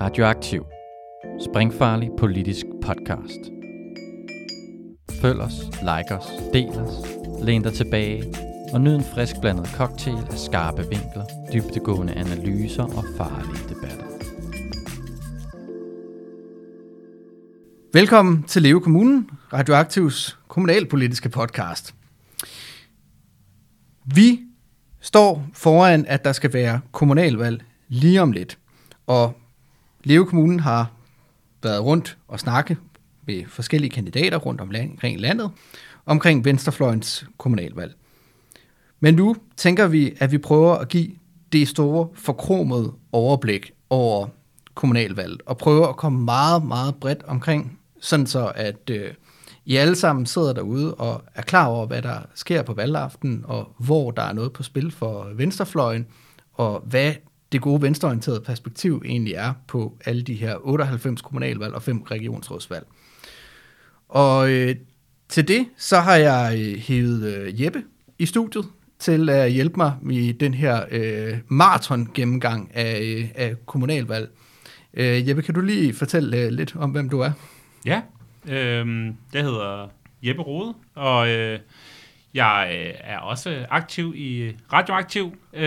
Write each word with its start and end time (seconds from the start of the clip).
Radioaktiv. 0.00 0.66
Springfarlig 1.50 2.10
politisk 2.18 2.66
podcast. 2.82 3.40
Følg 5.20 5.40
os, 5.40 5.52
like 5.80 6.14
os, 6.14 6.26
del 6.52 6.68
os, 6.68 6.92
læn 7.42 7.62
dig 7.62 7.72
tilbage 7.72 8.34
og 8.72 8.80
nyd 8.80 8.94
en 8.94 9.04
frisk 9.14 9.34
blandet 9.40 9.66
cocktail 9.66 10.16
af 10.30 10.38
skarpe 10.38 10.82
vinkler, 10.82 11.24
dybtegående 11.52 12.12
analyser 12.12 12.82
og 12.82 13.04
farlige 13.16 13.68
debatter. 13.68 14.04
Velkommen 17.92 18.42
til 18.42 18.62
Leve 18.62 18.80
Kommunen, 18.80 19.30
Radioaktivs 19.52 20.38
kommunalpolitiske 20.48 21.28
podcast. 21.28 21.94
Vi 24.04 24.40
står 25.00 25.46
foran, 25.54 26.06
at 26.06 26.24
der 26.24 26.32
skal 26.32 26.52
være 26.52 26.80
kommunalvalg 26.92 27.64
lige 27.88 28.22
om 28.22 28.32
lidt. 28.32 28.58
Og 29.06 29.39
Leve 30.04 30.26
Kommunen 30.26 30.60
har 30.60 30.90
været 31.62 31.84
rundt 31.84 32.18
og 32.28 32.40
snakke 32.40 32.76
med 33.26 33.44
forskellige 33.48 33.90
kandidater 33.90 34.36
rundt 34.36 34.60
omkring 34.60 35.20
landet 35.20 35.50
omkring 36.06 36.44
Venstrefløjens 36.44 37.26
kommunalvalg. 37.38 37.94
Men 39.00 39.14
nu 39.14 39.36
tænker 39.56 39.86
vi, 39.86 40.12
at 40.18 40.32
vi 40.32 40.38
prøver 40.38 40.74
at 40.74 40.88
give 40.88 41.10
det 41.52 41.68
store 41.68 42.08
forkromede 42.14 42.92
overblik 43.12 43.72
over 43.90 44.28
kommunalvalget, 44.74 45.42
og 45.46 45.58
prøver 45.58 45.88
at 45.88 45.96
komme 45.96 46.24
meget, 46.24 46.64
meget 46.64 46.94
bredt 46.94 47.22
omkring, 47.22 47.78
sådan 48.00 48.26
så 48.26 48.52
at 48.54 48.90
øh, 48.90 49.10
I 49.64 49.76
alle 49.76 49.96
sammen 49.96 50.26
sidder 50.26 50.52
derude 50.52 50.94
og 50.94 51.22
er 51.34 51.42
klar 51.42 51.66
over, 51.66 51.86
hvad 51.86 52.02
der 52.02 52.18
sker 52.34 52.62
på 52.62 52.74
valgaften, 52.74 53.44
og 53.44 53.72
hvor 53.78 54.10
der 54.10 54.22
er 54.22 54.32
noget 54.32 54.52
på 54.52 54.62
spil 54.62 54.90
for 54.90 55.30
venstrefløjen, 55.34 56.06
og 56.52 56.82
hvad 56.86 57.14
det 57.52 57.60
gode 57.60 57.82
venstreorienterede 57.82 58.40
perspektiv 58.40 59.02
egentlig 59.04 59.34
er 59.34 59.52
på 59.68 59.98
alle 60.04 60.22
de 60.22 60.34
her 60.34 60.56
98 60.60 61.22
kommunalvalg 61.22 61.74
og 61.74 61.82
5 61.82 62.02
regionsrådsvalg. 62.02 62.86
Og 64.08 64.50
øh, 64.50 64.76
til 65.28 65.48
det, 65.48 65.66
så 65.76 66.00
har 66.00 66.16
jeg 66.16 66.58
øh, 66.58 66.78
hævet 66.78 67.36
øh, 67.36 67.62
Jeppe 67.62 67.82
i 68.18 68.26
studiet 68.26 68.64
til 68.98 69.28
at 69.30 69.52
hjælpe 69.52 69.76
mig 69.76 69.94
i 70.10 70.32
den 70.32 70.54
her 70.54 70.84
øh, 70.90 71.38
maraton 71.48 72.10
gennemgang 72.14 72.70
af, 72.74 73.00
øh, 73.02 73.28
af 73.34 73.66
kommunalvalg. 73.66 74.30
Øh, 74.94 75.28
Jeppe, 75.28 75.42
kan 75.42 75.54
du 75.54 75.60
lige 75.60 75.94
fortælle 75.94 76.36
øh, 76.36 76.48
lidt 76.50 76.76
om, 76.76 76.90
hvem 76.90 77.08
du 77.08 77.20
er? 77.20 77.30
Ja, 77.84 78.00
øh, 78.48 79.06
jeg 79.32 79.42
hedder 79.42 79.88
Jeppe 80.22 80.42
Rode, 80.42 80.74
og 80.94 81.28
øh, 81.28 81.58
jeg 82.34 82.70
øh, 82.72 82.94
er 83.00 83.18
også 83.18 83.66
aktiv 83.70 84.14
i 84.16 84.36
øh, 84.38 84.54
Radioaktiv. 84.72 85.34
Øh, 85.52 85.62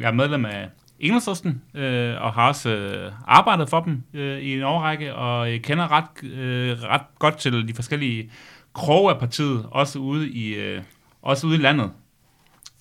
jeg 0.00 0.08
er 0.08 0.12
medlem 0.12 0.44
af 0.44 0.68
Enhedslisten, 1.04 1.62
øh, 1.74 2.22
og 2.22 2.32
har 2.32 2.48
også 2.48 2.70
øh, 2.70 3.12
arbejdet 3.26 3.68
for 3.68 3.80
dem 3.80 4.02
øh, 4.14 4.38
i 4.38 4.54
en 4.54 4.62
årrække, 4.62 5.14
og 5.14 5.50
jeg 5.50 5.62
kender 5.62 5.92
ret, 5.92 6.30
øh, 6.30 6.82
ret 6.82 7.02
godt 7.18 7.36
til 7.36 7.68
de 7.68 7.74
forskellige 7.74 8.30
kroge 8.74 9.12
af 9.12 9.18
partiet, 9.18 9.66
også 9.70 9.98
ude 9.98 10.30
i, 10.30 10.54
øh, 10.54 10.82
også 11.22 11.46
ude 11.46 11.56
i 11.56 11.58
landet. 11.58 11.90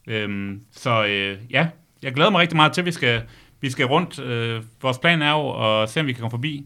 Øhm, 0.07 0.61
så 0.71 1.05
øh, 1.05 1.37
ja, 1.49 1.67
jeg 2.03 2.13
glæder 2.13 2.29
mig 2.29 2.41
rigtig 2.41 2.55
meget 2.55 2.73
til, 2.73 2.81
at 2.81 2.85
vi 2.85 2.91
skal, 2.91 3.21
vi 3.61 3.69
skal 3.69 3.85
rundt. 3.85 4.19
Øh, 4.19 4.61
vores 4.81 4.97
plan 4.97 5.21
er 5.21 5.31
jo 5.31 5.81
at 5.81 5.89
se, 5.89 5.99
om 5.99 6.07
vi 6.07 6.13
kan 6.13 6.19
komme 6.19 6.31
forbi. 6.31 6.65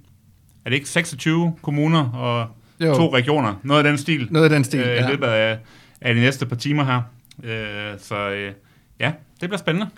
Er 0.65 0.69
det 0.69 0.75
ikke 0.75 0.89
26 0.89 1.55
kommuner 1.61 2.09
og 2.11 2.47
jo. 2.79 2.95
to 2.95 3.13
regioner? 3.13 3.53
Noget 3.63 3.85
af 3.85 3.89
den 3.91 3.97
stil. 3.97 4.27
Noget 4.31 4.43
af 4.43 4.49
den 4.49 4.63
stil, 4.63 4.79
øh, 4.79 4.87
ja. 4.87 5.07
I 5.07 5.11
løbet 5.11 5.27
af, 5.27 5.59
af 6.01 6.13
de 6.13 6.21
næste 6.21 6.45
par 6.45 6.55
timer 6.55 6.83
her. 6.83 7.01
Øh, 7.43 7.99
så 7.99 8.29
øh, 8.29 8.53
ja, 8.99 9.11
det 9.41 9.49
bliver 9.49 9.57
spændende. 9.57 9.89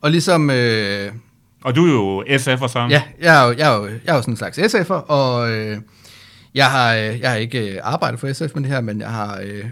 Og 0.00 0.10
ligesom... 0.10 0.50
Øh, 0.50 1.12
og 1.64 1.74
du 1.74 1.86
er 1.86 1.92
jo 1.92 2.22
SF'er, 2.22 2.68
så. 2.68 2.86
Ja, 2.90 3.02
jeg 3.20 3.42
er 3.42 3.46
jo, 3.48 3.54
jeg 3.58 3.72
er 3.72 3.76
jo, 3.76 3.86
jeg 3.86 4.00
er 4.06 4.14
jo 4.14 4.22
sådan 4.22 4.32
en 4.32 4.36
slags 4.36 4.58
SF'er, 4.58 4.92
og 4.92 5.50
øh, 5.50 5.78
jeg, 6.54 6.66
har, 6.66 6.94
øh, 6.94 7.20
jeg 7.20 7.30
har 7.30 7.36
ikke 7.36 7.74
øh, 7.74 7.80
arbejdet 7.82 8.20
for 8.20 8.32
SF 8.32 8.54
med 8.54 8.62
det 8.62 8.70
her, 8.70 8.80
men 8.80 9.00
jeg 9.00 9.10
har 9.10 9.40
øh, 9.44 9.64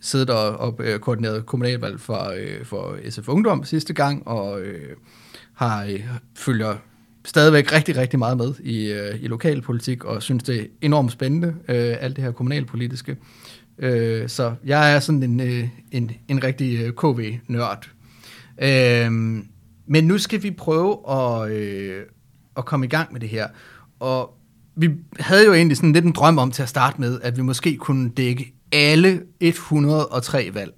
siddet 0.00 0.30
og, 0.30 0.56
og 0.56 0.80
øh, 0.84 0.98
koordineret 0.98 1.46
kommunalvalg 1.46 2.00
for, 2.00 2.32
øh, 2.36 2.64
for 2.64 2.96
SF 3.10 3.28
Ungdom 3.28 3.64
sidste 3.64 3.94
gang, 3.94 4.28
og 4.28 4.60
øh, 4.60 4.96
har 5.54 5.84
øh, 5.84 6.00
følger 6.36 6.74
stadigvæk 7.24 7.72
rigtig, 7.72 7.96
rigtig 7.96 8.18
meget 8.18 8.36
med 8.36 8.54
i, 8.60 8.92
øh, 8.92 9.22
i 9.22 9.26
lokalpolitik, 9.26 10.04
og 10.04 10.22
synes, 10.22 10.42
det 10.42 10.60
er 10.60 10.64
enormt 10.82 11.12
spændende, 11.12 11.54
øh, 11.68 11.96
alt 12.00 12.16
det 12.16 12.24
her 12.24 12.32
kommunalpolitiske. 12.32 13.16
Øh, 13.78 14.28
så 14.28 14.54
jeg 14.64 14.94
er 14.94 15.00
sådan 15.00 15.22
en, 15.22 15.40
øh, 15.40 15.68
en, 15.92 16.10
en 16.28 16.44
rigtig 16.44 16.80
øh, 16.80 16.92
KV-nørd. 16.92 17.90
Øh, 18.62 19.42
men 19.86 20.04
nu 20.04 20.18
skal 20.18 20.42
vi 20.42 20.50
prøve 20.50 21.10
at, 21.10 21.50
øh, 21.50 22.02
at 22.56 22.64
komme 22.64 22.86
i 22.86 22.88
gang 22.88 23.12
med 23.12 23.20
det 23.20 23.28
her. 23.28 23.48
Og 24.00 24.34
vi 24.76 24.90
havde 25.20 25.46
jo 25.46 25.54
egentlig 25.54 25.76
sådan 25.76 25.92
lidt 25.92 26.04
en 26.04 26.12
drøm 26.12 26.38
om 26.38 26.50
til 26.50 26.62
at 26.62 26.68
starte 26.68 27.00
med, 27.00 27.20
at 27.22 27.36
vi 27.36 27.42
måske 27.42 27.76
kunne 27.76 28.10
dække 28.10 28.54
alle 28.72 29.22
103 29.40 30.50
valg. 30.54 30.72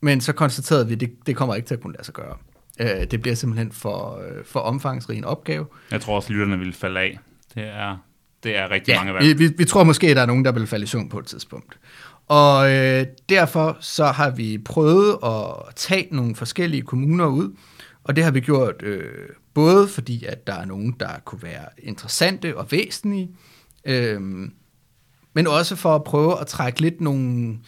Men 0.00 0.20
så 0.20 0.32
konstaterede 0.32 0.86
vi, 0.86 0.94
at 0.94 1.00
det, 1.00 1.10
det 1.26 1.36
kommer 1.36 1.54
ikke 1.54 1.66
til 1.66 1.74
at 1.74 1.80
kunne 1.80 1.92
lade 1.92 2.04
sig 2.04 2.14
gøre. 2.14 2.36
Øh, 2.80 3.06
det 3.10 3.22
bliver 3.22 3.34
simpelthen 3.34 3.72
for, 3.72 4.18
øh, 4.18 4.44
for 4.44 4.60
omfangsrig 4.60 5.18
en 5.18 5.24
opgave. 5.24 5.66
Jeg 5.90 6.00
tror 6.00 6.16
også, 6.16 6.26
at 6.26 6.30
lytterne 6.30 6.58
vil 6.58 6.72
falde 6.72 7.00
af. 7.00 7.18
Det 7.54 7.62
er, 7.62 7.96
det 8.42 8.56
er 8.56 8.70
rigtig 8.70 8.92
ja, 8.92 8.98
mange 8.98 9.14
valg. 9.14 9.26
Vi, 9.26 9.32
vi, 9.32 9.54
vi 9.58 9.64
tror 9.64 9.84
måske, 9.84 10.06
at 10.06 10.16
der 10.16 10.22
er 10.22 10.26
nogen, 10.26 10.44
der 10.44 10.52
vil 10.52 10.66
falde 10.66 10.82
i 10.82 10.86
søvn 10.86 11.08
på 11.08 11.18
et 11.18 11.26
tidspunkt. 11.26 11.78
Og 12.28 12.72
øh, 12.72 13.06
derfor 13.28 13.76
så 13.80 14.04
har 14.04 14.30
vi 14.30 14.58
prøvet 14.58 15.18
at 15.24 15.74
tage 15.76 16.08
nogle 16.10 16.36
forskellige 16.36 16.82
kommuner 16.82 17.26
ud, 17.26 17.56
og 18.04 18.16
det 18.16 18.24
har 18.24 18.30
vi 18.30 18.40
gjort 18.40 18.82
øh, 18.82 19.28
både 19.54 19.88
fordi, 19.88 20.24
at 20.24 20.46
der 20.46 20.54
er 20.54 20.64
nogen, 20.64 20.96
der 21.00 21.18
kunne 21.24 21.42
være 21.42 21.66
interessante 21.78 22.56
og 22.56 22.72
væsentlige, 22.72 23.30
øh, 23.84 24.20
men 25.34 25.46
også 25.46 25.76
for 25.76 25.94
at 25.94 26.04
prøve 26.04 26.40
at 26.40 26.46
trække 26.46 26.80
lidt 26.80 27.00
nogle 27.00 27.58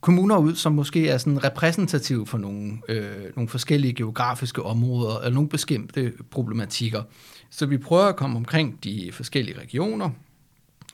kommuner 0.00 0.36
ud, 0.36 0.54
som 0.54 0.72
måske 0.72 1.08
er 1.08 1.18
sådan 1.18 1.44
repræsentative 1.44 2.26
for 2.26 2.38
nogle, 2.38 2.78
øh, 2.88 3.36
nogle 3.36 3.48
forskellige 3.48 3.92
geografiske 3.92 4.62
områder 4.62 5.18
eller 5.18 5.34
nogle 5.34 5.48
bestemte 5.48 6.12
problematikker. 6.30 7.02
Så 7.50 7.66
vi 7.66 7.78
prøver 7.78 8.04
at 8.04 8.16
komme 8.16 8.36
omkring 8.36 8.84
de 8.84 9.10
forskellige 9.12 9.60
regioner, 9.60 10.10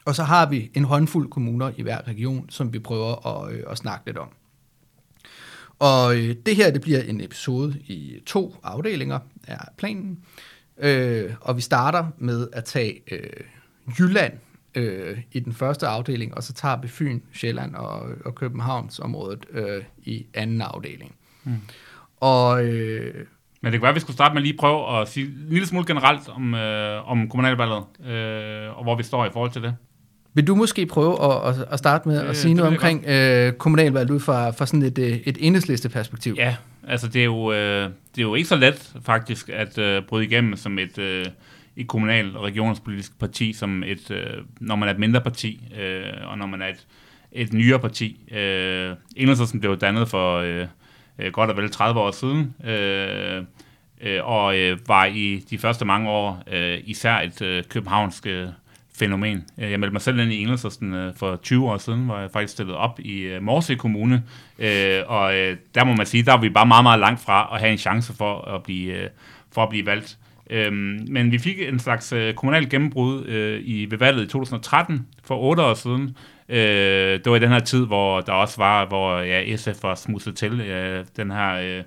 og 0.05 0.15
så 0.15 0.23
har 0.23 0.47
vi 0.47 0.71
en 0.75 0.85
håndfuld 0.85 1.29
kommuner 1.29 1.73
i 1.77 1.83
hver 1.83 2.09
region, 2.09 2.51
som 2.51 2.73
vi 2.73 2.79
prøver 2.79 3.27
at, 3.27 3.53
øh, 3.55 3.63
at 3.71 3.79
snakke 3.79 4.07
lidt 4.07 4.19
om. 4.19 4.29
Og 5.79 6.17
øh, 6.17 6.37
det 6.47 6.57
her 6.57 6.71
det 6.71 6.81
bliver 6.81 7.01
en 7.01 7.21
episode 7.21 7.75
i 7.87 8.23
to 8.27 8.57
afdelinger 8.63 9.19
af 9.47 9.59
planen. 9.79 10.19
Øh, 10.79 11.35
og 11.41 11.57
vi 11.57 11.61
starter 11.61 12.07
med 12.19 12.49
at 12.53 12.65
tage 12.65 13.01
øh, 13.13 13.21
Jylland 13.99 14.33
øh, 14.75 15.19
i 15.33 15.41
den 15.41 15.53
første 15.53 15.87
afdeling, 15.87 16.35
og 16.35 16.43
så 16.43 16.53
tager 16.53 16.81
vi 16.81 16.89
Fyn, 16.89 17.21
Sjælland 17.35 17.75
og, 17.75 18.09
og 18.25 18.35
Københavns 18.35 18.99
området 18.99 19.47
øh, 19.51 19.83
i 20.05 20.27
anden 20.35 20.61
afdeling. 20.61 21.15
Mm. 21.45 21.61
Og, 22.21 22.65
øh, 22.65 23.15
Men 23.61 23.73
det 23.73 23.81
kan 23.81 23.83
være, 23.83 23.89
at 23.89 23.95
vi 23.95 24.01
skulle 24.01 24.17
starte 24.17 24.35
med 24.35 24.43
at 24.43 24.47
lige 24.47 24.59
prøve 24.59 25.01
at 25.01 25.09
sige 25.09 25.27
en 25.27 25.47
lille 25.49 25.67
smule 25.67 25.87
generelt 25.87 26.29
om, 26.29 26.55
øh, 26.55 27.11
om 27.11 27.29
kommunalvalget, 27.29 27.85
øh, 28.07 28.79
og 28.79 28.83
hvor 28.83 28.97
vi 28.97 29.03
står 29.03 29.27
i 29.27 29.31
forhold 29.33 29.51
til 29.51 29.63
det. 29.63 29.77
Vil 30.37 30.47
du 30.47 30.55
måske 30.55 30.87
prøve 30.87 31.47
at, 31.49 31.55
at 31.71 31.79
starte 31.79 32.09
med 32.09 32.23
Øh, 32.23 32.31
at 32.31 32.37
sige 32.37 32.49
det 32.49 32.57
noget 32.57 32.73
omkring 32.73 33.05
øh, 33.07 33.53
kommunalvalget 33.53 34.11
ud 34.11 34.21
fra, 34.21 34.51
fra 34.51 34.67
sådan 34.67 34.83
et, 34.83 34.99
øh, 34.99 35.19
et 35.25 35.39
enhedsliste 35.41 35.89
perspektiv? 35.89 36.35
Ja, 36.39 36.57
altså 36.89 37.09
det 37.09 37.21
er 37.21 37.25
jo, 37.25 37.53
øh, 37.53 37.83
det 38.15 38.19
er 38.19 38.23
jo 38.23 38.35
ikke 38.35 38.49
så 38.49 38.57
let 38.57 38.93
faktisk 39.05 39.49
at 39.49 39.79
øh, 39.79 40.03
bryde 40.03 40.25
igennem 40.25 40.57
som 40.57 40.79
et, 40.79 40.99
øh, 40.99 41.25
et 41.77 41.87
kommunal- 41.87 42.37
og 42.37 42.45
regionspolitisk 42.45 43.19
parti, 43.19 43.53
som 43.53 43.83
et, 43.83 44.11
øh, 44.11 44.25
når 44.61 44.77
man 44.77 44.89
er 44.89 44.93
et 44.93 44.99
mindre 44.99 45.21
parti, 45.21 45.69
øh, 45.81 46.31
og 46.31 46.39
når 46.39 46.47
man 46.47 46.63
er 46.63 46.67
et, 46.67 46.87
et 47.33 47.53
nyere 47.53 47.79
parti. 47.79 48.21
Øh, 48.37 48.95
Enhedslisten 49.17 49.61
blev 49.61 49.77
dannet 49.77 50.09
for 50.09 50.39
øh, 50.39 50.67
øh, 51.19 51.33
godt 51.33 51.51
og 51.51 51.57
vel 51.57 51.71
30 51.71 52.01
år 52.01 52.11
siden, 52.11 52.55
øh, 52.65 53.43
øh, 54.01 54.25
og 54.25 54.59
øh, 54.59 54.79
var 54.89 55.05
i 55.05 55.45
de 55.51 55.59
første 55.59 55.85
mange 55.85 56.11
år 56.11 56.43
øh, 56.53 56.79
især 56.85 57.21
et 57.21 57.43
øh, 57.43 57.65
københavnsk 57.65 58.27
øh, 58.27 58.49
fænomen. 58.99 59.45
Øh, 59.59 59.71
jeg 59.71 59.81
meldte 59.81 59.93
mig 59.93 60.03
selv 60.03 60.19
ind 60.19 60.33
i 60.33 60.43
Enhedslisten 60.43 60.95
øh, 60.95 61.15
for 61.17 61.37
20 61.37 61.71
år 61.71 61.79
siden, 61.79 62.05
hvor 62.05 62.19
jeg 62.19 62.31
faktisk 62.31 62.53
stillede 62.53 62.79
op 62.79 63.01
i 63.01 63.29
Morse 63.29 63.41
Morsø 63.41 63.75
Kommune, 63.75 64.23
og 65.07 65.33
der 65.75 65.85
må 65.85 65.95
man 65.95 66.07
sige, 66.07 66.23
der 66.23 66.33
var 66.33 66.41
vi 66.41 66.49
bare 66.49 66.67
meget, 66.67 66.83
meget 66.83 67.01
langt 67.01 67.21
fra 67.21 67.51
at 67.53 67.61
have 67.61 67.73
en 67.73 67.79
chance 67.79 68.13
for 68.13 68.41
at 68.55 68.63
blive, 68.63 69.09
for 69.53 69.63
at 69.63 69.69
blive 69.69 69.87
valgt. 69.87 70.19
Øhm, 70.51 71.07
men 71.09 71.33
vi 71.33 71.39
fik 71.39 71.61
en 71.61 71.79
slags 71.79 72.15
kommunal 72.37 72.71
gennembrud 72.71 73.25
i 73.65 73.87
ved 73.91 73.99
valget 73.99 74.25
i 74.25 74.27
2013, 74.27 75.07
for 75.25 75.37
8 75.37 75.63
år 75.63 75.75
siden. 75.75 76.17
Det 76.49 77.31
var 77.31 77.37
i 77.37 77.41
den 77.41 77.49
her 77.49 77.59
tid, 77.59 77.87
hvor 77.87 78.21
der 78.21 78.33
også 78.33 78.57
var, 78.57 78.87
hvor 78.87 79.19
ja, 79.19 79.57
SF 79.57 79.83
var 79.83 79.95
smusset 79.95 80.37
til 80.37 80.51
den 81.17 81.31
her 81.31 81.83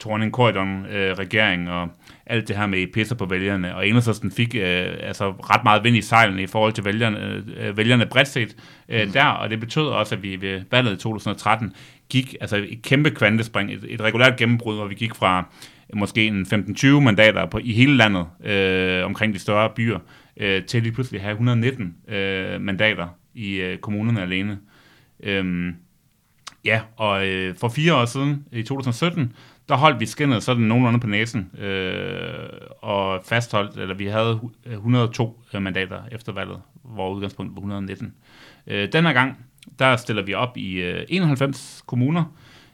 øh, 0.00 0.04
Thorning 0.04 0.32
Corridon 0.32 0.86
øh, 0.86 1.12
regering 1.18 1.70
og 1.70 1.88
alt 2.26 2.48
det 2.48 2.56
her 2.56 2.66
med 2.66 2.92
pisser 2.92 3.14
på 3.14 3.26
vælgerne, 3.26 3.76
og 3.76 3.88
Enhedslisten 3.88 4.30
fik 4.30 4.54
øh, 4.54 4.86
altså 5.00 5.30
ret 5.30 5.64
meget 5.64 5.84
vind 5.84 5.96
i 5.96 6.02
sejlene 6.02 6.42
i 6.42 6.46
forhold 6.46 6.72
til 6.72 6.84
vælgerne, 6.84 7.44
øh, 7.56 7.76
vælgerne 7.76 8.06
bredt 8.06 8.28
set 8.28 8.56
øh, 8.88 9.06
mm. 9.06 9.12
der, 9.12 9.24
og 9.24 9.50
det 9.50 9.60
betød 9.60 9.86
også, 9.86 10.14
at 10.14 10.22
vi 10.22 10.40
ved 10.40 10.60
valget 10.70 10.92
i 10.92 10.96
2013 10.96 11.72
gik 12.08 12.34
altså 12.40 12.56
et 12.56 12.82
kæmpe 12.82 13.10
kvantespring, 13.10 13.72
et, 13.72 13.84
et 13.88 14.00
regulært 14.00 14.36
gennembrud, 14.36 14.76
hvor 14.76 14.86
vi 14.86 14.94
gik 14.94 15.14
fra 15.14 15.44
måske 15.94 16.26
en 16.26 16.42
15-20 16.42 16.86
mandater 16.86 17.46
på, 17.46 17.58
i 17.62 17.72
hele 17.72 17.96
landet 17.96 18.26
øh, 18.44 19.04
omkring 19.04 19.34
de 19.34 19.38
større 19.38 19.70
byer, 19.76 19.98
øh, 20.36 20.64
til 20.64 20.82
lige 20.82 20.92
pludselig 20.92 21.18
at 21.18 21.22
have 21.22 21.32
119 21.32 21.94
øh, 22.08 22.60
mandater 22.60 23.08
i 23.34 23.54
øh, 23.54 23.78
kommunerne 23.78 24.22
alene. 24.22 24.58
Øhm, 25.22 25.74
ja, 26.64 26.80
og 26.96 27.28
øh, 27.28 27.54
for 27.56 27.68
fire 27.68 27.94
år 27.94 28.04
siden, 28.04 28.44
i 28.52 28.62
2017, 28.62 29.32
der 29.70 29.76
holdt 29.76 30.00
vi 30.00 30.06
skinnet 30.06 30.42
sådan 30.42 30.62
nogenlunde 30.62 31.00
på 31.00 31.06
næsen, 31.06 31.50
øh, 31.58 32.48
og 32.82 33.20
fastholdt, 33.24 33.76
eller 33.76 33.94
vi 33.94 34.06
havde 34.06 34.40
102 34.66 35.40
øh, 35.54 35.62
mandater 35.62 36.02
efter 36.12 36.32
valget, 36.32 36.60
hvor 36.82 37.10
udgangspunktet 37.10 37.56
var 37.56 37.60
119. 37.60 38.14
Øh, 38.66 38.92
denne 38.92 39.12
gang, 39.12 39.46
der 39.78 39.96
stiller 39.96 40.22
vi 40.22 40.34
op 40.34 40.56
i 40.56 40.72
øh, 40.72 41.04
91 41.08 41.82
kommuner, 41.86 42.24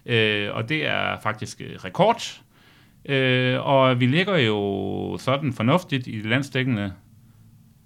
øh, 0.07 0.49
og 0.53 0.69
det 0.69 0.87
er 0.87 1.21
faktisk 1.23 1.61
øh, 1.61 1.77
rekord. 1.85 2.41
Øh, 3.05 3.67
og 3.67 4.01
vi 4.01 4.07
ligger 4.07 4.37
jo 4.37 5.17
sådan 5.21 5.53
fornuftigt 5.53 6.07
i 6.07 6.23
de 6.23 6.29
landstækkende 6.29 6.93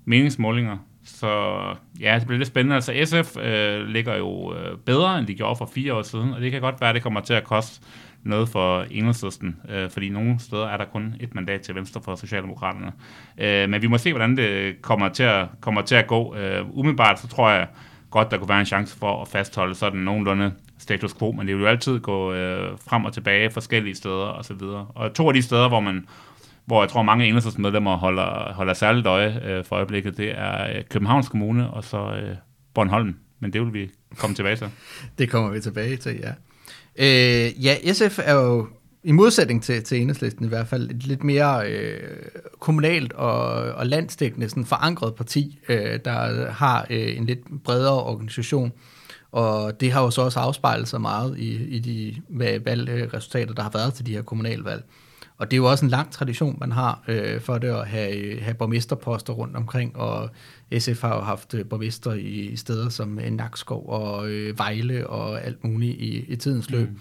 meningsmålinger. 0.04 0.76
Så 1.04 1.62
ja, 2.00 2.14
det 2.18 2.26
bliver 2.26 2.38
lidt 2.38 2.48
spændende. 2.48 2.74
Altså 2.74 2.92
SF 3.04 3.36
øh, 3.36 3.86
ligger 3.86 4.16
jo 4.16 4.54
øh, 4.54 4.78
bedre, 4.78 5.18
end 5.18 5.26
de 5.26 5.34
gjorde 5.34 5.56
for 5.56 5.70
fire 5.74 5.94
år 5.94 6.02
siden, 6.02 6.34
og 6.34 6.40
det 6.40 6.52
kan 6.52 6.60
godt 6.60 6.80
være, 6.80 6.90
at 6.90 6.94
det 6.94 7.02
kommer 7.02 7.20
til 7.20 7.34
at 7.34 7.44
koste 7.44 7.80
noget 8.22 8.48
for 8.48 8.86
enhedslisten, 8.90 9.56
øh, 9.68 9.90
fordi 9.90 10.08
nogle 10.08 10.40
steder 10.40 10.66
er 10.66 10.76
der 10.76 10.84
kun 10.84 11.14
et 11.20 11.34
mandat 11.34 11.60
til 11.60 11.74
venstre 11.74 12.00
for 12.04 12.14
Socialdemokraterne. 12.14 12.92
Øh, 13.38 13.68
men 13.68 13.82
vi 13.82 13.86
må 13.86 13.98
se, 13.98 14.12
hvordan 14.12 14.36
det 14.36 14.82
kommer 14.82 15.08
til 15.08 15.22
at, 15.22 15.46
kommer 15.60 15.82
til 15.82 15.94
at 15.94 16.06
gå. 16.06 16.34
Øh, 16.36 16.78
umiddelbart 16.78 17.20
så 17.20 17.28
tror 17.28 17.50
jeg 17.50 17.68
godt, 18.10 18.30
der 18.30 18.38
kunne 18.38 18.48
være 18.48 18.60
en 18.60 18.66
chance 18.66 18.98
for 18.98 19.22
at 19.22 19.28
fastholde 19.28 19.74
sådan 19.74 20.00
nogenlunde 20.00 20.52
status 20.78 21.14
quo, 21.14 21.32
men 21.32 21.46
det 21.46 21.56
vil 21.56 21.62
jo 21.62 21.68
altid 21.68 22.00
gå 22.00 22.32
øh, 22.32 22.78
frem 22.88 23.04
og 23.04 23.12
tilbage 23.12 23.50
forskellige 23.50 23.94
steder 23.94 24.26
og 24.26 24.44
så 24.44 24.54
videre. 24.54 24.86
Og 24.94 25.14
to 25.14 25.28
af 25.28 25.34
de 25.34 25.42
steder, 25.42 25.68
hvor 25.68 25.80
man 25.80 26.06
hvor 26.64 26.82
jeg 26.82 26.88
tror 26.88 27.02
mange 27.02 27.26
enhedsmedlemmer 27.26 27.96
holder, 27.96 28.52
holder 28.52 28.74
særligt 28.74 29.06
øje 29.06 29.40
øh, 29.44 29.64
for 29.64 29.76
øjeblikket, 29.76 30.16
det 30.16 30.38
er 30.38 30.76
øh, 30.76 30.84
Københavns 30.90 31.28
Kommune 31.28 31.70
og 31.70 31.84
så 31.84 32.20
øh, 32.22 32.36
Bornholm. 32.74 33.16
Men 33.40 33.52
det 33.52 33.60
vil 33.60 33.74
vi 33.74 33.90
komme 34.16 34.36
tilbage 34.36 34.56
til. 34.56 34.66
det 35.18 35.30
kommer 35.30 35.50
vi 35.50 35.60
tilbage 35.60 35.96
til, 35.96 36.16
ja. 36.22 36.32
Øh, 36.96 37.64
ja, 37.64 37.92
SF 37.92 38.18
er 38.22 38.34
jo 38.34 38.66
i 39.04 39.12
modsætning 39.12 39.62
til, 39.62 39.82
til 39.82 40.00
enhedslisten 40.00 40.44
i 40.44 40.48
hvert 40.48 40.68
fald 40.68 40.90
et 40.90 41.06
lidt 41.06 41.24
mere 41.24 41.70
øh, 41.70 42.16
kommunalt 42.58 43.12
og, 43.12 43.52
og 43.72 43.86
landstækkende 43.86 44.48
sådan 44.48 44.64
forankret 44.64 45.14
parti, 45.14 45.58
øh, 45.68 45.98
der 46.04 46.50
har 46.50 46.86
øh, 46.90 47.16
en 47.16 47.26
lidt 47.26 47.62
bredere 47.64 48.02
organisation. 48.02 48.72
Og 49.32 49.80
det 49.80 49.92
har 49.92 50.02
jo 50.02 50.10
så 50.10 50.22
også 50.22 50.40
afspejlet 50.40 50.88
sig 50.88 51.00
meget 51.00 51.38
i, 51.38 51.64
i 51.64 51.78
de 51.78 52.16
valgresultater, 52.64 53.54
der 53.54 53.62
har 53.62 53.70
været 53.74 53.94
til 53.94 54.06
de 54.06 54.12
her 54.12 54.22
kommunalvalg. 54.22 54.84
Og 55.40 55.50
det 55.50 55.54
er 55.54 55.56
jo 55.56 55.70
også 55.70 55.84
en 55.84 55.90
lang 55.90 56.10
tradition, 56.12 56.56
man 56.60 56.72
har 56.72 57.02
øh, 57.08 57.40
for 57.40 57.58
det 57.58 57.68
at 57.68 57.88
have, 57.88 58.40
have 58.40 58.54
borgmesterposter 58.54 59.32
rundt 59.32 59.56
omkring, 59.56 59.96
og 59.96 60.30
SF 60.78 61.02
har 61.02 61.14
jo 61.14 61.20
haft 61.20 61.54
øh, 61.54 61.64
borgmester 61.66 62.12
i, 62.12 62.28
i 62.28 62.56
steder 62.56 62.88
som 62.88 63.08
Nakskov 63.30 63.88
og 63.88 64.28
øh, 64.28 64.58
Vejle 64.58 65.06
og 65.06 65.44
alt 65.44 65.64
muligt 65.64 66.00
i, 66.00 66.24
i 66.28 66.36
tidens 66.36 66.70
løb. 66.70 66.88
Mm. 66.88 66.98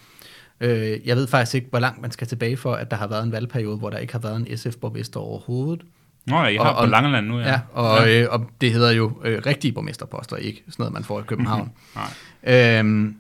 Øh, 0.62 1.08
jeg 1.08 1.16
ved 1.16 1.28
faktisk 1.28 1.56
ikke, 1.56 1.68
hvor 1.70 1.80
langt 1.80 2.02
man 2.02 2.12
skal 2.12 2.28
tilbage 2.28 2.58
for, 2.58 2.74
at 2.74 2.92
der 2.92 2.98
har 2.98 3.08
været 3.08 3.24
en 3.24 3.32
valgperiode, 3.32 3.78
hvor 3.78 3.90
der 3.90 3.98
ikke 3.98 4.14
har 4.14 4.20
været 4.20 4.36
en 4.36 4.58
SF-borgmester 4.58 5.20
overhovedet. 5.20 5.86
Nå, 6.28 6.36
ja, 6.36 6.48
I 6.48 6.56
har 6.56 6.64
og, 6.64 6.86
på 6.86 6.92
Langeland 6.92 7.28
nu, 7.28 7.40
ja. 7.40 7.48
Ja, 7.48 7.60
og, 7.74 8.08
ja. 8.08 8.22
Øh, 8.22 8.28
og 8.32 8.50
det 8.62 8.74
hedder 8.74 8.92
jo 8.92 9.12
øh, 9.24 9.42
rigtige 9.46 9.72
borgmesterposter, 9.72 10.36
ikke 10.36 10.64
sådan 10.70 10.84
noget, 10.84 10.94
man 10.94 11.04
får 11.04 11.20
i 11.20 11.24
København. 11.28 11.72
Nej. 12.44 12.80
Øhm, 12.80 13.16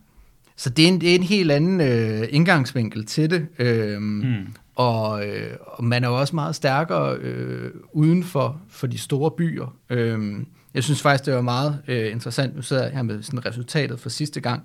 så 0.55 0.69
det 0.69 0.83
er, 0.83 0.87
en, 0.87 1.01
det 1.01 1.11
er 1.11 1.15
en 1.15 1.23
helt 1.23 1.51
anden 1.51 1.81
øh, 1.81 2.27
indgangsvinkel 2.29 3.05
til 3.05 3.29
det. 3.29 3.47
Øhm, 3.59 4.03
mm. 4.03 4.47
Og, 4.79 5.27
øh, 5.27 5.57
og 5.61 5.83
man 5.83 6.03
er 6.03 6.07
jo 6.07 6.19
også 6.19 6.35
meget 6.35 6.55
stærkere 6.55 7.17
øh, 7.17 7.71
uden 7.91 8.23
for, 8.23 8.61
for 8.69 8.87
de 8.87 8.97
store 8.97 9.31
byer. 9.31 9.75
Øh, 9.89 10.39
jeg 10.73 10.83
synes 10.83 11.01
faktisk, 11.01 11.25
det 11.25 11.33
var 11.33 11.41
meget 11.41 11.81
øh, 11.87 12.11
interessant. 12.11 12.55
Nu 12.55 12.61
sidder 12.61 12.83
jeg 12.83 12.91
her 12.91 13.01
med 13.01 13.21
sådan 13.23 13.45
resultatet 13.45 13.99
for 13.99 14.09
sidste 14.09 14.41
gang, 14.41 14.63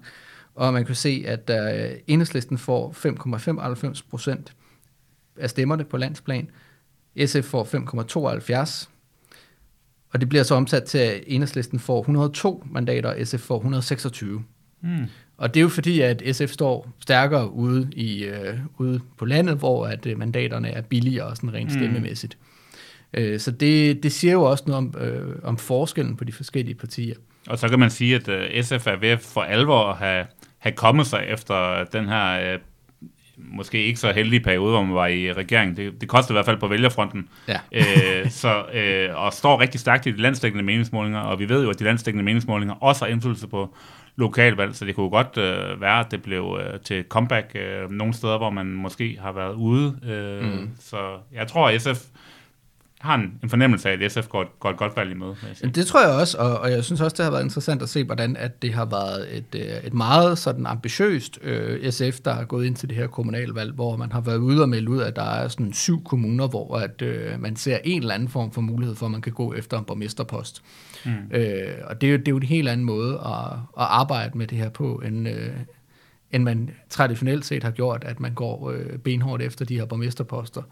og 0.54 0.72
man 0.72 0.84
kan 0.84 0.94
se, 0.94 1.24
at 1.26 1.50
øh, 1.50 1.98
enhedslisten 2.06 2.58
får 2.58 2.94
5,95 3.92 4.00
procent 4.10 4.52
af 5.36 5.50
stemmerne 5.50 5.84
på 5.84 5.96
landsplan. 5.96 6.50
SF 7.26 7.44
får 7.44 7.64
5,72, 7.64 8.88
og 10.12 10.20
det 10.20 10.28
bliver 10.28 10.44
så 10.44 10.54
omsat 10.54 10.84
til, 10.84 10.98
at 10.98 11.24
enhedslisten 11.26 11.78
får 11.78 12.00
102 12.00 12.64
mandater, 12.70 13.08
og 13.08 13.26
SF 13.26 13.40
får 13.40 13.56
126. 13.56 14.44
Mm. 14.82 15.06
Og 15.36 15.54
det 15.54 15.60
er 15.60 15.62
jo 15.62 15.68
fordi, 15.68 16.00
at 16.00 16.22
SF 16.32 16.50
står 16.50 16.92
stærkere 17.00 17.50
ude, 17.50 17.88
i, 17.92 18.24
øh, 18.24 18.58
ude 18.78 19.00
på 19.18 19.24
landet, 19.24 19.56
hvor 19.56 19.86
at 19.86 20.06
øh, 20.06 20.18
mandaterne 20.18 20.68
er 20.68 20.82
billigere 20.82 21.36
sådan 21.36 21.54
rent 21.54 21.72
mm. 21.72 21.78
stemmemæssigt. 21.78 22.38
Øh, 23.14 23.40
så 23.40 23.50
det, 23.50 24.02
det 24.02 24.12
siger 24.12 24.32
jo 24.32 24.42
også 24.42 24.64
noget 24.66 24.78
om, 24.78 24.94
øh, 25.00 25.36
om 25.42 25.56
forskellen 25.56 26.16
på 26.16 26.24
de 26.24 26.32
forskellige 26.32 26.74
partier. 26.74 27.14
Og 27.46 27.58
så 27.58 27.68
kan 27.68 27.78
man 27.78 27.90
sige, 27.90 28.14
at 28.14 28.28
øh, 28.28 28.64
SF 28.64 28.86
er 28.86 28.96
ved 28.96 29.18
for 29.18 29.40
alvor 29.40 29.90
at 29.90 29.96
have, 29.96 30.26
have 30.58 30.72
kommet 30.72 31.06
sig 31.06 31.24
efter 31.28 31.84
den 31.84 32.08
her 32.08 32.52
øh, 32.54 32.58
måske 33.36 33.84
ikke 33.84 34.00
så 34.00 34.12
heldige 34.12 34.40
periode, 34.40 34.70
hvor 34.70 34.82
man 34.82 34.94
var 34.94 35.06
i 35.06 35.32
regering. 35.32 35.76
Det, 35.76 36.00
det 36.00 36.08
kostede 36.08 36.32
i 36.32 36.36
hvert 36.36 36.44
fald 36.44 36.60
på 36.60 36.68
vælgerfronten. 36.68 37.28
Ja. 37.48 37.58
øh, 37.80 38.30
så, 38.30 38.64
øh, 38.74 39.24
og 39.24 39.32
står 39.32 39.60
rigtig 39.60 39.80
stærkt 39.80 40.06
i 40.06 40.10
de 40.10 40.16
landstækkende 40.16 40.64
meningsmålinger, 40.64 41.20
og 41.20 41.38
vi 41.38 41.48
ved 41.48 41.64
jo, 41.64 41.70
at 41.70 41.78
de 41.78 41.84
landstækkende 41.84 42.24
meningsmålinger 42.24 42.74
også 42.74 43.04
har 43.04 43.12
indflydelse 43.12 43.48
på 43.48 43.76
lokalvalg, 44.16 44.74
så 44.74 44.84
det 44.84 44.94
kunne 44.94 45.10
godt 45.10 45.38
øh, 45.38 45.80
være, 45.80 46.00
at 46.00 46.06
det 46.10 46.22
blev 46.22 46.58
øh, 46.60 46.80
til 46.80 47.04
comeback 47.08 47.50
øh, 47.54 47.90
nogle 47.90 48.14
steder, 48.14 48.38
hvor 48.38 48.50
man 48.50 48.66
måske 48.66 49.18
har 49.20 49.32
været 49.32 49.54
ude. 49.54 49.98
Øh, 50.04 50.44
mm. 50.44 50.70
Så 50.80 51.18
jeg 51.32 51.46
tror, 51.46 51.68
at 51.68 51.82
SF 51.82 52.04
har 53.04 53.14
en, 53.14 53.38
en 53.42 53.48
fornemmelse 53.48 53.90
af, 53.90 54.04
at 54.04 54.12
SF 54.12 54.28
går, 54.28 54.58
går 54.58 54.70
et 54.70 54.76
godt 54.76 54.96
valg 54.96 55.10
imod. 55.10 55.34
Det 55.74 55.86
tror 55.86 56.00
jeg 56.00 56.20
også, 56.20 56.38
og, 56.38 56.58
og 56.58 56.70
jeg 56.70 56.84
synes 56.84 57.00
også, 57.00 57.14
det 57.16 57.24
har 57.24 57.30
været 57.32 57.44
interessant 57.44 57.82
at 57.82 57.88
se, 57.88 58.04
hvordan 58.04 58.36
at 58.36 58.62
det 58.62 58.74
har 58.74 58.84
været 58.84 59.36
et, 59.36 59.54
øh, 59.54 59.86
et 59.86 59.94
meget 59.94 60.38
sådan 60.38 60.66
ambitiøst 60.66 61.38
øh, 61.42 61.90
SF, 61.92 62.20
der 62.20 62.32
har 62.32 62.44
gået 62.44 62.66
ind 62.66 62.76
til 62.76 62.88
det 62.88 62.96
her 62.96 63.06
kommunalvalg, 63.06 63.72
hvor 63.72 63.96
man 63.96 64.12
har 64.12 64.20
været 64.20 64.36
ude 64.36 64.62
og 64.62 64.68
melde 64.68 64.90
ud, 64.90 65.00
at 65.00 65.16
der 65.16 65.22
er 65.22 65.48
sådan 65.48 65.72
syv 65.72 66.04
kommuner, 66.04 66.48
hvor 66.48 66.76
at, 66.76 67.02
øh, 67.02 67.40
man 67.40 67.56
ser 67.56 67.78
en 67.84 68.02
eller 68.02 68.14
anden 68.14 68.28
form 68.28 68.52
for 68.52 68.60
mulighed 68.60 68.96
for, 68.96 69.06
at 69.06 69.12
man 69.12 69.22
kan 69.22 69.32
gå 69.32 69.54
efter 69.54 69.78
en 69.78 69.84
borgmesterpost. 69.84 70.62
Mm. 71.04 71.10
Øh, 71.30 71.74
og 71.84 72.00
det 72.00 72.06
er, 72.06 72.10
jo, 72.12 72.18
det 72.18 72.28
er 72.28 72.32
jo 72.32 72.36
en 72.36 72.42
helt 72.42 72.68
anden 72.68 72.86
måde 72.86 73.14
at, 73.14 73.52
at 73.52 73.86
arbejde 73.90 74.38
med 74.38 74.46
det 74.46 74.58
her 74.58 74.68
på, 74.68 75.02
end, 75.06 75.28
øh, 75.28 75.50
end 76.32 76.42
man 76.42 76.70
traditionelt 76.90 77.44
set 77.44 77.62
har 77.62 77.70
gjort, 77.70 78.04
at 78.04 78.20
man 78.20 78.34
går 78.34 78.70
øh, 78.70 78.98
benhårdt 78.98 79.42
efter 79.42 79.64
de 79.64 79.78
her 79.78 79.84
borgmesterposter. 79.84 80.62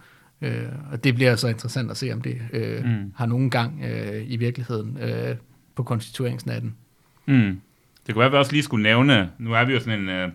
Øh, 0.43 0.63
og 0.93 1.05
det 1.05 1.15
bliver 1.15 1.37
så 1.37 1.49
interessant 1.49 1.91
at 1.91 1.97
se, 1.97 2.13
om 2.13 2.21
det 2.21 2.39
øh, 2.53 2.85
mm. 2.85 3.13
har 3.17 3.27
nogen 3.27 3.51
gang 3.51 3.85
øh, 3.85 4.23
i 4.27 4.37
virkeligheden 4.37 4.99
øh, 5.03 5.37
på 5.75 5.83
konstitueringsnatten. 5.83 6.75
Mm. 7.27 7.61
Det 8.07 8.15
kunne 8.15 8.21
være, 8.21 8.27
at 8.27 8.33
vi 8.33 8.37
også 8.37 8.53
lige 8.53 8.63
skulle 8.63 8.83
nævne, 8.83 9.31
nu 9.39 9.53
er 9.53 9.65
vi 9.65 9.73
jo 9.73 9.81
sådan 9.81 10.01
en, 10.01 10.09
øh, 10.09 10.29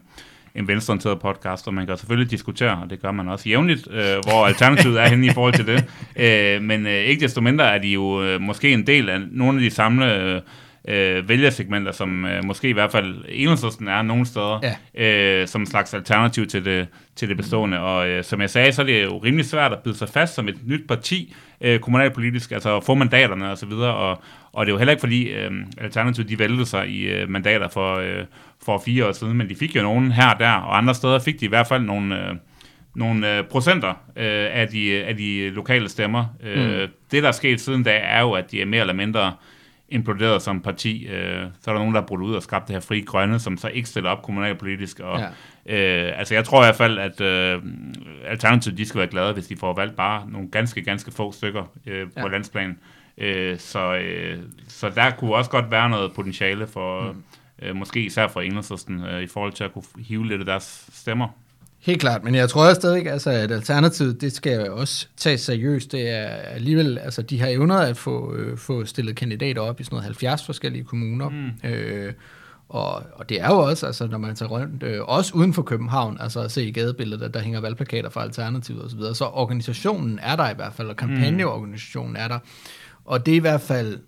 en 0.56 0.68
venstreorienteret 0.68 1.20
podcast, 1.20 1.68
og 1.68 1.74
man 1.74 1.88
kan 1.88 1.98
selvfølgelig 1.98 2.32
diskutere, 2.32 2.78
og 2.84 2.90
det 2.90 3.02
gør 3.02 3.12
man 3.12 3.28
også 3.28 3.50
jævnligt, 3.50 3.88
øh, 3.92 4.00
hvor 4.24 4.46
alternativet 4.46 5.02
er 5.02 5.08
henne 5.08 5.28
i 5.28 5.30
forhold 5.30 5.54
til 5.54 5.68
det. 5.68 5.86
Øh, 6.20 6.62
men 6.62 6.88
øh, 6.88 6.94
ikke 6.94 7.22
desto 7.22 7.42
mindre 7.42 7.76
er 7.76 7.82
de 7.82 7.88
jo 7.88 8.24
øh, 8.24 8.42
måske 8.42 8.74
en 8.74 8.88
del 8.88 9.10
af 9.10 9.20
nogle 9.32 9.58
af 9.58 9.64
de 9.64 9.76
samlede 9.76 10.12
øh, 10.12 10.42
øh, 10.88 11.30
vælgersegmenter, 11.30 11.92
som 11.92 12.26
øh, 12.26 12.46
måske 12.46 12.70
i 12.70 12.74
hvert 12.74 12.92
fald 12.92 13.26
enhedslisten 13.30 13.88
er 13.88 14.02
nogle 14.02 14.26
steder, 14.26 14.60
ja. 14.96 15.42
øh, 15.42 15.48
som 15.48 15.62
en 15.62 15.68
slags 15.68 15.94
alternativ 15.94 16.48
til 16.48 16.66
det, 16.66 16.88
til 17.16 17.30
det 17.30 17.38
bestående. 17.38 17.80
Og 17.80 18.08
øh, 18.08 18.24
som 18.24 18.42
jeg 18.42 18.50
sagde, 18.50 18.72
så 18.72 18.82
er 18.82 18.86
det 18.86 19.04
jo 19.04 19.18
rimelig 19.18 19.46
svært 19.46 19.74
at 19.74 19.80
byde 19.80 19.96
sig 19.98 20.10
fast 20.10 20.36
som 20.36 20.48
et 20.48 20.58
nyt 20.68 20.88
parti, 20.88 21.36
øh, 21.62 21.80
kommunalpolitisk, 21.80 22.52
altså 22.52 22.78
at 22.78 22.84
få 22.84 22.94
mandaterne 22.96 23.52
og 23.52 23.58
så 23.58 23.66
videre, 23.66 23.94
og, 23.94 24.22
og 24.54 24.66
det 24.66 24.72
er 24.72 24.74
jo 24.74 24.78
heller 24.78 24.92
ikke 24.92 25.02
fordi 25.02 25.30
øh, 25.30 25.52
Alternativet 25.78 26.30
de 26.30 26.40
væltede 26.40 26.66
sig 26.66 26.90
i 26.90 27.04
øh, 27.04 27.30
mandater 27.30 27.68
for, 27.68 27.96
øh, 27.96 28.26
for 28.66 28.82
fire 28.86 29.08
år 29.08 29.12
siden, 29.12 29.38
men 29.38 29.50
de 29.50 29.56
fik 29.56 29.76
jo 29.76 29.82
nogen 29.82 30.12
her 30.12 30.34
og 30.34 30.40
der, 30.40 30.52
og 30.52 30.78
andre 30.78 30.96
steder 30.96 31.20
fik 31.20 31.40
de 31.40 31.46
i 31.46 31.50
hvert 31.50 31.68
fald 31.68 31.84
nogle... 31.84 32.30
Øh, 32.30 32.36
nogle 32.96 33.38
øh, 33.38 33.44
procenter 33.44 33.90
øh, 34.16 34.48
af, 34.52 34.68
de, 34.68 35.04
af 35.04 35.18
de 35.18 35.50
lokale 35.50 35.90
stemmer. 35.90 36.26
Øh, 36.44 36.66
mm. 36.66 36.72
Øh, 36.72 36.90
det, 37.12 37.24
der 37.24 37.30
er 37.30 37.34
sket 37.34 37.62
siden 37.62 37.84
da, 37.84 38.00
er 38.04 38.22
jo, 38.22 38.32
at 38.32 38.52
de 38.52 38.62
er 38.62 38.66
mere 38.66 38.82
eller 38.82 38.94
mindre 38.94 39.34
imploderet 39.90 40.42
som 40.42 40.62
parti. 40.62 41.08
Øh, 41.08 41.44
så 41.62 41.72
er 41.72 41.74
der 41.74 41.80
nogen, 41.80 41.96
der 41.96 42.02
er 42.02 42.06
brudt 42.06 42.22
ud 42.22 42.36
og 42.36 42.44
skabt 42.44 42.68
det 42.68 42.76
her 42.76 42.80
fri 42.80 43.02
grønne, 43.02 43.40
som 43.40 43.58
så 43.58 43.68
ikke 43.68 43.90
stiller 43.90 44.10
op 44.10 44.24
kommunalpolitisk. 44.24 45.00
Og, 45.00 45.20
ja. 45.66 46.08
øh, 46.10 46.20
altså 46.20 46.34
jeg 46.34 46.46
tror 46.46 46.64
i 46.64 46.66
hvert 46.66 46.76
fald, 46.76 47.00
at 47.00 47.22
øh, 47.22 47.62
Alternativet 48.28 48.78
de 48.78 48.86
skal 48.86 49.00
være 49.00 49.08
glade, 49.08 49.34
hvis 49.34 49.48
de 49.48 49.58
får 49.58 49.74
valgt 49.74 49.96
bare 49.96 50.30
nogle 50.30 50.52
ganske, 50.52 50.82
ganske 50.82 51.12
få 51.12 51.32
stykker 51.32 51.64
øh, 51.88 52.08
på 52.08 52.12
ja. 52.20 52.28
landsplan. 52.28 52.80
Øh, 53.18 53.60
så, 53.60 53.96
øh, 53.96 54.40
så 54.68 54.90
der 54.90 55.12
kunne 55.12 55.36
også 55.36 55.52
godt 55.52 55.72
være 55.72 55.90
noget 55.90 56.14
potentiale 56.14 56.68
for, 56.68 57.12
mm. 57.12 57.24
øh, 57.62 57.76
måske 57.76 58.06
især 58.06 58.28
for 58.28 58.42
enhedslisten, 58.42 59.04
øh, 59.04 59.22
i 59.22 59.28
forhold 59.28 59.54
til 59.54 59.64
at 59.64 59.74
kunne 59.74 59.84
hive 60.00 60.28
lidt 60.28 60.40
af 60.40 60.46
deres 60.46 60.90
stemmer. 60.94 61.28
Helt 61.80 62.02
klart, 62.02 62.24
men 62.24 62.36
jeg 62.36 62.50
tror 62.50 62.74
stadig, 62.74 63.08
altså, 63.08 63.30
at 63.30 63.52
alternativet, 63.52 64.22
det 64.22 64.32
skal 64.32 64.72
også 64.72 65.08
tages 65.18 65.42
seriøst. 65.42 65.92
Det 65.92 66.10
er 66.10 66.26
alligevel, 66.28 66.98
altså 66.98 67.22
de 67.22 67.40
har 67.40 67.48
evner 67.48 67.76
at 67.76 67.98
få, 67.98 68.36
øh, 68.36 68.58
få 68.58 68.86
stillet 68.86 69.16
kandidater 69.16 69.62
op 69.62 69.80
i 69.80 69.84
sådan 69.84 69.96
noget 69.96 70.04
70 70.06 70.46
forskellige 70.46 70.84
kommuner. 70.84 71.30
Mm. 71.30 71.70
Øh, 71.70 72.14
Og, 72.70 73.04
og 73.14 73.30
det 73.30 73.42
er 73.42 73.48
jo 73.48 73.58
også, 73.60 73.86
altså, 73.86 74.08
når 74.08 74.18
man 74.18 74.36
tager 74.36 74.50
rundt, 74.50 74.84
øh, 74.84 75.02
også 75.04 75.34
uden 75.36 75.54
for 75.54 75.62
København, 75.62 76.18
altså 76.20 76.40
at 76.42 76.52
se 76.52 76.66
i 76.66 76.72
gadebilledet, 76.72 77.26
at 77.26 77.34
der 77.34 77.40
hænger 77.40 77.62
valgplakater 77.62 78.10
for 78.10 78.20
Alternativet 78.20 78.82
osv., 78.84 78.90
så, 78.90 78.98
videre. 78.98 79.16
så 79.16 79.26
organisationen 79.26 80.20
er 80.22 80.36
der 80.36 80.50
i 80.50 80.56
hvert 80.56 80.74
fald, 80.74 80.88
og 80.90 80.96
kampagneorganisationen 80.96 82.16
er 82.16 82.28
der. 82.28 82.40
Og 83.06 83.26
det 83.26 83.32
er 83.32 83.36
i 83.36 83.40
hvert 83.40 83.62
fald 83.62 84.00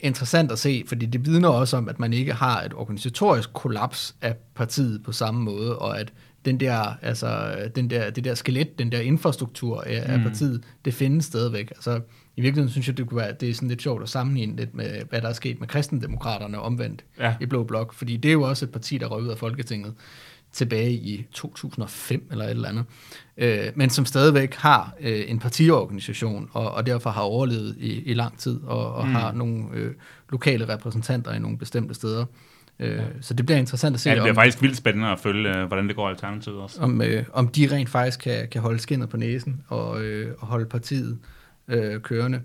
interessant 0.00 0.52
at 0.52 0.58
se, 0.58 0.84
fordi 0.86 1.06
det 1.06 1.26
vidner 1.26 1.48
også 1.48 1.76
om, 1.76 1.88
at 1.88 1.98
man 2.00 2.12
ikke 2.12 2.32
har 2.32 2.62
et 2.62 2.74
organisatorisk 2.74 3.52
kollaps 3.52 4.14
af 4.20 4.36
partiet 4.54 5.02
på 5.02 5.12
samme 5.12 5.40
måde, 5.40 5.78
og 5.78 6.00
at 6.00 6.12
den 6.44 6.60
der, 6.60 6.94
altså, 7.02 7.56
den 7.74 7.90
der, 7.90 8.10
det 8.10 8.24
der 8.24 8.34
skelet, 8.34 8.78
den 8.78 8.92
der 8.92 9.00
infrastruktur 9.00 9.80
af, 9.80 10.04
mm. 10.06 10.12
af 10.14 10.20
partiet, 10.20 10.62
det 10.84 10.94
findes 10.94 11.24
stadigvæk. 11.24 11.70
Altså, 11.70 12.00
I 12.36 12.40
virkeligheden 12.40 12.70
synes 12.70 12.88
jeg, 12.88 12.96
det, 12.96 13.06
kunne 13.06 13.20
være, 13.20 13.32
det 13.32 13.50
er 13.50 13.54
sådan 13.54 13.68
lidt 13.68 13.82
sjovt 13.82 14.02
at 14.02 14.08
sammenligne 14.08 14.56
lidt 14.56 14.74
med, 14.74 15.02
hvad 15.08 15.20
der 15.22 15.28
er 15.28 15.32
sket 15.32 15.60
med 15.60 15.68
kristendemokraterne 15.68 16.60
omvendt 16.60 17.04
Ja. 17.18 17.34
i 17.40 17.46
Blå 17.46 17.64
Blok, 17.64 17.94
fordi 17.94 18.16
det 18.16 18.28
er 18.28 18.32
jo 18.32 18.42
også 18.42 18.64
et 18.64 18.72
parti, 18.72 18.98
der 18.98 19.06
røg 19.06 19.22
ud 19.22 19.28
af 19.28 19.38
Folketinget 19.38 19.94
tilbage 20.52 20.92
i 20.92 21.26
2005 21.32 22.28
eller 22.30 22.44
et 22.44 22.50
eller 22.50 22.68
andet, 22.68 22.84
øh, 23.36 23.66
men 23.74 23.90
som 23.90 24.06
stadigvæk 24.06 24.54
har 24.54 24.94
øh, 25.00 25.24
en 25.26 25.38
partiorganisation, 25.38 26.48
og, 26.52 26.70
og 26.70 26.86
derfor 26.86 27.10
har 27.10 27.22
overlevet 27.22 27.76
i, 27.78 28.02
i 28.02 28.14
lang 28.14 28.38
tid, 28.38 28.60
og, 28.64 28.94
og 28.94 29.06
mm. 29.06 29.14
har 29.14 29.32
nogle 29.32 29.64
øh, 29.72 29.94
lokale 30.30 30.68
repræsentanter 30.68 31.32
i 31.32 31.38
nogle 31.38 31.58
bestemte 31.58 31.94
steder. 31.94 32.24
Øh, 32.80 32.96
ja. 32.96 33.02
Så 33.20 33.34
det 33.34 33.46
bliver 33.46 33.58
interessant 33.58 33.94
at 33.94 34.00
se, 34.00 34.08
Ja, 34.10 34.14
det 34.14 34.22
bliver 34.22 34.32
om, 34.32 34.36
faktisk 34.36 34.62
vildt 34.62 34.76
spændende 34.76 35.08
at 35.08 35.18
følge, 35.20 35.56
øh, 35.58 35.66
hvordan 35.66 35.88
det 35.88 35.96
går 35.96 36.08
Alternativet 36.08 36.58
også. 36.58 36.80
om, 36.82 37.02
øh, 37.02 37.24
om 37.32 37.48
de 37.48 37.68
rent 37.72 37.88
faktisk 37.88 38.20
kan, 38.20 38.48
kan 38.48 38.60
holde 38.60 38.78
skinnet 38.78 39.08
på 39.08 39.16
næsen 39.16 39.62
og, 39.68 40.02
øh, 40.02 40.34
og 40.38 40.46
holde 40.46 40.66
partiet 40.66 41.18
øh, 41.68 42.00
kørende. 42.00 42.40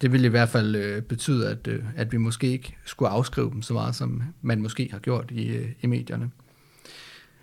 Det 0.00 0.12
vil 0.12 0.24
i 0.24 0.28
hvert 0.28 0.48
fald 0.48 0.76
øh, 0.76 1.02
betyde, 1.02 1.50
at, 1.50 1.66
øh, 1.66 1.82
at 1.96 2.12
vi 2.12 2.16
måske 2.16 2.46
ikke 2.46 2.76
skulle 2.84 3.08
afskrive 3.08 3.50
dem 3.50 3.62
så 3.62 3.72
meget, 3.74 3.94
som 3.94 4.22
man 4.42 4.62
måske 4.62 4.88
har 4.92 4.98
gjort 4.98 5.30
i, 5.30 5.46
øh, 5.48 5.68
i 5.80 5.86
medierne. 5.86 6.30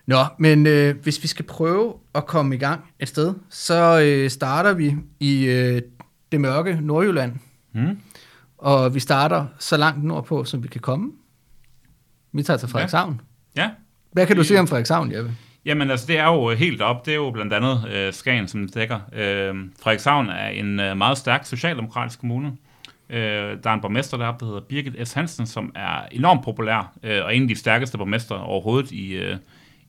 Nå, 0.07 0.25
men 0.39 0.67
øh, 0.67 0.95
hvis 1.03 1.23
vi 1.23 1.27
skal 1.27 1.45
prøve 1.45 1.93
at 2.15 2.25
komme 2.25 2.55
i 2.55 2.57
gang 2.57 2.81
et 2.99 3.07
sted, 3.07 3.33
så 3.49 4.01
øh, 4.05 4.29
starter 4.29 4.73
vi 4.73 4.95
i 5.19 5.45
øh, 5.45 5.81
det 6.31 6.41
mørke 6.41 6.79
Nordjylland, 6.81 7.33
Mm. 7.73 7.97
og 8.57 8.95
vi 8.95 8.99
starter 8.99 9.45
så 9.59 9.77
langt 9.77 10.03
nordpå, 10.03 10.43
som 10.43 10.63
vi 10.63 10.67
kan 10.67 10.81
komme. 10.81 11.11
Vi 12.31 12.43
tager 12.43 12.57
til 12.57 12.69
Frederikshavn. 12.69 13.21
Ja, 13.55 13.69
Hvad 14.11 14.27
kan 14.27 14.35
du 14.35 14.43
sige 14.43 14.59
om 14.59 14.67
Frederikshavn, 14.67 15.11
Jeppe? 15.11 15.35
Jamen 15.65 15.91
altså, 15.91 16.05
det 16.07 16.17
er 16.17 16.25
jo 16.25 16.49
helt 16.49 16.81
op. 16.81 17.05
Det 17.05 17.11
er 17.11 17.15
jo 17.15 17.31
blandt 17.31 17.53
andet 17.53 17.87
øh, 17.91 18.13
Skagen, 18.13 18.47
som 18.47 18.61
det 18.65 18.75
dækker. 18.75 18.99
Øh, 19.13 19.55
Frederikshavn 19.81 20.29
er 20.29 20.47
en 20.47 20.79
øh, 20.79 20.97
meget 20.97 21.17
stærk 21.17 21.45
socialdemokratisk 21.45 22.19
kommune. 22.19 22.51
Øh, 23.09 23.57
der 23.63 23.69
er 23.69 23.73
en 23.73 23.81
borgmester 23.81 24.17
deroppe, 24.17 24.45
der 24.45 24.51
hedder 24.51 24.65
Birgit 24.69 25.07
S. 25.07 25.13
Hansen, 25.13 25.47
som 25.47 25.71
er 25.75 26.01
enormt 26.11 26.43
populær, 26.43 26.93
øh, 27.03 27.25
og 27.25 27.35
en 27.35 27.41
af 27.41 27.47
de 27.47 27.55
stærkeste 27.55 27.97
borgmester 27.97 28.35
overhovedet 28.35 28.91
i, 28.91 29.13
øh, 29.13 29.37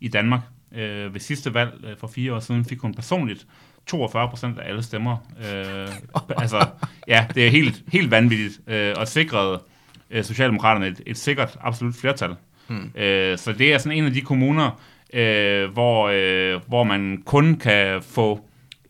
i 0.01 0.09
Danmark. 0.09 0.41
Øh, 0.75 1.15
ved 1.15 1.21
sidste 1.21 1.55
valg 1.55 1.73
øh, 1.85 1.97
for 1.99 2.07
fire 2.07 2.35
år 2.35 2.41
siden 2.41 2.65
fik 2.65 2.79
hun 2.79 2.95
personligt 2.95 3.47
42 3.87 4.29
procent 4.29 4.59
af 4.59 4.69
alle 4.69 4.83
stemmer. 4.83 5.17
Øh, 5.39 5.89
altså, 6.43 6.67
ja, 7.09 7.27
det 7.35 7.47
er 7.47 7.51
helt, 7.51 7.83
helt 7.89 8.11
vanvittigt, 8.11 8.61
øh, 8.67 8.95
og 8.97 9.09
sikrede 9.09 9.63
øh, 10.11 10.25
Socialdemokraterne 10.25 10.87
et, 10.87 11.01
et 11.07 11.19
sikkert 11.19 11.59
absolut 11.61 11.95
flertal. 11.95 12.35
Hmm. 12.69 12.91
Øh, 12.95 13.39
så 13.39 13.53
det 13.53 13.75
er 13.75 13.79
sådan 13.79 13.99
en 13.99 14.05
af 14.05 14.13
de 14.13 14.21
kommuner, 14.21 14.81
øh, 15.13 15.71
hvor, 15.73 16.11
øh, 16.13 16.61
hvor 16.69 16.85
man 16.85 17.23
kun 17.27 17.55
kan 17.55 18.03
få 18.03 18.41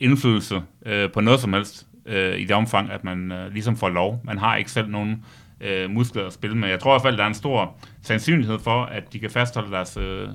indflydelse 0.00 0.62
øh, 0.86 1.10
på 1.12 1.20
noget 1.20 1.40
som 1.40 1.52
helst 1.52 1.86
øh, 2.06 2.38
i 2.38 2.44
det 2.44 2.56
omfang, 2.56 2.90
at 2.90 3.04
man 3.04 3.32
øh, 3.32 3.52
ligesom 3.52 3.76
får 3.76 3.88
lov. 3.88 4.20
Man 4.24 4.38
har 4.38 4.56
ikke 4.56 4.70
selv 4.70 4.88
nogen 4.88 5.24
øh, 5.60 5.90
muskler 5.90 6.26
at 6.26 6.32
spille 6.32 6.56
med. 6.56 6.68
Jeg 6.68 6.80
tror 6.80 6.92
i 6.92 6.94
hvert 6.94 7.02
fald, 7.02 7.16
der 7.16 7.22
er 7.22 7.28
en 7.28 7.34
stor 7.34 7.76
sandsynlighed 8.02 8.58
for, 8.58 8.84
at 8.84 9.12
de 9.12 9.18
kan 9.18 9.30
fastholde 9.30 9.72
deres, 9.72 9.96
øh, 9.96 10.28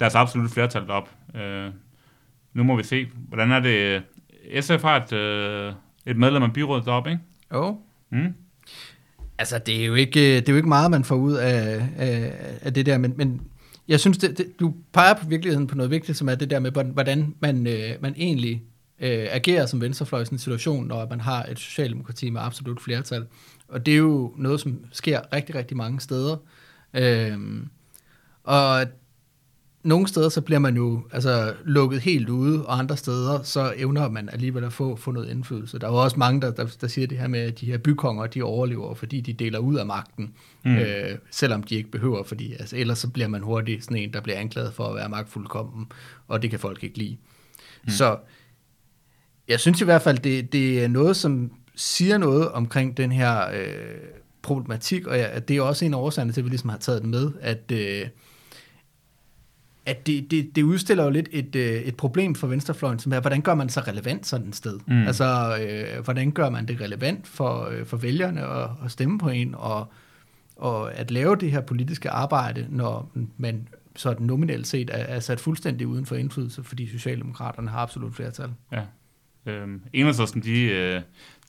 deres 0.00 0.14
absolutte 0.14 0.54
flertal 0.54 0.90
op. 0.90 1.10
Øh, 1.34 1.70
nu 2.54 2.62
må 2.62 2.76
vi 2.76 2.82
se, 2.82 3.08
hvordan 3.28 3.50
er 3.50 3.60
det... 3.60 4.02
SF 4.60 4.82
har 4.82 4.96
et, 4.96 5.12
øh, 5.12 5.72
et 6.06 6.16
medlem 6.16 6.42
af 6.42 6.52
byrådet 6.52 6.84
deroppe, 6.84 7.10
ikke? 7.10 7.22
Jo. 7.52 7.64
Oh. 7.66 7.76
Mm. 8.10 8.34
Altså, 9.42 9.58
det 9.58 9.82
er, 9.82 9.86
jo 9.86 9.94
ikke, 9.94 10.20
øh, 10.20 10.36
det 10.36 10.48
er 10.48 10.52
jo 10.52 10.56
ikke 10.56 10.68
meget, 10.68 10.90
man 10.90 11.04
får 11.04 11.16
ud 11.16 11.32
af, 11.32 11.88
af, 11.96 12.32
af 12.60 12.74
det 12.74 12.86
der, 12.86 12.98
men, 12.98 13.14
men 13.16 13.40
jeg 13.88 14.00
synes, 14.00 14.18
det, 14.18 14.38
det, 14.38 14.60
du 14.60 14.74
peger 14.92 15.14
på 15.14 15.26
virkeligheden 15.26 15.66
på 15.66 15.74
noget 15.74 15.90
vigtigt, 15.90 16.18
som 16.18 16.28
er 16.28 16.34
det 16.34 16.50
der 16.50 16.58
med, 16.58 16.70
hvordan 16.70 17.34
man, 17.40 17.66
øh, 17.66 17.90
man 18.00 18.14
egentlig 18.16 18.62
øh, 19.00 19.26
agerer 19.30 19.66
som 19.66 19.80
venstrefløj 19.80 20.22
i 20.22 20.24
sådan 20.24 20.34
en 20.34 20.38
situation, 20.38 20.86
når 20.86 21.08
man 21.08 21.20
har 21.20 21.44
et 21.44 21.58
socialdemokrati 21.58 22.30
med 22.30 22.40
absolut 22.40 22.80
flertal. 22.80 23.26
Og 23.68 23.86
det 23.86 23.94
er 23.94 23.98
jo 23.98 24.34
noget, 24.38 24.60
som 24.60 24.84
sker 24.92 25.20
rigtig, 25.32 25.54
rigtig 25.54 25.76
mange 25.76 26.00
steder. 26.00 26.36
Øh, 26.94 27.38
og 28.44 28.86
nogle 29.82 30.08
steder, 30.08 30.28
så 30.28 30.40
bliver 30.40 30.58
man 30.58 30.76
jo 30.76 31.02
altså, 31.12 31.54
lukket 31.64 32.00
helt 32.00 32.28
ude, 32.28 32.66
og 32.66 32.78
andre 32.78 32.96
steder, 32.96 33.42
så 33.42 33.72
evner 33.76 34.08
man 34.08 34.28
alligevel 34.28 34.64
at 34.64 34.72
få, 34.72 34.96
få 34.96 35.10
noget 35.10 35.30
indflydelse. 35.30 35.78
Der 35.78 35.86
er 35.86 35.90
jo 35.90 35.96
også 35.96 36.18
mange, 36.18 36.40
der, 36.40 36.50
der, 36.50 36.76
der 36.80 36.86
siger 36.86 37.06
det 37.06 37.18
her 37.18 37.28
med, 37.28 37.40
at 37.40 37.60
de 37.60 37.66
her 37.66 37.78
bykonger, 37.78 38.26
de 38.26 38.42
overlever, 38.42 38.94
fordi 38.94 39.20
de 39.20 39.32
deler 39.32 39.58
ud 39.58 39.76
af 39.76 39.86
magten, 39.86 40.34
mm. 40.64 40.76
øh, 40.76 41.18
selvom 41.30 41.62
de 41.62 41.74
ikke 41.74 41.90
behøver, 41.90 42.22
fordi 42.24 42.52
altså, 42.52 42.76
ellers 42.76 42.98
så 42.98 43.08
bliver 43.08 43.28
man 43.28 43.42
hurtigt 43.42 43.84
sådan 43.84 43.96
en, 43.96 44.12
der 44.12 44.20
bliver 44.20 44.38
anklaget 44.38 44.74
for 44.74 44.84
at 44.84 44.96
være 44.96 45.08
magtfuldkommen, 45.08 45.86
og 46.28 46.42
det 46.42 46.50
kan 46.50 46.58
folk 46.58 46.84
ikke 46.84 46.98
lide. 46.98 47.16
Mm. 47.84 47.90
Så 47.90 48.16
jeg 49.48 49.60
synes 49.60 49.80
i 49.80 49.84
hvert 49.84 50.02
fald, 50.02 50.18
det, 50.18 50.52
det 50.52 50.84
er 50.84 50.88
noget, 50.88 51.16
som 51.16 51.50
siger 51.76 52.18
noget 52.18 52.48
omkring 52.48 52.96
den 52.96 53.12
her 53.12 53.48
øh, 53.48 53.96
problematik, 54.42 55.06
og 55.06 55.16
ja, 55.16 55.38
det 55.38 55.56
er 55.56 55.62
også 55.62 55.84
en 55.84 55.94
af 55.94 55.98
årsagerne 55.98 56.32
til, 56.32 56.40
at 56.40 56.44
vi 56.44 56.50
ligesom 56.50 56.70
har 56.70 56.78
taget 56.78 57.02
den 57.02 57.10
med, 57.10 57.30
at, 57.40 57.72
øh, 57.72 58.06
at 59.86 60.06
det, 60.06 60.30
det, 60.30 60.56
det 60.56 60.62
udstiller 60.62 61.04
jo 61.04 61.10
lidt 61.10 61.28
et, 61.32 61.56
øh, 61.56 61.72
et 61.72 61.96
problem 61.96 62.34
for 62.34 62.46
venstrefløjen, 62.46 62.98
som 62.98 63.12
er, 63.12 63.20
hvordan 63.20 63.40
gør 63.40 63.54
man 63.54 63.68
så 63.68 63.80
relevant 63.80 64.26
sådan 64.26 64.48
et 64.48 64.56
sted? 64.56 64.78
Mm. 64.86 65.06
Altså, 65.06 65.58
øh, 65.60 66.04
hvordan 66.04 66.30
gør 66.30 66.50
man 66.50 66.68
det 66.68 66.80
relevant 66.80 67.26
for, 67.26 67.68
øh, 67.70 67.86
for 67.86 67.96
vælgerne 67.96 68.46
at, 68.46 68.70
at 68.84 68.90
stemme 68.90 69.18
på 69.18 69.28
en, 69.28 69.54
og, 69.54 69.92
og 70.56 70.94
at 70.94 71.10
lave 71.10 71.36
det 71.36 71.50
her 71.50 71.60
politiske 71.60 72.10
arbejde, 72.10 72.66
når 72.70 73.12
man 73.36 73.68
sådan 73.96 74.26
nominelt 74.26 74.66
set 74.66 74.90
er, 74.90 74.96
er 74.96 75.20
sat 75.20 75.40
fuldstændig 75.40 75.86
uden 75.86 76.06
for 76.06 76.14
indflydelse, 76.14 76.62
fordi 76.62 76.86
Socialdemokraterne 76.86 77.70
har 77.70 77.78
absolut 77.78 78.14
flertal. 78.14 78.50
Ja. 78.72 78.82
Øhm, 79.46 79.82
Enhedslisten, 79.92 80.42
de, 80.42 80.62
øh, 80.62 81.00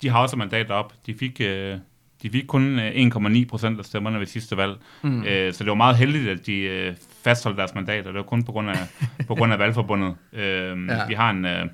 de 0.01 0.09
har 0.09 0.21
også 0.21 0.35
mandat 0.35 0.71
op. 0.71 0.93
De 1.05 1.13
fik, 1.13 1.41
øh, 1.41 1.77
de 2.23 2.29
fik 2.29 2.43
kun 2.47 2.79
øh, 2.79 2.91
1,9 2.91 3.45
procent 3.45 3.79
af 3.79 3.85
stemmerne 3.85 4.19
ved 4.19 4.25
sidste 4.25 4.57
valg. 4.57 4.75
Mm. 5.01 5.23
Øh, 5.23 5.53
så 5.53 5.63
det 5.63 5.69
var 5.69 5.75
meget 5.75 5.97
heldigt, 5.97 6.29
at 6.29 6.45
de 6.45 6.57
øh, 6.57 6.95
fastholdt 7.23 7.57
deres 7.57 7.75
mandat, 7.75 8.07
og 8.07 8.13
det 8.13 8.17
var 8.17 8.23
kun 8.23 8.43
på 8.43 8.51
grund 8.51 8.69
af, 8.69 8.77
på 9.27 9.35
grund 9.35 9.53
af 9.53 9.59
valgforbundet. 9.59 10.15
Øh, 10.33 10.87
ja. 10.89 11.07
Vi 11.07 11.13
har 11.13 11.29
en, 11.29 11.45
øh, 11.45 11.65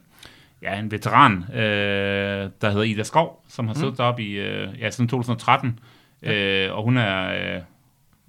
ja, 0.62 0.80
en 0.80 0.92
veteran, 0.92 1.34
øh, 1.54 2.50
der 2.62 2.70
hedder 2.70 2.84
Ida 2.84 3.04
Skov, 3.04 3.46
som 3.48 3.68
har 3.68 3.74
siddet 3.74 3.94
mm. 3.94 3.98
deroppe 3.98 4.24
i, 4.24 4.32
øh, 4.32 4.68
ja, 4.80 4.90
siden 4.90 5.08
2013. 5.08 5.80
Ja. 6.24 6.68
Øh, 6.68 6.78
og 6.78 6.84
hun 6.84 6.98
er, 6.98 7.34
øh, 7.34 7.62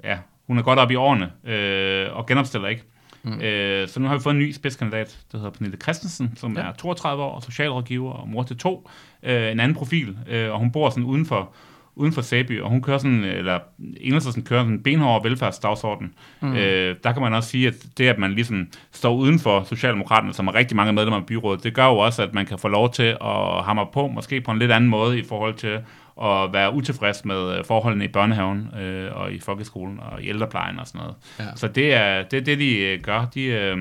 ja, 0.04 0.18
hun 0.46 0.58
er 0.58 0.62
godt 0.62 0.78
op 0.78 0.90
i 0.90 0.94
årene, 0.94 1.30
øh, 1.44 2.16
og 2.16 2.26
genopstiller 2.26 2.68
ikke. 2.68 2.82
Mm. 3.22 3.40
Øh, 3.40 3.88
så 3.88 4.00
nu 4.00 4.08
har 4.08 4.16
vi 4.16 4.22
fået 4.22 4.34
en 4.34 4.40
ny 4.40 4.52
spidskandidat, 4.52 5.18
der 5.32 5.38
hedder 5.38 5.50
Pernille 5.50 5.76
Christensen, 5.76 6.32
som 6.36 6.56
ja. 6.56 6.62
er 6.62 6.72
32 6.72 7.22
år, 7.22 7.40
socialrådgiver 7.40 8.12
og 8.12 8.28
mor 8.28 8.42
til 8.42 8.56
to. 8.56 8.88
Øh, 9.22 9.52
en 9.52 9.60
anden 9.60 9.74
profil, 9.74 10.18
øh, 10.28 10.52
og 10.52 10.58
hun 10.58 10.72
bor 10.72 10.90
sådan 10.90 11.04
uden 11.04 11.26
for, 11.26 11.54
uden 11.94 12.12
for 12.12 12.22
Sæby, 12.22 12.60
og 12.60 12.70
hun 12.70 12.82
kører 12.82 12.98
sådan, 12.98 13.24
eller 13.24 13.58
Enhedslisten 14.00 14.44
kører 14.44 14.60
sådan 14.60 14.72
en 14.72 14.82
benhård 14.82 15.22
velfærdsdagsorden. 15.22 16.14
Mm. 16.40 16.54
Øh, 16.56 16.96
der 17.04 17.12
kan 17.12 17.22
man 17.22 17.34
også 17.34 17.48
sige, 17.48 17.68
at 17.68 17.74
det, 17.98 18.08
at 18.08 18.18
man 18.18 18.32
ligesom 18.32 18.66
står 18.92 19.14
uden 19.14 19.38
for 19.38 19.64
Socialdemokraterne, 19.64 20.34
som 20.34 20.46
har 20.46 20.54
rigtig 20.54 20.76
mange 20.76 20.92
medlemmer 20.92 21.20
af 21.20 21.26
byrådet, 21.26 21.64
det 21.64 21.74
gør 21.74 21.86
jo 21.86 21.98
også, 21.98 22.22
at 22.22 22.34
man 22.34 22.46
kan 22.46 22.58
få 22.58 22.68
lov 22.68 22.92
til 22.92 23.16
at 23.20 23.64
hamre 23.64 23.86
på, 23.92 24.08
måske 24.08 24.40
på 24.40 24.50
en 24.50 24.58
lidt 24.58 24.72
anden 24.72 24.90
måde 24.90 25.18
i 25.18 25.24
forhold 25.28 25.54
til 25.54 25.78
at 26.22 26.52
være 26.52 26.74
utilfreds 26.74 27.24
med 27.24 27.64
forholdene 27.64 28.04
i 28.04 28.08
børnehaven 28.08 28.68
øh, 28.80 29.16
og 29.16 29.32
i 29.32 29.40
folkeskolen 29.40 30.00
og 30.00 30.22
i 30.22 30.28
ældreplejen 30.28 30.78
og 30.78 30.86
sådan 30.86 30.98
noget. 30.98 31.14
Ja. 31.38 31.44
Så 31.56 31.68
det 31.68 31.94
er 31.94 32.22
det, 32.22 32.40
er 32.40 32.44
det 32.44 32.58
de 32.58 32.78
øh, 32.78 33.00
gør. 33.00 33.24
De, 33.34 33.44
øh, 33.44 33.78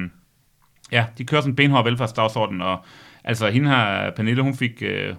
ja, 0.92 1.06
de 1.18 1.26
kører 1.26 1.42
sådan 1.42 1.52
en 1.52 1.56
benhård 1.56 1.84
velfærdsdagsorden, 1.84 2.62
og 2.62 2.86
altså 3.24 3.50
hende 3.50 3.70
her, 3.70 4.12
Pernille, 4.12 4.42
hun 4.42 4.56
fik, 4.56 4.82
øh, 4.82 5.14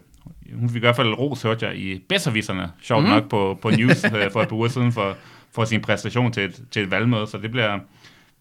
hun 0.54 0.68
fik 0.68 0.76
i 0.76 0.80
hvert 0.80 0.96
fald 0.96 1.18
ros, 1.18 1.42
hørte 1.42 1.66
jeg, 1.66 1.76
i 1.76 1.98
bedserviserne, 2.08 2.70
sjovt 2.82 3.02
mm. 3.02 3.08
nok 3.08 3.28
på, 3.28 3.58
på 3.62 3.70
news 3.70 4.04
øh, 4.04 4.30
for 4.32 4.42
et 4.42 4.48
par 4.48 4.56
uger 4.56 4.68
siden, 4.68 4.92
for, 4.92 5.16
for 5.54 5.64
sin 5.64 5.80
præstation 5.80 6.32
til 6.32 6.42
et, 6.42 6.62
til 6.70 6.82
et 6.82 6.90
valgmøde, 6.90 7.26
så 7.26 7.38
det 7.38 7.50
bliver, 7.50 7.78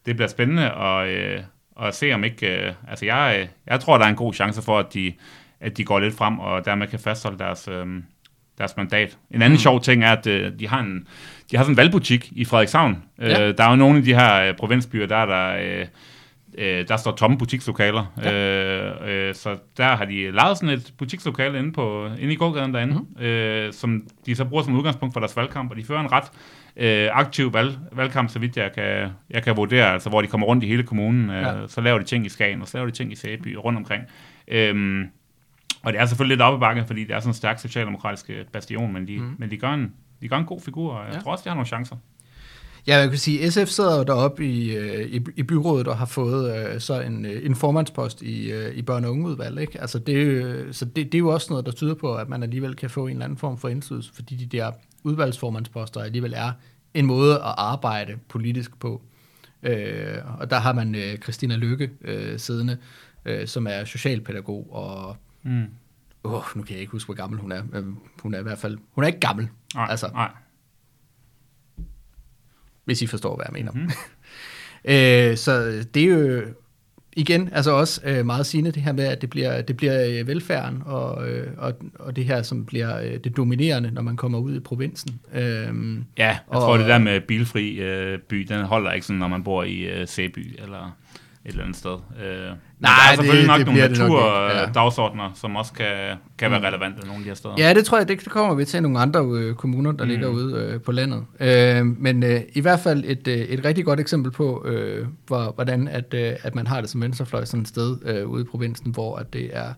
det 0.05 0.15
bliver 0.15 0.27
spændende 0.27 0.71
at, 0.71 1.07
øh, 1.07 1.41
at 1.81 1.95
se 1.95 2.11
om 2.11 2.23
ikke, 2.23 2.65
øh, 2.67 2.73
altså 2.87 3.05
jeg, 3.05 3.49
jeg 3.67 3.79
tror, 3.79 3.97
der 3.97 4.05
er 4.05 4.09
en 4.09 4.15
god 4.15 4.33
chance 4.33 4.61
for, 4.61 4.79
at 4.79 4.93
de, 4.93 5.13
at 5.59 5.77
de 5.77 5.85
går 5.85 5.99
lidt 5.99 6.15
frem, 6.15 6.39
og 6.39 6.65
dermed 6.65 6.87
kan 6.87 6.99
fastholde 6.99 7.39
deres, 7.39 7.67
øh, 7.67 7.85
deres 8.57 8.77
mandat. 8.77 9.17
En 9.31 9.41
anden 9.41 9.55
mm. 9.55 9.59
sjov 9.59 9.81
ting 9.81 10.03
er, 10.03 10.11
at 10.11 10.27
øh, 10.27 10.51
de 10.59 10.67
har 10.67 10.79
en 10.79 11.07
de 11.51 11.57
har 11.57 11.63
sådan 11.63 11.73
en 11.73 11.77
valgbutik 11.77 12.29
i 12.31 12.45
Frederikshavn. 12.45 13.03
Ja. 13.19 13.47
Øh, 13.47 13.57
der 13.57 13.63
er 13.63 13.69
jo 13.69 13.75
nogle 13.75 13.97
af 13.97 14.03
de 14.03 14.13
her 14.13 14.41
øh, 14.41 14.53
provinsbyer, 14.55 15.05
der 15.05 15.15
er 15.15 15.25
der, 15.25 15.79
øh, 15.79 15.87
øh, 16.57 16.87
der 16.87 16.97
står 16.97 17.11
tomme 17.11 17.37
butikslokale. 17.37 17.99
Ja. 18.23 18.33
Øh, 18.33 19.27
øh, 19.29 19.35
så 19.35 19.57
der 19.77 19.95
har 19.95 20.05
de 20.05 20.31
lavet 20.31 20.57
sådan 20.57 20.69
et 20.75 20.93
butikslokale 20.97 21.59
inde, 21.59 21.73
på, 21.73 22.05
inde 22.19 22.33
i 22.33 22.35
gågaden 22.35 22.73
derinde, 22.73 22.93
mm. 23.17 23.21
øh, 23.23 23.73
som 23.73 24.03
de 24.25 24.35
så 24.35 24.45
bruger 24.45 24.63
som 24.63 24.75
udgangspunkt 24.75 25.13
for 25.13 25.19
deres 25.19 25.37
valgkamp, 25.37 25.71
og 25.71 25.77
de 25.77 25.83
fører 25.83 25.99
en 25.99 26.11
ret 26.11 26.23
øh, 26.77 27.09
aktiv 27.11 27.53
valg, 27.53 27.77
valgkamp, 27.91 28.29
så 28.29 28.39
vidt 28.39 28.57
jeg 28.57 28.71
kan, 28.75 29.09
jeg 29.29 29.43
kan 29.43 29.57
vurdere, 29.57 29.93
altså 29.93 30.09
hvor 30.09 30.21
de 30.21 30.27
kommer 30.27 30.47
rundt 30.47 30.63
i 30.63 30.67
hele 30.67 30.83
kommunen, 30.83 31.29
øh, 31.29 31.41
Ja. 31.41 31.67
så 31.67 31.81
laver 31.81 31.99
de 31.99 32.05
ting 32.05 32.25
i 32.25 32.29
Skagen, 32.29 32.61
og 32.61 32.67
så 32.67 32.77
laver 32.77 32.89
de 32.89 32.95
ting 32.95 33.11
i 33.11 33.15
Sæby 33.15 33.55
og 33.57 33.65
rundt 33.65 33.77
omkring. 33.79 34.03
Øhm, 34.47 35.03
og 35.83 35.93
det 35.93 36.01
er 36.01 36.05
selvfølgelig 36.05 36.37
lidt 36.37 36.41
op 36.41 36.53
ad 36.53 36.59
bakke, 36.59 36.83
fordi 36.87 37.03
det 37.03 37.11
er 37.15 37.19
sådan 37.19 37.29
en 37.29 37.33
stærk 37.33 37.59
socialdemokratisk 37.59 38.29
øh, 38.29 38.45
bastion, 38.53 38.93
men 38.93 39.07
de, 39.07 39.19
mm. 39.19 39.35
men 39.37 39.51
de 39.51 39.57
gør 39.57 39.69
en, 39.73 39.93
de 40.21 40.27
gør 40.27 40.37
en 40.37 40.45
god 40.45 40.61
figur, 40.61 40.93
og 40.93 41.05
jeg 41.05 41.13
Ja. 41.15 41.19
tror 41.19 41.31
også, 41.31 41.43
de 41.43 41.49
har 41.49 41.55
nogle 41.55 41.67
chancer. 41.67 41.95
Ja, 42.89 42.97
jeg 42.97 43.09
kan 43.09 43.17
sige, 43.19 43.51
SF 43.51 43.67
sidder 43.67 43.97
jo 43.97 44.03
deroppe 44.03 44.45
i, 44.45 44.75
øh, 44.75 45.05
i, 45.09 45.21
i 45.35 45.43
byrådet 45.43 45.87
og 45.87 45.97
har 45.97 46.05
fået 46.05 46.57
øh, 46.73 46.79
så 46.81 47.01
en, 47.01 47.25
øh, 47.25 47.45
en 47.45 47.55
formandspost 47.55 48.21
i, 48.21 48.51
øh, 48.51 48.75
i 48.75 48.81
børne- 48.81 49.05
og 49.05 49.11
ungeudvalg. 49.11 49.61
Ikke? 49.61 49.81
Altså 49.81 49.99
det, 49.99 50.41
jo- 50.41 50.73
så 50.73 50.85
det, 50.85 50.95
det 50.95 51.15
er 51.15 51.19
jo 51.19 51.29
også 51.29 51.47
noget, 51.49 51.65
der 51.65 51.71
tyder 51.71 51.93
på, 51.93 52.15
at 52.15 52.29
man 52.29 52.43
alligevel 52.43 52.75
kan 52.75 52.89
få 52.89 53.07
en 53.07 53.11
eller 53.11 53.25
anden 53.25 53.37
form 53.37 53.57
for 53.57 53.67
indflydelse, 53.69 54.13
fordi 54.13 54.35
de 54.35 54.45
der 54.57 54.71
udvalgsformandsposter 55.03 56.01
alligevel 56.01 56.33
er 56.35 56.51
en 56.93 57.05
måde 57.05 57.35
at 57.35 57.53
arbejde 57.57 58.13
politisk 58.29 58.79
på. 58.79 59.01
Øh, 59.63 60.17
og 60.39 60.49
der 60.49 60.59
har 60.59 60.73
man 60.73 60.95
øh, 60.95 61.17
Christina 61.17 61.55
Lykke 61.55 61.89
øh, 62.01 62.39
siddende, 62.39 62.77
øh, 63.25 63.47
som 63.47 63.67
er 63.67 63.83
socialpædagog, 63.85 64.67
og 64.73 65.15
Mm. 65.43 65.63
åh, 66.23 66.43
nu 66.55 66.63
kan 66.63 66.71
jeg 66.73 66.79
ikke 66.79 66.91
huske, 66.91 67.07
hvor 67.07 67.13
gammel 67.15 67.39
hun 67.39 67.51
er. 67.51 67.63
men 67.71 67.97
Hun 68.21 68.33
er 68.33 68.39
i 68.39 68.43
hvert 68.43 68.57
fald, 68.57 68.77
hun 68.91 69.03
er 69.03 69.07
ikke 69.07 69.19
gammel, 69.19 69.47
Nej, 69.75 69.87
altså. 69.89 70.07
nej. 70.13 70.31
Hvis 72.89 73.01
I 73.01 73.07
forstår, 73.07 73.35
hvad 73.35 73.45
jeg 73.49 73.53
mener. 73.53 73.71
Mhm. 73.71 73.91
Øh, 74.85 75.37
så 75.37 75.83
det 75.93 76.03
er 76.03 76.07
jo 76.07 76.41
igen 77.15 77.49
altså 77.53 77.71
også 77.71 78.01
øh, 78.03 78.25
meget 78.25 78.45
sigende 78.45 78.71
det 78.71 78.81
her 78.83 78.91
med, 78.93 79.03
at 79.03 79.21
det 79.21 79.29
bliver, 79.29 79.61
det 79.61 79.77
bliver 79.77 80.19
øh, 80.19 80.27
velfærden 80.27 80.81
og, 80.85 81.29
øh, 81.29 81.47
og, 81.57 81.73
og 81.99 82.15
det 82.15 82.25
her, 82.25 82.41
som 82.41 82.65
bliver 82.65 82.99
øh, 83.01 83.19
det 83.23 83.37
dominerende, 83.37 83.91
når 83.91 84.01
man 84.01 84.15
kommer 84.17 84.39
ud 84.39 84.55
i 84.55 84.59
provinsen. 84.59 85.19
Øh, 85.33 85.41
Ja, 85.43 85.67
jeg 86.17 86.39
Og- 86.47 86.61
tror, 86.61 86.77
det 86.77 86.85
der 86.87 86.97
med 86.97 87.21
bilfri 87.21 87.79
øh, 87.79 88.19
by, 88.19 88.37
den 88.37 88.61
holder 88.65 88.91
ikke 88.91 89.05
sådan, 89.05 89.19
når 89.19 89.27
man 89.27 89.43
bor 89.43 89.63
i 89.63 89.79
øh, 89.79 90.07
Sæby 90.07 90.59
eller 90.63 90.97
et 91.45 91.49
eller 91.51 91.63
andet 91.63 91.77
sted. 91.77 91.91
Øh, 91.91 91.97
Nej, 92.21 92.55
der 92.79 92.87
er 93.11 93.15
selvfølgelig 93.15 93.39
det- 93.41 93.47
nok 93.47 93.57
det 93.57 93.65
nogle 93.65 93.83
ikke, 93.83 94.03
ja. 94.03 94.65
naturdagsordner, 94.65 95.31
som 95.35 95.55
også 95.55 95.73
kan, 95.73 96.17
kan 96.37 96.51
være 96.51 96.67
relevante 96.67 96.99
nogle 96.99 97.13
af 97.13 97.19
de 97.19 97.27
her 97.27 97.33
steder. 97.33 97.55
Ja, 97.57 97.73
det 97.73 97.85
tror 97.85 97.97
jeg, 97.97 98.07
det, 98.07 98.19
det 98.19 98.29
kommer 98.29 98.55
vi 98.55 98.65
til 98.65 98.83
nogle 98.83 98.99
andre 98.99 99.25
øh, 99.25 99.55
kommuner, 99.55 99.91
der 99.91 100.03
mm. 100.05 100.09
ligger 100.09 100.27
ude 100.27 100.55
øh, 100.55 100.81
på 100.81 100.91
landet. 100.91 101.25
Øh, 101.39 101.85
men 101.85 102.23
øh, 102.23 102.41
i 102.53 102.61
hvert 102.61 102.79
fald 102.79 103.03
et, 103.07 103.27
øh, 103.27 103.37
et 103.37 103.65
rigtig 103.65 103.85
godt 103.85 103.99
eksempel 103.99 104.31
på, 104.31 104.65
øh, 104.65 105.07
hvor, 105.27 105.51
hvordan 105.55 105.87
at, 105.87 106.13
øh, 106.13 106.33
at 106.43 106.55
man 106.55 106.67
har 106.67 106.81
det 106.81 106.89
som 106.89 107.01
venstrefløj 107.01 107.45
sådan 107.45 107.61
et 107.61 107.67
sted 107.67 107.97
øh, 108.05 108.27
ude 108.27 108.41
i 108.41 108.45
provinsen, 108.45 108.91
hvor 108.91 109.15
at 109.17 109.33
det 109.33 109.49
er 109.57 109.73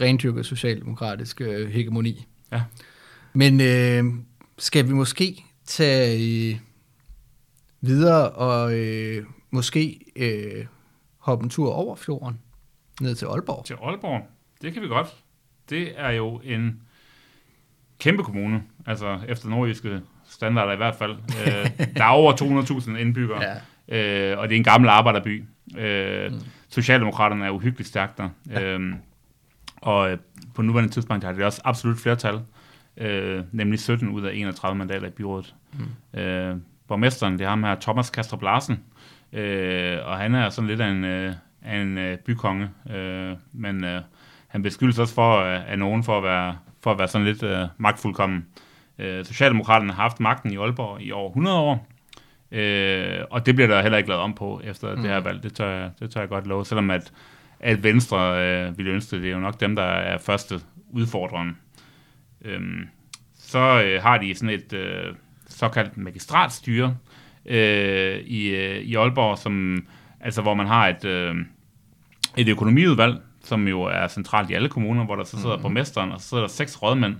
rendyrket 0.00 0.46
socialdemokratisk 0.46 1.40
øh, 1.40 1.70
hegemoni. 1.70 2.26
Ja. 2.52 2.62
Men 3.34 3.60
øh, 3.60 4.04
skal 4.58 4.88
vi 4.88 4.92
måske 4.92 5.44
tage 5.66 6.50
øh, 6.52 6.56
videre 7.80 8.30
og 8.30 8.78
øh, 8.78 9.24
måske 9.50 10.00
øh, 10.16 10.64
hoppe 11.22 11.44
en 11.44 11.50
tur 11.50 11.72
over 11.72 11.96
fjorden 11.96 12.38
ned 13.00 13.14
til 13.14 13.26
Aalborg? 13.26 13.64
Til 13.64 13.76
Aalborg, 13.82 14.28
det 14.62 14.72
kan 14.72 14.82
vi 14.82 14.88
godt. 14.88 15.08
Det 15.70 15.92
er 15.96 16.10
jo 16.10 16.40
en 16.44 16.80
kæmpe 18.00 18.22
kommune, 18.22 18.62
altså 18.86 19.18
efter 19.28 19.48
nordjyske 19.48 20.00
standarder 20.28 20.72
i 20.72 20.76
hvert 20.76 20.94
fald. 20.94 21.12
Øh, 21.46 21.70
der 21.96 22.04
er 22.04 22.08
over 22.08 22.32
200.000 22.82 22.96
indbyggere, 22.96 23.42
Ja. 23.88 24.32
øh, 24.32 24.38
og 24.38 24.48
det 24.48 24.54
er 24.54 24.58
en 24.58 24.64
gammel 24.64 24.88
arbejderby. 24.90 25.44
Øh, 25.78 26.32
mm. 26.32 26.38
Socialdemokraterne 26.68 27.46
er 27.46 27.50
uhyggeligt 27.50 27.88
stærkt 27.88 28.18
der. 28.18 28.28
Ja. 28.50 28.62
Øh, 28.62 28.94
og 29.76 30.18
på 30.54 30.62
nuværende 30.62 30.92
tidspunkt 30.92 31.24
har 31.24 31.32
det 31.32 31.44
også 31.44 31.60
absolut 31.64 31.98
flertal, 31.98 32.40
øh, 32.96 33.44
nemlig 33.52 33.78
17 33.80 34.08
ud 34.08 34.22
af 34.22 34.34
31 34.34 34.78
mandater 34.78 35.06
i 35.06 35.10
byrådet. 35.10 35.54
Mm. 36.14 36.20
Øh, 36.20 36.56
borgmesteren, 36.88 37.32
det 37.38 37.44
er 37.44 37.48
ham 37.48 37.62
her, 37.64 37.74
Thomas 37.80 38.10
Kastrup 38.10 38.42
Larsen, 38.42 38.80
øh, 39.32 39.98
og 40.04 40.18
han 40.18 40.34
er 40.34 40.48
sådan 40.48 40.68
lidt 40.68 40.80
af 40.80 40.88
en, 40.88 41.04
øh, 41.04 41.34
af 41.62 41.76
en 41.76 41.98
øh, 41.98 42.18
bykonge, 42.18 42.70
øh, 42.90 43.36
men 43.52 43.84
øh, 43.84 44.00
han 44.48 44.62
beskyldes 44.62 44.98
også 44.98 45.14
for, 45.14 45.38
øh, 45.38 45.70
af 45.70 45.78
nogen 45.78 46.04
for 46.04 46.18
at 46.18 46.22
være, 46.22 46.56
for 46.82 46.90
at 46.90 46.98
være 46.98 47.08
sådan 47.08 47.26
lidt 47.26 47.42
øh, 47.42 47.66
magtfuldkommen. 47.78 48.46
Øh, 48.98 49.24
Socialdemokraterne 49.24 49.92
har 49.92 50.02
haft 50.02 50.20
magten 50.20 50.52
i 50.52 50.56
Aalborg 50.56 51.02
i 51.02 51.12
over 51.12 51.28
100 51.28 51.58
år, 51.58 51.86
øh, 52.50 53.24
og 53.30 53.46
det 53.46 53.54
bliver 53.54 53.68
der 53.68 53.82
heller 53.82 53.98
ikke 53.98 54.08
lavet 54.08 54.22
om 54.22 54.34
på 54.34 54.60
efter 54.64 54.94
mm. 54.94 55.02
det 55.02 55.10
her 55.10 55.20
valg. 55.20 55.42
Det 55.42 55.54
tør, 55.54 55.70
jeg, 55.70 55.90
det 56.00 56.10
tør 56.10 56.20
jeg 56.20 56.28
godt 56.28 56.46
love, 56.46 56.64
selvom 56.64 56.90
at, 56.90 57.12
at 57.60 57.82
Venstre 57.82 58.46
øh, 58.46 58.78
ville 58.78 58.92
ønske 58.92 59.16
det. 59.16 59.22
Det 59.22 59.30
er 59.30 59.34
jo 59.34 59.40
nok 59.40 59.60
dem, 59.60 59.76
der 59.76 59.82
er 59.82 60.18
første 60.18 60.60
udfordreren. 60.90 61.56
Øhm, 62.44 62.88
så 63.38 63.82
øh, 63.82 64.02
har 64.02 64.18
de 64.18 64.34
sådan 64.34 64.54
et 64.54 64.72
øh, 64.72 65.14
såkaldt 65.48 65.96
magistratstyre 65.96 66.96
øh, 67.46 68.18
i, 68.18 68.48
øh, 68.48 68.78
i 68.78 68.94
Aalborg, 68.94 69.38
som, 69.38 69.84
altså, 70.20 70.42
hvor 70.42 70.54
man 70.54 70.66
har 70.66 70.88
et, 70.88 71.04
øh, 71.04 71.34
et 72.36 72.48
økonomiudvalg, 72.48 73.16
som 73.44 73.68
jo 73.68 73.82
er 73.82 74.08
centralt 74.08 74.50
i 74.50 74.54
alle 74.54 74.68
kommuner, 74.68 75.04
hvor 75.04 75.16
der 75.16 75.24
så 75.24 75.30
sidder 75.30 75.48
mm-hmm. 75.48 75.62
borgmesteren, 75.62 76.12
og 76.12 76.20
så 76.20 76.28
sidder 76.28 76.42
der 76.42 76.48
seks 76.50 76.82
rådmænd, 76.82 77.16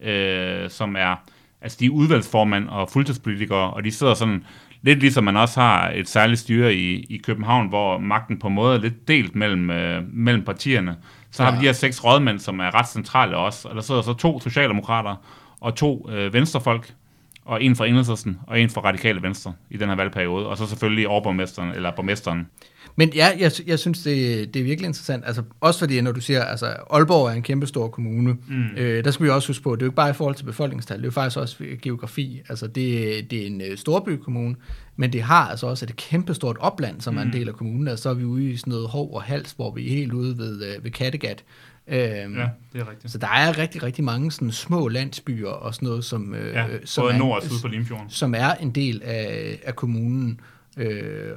øh, 0.00 0.70
som 0.70 0.96
er, 0.98 1.14
altså 1.62 1.76
de 1.80 1.86
er 1.86 1.90
udvalgsformand 1.90 2.68
og 2.68 2.90
fuldtidspolitikere, 2.90 3.70
og 3.70 3.84
de 3.84 3.90
sidder 3.92 4.14
sådan, 4.14 4.44
lidt 4.82 4.98
ligesom 4.98 5.24
man 5.24 5.36
også 5.36 5.60
har 5.60 5.90
et 5.90 6.08
særligt 6.08 6.40
styre 6.40 6.74
i, 6.74 7.06
i 7.10 7.16
København, 7.16 7.68
hvor 7.68 7.98
magten 7.98 8.38
på 8.38 8.46
en 8.46 8.54
måde 8.54 8.76
er 8.76 8.80
lidt 8.80 9.08
delt 9.08 9.36
mellem, 9.36 9.70
øh, 9.70 10.02
mellem 10.12 10.44
partierne. 10.44 10.96
Så 11.30 11.42
har 11.42 11.50
Ja. 11.50 11.56
vi 11.56 11.60
de 11.60 11.66
her 11.66 11.72
seks 11.72 12.04
rådmænd, 12.04 12.38
som 12.38 12.60
er 12.60 12.74
ret 12.74 12.88
centrale 12.88 13.36
også, 13.36 13.68
og 13.68 13.74
der 13.74 13.80
sidder 13.80 14.02
så 14.02 14.12
to 14.12 14.40
socialdemokrater 14.40 15.14
og 15.60 15.74
to 15.74 16.10
øh, 16.10 16.32
venstrefolk, 16.32 16.94
og 17.46 17.62
en 17.62 17.76
fra 17.76 17.86
Enhedslisten 17.86 18.38
og 18.46 18.60
en 18.60 18.70
fra 18.70 18.80
Radikale 18.80 19.22
Venstre 19.22 19.52
i 19.70 19.76
den 19.76 19.88
her 19.88 19.96
valgperiode, 19.96 20.46
og 20.46 20.58
så 20.58 20.66
selvfølgelig 20.66 21.08
overborgmesteren, 21.08 21.72
eller 21.72 21.92
borgmesteren. 21.96 22.46
Men 22.96 23.12
ja, 23.14 23.28
jeg, 23.38 23.52
jeg 23.66 23.78
synes, 23.78 24.02
det, 24.02 24.54
det 24.54 24.60
er 24.60 24.64
virkelig 24.64 24.86
interessant. 24.86 25.24
Altså, 25.26 25.42
også 25.60 25.78
fordi, 25.78 26.00
når 26.00 26.12
du 26.12 26.20
siger, 26.20 26.44
altså 26.44 26.66
Aalborg 26.90 27.26
er 27.26 27.32
en 27.32 27.42
kæmpe 27.42 27.66
stor 27.66 27.88
kommune, 27.88 28.36
mm. 28.48 28.66
øh, 28.76 29.04
der 29.04 29.10
skal 29.10 29.26
vi 29.26 29.30
også 29.30 29.48
huske 29.48 29.62
på, 29.62 29.76
det 29.76 29.82
er 29.82 29.86
jo 29.86 29.90
ikke 29.90 29.96
bare 29.96 30.10
i 30.10 30.12
forhold 30.12 30.34
til 30.34 30.44
befolkningstal, 30.44 30.96
det 30.96 31.02
er 31.02 31.06
jo 31.06 31.10
faktisk 31.10 31.38
også 31.38 31.64
geografi. 31.82 32.40
Altså, 32.48 32.66
det, 32.66 33.30
det 33.30 33.42
er 33.42 33.46
en 33.46 33.60
øh, 33.60 33.76
storbykommune, 33.76 34.56
men 34.96 35.12
det 35.12 35.22
har 35.22 35.48
altså 35.48 35.66
også 35.66 35.84
et 35.84 35.96
kæmpe 35.96 36.34
stort 36.34 36.56
opland, 36.60 37.00
som 37.00 37.14
mm. 37.14 37.18
er 37.18 37.22
en 37.22 37.32
del 37.32 37.48
af 37.48 37.54
kommunen. 37.54 37.88
Altså, 37.88 38.02
så 38.02 38.10
er 38.10 38.14
vi 38.14 38.24
ude 38.24 38.50
i 38.50 38.56
sådan 38.56 38.70
noget 38.70 38.88
hov 38.88 39.14
og 39.14 39.22
hals, 39.22 39.52
hvor 39.52 39.74
vi 39.74 39.86
er 39.86 39.90
helt 39.90 40.12
ude 40.12 40.38
ved, 40.38 40.62
øh, 40.62 40.84
ved 40.84 40.90
Kattegat. 40.90 41.44
Øhm, 41.88 42.36
Ja, 42.36 42.48
det 42.72 42.80
er 42.80 42.90
rigtigt. 42.90 43.12
Så 43.12 43.18
der 43.18 43.28
er 43.28 43.58
rigtig, 43.58 43.82
rigtig 43.82 44.04
mange 44.04 44.32
sådan 44.32 44.52
små 44.52 44.88
landsbyer 44.88 45.48
og 45.48 45.74
sådan 45.74 45.88
noget, 45.88 46.04
som, 46.04 46.34
øh, 46.34 46.54
Ja, 46.54 46.66
som, 46.84 47.06
er, 47.06 47.18
nord 47.18 47.36
og 47.36 47.42
syd 47.42 47.60
for 47.60 47.68
Limfjorden. 47.68 48.10
som 48.10 48.34
er 48.34 48.54
en 48.54 48.70
del 48.70 49.02
af, 49.04 49.58
af 49.64 49.76
kommunen. 49.76 50.40
Øh, 50.76 51.32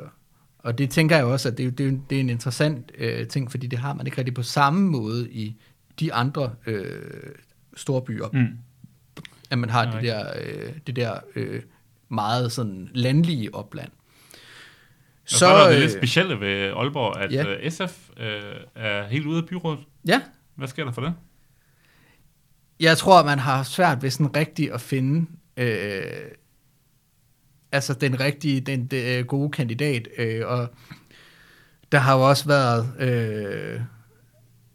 og 0.59 0.77
det 0.77 0.89
tænker 0.89 1.15
jeg 1.15 1.25
også, 1.25 1.49
at 1.49 1.57
det, 1.57 1.65
er 1.65 1.71
det, 1.71 2.01
det 2.09 2.15
er 2.15 2.19
en 2.19 2.29
interessant 2.29 2.91
øh, 2.97 3.27
ting, 3.27 3.51
fordi 3.51 3.67
det 3.67 3.79
har 3.79 3.93
man 3.93 4.05
ikke 4.07 4.17
rigtig 4.17 4.33
på 4.33 4.43
samme 4.43 4.81
måde 4.89 5.31
i 5.31 5.55
de 5.99 6.13
andre 6.13 6.51
øh, 6.67 6.85
store 7.75 8.01
byer, 8.01 8.27
mm. 8.33 8.47
At 9.49 9.57
man 9.57 9.69
har 9.69 9.85
Det 9.91 10.01
det 10.01 10.09
er 10.09 10.23
der, 10.23 10.33
øh, 10.41 10.73
det 10.87 10.95
der 10.95 11.19
øh, 11.35 11.61
meget 12.09 12.51
sådan 12.51 12.89
landlige 12.93 13.55
opland. 13.55 13.89
Så, 15.25 15.37
så 15.37 15.45
er 15.47 15.67
det 15.67 15.75
øh, 15.75 15.81
lidt 15.81 15.91
specielle 15.91 16.39
ved 16.39 16.63
Aalborg, 16.63 17.17
at 17.21 17.31
ja. 17.31 17.45
ja. 17.63 17.69
SF 17.69 18.09
øh, 18.19 18.25
er 18.75 19.07
helt 19.07 19.25
ude 19.25 19.37
af 19.37 19.45
byrådet. 19.45 19.79
Ja, 20.07 20.21
Hvad 20.59 20.67
sker 20.67 20.85
der 20.85 20.91
for 20.91 21.01
det? 21.01 21.13
Jeg 22.79 22.97
tror, 22.97 23.23
man 23.23 23.39
har 23.39 23.63
svært 23.63 24.03
ved 24.03 24.09
sådan 24.09 24.35
rigtigt 24.35 24.71
at 24.71 24.81
finde 24.81 25.25
øh, 25.57 26.01
altså 27.71 27.93
den 27.93 28.19
rigtige, 28.19 28.61
den, 28.61 28.85
den 28.85 29.19
øh, 29.19 29.25
gode 29.25 29.49
kandidat. 29.49 30.07
Øh, 30.17 30.47
og 30.47 30.69
der 31.91 31.97
har 31.97 32.15
jo 32.15 32.29
også 32.29 32.47
været... 32.47 32.93
Øh, 32.99 33.81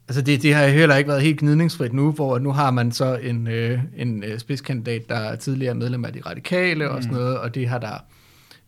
altså 0.09 0.23
det, 0.23 0.43
det 0.43 0.55
har 0.55 0.67
heller 0.67 0.97
ikke 0.97 1.09
været 1.09 1.23
helt 1.23 1.41
gnidningsfrit 1.41 1.93
nu, 1.93 2.13
hvor 2.13 2.39
nu 2.39 2.53
har 2.53 2.71
man 2.71 2.93
så 2.93 3.17
en, 3.17 3.47
øh, 3.47 3.81
en 3.97 4.25
øh, 4.25 4.39
spidskandidat, 4.39 5.09
der 5.09 5.17
er 5.17 5.37
tidligere 5.37 5.75
medlem 5.75 6.05
af 6.05 6.13
de 6.13 6.21
radikale 6.27 6.91
og 6.91 7.03
sådan 7.03 7.19
noget, 7.19 7.39
og 7.39 7.55
det 7.55 7.69
har 7.69 7.79
der... 7.79 7.99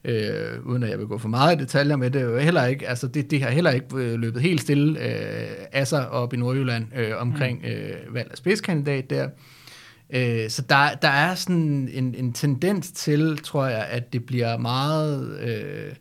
Øh, 0.07 0.67
uden 0.67 0.83
at 0.83 0.91
jeg 0.91 0.99
vil 0.99 1.07
gå 1.07 1.19
for 1.19 1.29
meget 1.29 1.57
i 1.57 1.63
detaljer 1.63 1.97
med 1.97 2.11
det, 2.11 2.43
heller 2.43 2.65
ikke, 2.65 2.89
altså 2.89 3.07
det, 3.07 3.31
det 3.31 3.43
har 3.43 3.51
heller 3.51 3.71
ikke 3.71 3.87
øh, 3.95 4.15
løbet 4.15 4.43
helt 4.43 4.61
stille 4.61 5.01
øh, 5.01 5.67
af 5.73 5.87
sig 5.87 6.09
op 6.09 6.35
i 6.35 6.37
Nordjylland 6.37 6.87
øh, 6.97 7.13
omkring 7.19 7.65
øh, 7.65 8.15
valg 8.15 8.29
af 8.31 8.37
spidskandidat 8.39 9.11
der. 9.11 9.29
Øh, 10.11 10.51
så 10.51 10.63
der, 10.63 10.95
der 10.95 11.09
er 11.09 11.35
sådan 11.35 11.89
en, 11.93 12.15
en 12.15 12.33
tendens 12.33 12.91
til, 12.91 13.39
tror 13.39 13.67
jeg, 13.67 13.87
at 13.91 14.13
det 14.13 14.27
bliver 14.27 14.59
meget... 14.59 15.41
Øh, 15.41 15.93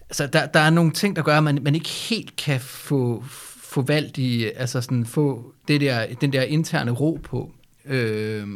altså 0.00 0.26
der, 0.26 0.46
der 0.46 0.60
er 0.60 0.70
nogle 0.70 0.92
ting, 0.92 1.16
der 1.16 1.22
gør, 1.22 1.36
at 1.36 1.44
man, 1.44 1.58
man 1.62 1.74
ikke 1.74 1.88
helt 1.88 2.36
kan 2.36 2.60
få, 2.60 3.24
få 3.56 3.82
valgt 3.82 4.18
i, 4.18 4.44
altså 4.44 4.80
sådan 4.80 5.06
få 5.06 5.52
det 5.68 5.80
der, 5.80 6.06
den 6.20 6.32
der 6.32 6.42
interne 6.42 6.90
ro 6.90 7.20
på. 7.22 7.52
Øh, 7.84 8.48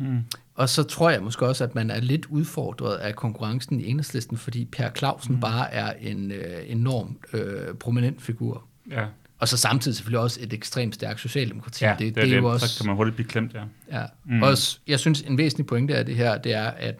Mm. 0.00 0.18
Og 0.60 0.68
så 0.68 0.82
tror 0.82 1.10
jeg 1.10 1.22
måske 1.22 1.46
også, 1.46 1.64
at 1.64 1.74
man 1.74 1.90
er 1.90 2.00
lidt 2.00 2.26
udfordret 2.26 2.96
af 2.96 3.16
konkurrencen 3.16 3.80
i 3.80 3.86
enhedslisten, 3.86 4.36
fordi 4.36 4.64
Per 4.64 4.90
Clausen 4.96 5.34
mm. 5.34 5.40
bare 5.40 5.72
er 5.72 5.92
en 6.00 6.32
øh, 6.32 6.62
enormt 6.66 7.18
øh, 7.32 7.74
prominent 7.74 8.22
figur. 8.22 8.64
Ja. 8.90 9.04
og 9.38 9.48
så 9.48 9.56
samtidig 9.56 9.96
selvfølgelig 9.96 10.20
også 10.20 10.40
et 10.42 10.52
ekstremt 10.52 10.94
stærkt 10.94 11.20
socialdemokrati. 11.20 11.84
Ja, 11.84 11.90
det, 11.90 11.98
det, 11.98 12.14
det, 12.14 12.24
det 12.24 12.32
er 12.32 12.36
jo 12.36 12.48
også, 12.48 12.68
så 12.68 12.78
kan 12.78 12.86
man 12.86 12.96
hurtigt 12.96 13.16
blive 13.16 13.28
klemt, 13.28 13.54
ja. 13.54 13.62
Ja. 14.00 14.06
Mm. 14.24 14.42
Også, 14.42 14.78
jeg 14.86 15.00
synes, 15.00 15.20
en 15.20 15.38
væsentlig 15.38 15.66
pointe 15.66 15.96
af 15.96 16.06
det 16.06 16.16
her, 16.16 16.38
det 16.38 16.54
er, 16.54 16.66
at 16.66 16.94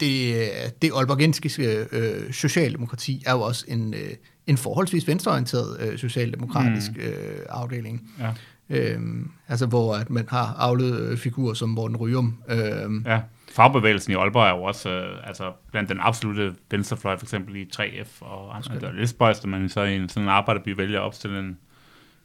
det, 0.00 0.50
det 0.82 0.92
olbergensiske 0.92 1.86
øh, 1.92 2.32
socialdemokrati 2.32 3.22
er 3.26 3.32
jo 3.32 3.40
også 3.40 3.64
en, 3.68 3.94
øh, 3.94 4.10
en 4.46 4.56
forholdsvis 4.56 5.08
venstreorienteret 5.08 5.80
øh, 5.80 5.98
socialdemokratisk 5.98 6.90
mm. 6.96 7.02
øh, 7.02 7.38
afdeling. 7.48 8.10
Ja. 8.20 8.32
Øhm, 8.70 9.30
altså 9.48 9.66
hvor 9.66 9.94
at 9.94 10.10
man 10.10 10.26
har 10.28 10.54
afledt 10.58 11.00
øh, 11.00 11.18
figurer 11.18 11.54
som 11.54 11.68
Morten 11.68 11.96
Ryum. 11.96 12.42
Øhm, 12.48 13.04
ja, 13.06 13.20
fagbevægelsen 13.52 14.12
i 14.12 14.16
Aalborg 14.16 14.46
er 14.46 14.50
jo 14.50 14.62
også 14.62 14.90
øh, 14.90 15.28
altså 15.28 15.52
blandt 15.70 15.88
den 15.88 15.98
absolute 16.00 16.54
venstrefløj, 16.70 17.16
for 17.16 17.24
eksempel 17.24 17.56
i 17.56 17.70
3F 17.76 18.08
og 18.20 18.56
andre. 18.56 18.74
Det 18.74 18.82
er 18.82 18.92
lidt 18.92 19.10
spøjst, 19.10 19.44
at 19.44 19.50
man 19.50 19.68
så 19.68 19.82
i 19.82 19.96
en 19.96 20.08
sådan 20.08 20.28
arbejderby 20.28 20.68
vælger 20.68 21.00
at 21.00 21.04
opstille 21.04 21.38
en, 21.38 21.58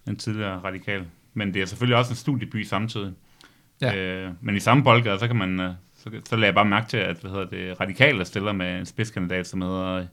en 0.07 0.15
tidligere 0.15 0.59
radikal. 0.59 1.05
Men 1.33 1.53
det 1.53 1.61
er 1.61 1.65
selvfølgelig 1.65 1.97
også 1.97 2.11
en 2.11 2.15
studieby 2.15 2.63
samtidig. 2.63 3.13
Ja. 3.81 3.95
Øh, 3.95 4.31
men 4.41 4.55
i 4.55 4.59
samme 4.59 4.83
boldgade, 4.83 5.19
så 5.19 5.27
kan 5.27 5.35
man... 5.35 5.59
Øh, 5.59 5.71
så, 5.95 6.09
så 6.29 6.35
lader 6.35 6.47
jeg 6.47 6.55
bare 6.55 6.65
mærke 6.65 6.87
til, 6.87 6.97
at 6.97 7.17
hvad 7.17 7.31
hedder 7.31 7.45
det, 7.45 7.81
radikale 7.81 8.25
stiller 8.25 8.51
med 8.51 8.79
en 8.79 8.85
spidskandidat, 8.85 9.47
som 9.47 9.61
hedder 9.61 10.05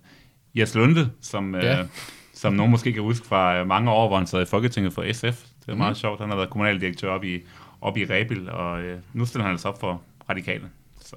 Jes 0.55 0.75
Lunde, 0.75 1.11
som, 1.21 1.55
ja. 1.55 1.81
øh, 1.81 1.87
som 2.35 2.53
nogen 2.53 2.71
måske 2.71 2.93
kan 2.93 3.03
huske 3.03 3.27
fra 3.27 3.65
mange 3.65 3.91
år, 3.91 4.09
hvor 4.09 4.17
han 4.17 4.27
sad 4.27 4.43
i 4.43 4.45
Folketinget 4.45 4.93
for 4.93 5.13
SF. 5.13 5.47
Det 5.67 5.73
er 5.73 5.77
meget 5.77 5.91
mm. 5.91 5.95
sjovt. 5.95 6.21
Han 6.21 6.29
har 6.29 6.37
været 6.37 6.51
kommunaldirektør 6.51 7.11
op 7.11 7.25
i, 7.25 7.41
op 7.81 7.97
i 7.97 8.05
Rebil, 8.05 8.51
og 8.51 8.83
øh, 8.83 8.99
nu 9.13 9.25
stiller 9.27 9.45
han 9.45 9.53
altså 9.53 9.69
op 9.69 9.81
for 9.81 10.03
radikale. 10.31 10.65
Så. 11.01 11.17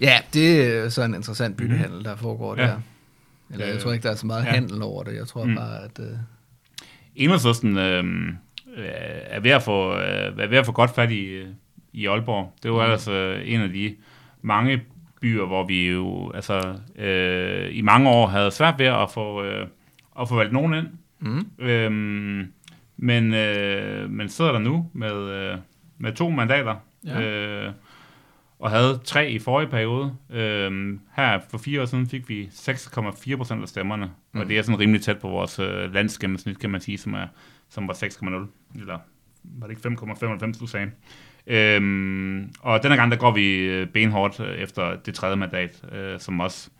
Ja, 0.00 0.18
det 0.34 0.74
er 0.74 0.88
så 0.88 1.02
en 1.02 1.14
interessant 1.14 1.56
byttehandel, 1.56 1.98
mm. 1.98 2.04
der 2.04 2.16
foregår 2.16 2.56
ja. 2.56 2.62
der. 2.62 2.80
Eller 3.50 3.66
jeg 3.66 3.78
tror 3.78 3.92
ikke, 3.92 4.02
der 4.02 4.10
er 4.10 4.14
så 4.14 4.26
meget 4.26 4.44
ja. 4.44 4.50
handel 4.50 4.82
over 4.82 5.02
det. 5.02 5.14
Jeg 5.14 5.26
tror 5.26 5.44
mm. 5.44 5.54
bare, 5.54 5.84
at... 5.84 6.00
Øh... 6.00 6.16
Enhedslisten 7.16 7.78
øh, 7.78 8.04
er, 8.76 9.40
ved 9.40 9.50
at 9.50 9.62
få, 9.62 9.94
øh, 9.94 10.38
er 10.38 10.46
ved 10.46 10.58
at 10.58 10.66
få 10.66 10.72
godt 10.72 10.94
fat 10.94 11.10
i, 11.10 11.42
i 11.92 12.06
Aalborg. 12.06 12.52
Det 12.62 12.72
var 12.72 12.86
mm. 12.86 12.92
altså 12.92 13.40
en 13.44 13.60
af 13.60 13.68
de 13.68 13.96
mange 14.42 14.82
byer, 15.20 15.46
hvor 15.46 15.66
vi 15.66 15.88
jo 15.88 16.32
altså, 16.34 16.74
øh, 16.98 17.76
i 17.76 17.80
mange 17.80 18.08
år 18.08 18.26
havde 18.26 18.50
svært 18.50 18.78
ved 18.78 18.86
at 18.86 19.10
få, 19.10 19.42
øh, 19.42 19.66
at 20.20 20.28
få 20.28 20.36
valgt 20.36 20.52
nogen 20.52 20.74
ind. 20.74 20.86
Mm. 21.20 21.64
Øhm, 21.64 22.52
men, 22.96 23.34
øh, 23.34 24.10
men 24.10 24.28
sidder 24.28 24.52
der 24.52 24.58
nu 24.58 24.90
med, 24.92 25.12
øh, 25.12 25.58
med 25.98 26.12
to 26.12 26.30
mandater, 26.30 26.76
ja. 27.06 27.20
øh, 27.20 27.72
og 28.58 28.70
havde 28.70 29.00
tre 29.04 29.30
i 29.30 29.38
forrige 29.38 29.68
periode. 29.68 30.16
Øh, 30.30 30.98
her 31.16 31.40
for 31.50 31.58
fire 31.58 31.82
år 31.82 31.84
siden 31.84 32.08
fik 32.08 32.28
vi 32.28 32.48
6,4 32.52 33.36
procent 33.36 33.62
af 33.62 33.68
stemmerne, 33.68 34.10
mm. 34.32 34.40
og 34.40 34.48
det 34.48 34.58
er 34.58 34.62
sådan 34.62 34.80
rimelig 34.80 35.02
tæt 35.02 35.18
på 35.18 35.28
vores 35.28 35.58
øh, 35.58 35.94
landsgennemsnit, 35.94 36.58
kan 36.58 36.70
man 36.70 36.80
sige, 36.80 36.98
som, 36.98 37.14
er, 37.14 37.26
som 37.68 37.88
var 37.88 37.94
6,0, 37.94 38.80
eller 38.80 38.98
var 39.44 39.66
det 39.66 39.76
ikke 39.76 39.88
5,95, 39.88 40.60
du 40.60 40.66
sagde. 40.66 40.90
Øhm, 41.46 42.52
og 42.60 42.82
denne 42.82 42.96
gang, 42.96 43.10
der 43.10 43.16
går 43.16 43.30
vi 43.30 43.56
øh, 43.56 43.86
benhårdt 43.86 44.40
øh, 44.40 44.54
efter 44.54 44.96
det 44.96 45.14
tredje 45.14 45.36
mandat, 45.36 45.84
øh, 45.92 46.20
som 46.20 46.40
også 46.40 46.70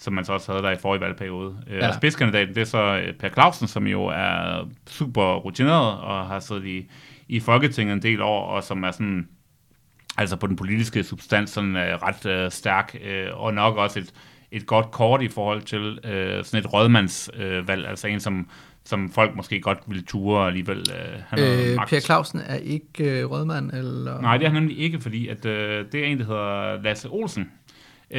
som 0.00 0.12
man 0.12 0.24
så 0.24 0.32
også 0.32 0.52
havde 0.52 0.62
der 0.62 0.70
i 0.70 0.76
forrige 0.76 1.00
valgperiode. 1.00 1.56
Øh, 1.66 1.78
ja. 1.78 1.88
Og 1.88 1.94
spidskandidaten, 1.94 2.54
det 2.54 2.60
er 2.60 2.64
så 2.64 3.00
Per 3.18 3.28
Clausen, 3.28 3.68
som 3.68 3.86
jo 3.86 4.04
er 4.04 4.68
super 4.88 5.34
rutineret 5.36 5.98
og 5.98 6.26
har 6.26 6.40
siddet 6.40 6.64
i, 6.64 6.90
i 7.28 7.40
Folketinget 7.40 7.92
en 7.92 8.02
del 8.02 8.22
år, 8.22 8.46
og 8.46 8.62
som 8.62 8.82
er 8.82 8.90
sådan, 8.90 9.28
altså 10.18 10.36
på 10.36 10.46
den 10.46 10.56
politiske 10.56 11.04
substans, 11.04 11.50
sådan 11.50 11.76
uh, 11.76 11.82
ret 11.82 12.44
uh, 12.44 12.52
stærk, 12.52 12.96
uh, 13.04 13.40
og 13.40 13.54
nok 13.54 13.76
også 13.76 13.98
et, 13.98 14.12
et 14.52 14.66
godt 14.66 14.90
kort 14.90 15.22
i 15.22 15.28
forhold 15.28 15.62
til 15.62 15.92
uh, 15.92 16.44
sådan 16.44 16.64
et 16.64 16.72
rådmandsvalg, 16.72 17.84
uh, 17.84 17.90
altså 17.90 18.08
en, 18.08 18.20
som 18.20 18.48
som 18.84 19.10
folk 19.12 19.36
måske 19.36 19.60
godt 19.60 19.78
ville 19.86 20.02
ture 20.02 20.46
alligevel 20.46 20.86
have 21.28 21.72
øh, 21.72 21.78
Per 21.88 22.00
Clausen 22.00 22.40
er 22.46 22.56
ikke 22.56 23.24
uh, 23.24 23.30
rådmand? 23.30 23.70
Eller? 23.70 24.20
Nej, 24.20 24.36
det 24.36 24.44
er 24.44 24.50
han 24.50 24.62
nemlig 24.62 24.78
ikke, 24.78 25.00
fordi 25.00 25.28
at, 25.28 25.44
uh, 25.44 25.50
det 25.92 25.94
er 25.94 26.04
en, 26.04 26.18
der 26.18 26.24
hedder 26.24 26.82
Lasse 26.82 27.08
Olsen. 27.08 27.50
Uh, 28.10 28.18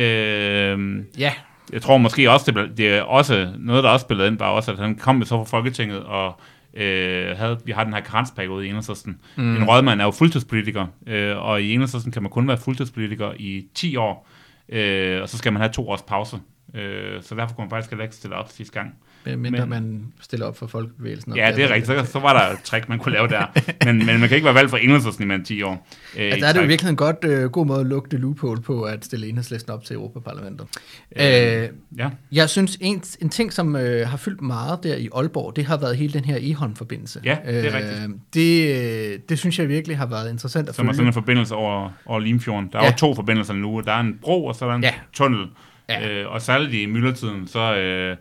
ja. 1.19 1.33
Jeg 1.71 1.81
tror 1.81 1.97
måske 1.97 2.31
også, 2.31 2.51
det, 2.51 2.77
det 2.77 2.87
er 2.87 3.01
også 3.01 3.47
noget, 3.59 3.83
der 3.83 3.89
også 3.89 4.03
spillede 4.03 4.27
ind, 4.27 4.37
var 4.37 4.47
også, 4.47 4.71
at 4.71 4.77
han 4.77 4.95
kom 4.95 5.25
så 5.25 5.37
fra 5.37 5.43
Folketinget, 5.43 6.03
og 6.03 6.39
øh, 6.73 7.37
havde, 7.37 7.57
vi 7.65 7.71
har 7.71 7.83
den 7.83 7.93
her 7.93 8.01
karensperiode 8.01 8.65
i 8.65 8.69
Enhedslisten. 8.69 9.17
Mm. 9.35 9.55
En 9.55 9.63
rådmand 9.63 10.01
er 10.01 10.05
jo 10.05 10.11
fuldtidspolitiker, 10.11 10.87
øh, 11.07 11.37
og 11.37 11.61
i 11.61 11.73
Enhedslisten 11.73 12.11
kan 12.11 12.21
man 12.21 12.31
kun 12.31 12.47
være 12.47 12.57
fuldtidspolitiker 12.57 13.31
i 13.37 13.65
10 13.75 13.95
år, 13.95 14.27
øh, 14.69 15.21
og 15.21 15.29
så 15.29 15.37
skal 15.37 15.53
man 15.53 15.61
have 15.61 15.71
to 15.71 15.89
års 15.89 16.01
pause. 16.01 16.37
Øh, 16.73 17.23
så 17.23 17.35
derfor 17.35 17.55
kunne 17.55 17.63
man 17.65 17.69
faktisk 17.69 17.91
heller 17.91 18.03
ikke 18.03 18.15
stille 18.15 18.35
op 18.35 18.51
sidste 18.51 18.73
gang. 18.73 18.95
Men, 19.25 19.41
men 19.41 19.69
man 19.69 20.13
stiller 20.21 20.45
op 20.45 20.57
for 20.57 20.67
folkebevægelsen. 20.67 21.35
Ja, 21.35 21.51
det 21.55 21.63
er 21.63 21.73
rigtigt. 21.73 22.05
Så, 22.05 22.11
så 22.11 22.19
var 22.19 22.33
der 22.33 22.53
et 22.53 22.59
trick, 22.63 22.89
man 22.89 22.99
kunne 22.99 23.13
lave 23.13 23.27
der. 23.27 23.45
men, 23.85 24.05
men 24.05 24.19
man 24.19 24.29
kan 24.29 24.35
ikke 24.35 24.45
være 24.45 24.55
valgt 24.55 24.69
for 24.69 24.77
enhedslisten 24.77 25.31
i 25.31 25.33
end 25.33 25.45
10 25.45 25.63
år. 25.63 25.87
Øh, 26.17 26.23
altså, 26.23 26.39
der 26.39 26.47
er 26.47 26.53
det 26.53 26.61
jo 26.61 26.65
virkelig 26.67 26.89
en 26.89 26.95
godt, 26.95 27.17
øh, 27.23 27.49
god 27.49 27.65
måde 27.65 27.79
at 27.79 27.85
lukke 27.85 28.09
det 28.09 28.19
loophole 28.19 28.61
på, 28.61 28.83
at 28.83 29.05
stille 29.05 29.27
enhedslisten 29.27 29.73
op 29.73 29.83
til 29.83 29.93
Europaparlamentet. 29.93 30.67
Øh, 31.15 31.25
øh, 31.25 31.69
ja. 31.97 32.09
Jeg 32.31 32.49
synes, 32.49 32.77
en, 32.81 33.03
en 33.21 33.29
ting, 33.29 33.53
som 33.53 33.75
øh, 33.75 34.07
har 34.07 34.17
fyldt 34.17 34.41
meget 34.41 34.83
der 34.83 34.95
i 34.95 35.09
Aalborg, 35.15 35.55
det 35.55 35.65
har 35.65 35.77
været 35.77 35.97
hele 35.97 36.13
den 36.13 36.25
her 36.25 36.37
Ehon-forbindelse. 36.41 37.21
Ja, 37.23 37.37
det 37.45 37.55
er 37.55 37.67
øh, 37.67 37.73
rigtigt. 37.73 38.19
Det, 38.33 39.13
øh, 39.13 39.19
det 39.29 39.39
synes 39.39 39.59
jeg 39.59 39.69
virkelig 39.69 39.97
har 39.97 40.05
været 40.05 40.31
interessant 40.31 40.69
at 40.69 40.75
Som 40.75 40.87
er 40.87 40.93
sådan 40.93 41.07
en 41.07 41.13
forbindelse 41.13 41.55
over, 41.55 41.89
over 42.05 42.19
Limfjorden. 42.19 42.69
Der 42.71 42.79
er 42.79 42.83
ja. 42.83 42.91
jo 42.91 42.97
to 42.97 43.15
forbindelser 43.15 43.53
nu. 43.53 43.81
Der 43.85 43.91
er 43.91 43.99
en 43.99 44.19
bro, 44.21 44.45
og 44.45 44.55
så 44.55 44.65
er 44.65 44.69
der 44.69 44.75
en 44.75 44.83
ja. 44.83 44.93
tunnel. 45.13 45.47
Ja. 45.91 46.09
Øh, 46.09 46.31
og 46.31 46.41
særligt 46.41 46.73
i 46.73 46.85
myldretiden, 46.85 47.47
så... 47.47 47.75
Øh, 47.75 48.17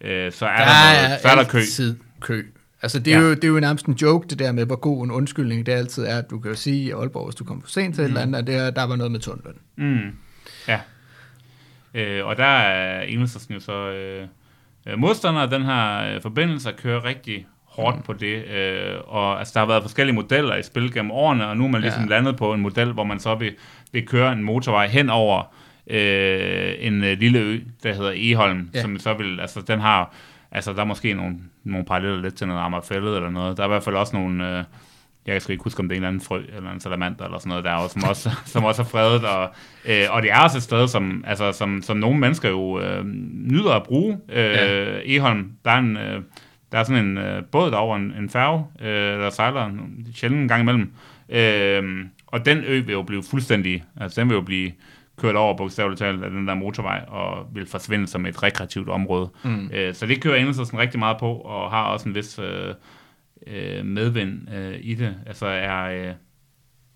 øh, 0.00 0.32
så 0.32 0.46
er 0.46 0.56
der, 0.56 0.64
der, 0.64 1.08
noget, 1.08 1.20
så 1.20 1.28
er 1.28 1.34
der 1.34 1.44
kø. 1.44 1.60
kø. 2.20 2.42
Altså, 2.82 2.98
det 2.98 3.14
er, 3.14 3.18
ja. 3.18 3.24
jo, 3.24 3.34
det 3.34 3.44
er 3.44 3.48
jo 3.48 3.60
nærmest 3.60 3.86
en 3.86 3.94
joke, 3.94 4.28
det 4.28 4.38
der 4.38 4.52
med, 4.52 4.66
hvor 4.66 4.76
god 4.76 5.04
en 5.04 5.10
undskyldning 5.10 5.66
det 5.66 5.72
altid 5.72 6.04
er, 6.04 6.18
at 6.18 6.30
du 6.30 6.38
kan 6.38 6.50
jo 6.50 6.56
sige 6.56 6.84
i 6.84 6.90
Aalborg, 6.90 7.24
hvis 7.24 7.34
du 7.34 7.44
kommer 7.44 7.62
for 7.62 7.70
sent 7.70 7.94
til 7.94 8.02
mm. 8.02 8.04
et 8.04 8.08
eller 8.08 8.20
andet, 8.20 8.38
at 8.38 8.46
det, 8.46 8.76
der 8.76 8.84
var 8.84 8.96
noget 8.96 9.12
med 9.12 9.20
tunnelen. 9.20 9.56
Mm. 9.76 10.16
Ja. 10.68 10.80
Øh, 11.94 12.26
og 12.26 12.36
der 12.36 12.44
er 12.44 13.02
enhedslisten 13.02 13.54
jo 13.54 13.60
så 13.60 13.90
øh, 13.90 14.26
øh 14.86 14.98
modstander 14.98 15.40
af 15.40 15.50
den 15.50 15.62
her 15.62 16.14
øh, 16.14 16.22
forbindelse, 16.22 16.68
og 16.68 16.76
kører 16.76 17.04
rigtig 17.04 17.46
hårdt 17.64 17.96
mm. 17.96 18.02
på 18.02 18.12
det. 18.12 18.44
Øh, 18.44 18.96
og 19.06 19.38
altså, 19.38 19.52
der 19.54 19.60
har 19.60 19.66
været 19.66 19.82
forskellige 19.82 20.14
modeller 20.14 20.56
i 20.56 20.62
spil 20.62 20.92
gennem 20.92 21.10
årene, 21.10 21.46
og 21.46 21.56
nu 21.56 21.64
er 21.64 21.68
man 21.68 21.80
ligesom 21.80 22.02
ja. 22.02 22.08
landet 22.08 22.36
på 22.36 22.52
en 22.52 22.60
model, 22.60 22.92
hvor 22.92 23.04
man 23.04 23.20
så 23.20 23.34
vil, 23.34 23.54
vil 23.92 24.06
køre 24.06 24.32
en 24.32 24.42
motorvej 24.42 24.86
hen 24.86 25.10
over 25.10 25.54
øh, 25.86 26.74
en 26.78 27.04
øh, 27.04 27.18
lille 27.18 27.38
ø, 27.38 27.58
der 27.82 27.94
hedder 27.94 28.12
Eholm, 28.14 28.70
ja. 28.74 28.80
som 28.80 28.98
så 28.98 29.14
vil, 29.14 29.40
altså 29.40 29.60
den 29.60 29.80
har, 29.80 30.14
altså 30.50 30.72
der 30.72 30.80
er 30.80 30.84
måske 30.84 31.14
nogle, 31.14 31.36
nogle 31.64 31.86
paralleller 31.86 32.22
lidt 32.22 32.34
til 32.34 32.46
noget 32.46 32.60
Amagerfællet 32.60 33.16
eller 33.16 33.30
noget. 33.30 33.56
Der 33.56 33.62
er 33.62 33.66
i 33.66 33.70
hvert 33.70 33.82
fald 33.82 33.96
også 33.96 34.16
nogle, 34.16 34.58
øh, 34.58 34.64
jeg 35.26 35.42
kan 35.42 35.52
ikke 35.52 35.64
huske, 35.64 35.80
om 35.80 35.88
det 35.88 35.94
er 35.94 35.96
en 35.96 36.02
eller 36.02 36.08
anden 36.08 36.22
frø, 36.22 36.42
eller 36.56 36.70
en 36.70 36.80
salamander, 36.80 37.24
eller 37.24 37.38
sådan 37.38 37.48
noget 37.48 37.64
der, 37.64 37.88
som 37.88 38.04
også, 38.04 38.30
som 38.52 38.64
også 38.64 38.82
er 38.82 38.86
fredet, 38.86 39.24
og, 39.24 39.50
øh, 39.84 40.04
og 40.10 40.22
det 40.22 40.30
er 40.30 40.40
også 40.40 40.56
et 40.56 40.62
sted, 40.62 40.88
som, 40.88 41.24
altså, 41.26 41.52
som, 41.52 41.82
som 41.82 41.96
nogle 41.96 42.18
mennesker 42.18 42.48
jo 42.48 42.80
øh, 42.80 43.04
nyder 43.32 43.72
at 43.72 43.82
bruge. 43.82 44.18
Øh, 44.28 44.44
ja. 44.44 44.98
Eholm, 45.04 45.52
der 45.64 45.70
er 45.70 45.78
en, 45.78 45.96
øh, 45.96 46.22
der 46.72 46.78
er 46.78 46.84
sådan 46.84 47.04
en 47.04 47.18
øh, 47.18 47.44
båd 47.44 47.70
derover, 47.70 47.96
en, 47.96 48.14
en 48.18 48.30
færge, 48.30 48.64
øh, 48.80 49.20
der 49.20 49.30
sejler 49.30 49.70
sjældent 50.14 50.42
en 50.42 50.48
gang 50.48 50.60
imellem, 50.60 50.92
øh, 51.28 52.06
og 52.26 52.46
den 52.46 52.64
ø 52.66 52.80
vil 52.80 52.92
jo 52.92 53.02
blive 53.02 53.22
fuldstændig, 53.22 53.84
altså 54.00 54.20
den 54.20 54.28
vil 54.28 54.34
jo 54.34 54.40
blive 54.40 54.72
kørt 55.20 55.36
over 55.36 55.56
bogstaveligt 55.56 55.98
talt 55.98 56.24
af 56.24 56.30
den 56.30 56.48
der 56.48 56.54
motorvej, 56.54 57.04
og 57.08 57.46
vil 57.54 57.66
forsvinde 57.66 58.06
som 58.06 58.26
et 58.26 58.42
rekreativt 58.42 58.88
område. 58.88 59.28
Mm. 59.44 59.70
Øh, 59.72 59.94
så 59.94 60.06
det 60.06 60.22
kører 60.22 60.36
Enhedslisten 60.36 60.78
rigtig 60.78 60.98
meget 60.98 61.16
på, 61.20 61.34
og 61.34 61.70
har 61.70 61.84
også 61.84 62.08
en 62.08 62.14
vis 62.14 62.38
øh, 62.38 62.74
øh, 63.46 63.86
medvind 63.86 64.54
øh, 64.54 64.78
i 64.80 64.94
det. 64.94 65.14
Altså 65.26 65.46
er, 65.46 66.08
øh, 66.08 66.14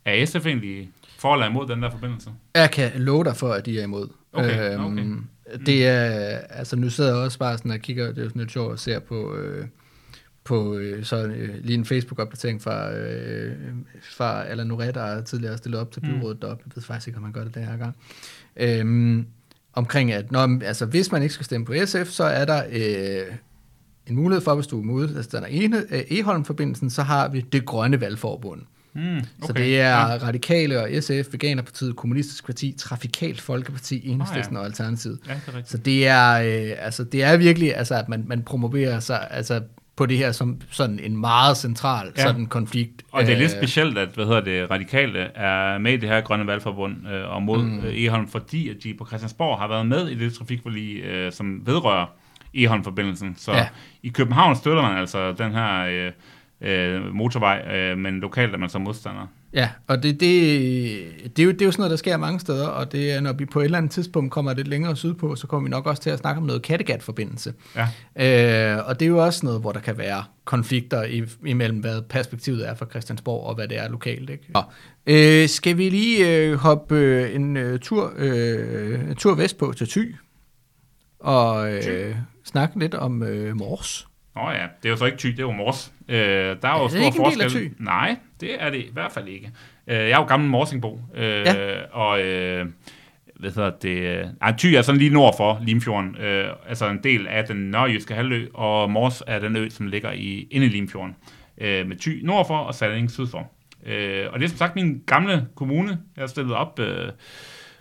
er 0.05 0.27
SF 0.27 0.47
egentlig 0.47 0.91
for 1.19 1.35
eller 1.35 1.47
imod 1.47 1.67
den 1.67 1.83
der 1.83 1.91
forbindelse? 1.91 2.31
Jeg 2.55 2.71
kan 2.71 2.91
love 2.95 3.25
dig 3.25 3.37
for, 3.37 3.53
at 3.53 3.67
de 3.67 3.79
er 3.79 3.85
imod. 3.85 4.09
Okay, 4.33 4.75
øhm, 4.75 4.85
okay. 4.85 5.07
Det 5.67 5.87
er, 5.87 6.39
altså 6.51 6.77
nu 6.77 6.91
sidder 6.91 7.15
jeg 7.15 7.25
også 7.25 7.39
bare 7.39 7.59
sådan 7.59 7.71
og 7.71 7.79
kigger, 7.79 8.09
det 8.09 8.19
er 8.19 8.23
jo 8.23 8.29
sådan 8.29 8.41
lidt 8.41 8.53
sjovt 8.53 8.73
at 8.73 8.81
se 8.81 9.01
på, 9.01 9.35
øh, 9.35 9.67
på 10.47 10.75
øh, 10.75 11.05
så 11.05 11.25
øh, 11.25 11.65
lige 11.65 11.75
en 11.75 11.85
Facebook-opdatering 11.85 12.63
fra, 12.63 12.93
øh, 12.93 13.53
fra 14.03 14.45
Alan 14.45 14.67
Nuret, 14.67 14.95
der 14.95 15.23
tidligere 15.23 15.59
stillet 15.59 15.81
op 15.81 15.93
til 15.93 16.03
mm. 16.05 16.09
byrådet 16.09 16.37
mm. 16.37 16.41
deroppe. 16.41 16.65
Jeg 16.67 16.73
ved 16.75 16.83
faktisk 16.83 17.07
ikke, 17.07 17.17
om 17.17 17.23
man 17.23 17.33
gør 17.33 17.45
det 17.45 17.55
den 17.55 17.65
her 17.65 17.77
gang. 17.77 17.97
Øhm, 18.57 19.27
omkring, 19.73 20.13
at 20.13 20.33
når, 20.33 20.61
altså, 20.65 20.87
hvis 20.87 21.13
man 21.13 21.23
ikke 21.23 21.35
skal 21.35 21.45
stemme 21.45 21.67
på 21.67 21.75
SF, 21.85 22.07
så 22.07 22.25
er 22.25 22.45
der 22.45 22.63
øh, 22.73 23.37
en 24.07 24.17
mulighed 24.17 24.43
for, 24.43 24.55
hvis 24.55 24.67
du 24.67 24.79
er 24.79 24.83
imod 24.83 25.17
altså, 25.17 25.41
den 25.41 25.73
er 25.73 25.83
øh, 25.91 26.01
Eholm-forbindelsen, 26.11 26.91
så 26.91 27.03
har 27.03 27.29
vi 27.29 27.41
det 27.41 27.67
grønne 27.67 28.01
valgforbund. 28.01 28.61
Mm, 28.95 29.17
okay. 29.17 29.25
Så 29.47 29.53
det 29.53 29.81
er 29.81 29.89
ja. 29.89 30.17
Radikale 30.17 30.83
og 30.83 30.91
SF, 31.03 31.33
Veganerpartiet, 31.33 31.97
Kommunistisk 31.97 32.47
Parti, 32.47 32.75
Trafikalt 32.79 33.41
Folkeparti, 33.41 34.09
Enhedslisten 34.09 34.57
oh, 34.57 34.59
ja. 34.59 34.61
og 34.61 34.67
Alternativet. 34.67 35.19
Ja, 35.29 35.41
det 35.47 35.55
er 35.55 35.63
så 35.65 35.79
det 35.79 36.07
er, 36.07 36.33
øh, 36.33 36.85
altså, 36.85 37.05
det 37.05 37.23
er 37.23 37.37
virkelig, 37.37 37.77
altså, 37.77 37.95
at 37.95 38.09
man, 38.09 38.25
man 38.27 38.43
promoverer 38.43 39.01
sig, 39.01 39.29
altså 39.31 39.63
på 39.97 40.07
det 40.07 40.19
her 40.19 40.33
som 40.33 40.61
sådan 40.71 40.99
en 40.99 41.17
meget 41.17 41.57
central 41.57 42.13
ja. 42.17 42.23
sådan 42.23 42.47
konflikt. 42.47 43.03
Og 43.13 43.23
det 43.23 43.33
er 43.33 43.39
lidt 43.39 43.55
øh, 43.55 43.59
specielt, 43.63 43.99
at 43.99 44.09
hvad 44.09 44.25
hedder 44.27 44.41
det, 44.41 44.71
radikale 44.71 45.19
er 45.19 45.79
med 45.79 45.93
i 45.93 45.97
det 45.97 46.09
her 46.09 46.21
grønne 46.21 46.47
valgforbund 46.47 47.09
øh, 47.09 47.35
og 47.35 47.43
mod 47.43 47.63
mm. 47.63 47.79
øh, 47.79 48.05
Eholm, 48.05 48.29
fordi 48.29 48.69
at 48.69 48.77
de 48.85 48.95
på 48.95 49.07
Christiansborg 49.07 49.59
har 49.59 49.69
været 49.69 49.87
med 49.87 50.09
i 50.09 50.15
det 50.15 50.35
trafikforlig, 50.35 50.97
øh, 51.05 51.33
som 51.33 51.67
vedrører 51.67 52.07
Eholm-forbindelsen. 52.55 53.35
Så 53.39 53.53
Ja. 53.53 53.59
ja. 53.59 53.69
i 54.03 54.09
København 54.09 54.57
støtter 54.57 54.83
man 54.83 54.99
altså 54.99 55.33
den 55.33 55.53
her 55.53 55.87
øh, 55.87 56.13
øh, 56.61 57.15
motorvej, 57.15 57.77
øh, 57.77 57.99
men 57.99 58.21
lokalt 58.21 58.55
er 58.55 58.59
man 58.59 58.69
så 58.69 58.79
modstander. 58.79 59.27
Ja, 59.57 59.71
og 59.87 60.03
det, 60.03 60.21
det, 60.21 60.31
det, 61.37 61.43
er 61.43 61.47
jo, 61.47 61.51
det 61.53 61.63
er 61.63 61.67
jo 61.67 61.73
sådan 61.73 61.81
noget, 61.81 61.91
der 61.91 61.97
sker 61.97 62.17
mange 62.17 62.41
steder, 62.41 62.67
og 62.67 62.93
det 62.93 63.13
er, 63.13 63.21
når 63.21 63.33
vi 63.33 63.45
på 63.45 63.61
et 63.61 63.65
eller 63.65 63.79
andet 63.79 63.93
tidspunkt 63.93 64.33
kommer 64.33 64.55
lidt 64.55 64.69
længere 64.69 64.97
sydpå, 64.97 65.37
så 65.37 65.47
kommer 65.47 65.69
vi 65.69 65.71
nok 65.71 65.87
også 65.87 66.03
til 66.03 66.11
at 66.11 66.19
snakke 66.19 66.41
om 66.41 66.47
noget 66.47 66.63
Kattegat-forbindelse. 66.63 67.55
Ja. 67.77 68.77
Øh, 68.77 68.89
og 68.89 69.01
det 69.01 69.07
er 69.07 69.11
jo 69.11 69.25
også 69.25 69.47
noget, 69.47 69.61
hvor 69.61 69.73
der 69.73 69.81
kan 69.81 69.99
være 69.99 70.25
konflikter 70.45 71.05
i, 71.05 71.25
imellem, 71.47 71.79
hvad 71.79 72.03
perspektivet 72.03 72.69
er 72.69 72.75
for 72.75 72.87
Christiansborg, 72.87 73.47
og 73.47 73.55
hvad 73.55 73.69
det 73.69 73.79
er 73.79 73.89
lokalt. 73.89 74.31
Ikke? 74.31 74.45
Nå. 74.55 74.63
Øh, 75.07 75.49
skal 75.49 75.79
vi 75.79 75.89
lige 75.89 76.37
øh, 76.37 76.55
hoppe 76.55 76.97
øh, 76.97 77.35
en 77.35 77.57
øh, 77.57 77.79
tur, 77.79 78.13
øh, 78.17 79.15
tur 79.15 79.35
vestpå 79.35 79.73
til 79.73 79.89
Thy, 79.89 80.15
og 81.21 81.73
øh, 81.73 82.17
snakke 82.45 82.79
lidt 82.79 82.95
om 82.95 83.23
øh, 83.23 83.57
Mors? 83.57 84.07
Nå 84.37 84.51
ja, 84.51 84.67
det 84.83 84.89
er 84.89 84.91
jo 84.91 84.97
så 84.97 85.05
ikke 85.05 85.19
Thy, 85.19 85.27
det 85.29 85.39
er 85.39 85.43
jo 85.43 85.53
Mors. 85.53 85.93
Øh, 86.09 86.17
der 86.19 86.69
er 86.69 86.79
jo 86.79 86.83
det 86.85 86.91
stor 86.91 87.01
ikke 87.01 87.19
en 87.19 87.25
del 87.33 87.41
af 87.41 87.51
forskel. 87.51 87.69
Thy? 87.71 87.75
Nej, 87.79 88.17
det 88.41 88.63
er 88.63 88.71
det 88.71 88.79
i 88.79 88.91
hvert 88.93 89.13
fald 89.13 89.29
ikke. 89.29 89.51
Øh, 89.87 89.97
jeg 89.97 90.11
er 90.11 90.17
jo 90.17 90.25
gammel 90.25 90.51
Morsingbo, 90.51 91.01
øh, 91.15 91.25
Ja. 91.25 91.83
og 91.93 92.21
øh, 92.23 92.67
hvad 93.41 93.51
hedder 93.51 93.71
det? 93.83 94.31
Nej, 94.41 94.55
Thy 94.59 94.67
er 94.67 94.83
sådan 94.83 94.99
lige 94.99 95.11
nord 95.11 95.37
for 95.37 95.61
Limfjorden, 95.67 96.17
øh, 96.17 96.49
altså 96.69 96.89
en 96.89 97.01
del 97.05 97.27
af 97.27 97.45
den 97.45 97.57
nørrejyske 97.57 98.15
halvø, 98.15 98.47
og 98.55 98.91
Mors 98.91 99.23
er 99.27 99.39
den 99.39 99.57
ø, 99.57 99.69
som 99.71 99.87
ligger 99.87 100.13
i, 100.13 100.49
inde 100.51 100.67
i 100.67 100.69
Limfjorden, 100.69 101.17
øh, 101.61 101.87
med 101.89 101.97
Thy 101.97 102.25
nord 102.25 102.47
for 102.47 102.57
og 102.59 102.75
Salling 102.75 103.11
syd 103.11 103.27
for. 103.27 103.53
Øh, 103.87 104.25
og 104.33 104.39
det 104.39 104.45
er 104.45 104.49
som 104.49 104.59
sagt 104.59 104.75
min 104.77 105.03
gamle 105.07 105.47
kommune, 105.57 105.99
jeg 106.17 106.23
har 106.23 106.27
stillet 106.27 106.55
op 106.55 106.79
øh, 106.81 107.09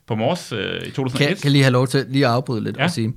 på 0.08 0.16
Mors 0.16 0.52
øh, 0.52 0.82
i 0.88 0.92
2001. 0.92 1.28
Kan, 1.28 1.38
kan 1.38 1.52
lige 1.52 1.64
have 1.64 1.74
lov 1.74 1.88
til 1.88 2.06
lige 2.10 2.26
at 2.26 2.32
afbryde 2.32 2.64
lidt. 2.64 2.78
Ja. 2.78 2.84
og 2.84 2.92
sige, 2.92 3.14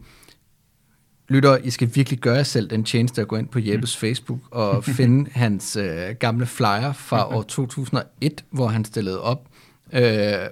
lytter, 1.28 1.56
I 1.56 1.70
skal 1.70 1.90
virkelig 1.94 2.18
gøre 2.18 2.34
jer 2.36 2.42
selv 2.42 2.70
den 2.70 2.84
tjeneste 2.84 3.20
at 3.20 3.28
gå 3.28 3.36
ind 3.36 3.48
på 3.48 3.58
Jeppes 3.58 3.96
Mm. 3.96 4.00
Facebook 4.00 4.38
og 4.50 4.84
finde 4.98 5.30
hans 5.34 5.76
øh, 5.76 6.10
gamle 6.20 6.46
flyer 6.46 6.92
fra 6.92 7.36
år 7.36 7.42
2001, 7.42 8.44
hvor 8.50 8.66
han 8.66 8.84
stillede 8.84 9.22
op, 9.22 9.46
øh, 9.92 10.02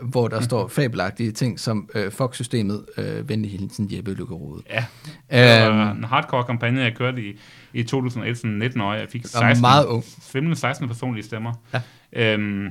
hvor 0.02 0.28
der 0.28 0.40
står 0.40 0.68
fabelagtige 0.76 1.32
ting 1.32 1.60
som 1.60 1.88
øh, 1.94 2.12
Fox-systemet, 2.12 2.84
øh, 2.98 3.28
venlig 3.28 3.50
hilsen 3.50 3.88
Jeppe 3.92 4.14
Lykkerode. 4.14 4.62
Ja, 4.70 4.84
det 5.30 5.70
var 5.72 5.88
Øhm, 5.90 5.98
en 5.98 6.04
hardcore 6.04 6.44
kampagne, 6.44 6.80
jeg 6.80 6.94
kørte 6.96 7.22
i, 7.22 7.38
i 7.72 7.82
2001, 7.82 8.38
som 8.38 8.50
19 8.50 8.80
år. 8.80 8.94
Jeg 8.94 9.06
fik 9.10 9.22
var 9.24 9.28
16, 9.40 9.60
meget 9.60 9.86
ung. 9.86 10.04
svimlende 10.22 10.56
16 10.56 10.88
personlige 10.88 11.24
stemmer. 11.24 11.52
Ja. 11.74 11.80
Øhm, 12.12 12.66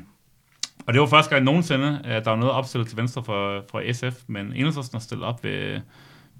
og 0.87 0.93
det 0.93 1.01
var 1.01 1.07
første 1.07 1.29
gang 1.31 1.45
nogensinde, 1.45 1.99
at 2.03 2.25
der 2.25 2.31
var 2.31 2.37
noget 2.37 2.53
opstillet 2.53 2.87
til 2.87 2.97
venstre 2.97 3.23
for, 3.23 3.63
for 3.71 3.93
SF, 3.93 4.21
men 4.27 4.53
Enhedslisten 4.53 4.95
har 4.95 5.01
stillet 5.01 5.25
op 5.25 5.43
ved, 5.43 5.79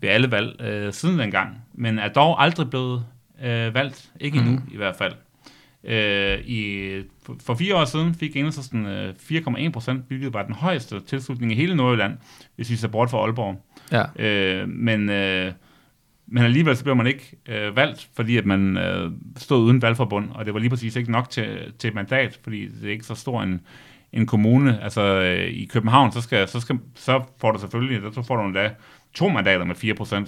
ved 0.06 0.13
alle 0.13 0.32
valg 0.32 0.62
øh, 0.62 0.94
siden 0.94 1.20
dengang, 1.20 1.50
men 1.74 2.00
er 2.00 2.08
dog 2.08 2.44
aldrig 2.44 2.70
blevet 2.70 3.06
øh, 3.44 3.74
valgt, 3.74 4.10
ikke 4.20 4.38
endnu 4.38 4.52
Mhm. 4.52 4.62
i 4.74 4.78
hvert 4.78 4.96
fald. 4.96 5.13
Øh, 5.84 6.39
i, 6.46 6.89
for, 7.26 7.36
for 7.46 7.56
fire 7.56 7.76
år 7.76 7.86
siden 7.86 8.15
fik 8.15 8.36
Enhedslisten 8.36 8.86
øh, 8.86 9.13
4,1 9.32 9.70
procent, 9.70 10.04
hvilket 10.08 10.34
var 10.34 10.44
den 10.44 10.56
højeste 10.56 11.00
tilslutning 11.00 11.52
i 11.52 11.56
hele 11.56 11.76
Nordjylland, 11.76 12.18
hvis 12.56 12.70
vi 12.70 12.76
ser 12.76 12.88
bort 12.88 13.10
fra 13.10 13.18
Aalborg. 13.18 13.65
Ja. 13.91 14.04
Øh, 14.26 14.70
men, 14.70 15.10
øh, 15.10 15.52
men 16.28 16.44
alligevel 16.44 16.78
så 16.78 16.84
blev 16.84 16.96
man 16.96 17.08
ikke 17.08 17.36
øh, 17.50 17.76
valgt, 17.76 18.08
fordi 18.15 18.38
at 18.38 18.46
man 18.46 18.78
øh, 18.78 19.12
stod 19.38 19.63
uden 19.65 19.82
valgforbund, 19.82 20.30
og 20.34 20.46
det 20.46 20.54
var 20.54 20.60
lige 20.60 20.70
præcis 20.70 20.96
ikke 20.96 21.12
nok 21.12 21.30
til, 21.30 21.74
til 21.80 21.88
et 21.88 21.94
mandat, 21.96 22.39
fordi 22.44 22.68
det 22.68 22.88
er 22.88 22.91
ikke 22.91 23.06
så 23.06 23.15
stor 23.15 23.41
en, 23.44 23.62
en 24.13 24.26
kommune. 24.26 24.84
Altså 24.84 25.02
øh, 25.22 25.48
i 25.50 25.65
København, 25.65 26.12
så, 26.12 26.22
skal, 26.22 26.48
så, 26.48 26.60
skal, 26.60 26.80
så 26.96 27.24
får 27.38 27.52
du 27.52 27.60
selvfølgelig, 27.60 28.13
så 28.13 28.22
får 28.22 28.36
du 28.36 28.44
endda 28.46 28.72
to 29.15 29.30
mandater 29.30 29.65
med 29.65 29.75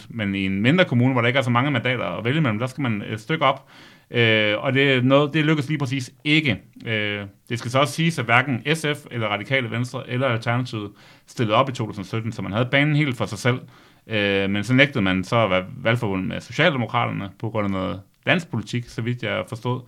4%, 0.01 0.05
men 0.09 0.35
i 0.35 0.45
en 0.45 0.61
mindre 0.61 0.85
kommune, 0.85 1.13
hvor 1.13 1.21
der 1.21 1.27
ikke 1.27 1.37
er 1.37 1.43
så 1.43 1.49
mange 1.49 1.71
mandater 1.71 2.05
at 2.05 2.25
vælge 2.25 2.41
mellem, 2.41 2.59
der 2.59 2.67
skal 2.67 2.81
man 2.81 3.03
et 3.09 3.19
stykke 3.21 3.45
op, 3.45 3.69
øh, 4.11 4.57
og 4.57 4.73
det, 4.73 4.93
er 4.93 5.01
noget, 5.01 5.33
det 5.33 5.45
lykkes 5.45 5.67
lige 5.67 5.77
præcis 5.77 6.11
ikke. 6.23 6.61
Øh, 6.85 7.25
det 7.49 7.59
skal 7.59 7.71
så 7.71 7.79
også 7.79 7.93
siges, 7.93 8.19
at 8.19 8.25
hverken 8.25 8.75
SF 8.75 9.05
eller 9.11 9.27
Radikale 9.27 9.71
Venstre 9.71 10.09
eller 10.09 10.27
Alternativet 10.27 10.91
stillede 11.27 11.55
op 11.55 11.69
i 11.69 11.71
2017, 11.71 12.31
så 12.31 12.41
man 12.41 12.51
havde 12.51 12.67
banen 12.71 12.95
helt 12.95 13.17
for 13.17 13.25
sig 13.25 13.37
selv. 13.37 13.59
Øh, 14.07 14.49
men 14.49 14.63
så 14.63 14.73
nægtede 14.73 15.01
man 15.01 15.23
så 15.23 15.43
at 15.43 15.49
være 15.49 15.65
valgforbundet 15.77 16.27
med 16.27 16.41
Socialdemokraterne 16.41 17.29
på 17.39 17.49
grund 17.49 17.65
af 17.65 17.71
noget 17.71 18.01
landspolitik, 18.25 18.89
så 18.89 19.01
vidt 19.01 19.23
jeg 19.23 19.43
forstod, 19.49 19.81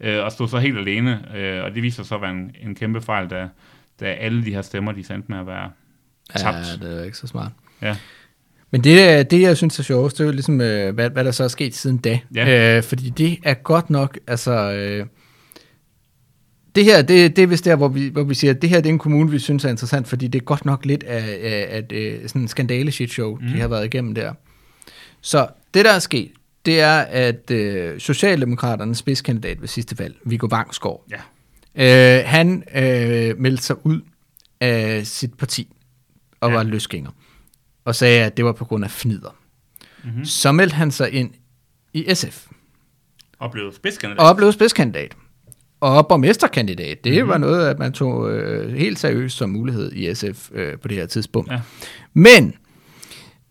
øh, 0.00 0.24
og 0.24 0.32
stod 0.32 0.48
så 0.48 0.58
helt 0.58 0.78
alene, 0.78 1.36
øh, 1.36 1.64
og 1.64 1.74
det 1.74 1.82
viser 1.82 1.96
sig 1.96 2.06
så 2.06 2.14
at 2.14 2.22
være 2.22 2.30
en, 2.30 2.54
en 2.60 2.74
kæmpe 2.74 3.00
fejl, 3.00 3.30
da, 3.30 3.48
da 4.00 4.06
alle 4.06 4.44
de 4.44 4.54
her 4.54 4.62
stemmer, 4.62 4.92
de 4.92 5.04
sendte 5.04 5.32
med 5.32 5.38
at 5.38 5.46
være 5.46 5.70
tabt. 6.36 6.82
Ja, 6.82 6.86
det 6.86 7.00
er 7.00 7.04
ikke 7.04 7.16
så 7.16 7.26
smart. 7.26 7.52
Ja. 7.82 7.96
Men 8.70 8.84
det, 8.84 9.30
det 9.30 9.40
jeg 9.40 9.56
synes 9.56 9.78
er 9.78 9.82
sjovest, 9.82 10.18
det 10.18 10.24
er 10.24 10.28
jo 10.28 10.32
ligesom, 10.32 10.60
øh, 10.60 10.94
hvad, 10.94 11.10
hvad 11.10 11.24
der 11.24 11.30
så 11.30 11.44
er 11.44 11.48
sket 11.48 11.74
siden 11.74 11.96
da. 11.96 12.18
Ja. 12.34 12.76
Øh, 12.76 12.82
fordi 12.82 13.10
det 13.10 13.38
er 13.42 13.54
godt 13.54 13.90
nok, 13.90 14.18
altså... 14.26 14.72
Øh, 14.72 15.06
det 16.74 16.84
her, 16.84 17.02
det, 17.02 17.36
det 17.36 17.42
er 17.42 17.46
vist 17.46 17.64
der, 17.64 17.76
hvor 17.76 17.88
vi, 17.88 18.08
hvor 18.08 18.22
vi 18.24 18.34
siger, 18.34 18.54
at 18.54 18.62
det 18.62 18.70
her 18.70 18.80
det 18.80 18.88
er 18.88 18.92
en 18.92 18.98
kommune, 18.98 19.30
vi 19.30 19.38
synes 19.38 19.64
er 19.64 19.68
interessant, 19.68 20.08
fordi 20.08 20.26
det 20.28 20.38
er 20.40 20.44
godt 20.44 20.64
nok 20.64 20.84
lidt 20.84 21.02
af, 21.04 21.38
af, 21.42 21.66
af, 21.70 21.96
af 22.22 22.28
sådan 22.28 22.42
en 22.42 22.48
skandale 22.48 22.92
shit 22.92 23.10
show, 23.12 23.38
mm. 23.40 23.46
de 23.48 23.60
har 23.60 23.68
været 23.68 23.84
igennem 23.84 24.14
der. 24.14 24.32
Så 25.20 25.46
det, 25.74 25.84
der 25.84 25.92
er 25.92 25.98
sket, 25.98 26.30
det 26.66 26.80
er, 26.80 26.98
at 26.98 27.50
øh, 27.50 28.00
Socialdemokraternes 28.00 28.98
spidskandidat 28.98 29.60
ved 29.60 29.68
sidste 29.68 29.98
valg, 29.98 30.16
Viggo 30.24 30.46
Vangsgaard, 30.50 31.04
Ja. 31.76 32.18
øh, 32.18 32.24
han 32.26 32.62
øh, 32.76 33.38
meldte 33.40 33.64
sig 33.64 33.86
ud 33.86 34.00
af 34.60 35.06
sit 35.06 35.34
parti 35.34 35.68
og 36.40 36.50
Ja. 36.50 36.56
var 36.56 36.62
løsgænger, 36.62 37.10
og 37.86 37.94
sagde, 37.94 38.24
at 38.24 38.36
det 38.36 38.44
var 38.44 38.52
på 38.52 38.64
grund 38.64 38.84
af 38.84 38.90
fnider. 38.90 39.36
Mm-hmm. 40.04 40.24
Så 40.24 40.52
meldte 40.52 40.74
han 40.74 40.90
sig 40.90 41.10
ind 41.12 41.30
i 41.94 42.14
SF, 42.14 42.46
Og 43.38 43.50
blev 43.52 43.72
spidskandidat. 43.72 44.26
og 44.30 44.36
blev 44.36 44.52
spidskandidat. 44.52 45.16
Og 45.80 46.08
borgmesterkandidat, 46.08 47.04
det 47.04 47.12
Mhm. 47.12 47.18
mm-hmm. 47.18 47.28
var 47.30 47.38
noget, 47.38 47.68
at 47.68 47.78
man 47.78 47.92
tog 47.92 48.30
øh, 48.32 48.72
helt 48.76 48.98
seriøst 48.98 49.36
som 49.36 49.50
mulighed 49.50 49.92
i 49.92 50.14
SF 50.14 50.50
øh, 50.52 50.78
på 50.78 50.88
det 50.88 50.96
her 50.96 51.06
tidspunkt. 51.06 51.50
Ja. 51.52 51.60
Men 52.14 52.54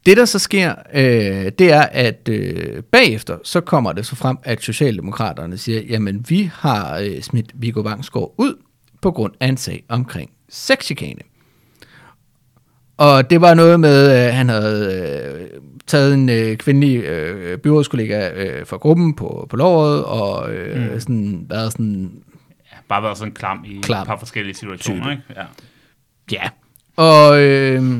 det, 0.06 0.18
der 0.18 0.26
så 0.26 0.40
sker, 0.40 0.76
øh, 0.94 1.52
det 1.60 1.72
er, 1.72 1.82
at 1.82 2.30
øh, 2.30 2.84
bagefter, 2.84 3.38
så 3.44 3.62
kommer 3.62 3.94
det 3.94 4.06
så 4.06 4.16
frem, 4.16 4.38
at 4.44 4.62
Socialdemokraterne 4.64 5.58
siger, 5.58 5.82
jamen 5.82 6.26
vi 6.30 6.52
har 6.54 6.98
øh, 7.00 7.22
smidt 7.22 7.52
Viggo 7.54 7.82
Vangsgaard 7.82 8.34
ud 8.38 8.56
på 9.02 9.12
grund 9.12 9.34
af 9.40 9.48
en 9.48 9.58
sag 9.58 9.84
omkring 9.90 10.32
sexchikane. 10.50 11.22
Og 12.98 13.30
det 13.30 13.42
var 13.42 13.54
noget 13.54 13.80
med, 13.80 14.08
at 14.10 14.34
han 14.34 14.50
havde 14.50 14.96
øh, 15.44 15.60
taget 15.88 16.14
en 16.14 16.30
øh, 16.30 16.58
kvindelig 16.58 16.98
øh, 17.04 17.58
byrådskollega 17.58 18.30
øh, 18.30 18.66
fra 18.66 18.78
gruppen 18.78 19.14
på, 19.16 19.48
på 19.50 19.56
låret, 19.56 20.04
og 20.04 20.54
øh, 20.54 20.92
mm. 20.94 21.00
sådan, 21.00 21.46
været 21.50 21.72
sådan, 21.72 22.12
Bare 22.90 23.04
været 23.04 23.18
sådan 23.18 23.34
klam 23.34 23.66
i 23.68 23.80
Klam. 23.82 24.02
et 24.02 24.08
par 24.08 24.18
forskellige 24.18 24.56
situationer, 24.56 25.02
Type. 25.04 25.12
ikke? 25.12 25.24
Ja. 25.36 25.44
Ja. 26.32 26.50
Og 26.96 27.42
øh, 27.42 27.98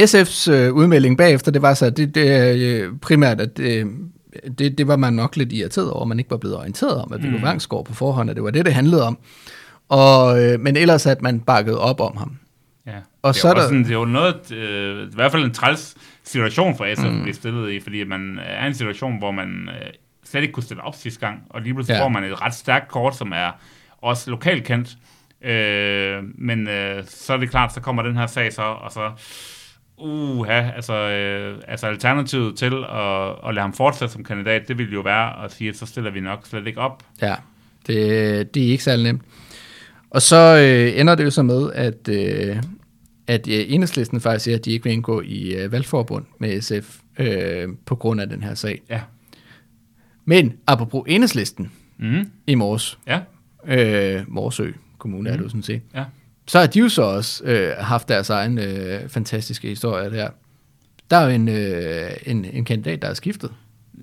SF's 0.00 0.50
øh, 0.50 0.72
udmelding 0.74 1.18
bagefter, 1.18 1.50
det 1.52 1.62
var 1.62 1.74
så, 1.74 1.90
det, 1.90 2.14
det 2.14 2.56
øh, 2.60 2.92
primært, 3.02 3.40
at 3.40 3.58
øh, 3.58 3.86
det, 4.58 4.78
det 4.78 4.88
var 4.88 4.96
man 4.96 5.12
nok 5.12 5.36
lidt 5.36 5.52
irriteret 5.52 5.90
over, 5.90 6.02
at 6.02 6.08
man 6.08 6.18
ikke 6.18 6.30
var 6.30 6.36
blevet 6.36 6.56
orienteret 6.56 6.94
om, 7.02 7.12
at 7.12 7.22
Viggo 7.22 7.36
Mm. 7.36 7.42
Vangsgaard 7.42 7.84
på 7.84 7.94
forhånd, 7.94 8.30
at 8.30 8.36
det 8.36 8.44
var 8.44 8.50
det, 8.50 8.64
det 8.64 8.74
handlede 8.74 9.02
om. 9.06 9.18
Og, 9.88 10.44
øh, 10.44 10.60
men 10.60 10.76
ellers 10.76 11.06
at 11.06 11.22
man 11.22 11.40
bakkede 11.40 11.78
op 11.80 12.00
om 12.00 12.16
ham. 12.16 12.36
Ja. 12.86 12.98
Og 13.22 13.34
det 13.34 13.40
så 13.42 13.48
er 13.48 13.52
er 13.52 13.54
der- 13.56 13.62
sådan, 13.62 13.84
det 13.84 13.90
er 13.90 13.94
jo 13.94 14.04
noget, 14.04 14.52
øh, 14.52 15.06
i 15.08 15.14
hvert 15.14 15.32
fald 15.32 15.44
en 15.44 15.54
træls 15.54 15.96
situation 16.24 16.76
for 16.76 16.94
SF 16.94 17.02
mm. 17.02 17.16
at 17.16 17.22
blive 17.22 17.34
stillet 17.34 17.72
i, 17.72 17.80
fordi 17.80 18.04
man 18.04 18.38
er 18.42 18.64
i 18.64 18.66
en 18.68 18.74
situation, 18.74 19.18
hvor 19.18 19.30
man 19.30 19.68
øh, 19.68 19.90
slet 20.24 20.42
ikke 20.42 20.52
kunne 20.52 20.62
stille 20.62 20.82
op 20.82 20.94
sidste 20.94 21.20
gang, 21.26 21.42
og 21.50 21.60
lige 21.62 21.74
pludselig 21.74 21.96
ja. 21.96 22.04
får 22.04 22.08
man 22.08 22.24
et 22.24 22.42
ret 22.42 22.54
stærkt 22.54 22.88
kort, 22.88 23.16
som 23.16 23.32
er 23.32 23.50
også 24.02 24.30
lokalt 24.30 24.64
kendt. 24.64 24.96
Øh, 25.50 26.22
men 26.34 26.68
øh, 26.68 27.02
så 27.06 27.32
er 27.32 27.36
det 27.36 27.50
klart, 27.50 27.74
så 27.74 27.80
kommer 27.80 28.02
den 28.02 28.16
her 28.16 28.26
sag 28.26 28.52
så, 28.52 28.62
og 28.62 28.92
så 28.92 29.10
uha, 29.98 30.70
altså, 30.76 30.94
øh, 30.94 31.58
altså 31.68 31.86
alternativet 31.86 32.56
til 32.58 32.84
at, 32.92 33.48
at 33.48 33.54
lade 33.54 33.60
ham 33.60 33.72
fortsætte 33.72 34.12
som 34.12 34.24
kandidat, 34.24 34.68
det 34.68 34.78
ville 34.78 34.92
jo 34.92 35.00
være 35.00 35.44
at 35.44 35.52
sige, 35.52 35.70
at 35.70 35.76
så 35.76 35.86
stiller 35.86 36.10
vi 36.10 36.20
nok 36.20 36.46
slet 36.46 36.66
ikke 36.66 36.80
op. 36.80 37.02
Ja, 37.22 37.34
det, 37.86 38.54
det 38.54 38.66
er 38.66 38.70
ikke 38.70 38.84
særlig 38.84 39.04
nemt. 39.04 39.22
Og 40.10 40.22
så 40.22 40.36
øh, 40.36 41.00
ender 41.00 41.14
det 41.14 41.24
jo 41.24 41.30
så 41.30 41.42
med, 41.42 41.72
at, 41.72 42.08
øh, 42.08 42.56
at 43.26 43.48
øh, 43.48 43.64
enhedslisten 43.68 44.20
faktisk 44.20 44.44
siger, 44.44 44.56
at 44.58 44.64
de 44.64 44.70
ikke 44.72 44.84
vil 44.84 44.92
indgå 44.92 45.20
i 45.24 45.54
øh, 45.54 45.72
valgforbund 45.72 46.24
med 46.38 46.60
SF 46.60 46.96
øh, 47.18 47.68
på 47.86 47.96
grund 47.96 48.20
af 48.20 48.28
den 48.28 48.42
her 48.42 48.54
sag. 48.54 48.82
Ja. 48.90 49.00
Men 50.24 50.52
apropos 50.66 51.02
enhedslisten 51.06 51.72
Mm. 51.98 52.30
i 52.46 52.54
Mors, 52.54 52.98
Ja. 53.06 53.20
øh, 53.66 54.22
Morsø 54.28 54.70
Kommune 54.98 55.20
mm. 55.20 55.26
er 55.26 55.36
det 55.36 55.44
jo 55.44 55.48
sådan 55.48 55.62
set, 55.62 55.80
Ja. 55.94 56.04
så 56.46 56.58
har 56.58 56.66
de 56.66 56.78
jo 56.78 56.88
så 56.88 57.02
også 57.02 57.44
øh, 57.44 57.72
haft 57.78 58.08
deres 58.08 58.30
egen 58.30 58.58
øh, 58.58 59.08
fantastiske 59.08 59.68
historie 59.68 60.10
der. 60.10 60.28
Der 61.10 61.16
er 61.16 61.24
jo 61.24 61.30
en, 61.34 61.48
øh, 61.48 62.10
en, 62.26 62.44
en 62.44 62.64
kandidat, 62.64 63.02
der 63.02 63.08
er 63.08 63.14
skiftet. 63.14 63.50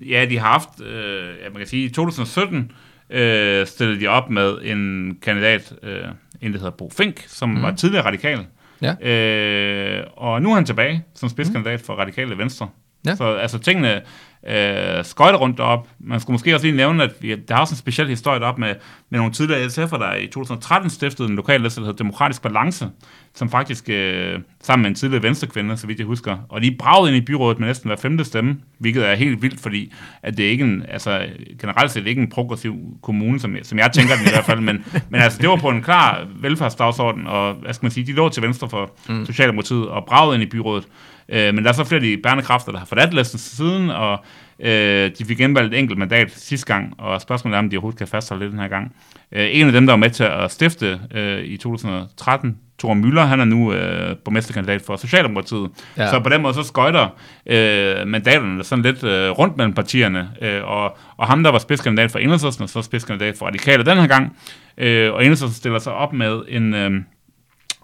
Ja, 0.08 0.26
de 0.30 0.38
har 0.38 0.46
haft, 0.46 0.80
øh, 0.80 1.34
ja, 1.44 1.48
man 1.50 1.58
kan 1.58 1.66
sige, 1.66 1.84
i 1.84 1.88
2017 1.88 2.72
øh, 3.10 3.66
stillede 3.66 4.00
de 4.00 4.06
op 4.06 4.30
med 4.30 4.58
en 4.62 5.14
kandidat, 5.22 5.74
øh, 5.82 6.04
en 6.40 6.52
der 6.52 6.58
hedder 6.58 6.70
Bo 6.70 6.90
Fink, 6.96 7.24
som 7.26 7.48
mm. 7.48 7.62
var 7.62 7.74
tidligere 7.74 8.06
radikal. 8.06 8.46
Ja. 8.82 9.10
Øh, 9.10 10.04
og 10.16 10.42
nu 10.42 10.50
er 10.50 10.54
han 10.54 10.64
tilbage 10.64 11.04
som 11.14 11.28
spidskandidat 11.28 11.80
for 11.80 11.94
radikale 11.94 12.38
venstre. 12.38 12.68
Ja. 13.06 13.14
Så 13.14 13.24
altså 13.34 13.58
tingene 13.58 14.02
øh, 14.48 15.04
skøjter 15.04 15.38
rundt 15.38 15.60
op. 15.60 15.88
Man 15.98 16.20
skulle 16.20 16.34
måske 16.34 16.54
også 16.54 16.66
lige 16.66 16.76
nævne, 16.76 17.02
at 17.02 17.10
vi, 17.20 17.34
der 17.34 17.54
har 17.54 17.60
også 17.60 17.72
en 17.72 17.78
speciel 17.78 18.08
historie 18.08 18.40
deroppe 18.40 18.60
med, 18.60 18.74
med 19.10 19.18
nogle 19.18 19.32
tidligere 19.32 19.66
SF'er, 19.66 19.98
der 19.98 20.14
i 20.14 20.26
2013 20.26 20.90
stiftede 20.90 21.28
en 21.28 21.36
lokal 21.36 21.60
liste, 21.60 21.80
der 21.80 21.86
hedder 21.86 21.96
Demokratisk 21.96 22.42
Balance, 22.42 22.88
som 23.34 23.50
faktisk 23.50 23.88
øh, 23.88 24.38
sammen 24.62 24.82
med 24.82 24.90
en 24.90 24.94
tidligere 24.94 25.22
venstrekvinde, 25.22 25.76
så 25.76 25.86
vidt 25.86 25.98
jeg 25.98 26.06
husker, 26.06 26.36
og 26.48 26.62
de 26.62 26.76
bragede 26.78 27.16
ind 27.16 27.22
i 27.22 27.26
byrådet 27.26 27.58
med 27.58 27.68
næsten 27.68 27.88
hver 27.88 27.96
femte 27.96 28.24
stemme, 28.24 28.56
hvilket 28.78 29.06
er 29.08 29.14
helt 29.14 29.42
vildt, 29.42 29.60
fordi 29.60 29.92
at 30.22 30.36
det 30.36 30.46
er 30.46 30.50
ikke 30.50 30.64
en, 30.64 30.84
altså 30.88 31.26
generelt 31.60 31.90
set 31.90 32.06
ikke 32.06 32.22
en 32.22 32.30
progressiv 32.30 32.76
kommune, 33.02 33.40
som, 33.40 33.56
som 33.62 33.78
jeg 33.78 33.92
tænker 33.92 34.14
den 34.16 34.26
i 34.26 34.30
hvert 34.30 34.44
fald, 34.44 34.60
men, 34.60 34.84
men 35.10 35.20
altså 35.20 35.38
det 35.42 35.48
var 35.48 35.56
på 35.56 35.70
en 35.70 35.82
klar 35.82 36.26
velfærdsdagsorden, 36.40 37.26
og 37.26 37.54
hvad 37.54 37.74
skal 37.74 37.84
man 37.84 37.90
sige, 37.90 38.06
de 38.06 38.12
lå 38.12 38.28
til 38.28 38.42
venstre 38.42 38.68
for 38.68 38.90
mm. 39.08 39.26
Socialdemokratiet 39.26 39.88
og 39.88 40.04
bragede 40.04 40.34
ind 40.34 40.42
i 40.42 40.46
byrådet. 40.46 40.86
Øh, 41.28 41.54
men 41.54 41.64
der 41.64 41.70
er 41.70 41.74
så 41.74 41.84
flere 41.84 42.00
af 42.00 42.06
de 42.06 42.20
bærende 42.22 42.42
kræfter, 42.42 42.72
der 42.72 42.78
har 42.78 42.86
forladt 42.86 43.14
listen 43.14 43.38
siden, 43.38 43.90
og 43.90 44.24
øh, 44.60 45.10
de 45.18 45.24
fik 45.24 45.38
genvalgt 45.38 45.74
et 45.74 45.78
enkelt 45.78 45.98
mandat 45.98 46.30
sidste 46.30 46.74
gang, 46.74 46.94
og 46.98 47.20
spørgsmålet 47.20 47.54
er, 47.54 47.58
om 47.58 47.70
de 47.70 47.76
overhovedet 47.76 47.98
kan 47.98 48.06
fastholde 48.08 48.44
det 48.44 48.52
den 48.52 48.60
her 48.60 48.68
gang. 48.68 48.94
Øh, 49.32 49.48
en 49.52 49.66
af 49.66 49.72
dem, 49.72 49.86
der 49.86 49.92
var 49.92 49.98
med 49.98 50.10
til 50.10 50.24
at 50.24 50.50
stifte 50.50 51.00
øh, 51.14 51.44
i 51.44 51.56
2013, 51.56 52.58
Thor 52.78 52.94
Møller, 52.94 53.24
han 53.24 53.40
er 53.40 53.44
nu 53.44 53.72
øh, 53.72 54.16
borgmesterkandidat 54.16 54.82
for 54.82 54.96
Socialdemokratiet. 54.96 55.70
Ja. 55.96 56.10
Så 56.10 56.20
på 56.20 56.28
den 56.28 56.42
måde 56.42 56.54
så 56.54 56.62
skøjter 56.62 57.08
øh, 57.46 58.08
mandaterne 58.08 58.64
sådan 58.64 58.84
lidt 58.84 59.04
øh, 59.04 59.30
rundt 59.30 59.56
mellem 59.56 59.74
partierne, 59.74 60.30
øh, 60.42 60.64
og, 60.64 60.96
og 61.16 61.26
ham, 61.26 61.42
der 61.42 61.50
var 61.50 61.58
spidskandidat 61.58 62.10
for 62.10 62.18
Enhedslisten, 62.18 62.62
og 62.62 62.68
så 62.68 62.82
spidskandidat 62.82 63.38
for 63.38 63.46
Radikale 63.46 63.84
den 63.84 63.98
her 63.98 64.06
gang, 64.06 64.36
øh, 64.78 65.12
og 65.12 65.24
Enhedslisten 65.24 65.56
stiller 65.56 65.78
sig 65.78 65.92
op 65.92 66.12
med 66.12 66.42
en... 66.48 66.74
Øh, 66.74 67.00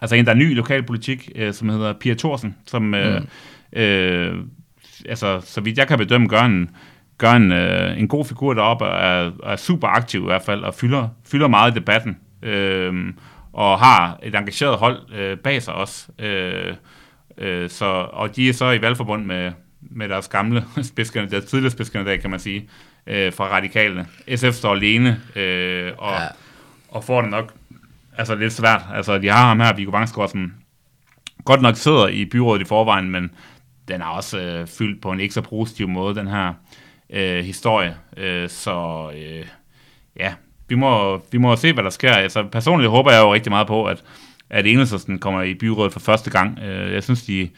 altså 0.00 0.16
en, 0.16 0.24
der 0.24 0.32
er 0.32 0.36
ny 0.36 0.50
i 0.50 0.54
lokalpolitik, 0.54 1.30
øh, 1.34 1.54
som 1.54 1.68
hedder 1.68 1.92
Pia 1.92 2.14
Thorsen, 2.14 2.56
som, 2.66 2.94
øh, 2.94 3.22
mm. 3.22 3.80
øh, 3.80 4.44
altså, 5.08 5.40
så 5.44 5.60
vidt 5.60 5.78
jeg 5.78 5.88
kan 5.88 5.98
bedømme, 5.98 6.28
gør 6.28 6.42
en, 6.42 6.70
gør 7.18 7.32
en, 7.32 7.52
øh, 7.52 7.98
en 7.98 8.08
god 8.08 8.24
figur 8.24 8.54
deroppe, 8.54 8.84
og 8.84 8.98
er, 8.98 9.30
er 9.44 9.56
super 9.56 9.88
aktiv 9.88 10.22
i 10.22 10.24
hvert 10.24 10.42
fald, 10.42 10.62
og 10.62 10.74
fylder, 10.74 11.08
fylder 11.26 11.48
meget 11.48 11.72
i 11.72 11.74
debatten, 11.74 12.18
øh, 12.42 13.12
og 13.52 13.78
har 13.78 14.18
et 14.22 14.34
engageret 14.34 14.76
hold 14.76 14.98
øh, 15.14 15.38
bag 15.38 15.62
sig 15.62 15.74
også. 15.74 16.08
Øh, 16.18 16.74
øh, 17.38 17.70
så, 17.70 17.86
og 18.12 18.36
de 18.36 18.48
er 18.48 18.52
så 18.52 18.70
i 18.70 18.82
valgforbund 18.82 19.24
med, 19.24 19.52
med 19.80 20.08
deres 20.08 20.28
gamle 20.28 20.64
spidskandidat, 20.82 21.32
deres 21.32 21.50
tidligere 21.50 21.70
spidskandidat, 21.70 22.20
kan 22.20 22.30
man 22.30 22.40
sige, 22.40 22.68
øh, 23.06 23.32
fra 23.32 23.44
radikale. 23.48 24.06
SF 24.36 24.52
står 24.52 24.74
alene, 24.74 25.20
øh, 25.36 25.92
og, 25.98 26.12
ja. 26.12 26.26
og 26.88 27.04
får 27.04 27.20
det 27.20 27.30
nok 27.30 27.54
altså 28.18 28.34
lidt 28.34 28.52
svært. 28.52 28.82
Altså, 28.94 29.18
de 29.18 29.28
har 29.28 29.48
ham 29.48 29.60
her, 29.60 29.74
Viggo 29.76 29.90
Bangsgaard, 29.90 30.28
som 30.28 30.52
godt 31.44 31.62
nok 31.62 31.76
sidder 31.76 32.08
i 32.08 32.24
byrådet 32.24 32.62
i 32.62 32.64
forvejen, 32.64 33.10
men 33.10 33.30
den 33.88 34.00
er 34.00 34.06
også 34.06 34.40
øh, 34.40 34.66
fyldt 34.66 35.02
på 35.02 35.12
en 35.12 35.20
ikke 35.20 35.34
så 35.34 35.40
positiv 35.40 35.88
måde, 35.88 36.14
den 36.14 36.26
her 36.26 36.52
øh, 37.10 37.44
historie. 37.44 37.96
Øh, 38.16 38.48
så 38.48 39.10
øh, 39.16 39.46
ja, 40.16 40.34
vi 40.68 40.74
må, 40.74 41.22
vi 41.32 41.38
må 41.38 41.56
se, 41.56 41.72
hvad 41.72 41.84
der 41.84 41.90
sker. 41.90 42.12
Altså, 42.12 42.44
personligt 42.52 42.90
håber 42.90 43.12
jeg 43.12 43.20
jo 43.20 43.34
rigtig 43.34 43.52
meget 43.52 43.66
på, 43.66 43.84
at, 43.84 44.02
at 44.50 44.66
Enhedslisten 44.66 45.18
kommer 45.18 45.42
i 45.42 45.54
byrådet 45.54 45.92
for 45.92 46.00
første 46.00 46.30
gang. 46.30 46.58
Øh, 46.58 46.92
jeg 46.92 47.02
synes, 47.02 47.22
de 47.22 47.50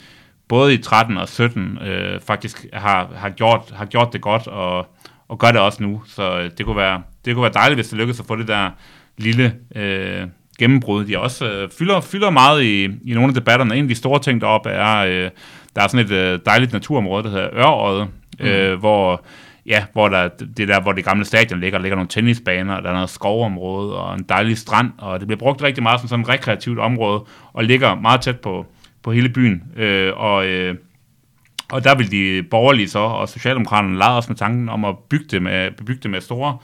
både 0.49 0.75
i 0.75 0.79
13 0.79 1.17
og 1.17 1.29
17 1.29 1.79
øh, 1.79 2.21
faktisk 2.21 2.67
har, 2.73 3.11
har, 3.17 3.31
gjort, 3.31 3.73
har 3.77 3.85
gjort 3.85 4.13
det 4.13 4.21
godt, 4.21 4.47
og, 4.47 4.87
og 5.29 5.39
gør 5.39 5.53
det 5.53 5.61
også 5.61 5.83
nu. 5.83 6.03
Så 6.07 6.39
øh, 6.39 6.51
det 6.59 6.67
kunne, 6.67 6.77
være, 6.77 7.03
det 7.25 7.35
kunne 7.35 7.43
være 7.43 7.53
dejligt, 7.53 7.77
hvis 7.77 7.89
det 7.89 7.99
lykkedes 7.99 8.21
at 8.21 8.27
få 8.27 8.37
det 8.37 8.49
der 8.49 8.71
lille 9.19 9.55
øh, 9.75 10.27
gennembrud. 10.63 11.05
De 11.05 11.19
også 11.19 11.51
øh, 11.51 11.69
fylder, 11.79 12.01
fylder 12.01 12.31
meget 12.31 12.63
i, 12.63 12.85
i 12.85 13.15
nogle 13.15 13.29
af 13.29 13.35
debatterne. 13.35 13.77
En 13.77 13.85
af 13.85 13.89
de 13.89 13.95
store 13.95 14.19
ting 14.19 14.41
deroppe 14.41 14.71
er, 14.71 14.97
øh, 14.99 15.31
der 15.77 15.83
er 15.83 15.89
sådan 15.89 16.07
et 16.07 16.13
øh, 16.13 16.39
dejligt 16.47 16.73
naturområde, 16.73 17.23
der 17.25 17.31
hedder 17.31 17.49
Ørøde, 17.55 18.07
mm. 18.41 18.47
øh, 18.47 18.79
hvor 18.79 19.25
ja, 19.67 19.85
hvor 19.93 20.09
der, 20.09 20.29
det 20.57 20.69
der, 20.69 20.81
hvor 20.81 20.93
det 20.93 21.05
gamle 21.05 21.25
stadion 21.25 21.61
ligger, 21.61 21.79
der 21.79 21.83
ligger 21.83 21.97
nogle 21.97 22.09
tennisbaner, 22.09 22.75
og 22.75 22.83
der 22.83 22.89
er 22.89 22.95
noget 22.95 23.11
skovområde, 23.11 23.97
og 23.97 24.15
en 24.15 24.25
dejlig 24.29 24.59
strand, 24.59 24.91
og 24.99 25.21
det 25.21 25.29
bliver 25.29 25.39
brugt 25.39 25.63
rigtig 25.63 25.83
meget 25.83 26.01
som 26.01 26.09
sådan 26.09 26.23
et 26.23 26.29
rekreativt 26.29 26.79
område, 26.79 27.25
og 27.53 27.65
ligger 27.65 27.95
meget 27.95 28.21
tæt 28.21 28.41
på, 28.41 28.67
på 29.03 29.13
hele 29.13 29.29
byen. 29.29 29.63
Øh, 29.77 30.13
og, 30.17 30.47
øh, 30.47 30.75
og 31.73 31.85
der 31.85 31.95
vil 31.95 32.11
de 32.11 32.43
borgerlige 32.51 32.89
så, 32.89 32.99
og 32.99 33.29
Socialdemokraterne 33.29 33.99
lade 33.99 34.17
os 34.17 34.29
med 34.29 34.37
tanken 34.37 34.69
om 34.69 34.85
at 34.85 34.99
bygge 35.11 35.27
det 35.31 35.43
med, 35.43 35.71
bebygge 35.71 36.03
det 36.03 36.11
med 36.11 36.21
store 36.21 36.59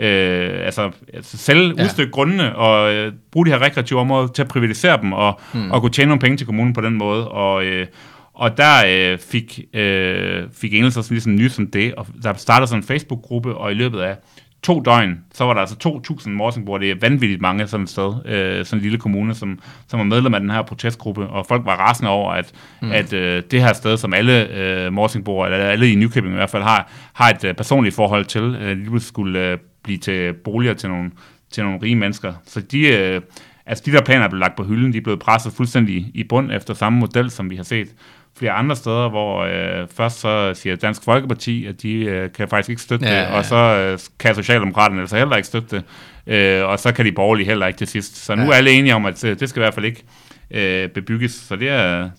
øh, 0.00 0.64
altså, 0.64 0.90
altså 1.14 1.36
selv 1.36 1.74
ja. 1.78 1.84
udstykke 1.84 2.12
grundene 2.12 2.56
og 2.56 2.94
øh, 2.94 3.12
bruge 3.32 3.46
de 3.46 3.50
her 3.50 3.62
rekreative 3.62 4.00
områder 4.00 4.28
til 4.28 4.42
at 4.42 4.48
privatisere 4.48 5.00
dem 5.00 5.12
og, 5.12 5.40
hmm. 5.52 5.70
og 5.70 5.80
kunne 5.80 5.92
tjene 5.92 6.08
nogle 6.08 6.20
penge 6.20 6.36
til 6.36 6.46
kommunen 6.46 6.72
på 6.72 6.80
den 6.80 6.94
måde. 6.94 7.28
Og, 7.28 7.64
øh, 7.64 7.86
og 8.34 8.56
der 8.56 8.74
øh, 8.88 9.18
fik, 9.18 9.60
øh, 9.74 10.42
fik 10.52 10.74
Engelsen 10.74 11.04
ligesom 11.10 11.34
nyt 11.34 11.52
som 11.52 11.70
det, 11.70 11.94
og 11.94 12.06
der 12.22 12.34
startede 12.34 12.66
sådan 12.66 12.82
en 12.82 12.86
Facebook-gruppe, 12.86 13.54
og 13.54 13.70
i 13.70 13.74
løbet 13.74 14.00
af 14.00 14.16
to 14.62 14.80
døgn, 14.80 15.18
så 15.34 15.44
var 15.44 15.54
der 15.54 15.60
altså 15.60 16.00
2.000 16.10 16.30
morsingboer. 16.30 16.78
Det 16.78 16.90
er 16.90 16.94
vanvittigt 17.00 17.40
mange 17.40 17.66
sådan 17.66 17.84
et 17.84 17.90
sted, 17.90 18.12
øh, 18.24 18.64
sådan 18.64 18.78
en 18.78 18.82
lille 18.82 18.98
kommune, 18.98 19.34
som, 19.34 19.58
som 19.88 19.98
var 19.98 20.04
medlem 20.04 20.34
af 20.34 20.40
den 20.40 20.50
her 20.50 20.62
protestgruppe, 20.62 21.26
og 21.26 21.46
folk 21.46 21.64
var 21.64 21.76
rasende 21.76 22.10
over, 22.10 22.32
at, 22.32 22.52
mm. 22.82 22.92
at 22.92 23.12
øh, 23.12 23.42
det 23.50 23.62
her 23.62 23.72
sted, 23.72 23.96
som 23.96 24.14
alle 24.14 24.48
øh, 24.48 24.92
morsingboer, 24.92 25.46
eller 25.46 25.58
alle 25.58 25.92
i 25.92 25.94
Nykøbing 25.94 26.32
i 26.32 26.36
hvert 26.36 26.50
fald, 26.50 26.62
har, 26.62 26.90
har 27.12 27.30
et 27.30 27.44
øh, 27.44 27.54
personligt 27.54 27.94
forhold 27.94 28.24
til, 28.24 28.42
øh, 28.42 28.78
lige 28.78 29.00
skulle 29.00 29.40
øh, 29.40 29.58
blive 29.82 29.98
til 29.98 30.32
boliger 30.32 30.74
til 30.74 30.88
nogle, 30.88 31.10
til 31.50 31.64
nogle 31.64 31.78
rige 31.82 31.96
mennesker. 31.96 32.34
Så 32.46 32.60
de, 32.60 32.88
øh, 32.88 33.20
altså 33.66 33.84
de 33.86 33.92
der 33.92 34.02
planer 34.02 34.24
er 34.24 34.28
blevet 34.28 34.40
lagt 34.40 34.56
på 34.56 34.64
hylden, 34.64 34.92
de 34.92 34.98
er 34.98 35.02
blevet 35.02 35.20
presset 35.20 35.52
fuldstændig 35.52 36.10
i 36.14 36.24
bund 36.24 36.52
efter 36.52 36.74
samme 36.74 36.98
model, 36.98 37.30
som 37.30 37.50
vi 37.50 37.56
har 37.56 37.62
set 37.62 37.88
flere 38.36 38.52
andre 38.52 38.76
steder, 38.76 39.08
hvor 39.08 39.40
øh, 39.40 39.88
først 39.88 40.20
så 40.20 40.54
siger 40.54 40.76
Dansk 40.76 41.04
Folkeparti, 41.04 41.66
at 41.66 41.82
de 41.82 41.94
øh, 41.94 42.32
kan 42.32 42.48
faktisk 42.48 42.70
ikke 42.70 42.82
støtte 42.82 43.06
ja, 43.06 43.12
det, 43.12 43.22
ja, 43.22 43.36
og 43.36 43.44
så 43.44 43.56
øh, 43.56 43.98
kan 44.18 44.34
Socialdemokraterne 44.34 45.00
altså 45.00 45.16
heller 45.16 45.36
ikke 45.36 45.46
støtte 45.46 45.76
det, 45.76 45.84
øh, 46.26 46.66
og 46.66 46.78
så 46.78 46.92
kan 46.92 47.04
de 47.06 47.12
borgerlige 47.12 47.46
heller 47.46 47.66
ikke 47.66 47.78
til 47.78 47.86
sidst. 47.86 48.16
Så 48.16 48.34
nu 48.34 48.42
ja. 48.42 48.48
er 48.48 48.52
alle 48.52 48.70
enige 48.70 48.94
om, 48.94 49.06
at 49.06 49.24
øh, 49.24 49.40
det 49.40 49.48
skal 49.48 49.60
i 49.60 49.62
hvert 49.62 49.74
fald 49.74 49.86
ikke 49.86 50.04
øh, 50.50 50.88
bebygges, 50.88 51.32
så 51.32 51.56
det 51.56 51.68
er, 51.68 52.10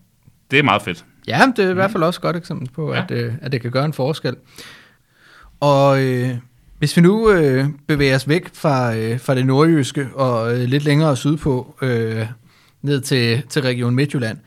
det 0.51 0.59
er 0.59 0.63
meget 0.63 0.81
fedt. 0.81 1.05
Ja, 1.27 1.41
det 1.55 1.65
er 1.65 1.69
i 1.69 1.73
hvert 1.73 1.91
fald 1.91 2.03
også 2.03 2.17
et 2.17 2.21
godt 2.21 2.35
eksempel 2.35 2.69
på, 2.69 2.93
ja. 2.93 3.03
at, 3.03 3.11
øh, 3.11 3.33
at 3.41 3.51
det 3.51 3.61
kan 3.61 3.71
gøre 3.71 3.85
en 3.85 3.93
forskel. 3.93 4.35
Og 5.59 6.03
øh, 6.03 6.29
hvis 6.81 6.97
vi 6.97 7.01
nu 7.01 7.31
øh, 7.31 7.65
bevæger 7.87 8.15
os 8.15 8.27
væk 8.27 8.49
fra, 8.53 8.95
øh, 8.95 9.19
fra 9.19 9.35
det 9.35 9.45
nordjyske 9.45 10.07
og 10.13 10.53
øh, 10.53 10.63
lidt 10.63 10.83
længere 10.83 11.17
sydpå, 11.17 11.75
øh, 11.81 12.25
ned 12.81 13.01
til, 13.01 13.43
til 13.49 13.61
Region 13.61 13.95
Midtjylland, 13.95 14.37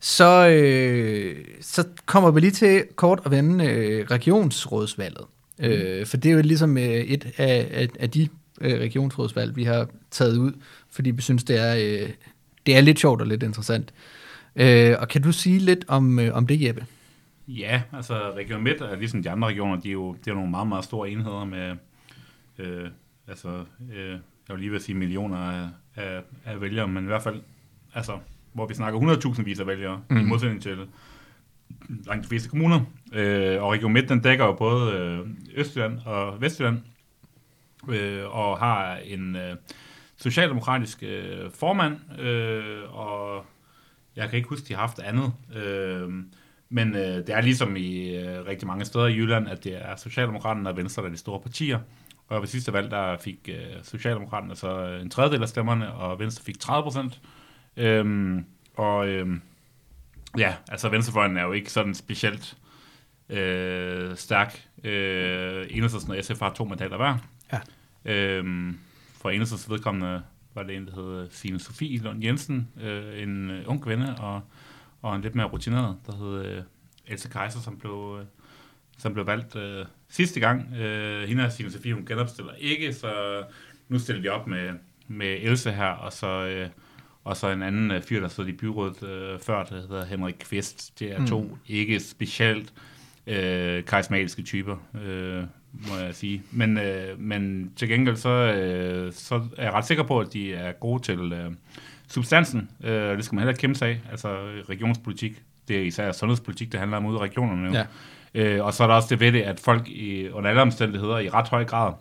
så, 0.00 0.48
øh, 0.48 1.36
så 1.60 1.84
kommer 2.06 2.30
vi 2.30 2.40
lige 2.40 2.50
til 2.50 2.84
kort 2.96 3.20
at 3.24 3.30
vende 3.30 3.64
øh, 3.64 4.06
regionsrådsvalget. 4.10 5.24
Mm. 5.58 5.64
Øh, 5.64 6.06
for 6.06 6.16
det 6.16 6.30
er 6.30 6.34
jo 6.34 6.42
ligesom 6.42 6.78
øh, 6.78 6.84
et 6.84 7.26
af, 7.36 7.68
af, 7.72 7.88
af 8.00 8.10
de 8.10 8.28
øh, 8.60 8.80
regionsrådsvalg, 8.80 9.56
vi 9.56 9.64
har 9.64 9.88
taget 10.10 10.36
ud, 10.36 10.52
fordi 10.90 11.10
vi 11.10 11.22
synes, 11.22 11.44
det 11.44 11.58
er, 11.58 11.74
øh, 11.74 12.08
det 12.66 12.76
er 12.76 12.80
lidt 12.80 13.00
sjovt 13.00 13.20
og 13.20 13.26
lidt 13.26 13.42
interessant. 13.42 13.92
Øh, 14.56 14.94
og 14.98 15.08
kan 15.08 15.22
du 15.22 15.32
sige 15.32 15.58
lidt 15.58 15.84
om, 15.88 16.18
øh, 16.18 16.36
om 16.36 16.46
det, 16.46 16.62
Jeppe? 16.62 16.86
Ja, 17.48 17.82
altså 17.92 18.32
Region 18.36 18.62
Midt 18.62 18.80
er 18.80 18.96
ligesom 18.96 19.22
de 19.22 19.30
andre 19.30 19.48
regioner, 19.48 19.80
de 19.80 19.88
er 19.88 19.92
jo, 19.92 20.12
det 20.12 20.30
er 20.30 20.34
nogle 20.34 20.50
meget, 20.50 20.68
meget 20.68 20.84
store 20.84 21.10
enheder 21.10 21.44
med, 21.44 21.76
øh, 22.58 22.90
altså, 23.28 23.64
øh, 23.92 24.10
jeg 24.10 24.20
vil 24.48 24.58
lige 24.58 24.70
vil 24.70 24.80
sige 24.80 24.96
millioner 24.96 25.36
af, 25.36 25.68
af, 25.96 26.22
af 26.44 26.60
vælgere, 26.60 26.88
men 26.88 27.04
i 27.04 27.06
hvert 27.06 27.22
fald, 27.22 27.42
altså, 27.94 28.18
hvor 28.52 28.66
vi 28.66 28.74
snakker 28.74 29.00
100.000 29.36 29.42
vis 29.42 29.60
af 29.60 29.66
vælgere, 29.66 30.02
mm. 30.10 30.16
i 30.16 30.22
modsætning 30.24 30.62
til 30.62 30.78
langt 32.06 32.24
de 32.24 32.28
fleste 32.28 32.48
kommuner. 32.48 32.80
Øh, 33.12 33.62
og 33.62 33.72
Region 33.72 33.92
Midt, 33.92 34.08
den 34.08 34.20
dækker 34.20 34.44
jo 34.44 34.52
både 34.52 34.92
øh, 34.92 35.26
Østjylland 35.54 35.98
og 36.04 36.40
Vestjylland, 36.40 36.78
øh, 37.88 38.36
og 38.36 38.58
har 38.58 38.96
en 38.96 39.36
øh, 39.36 39.56
socialdemokratisk 40.16 41.02
øh, 41.02 41.50
formand, 41.54 42.20
øh, 42.20 42.98
og 42.98 43.44
jeg 44.16 44.28
kan 44.28 44.36
ikke 44.36 44.48
huske, 44.48 44.68
de 44.68 44.74
har 44.74 44.80
haft 44.80 44.98
andet. 44.98 45.32
Øh, 45.56 46.10
men 46.72 46.94
øh, 46.94 47.16
det 47.16 47.28
er 47.30 47.40
ligesom 47.40 47.76
i 47.76 48.16
øh, 48.16 48.46
rigtig 48.46 48.66
mange 48.68 48.84
steder 48.84 49.06
i 49.06 49.14
Jylland, 49.14 49.48
at 49.48 49.64
det 49.64 49.74
er 49.74 49.96
Socialdemokraterne 49.96 50.68
og 50.68 50.76
Venstre, 50.76 51.02
der 51.02 51.08
er 51.08 51.12
de 51.12 51.18
store 51.18 51.40
partier. 51.40 51.78
Og 52.28 52.40
ved 52.40 52.48
sidste 52.48 52.72
valg, 52.72 52.90
der 52.90 53.16
fik 53.16 53.48
øh, 53.48 53.82
Socialdemokraterne 53.82 54.56
så 54.56 54.98
en 55.02 55.10
tredjedel 55.10 55.42
af 55.42 55.48
stemmerne, 55.48 55.92
og 55.92 56.18
Venstre 56.18 56.44
fik 56.44 56.60
30 56.60 56.82
procent. 56.82 57.20
Øhm, 57.76 58.44
og 58.76 59.08
øhm, 59.08 59.42
ja, 60.38 60.54
altså 60.68 60.88
Venstrefløjen 60.88 61.36
er 61.36 61.42
jo 61.42 61.52
ikke 61.52 61.72
sådan 61.72 61.94
specielt 61.94 62.56
øh, 63.28 64.16
stærk. 64.16 64.62
Øh, 64.84 65.66
Enhedslisten 65.70 66.12
og 66.12 66.24
SF 66.24 66.40
har 66.40 66.52
to 66.52 66.64
mandater 66.64 66.96
hver. 66.96 67.18
Ja. 67.52 67.60
Øhm, 68.12 68.78
for 69.22 69.30
Enhedslistens 69.30 69.70
vedkommende 69.70 70.22
var 70.54 70.62
det 70.62 70.76
en, 70.76 70.86
der 70.86 70.94
hed 70.94 71.28
Signe 71.30 71.60
Sofie 71.60 71.98
Lund 71.98 72.24
Jensen, 72.24 72.68
øh, 72.82 73.22
en 73.22 73.50
øh, 73.50 73.64
ung 73.66 73.82
kvinde, 73.82 74.16
og, 74.18 74.40
og 75.02 75.16
en 75.16 75.22
lidt 75.22 75.34
mere 75.34 75.46
rutineret, 75.46 75.96
der 76.06 76.16
hed 76.16 76.44
øh, 76.44 76.62
Else 77.06 77.28
Kaiser, 77.28 77.60
som 77.60 77.78
blev, 77.78 78.18
øh, 78.20 78.26
som 78.98 79.12
blev 79.12 79.26
valgt 79.26 79.56
øh, 79.56 79.86
sidste 80.08 80.40
gang. 80.40 80.74
Øh, 80.74 81.28
hende 81.28 81.44
og 81.44 81.52
Signe 81.52 81.72
Sofie, 81.72 81.94
hun 81.94 82.06
genopstiller 82.06 82.52
ikke, 82.58 82.92
så 82.92 83.42
nu 83.88 83.98
stiller 83.98 84.22
vi 84.22 84.28
op 84.28 84.46
med, 84.46 84.70
med 85.08 85.36
Else 85.40 85.72
her, 85.72 85.88
og 85.88 86.12
så... 86.12 86.46
Øh, 86.46 86.68
og 87.24 87.36
så 87.36 87.50
en 87.50 87.62
anden 87.62 87.90
øh, 87.90 88.02
fyr, 88.02 88.20
der 88.20 88.28
stod 88.28 88.46
i 88.46 88.52
byrådet 88.52 89.02
øh, 89.02 89.40
før, 89.40 89.64
der 89.64 89.74
hedder 89.74 90.04
Henrik 90.04 90.34
Kvist. 90.40 90.98
Det 90.98 91.12
er 91.12 91.18
mm. 91.18 91.26
to 91.26 91.58
ikke 91.66 92.00
specielt 92.00 92.72
øh, 93.26 93.84
karismatiske 93.84 94.42
typer, 94.42 94.76
øh, 95.04 95.44
må 95.72 95.96
jeg 95.96 96.14
sige. 96.14 96.42
Men, 96.50 96.78
øh, 96.78 97.20
men 97.20 97.72
til 97.76 97.88
gengæld 97.88 98.16
så, 98.16 98.28
øh, 98.28 99.12
så 99.12 99.34
er 99.56 99.64
jeg 99.64 99.72
ret 99.72 99.86
sikker 99.86 100.04
på, 100.04 100.20
at 100.20 100.32
de 100.32 100.54
er 100.54 100.72
gode 100.72 101.02
til 101.02 101.32
øh, 101.32 101.50
substansen. 102.12 102.70
Øh, 102.84 103.16
det 103.16 103.24
skal 103.24 103.34
man 103.34 103.40
heller 103.42 103.50
ikke 103.52 103.60
kæmpe 103.60 103.78
sig 103.78 103.88
af. 103.88 104.00
Altså 104.10 104.28
regionspolitik, 104.68 105.42
det 105.68 105.76
er 105.78 105.82
især 105.82 106.12
sundhedspolitik, 106.12 106.72
det 106.72 106.80
handler 106.80 106.96
om 106.96 107.06
ude 107.06 107.16
i 107.16 107.18
regionerne 107.20 107.66
jo. 107.68 107.72
Ja. 107.74 107.84
Øh, 108.34 108.64
og 108.64 108.74
så 108.74 108.82
er 108.82 108.86
der 108.86 108.94
også 108.94 109.08
det 109.10 109.20
ved 109.20 109.32
det, 109.32 109.42
at 109.42 109.60
folk 109.60 109.88
i, 109.88 110.28
under 110.28 110.50
alle 110.50 110.62
omstændigheder 110.62 111.18
i 111.18 111.28
ret 111.28 111.48
høj 111.48 111.64
grad 111.64 111.92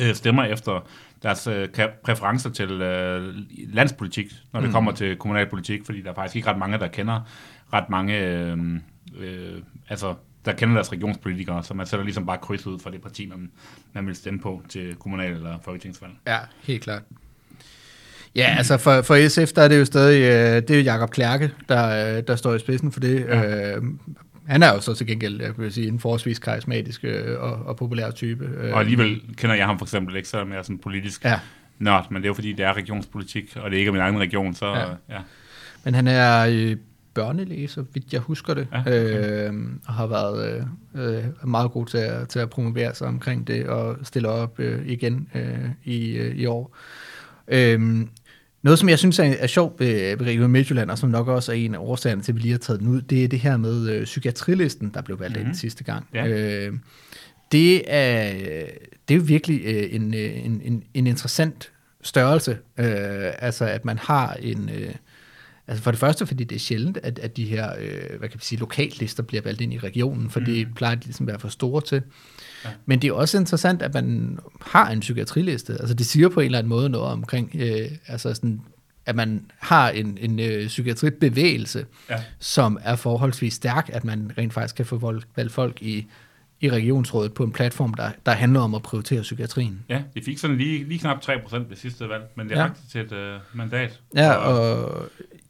øh, 0.00 0.14
stemmer 0.14 0.44
efter 0.44 0.88
deres 1.22 1.46
øh, 1.46 1.68
præferencer 2.04 2.50
til 2.50 2.70
øh, 2.70 3.34
landspolitik, 3.74 4.26
når 4.52 4.60
det 4.60 4.68
Mm. 4.68 4.72
kommer 4.72 4.92
til 4.92 5.16
kommunalpolitik, 5.16 5.84
fordi 5.84 6.02
der 6.02 6.10
er 6.10 6.14
faktisk 6.14 6.36
ikke 6.36 6.48
ret 6.50 6.58
mange, 6.58 6.78
der 6.78 6.88
kender 6.88 7.20
ret 7.72 7.90
mange, 7.90 8.18
øh, 8.18 8.58
øh, 9.18 9.62
altså 9.88 10.14
der 10.44 10.52
kender 10.52 10.74
deres 10.74 10.92
regionspolitikere, 10.92 11.62
så 11.64 11.74
man 11.74 11.86
sætter 11.86 12.04
ligesom 12.04 12.26
bare 12.26 12.38
kryds 12.38 12.66
ud 12.66 12.78
for 12.78 12.90
det 12.90 13.02
parti, 13.02 13.26
man, 13.26 13.50
man 13.92 14.06
vil 14.06 14.14
stemme 14.14 14.40
på 14.40 14.62
til 14.68 14.94
kommunal- 14.94 15.32
eller 15.32 15.58
folketingsvalg. 15.64 16.12
Ja, 16.26 16.38
helt 16.62 16.82
klart. 16.82 17.02
Ja, 18.36 18.54
altså 18.58 18.76
for, 18.76 19.02
for 19.02 19.28
SF, 19.28 19.52
der 19.52 19.62
er 19.62 19.68
det 19.68 19.78
jo 19.78 19.84
stadig, 19.84 20.20
øh, 20.22 20.62
det 20.62 20.70
er 20.70 20.78
jo 20.78 20.84
Jacob 20.84 21.10
Klærke, 21.10 21.50
der, 21.68 22.16
øh, 22.16 22.22
der 22.26 22.36
står 22.36 22.54
i 22.54 22.58
spidsen 22.58 22.92
for 22.92 23.00
det. 23.00 23.20
Ja. 23.28 23.74
Øh, 23.76 23.82
han 24.46 24.62
er 24.62 24.74
jo 24.74 24.80
så 24.80 24.94
til 24.94 25.06
gengæld, 25.06 25.40
jeg 25.40 25.52
vil 25.58 25.72
sige, 25.72 25.88
en 25.88 26.00
forholdsvis 26.00 26.38
karismatisk 26.38 27.04
øh, 27.04 27.40
og, 27.40 27.52
og 27.52 27.76
populær 27.76 28.10
type. 28.10 28.44
Øh, 28.60 28.72
Og 28.72 28.80
alligevel 28.80 29.20
kender 29.36 29.56
jeg 29.56 29.66
ham 29.66 29.78
for 29.78 29.84
eksempel 29.86 30.16
ikke, 30.16 30.28
selvom 30.28 30.50
jeg 30.50 30.58
er 30.58 30.62
sådan 30.62 30.78
politisk 30.78 31.24
Ja, 31.24 31.40
nørd, 31.78 32.06
men 32.10 32.22
det 32.22 32.26
er 32.26 32.30
jo 32.30 32.34
fordi, 32.34 32.52
det 32.52 32.64
er 32.64 32.72
regionspolitik, 32.76 33.56
og 33.56 33.70
det 33.70 33.76
er 33.76 33.80
ikke 33.80 33.92
min 33.92 34.00
egen 34.00 34.18
region, 34.20 34.54
så 34.54 34.66
Ja. 34.66 34.84
ja. 35.14 35.20
men 35.84 35.94
han 35.94 36.06
er 36.08 36.46
øh, 36.50 36.76
børnelæge, 37.14 37.68
så 37.68 37.84
vidt 37.94 38.12
jeg 38.12 38.20
husker 38.20 38.54
det, 38.54 38.66
Ja, 38.72 38.80
okay. 38.80 39.48
øh, 39.48 39.54
og 39.86 39.94
har 39.94 40.06
været 40.06 40.66
øh, 40.94 41.48
meget 41.48 41.70
god 41.70 41.86
til 41.86 41.98
at, 41.98 42.28
til 42.28 42.38
at 42.38 42.50
promovere 42.50 42.94
sig 42.94 43.06
omkring 43.08 43.46
det 43.46 43.66
og 43.66 43.96
stille 44.02 44.28
op 44.28 44.60
øh, 44.60 44.86
igen 44.86 45.28
øh, 45.34 45.58
i, 45.84 46.10
øh, 46.10 46.36
i 46.36 46.46
år. 46.46 46.76
Øh, 47.48 48.00
noget, 48.62 48.78
som 48.78 48.88
jeg 48.88 48.98
synes 48.98 49.18
er, 49.18 49.24
er 49.38 49.46
sjovt 49.46 49.80
ved, 49.80 50.20
Region 50.20 50.50
Midtjylland, 50.50 50.90
og 50.90 50.98
som 50.98 51.08
nok 51.08 51.28
også 51.28 51.52
er 51.52 51.56
en 51.56 51.74
af 51.74 51.78
årsagerne 51.78 52.22
til, 52.22 52.32
at 52.32 52.36
vi 52.36 52.40
lige 52.40 52.52
har 52.52 52.58
taget 52.58 52.80
den 52.80 52.88
ud, 52.88 53.02
det 53.02 53.24
er 53.24 53.28
det 53.28 53.38
her 53.38 53.56
med 53.56 53.90
øh, 53.90 54.04
psykiatrilisten, 54.04 54.90
der 54.94 55.02
blev 55.02 55.20
valgt 55.20 55.32
mm-hmm. 55.36 55.46
ind 55.46 55.48
Mhm. 55.48 55.58
sidste 55.58 55.84
gang. 55.84 56.06
Ja. 56.14 56.26
Øh, 56.26 56.72
det, 57.52 57.82
er, 57.94 58.32
det 59.08 59.14
er 59.14 59.18
jo 59.18 59.24
virkelig 59.26 59.60
øh, 59.64 59.94
en, 59.94 60.14
øh, 60.14 60.44
en, 60.46 60.60
en, 60.64 60.82
en 60.94 61.06
interessant 61.06 61.72
størrelse, 62.02 62.58
øh, 62.78 62.86
altså 63.38 63.64
at 63.64 63.84
man 63.84 63.98
har 63.98 64.36
en... 64.42 64.70
Øh, 64.78 64.94
Altså 65.70 65.82
for 65.84 65.90
det 65.90 66.00
første, 66.00 66.26
fordi 66.26 66.44
det 66.44 66.56
er 66.56 66.60
sjældent, 66.60 66.98
at, 67.02 67.18
at 67.18 67.36
de 67.36 67.44
her, 67.44 67.72
øh, 67.80 68.18
hvad 68.18 68.28
kan 68.28 68.40
vi 68.40 68.44
sige, 68.44 68.58
lokallister 68.58 69.22
bliver 69.22 69.42
valgt 69.42 69.60
ind 69.60 69.72
i 69.74 69.78
regionen, 69.78 70.30
for 70.30 70.40
mm. 70.40 70.46
det 70.46 70.68
plejer 70.74 70.94
de 70.94 71.04
ligesom 71.04 71.24
at 71.24 71.32
være 71.32 71.38
for 71.40 71.48
store 71.48 71.80
til. 71.82 72.02
Ja. 72.64 72.70
Men 72.86 73.02
det 73.02 73.08
er 73.08 73.12
også 73.12 73.38
interessant, 73.38 73.82
at 73.82 73.94
man 73.94 74.38
har 74.60 74.90
en 74.90 75.00
psykiatriliste. 75.00 75.72
Altså 75.72 75.94
det 75.94 76.06
siger 76.06 76.28
på 76.28 76.40
en 76.40 76.46
eller 76.46 76.58
anden 76.58 76.68
måde 76.68 76.88
noget 76.88 77.12
omkring, 77.12 77.50
øh, 77.58 77.90
altså 78.06 78.34
sådan, 78.34 78.60
at 79.06 79.16
man 79.16 79.50
har 79.58 79.90
en, 79.90 80.18
en 80.20 80.40
øh, 80.40 80.66
psykiatribevægelse, 80.66 81.86
Ja. 82.10 82.16
som 82.38 82.78
er 82.82 82.96
forholdsvis 82.96 83.54
stærk, 83.54 83.90
at 83.92 84.04
man 84.04 84.32
rent 84.38 84.52
faktisk 84.52 84.74
kan 84.76 84.86
få 84.86 85.20
valgt 85.36 85.52
folk 85.52 85.82
i, 85.82 86.06
i 86.60 86.70
regionsrådet 86.70 87.34
på 87.34 87.44
en 87.44 87.52
platform, 87.52 87.94
der, 87.94 88.10
der 88.26 88.32
handler 88.32 88.60
om 88.60 88.74
at 88.74 88.82
prioritere 88.82 89.22
psykiatrien. 89.22 89.84
Ja, 89.88 90.02
de 90.14 90.22
fik 90.22 90.38
sådan 90.38 90.56
lige, 90.56 90.84
lige 90.84 90.98
knap 90.98 91.16
3% 91.24 91.56
ved 91.68 91.76
sidste 91.76 92.08
valg, 92.08 92.22
men 92.36 92.48
det 92.48 92.56
er 92.58 92.62
Ja. 92.62 92.68
til 92.92 93.00
et 93.00 93.12
øh, 93.12 93.38
mandat. 93.54 94.00
Ja, 94.16 94.32
og 94.32 95.02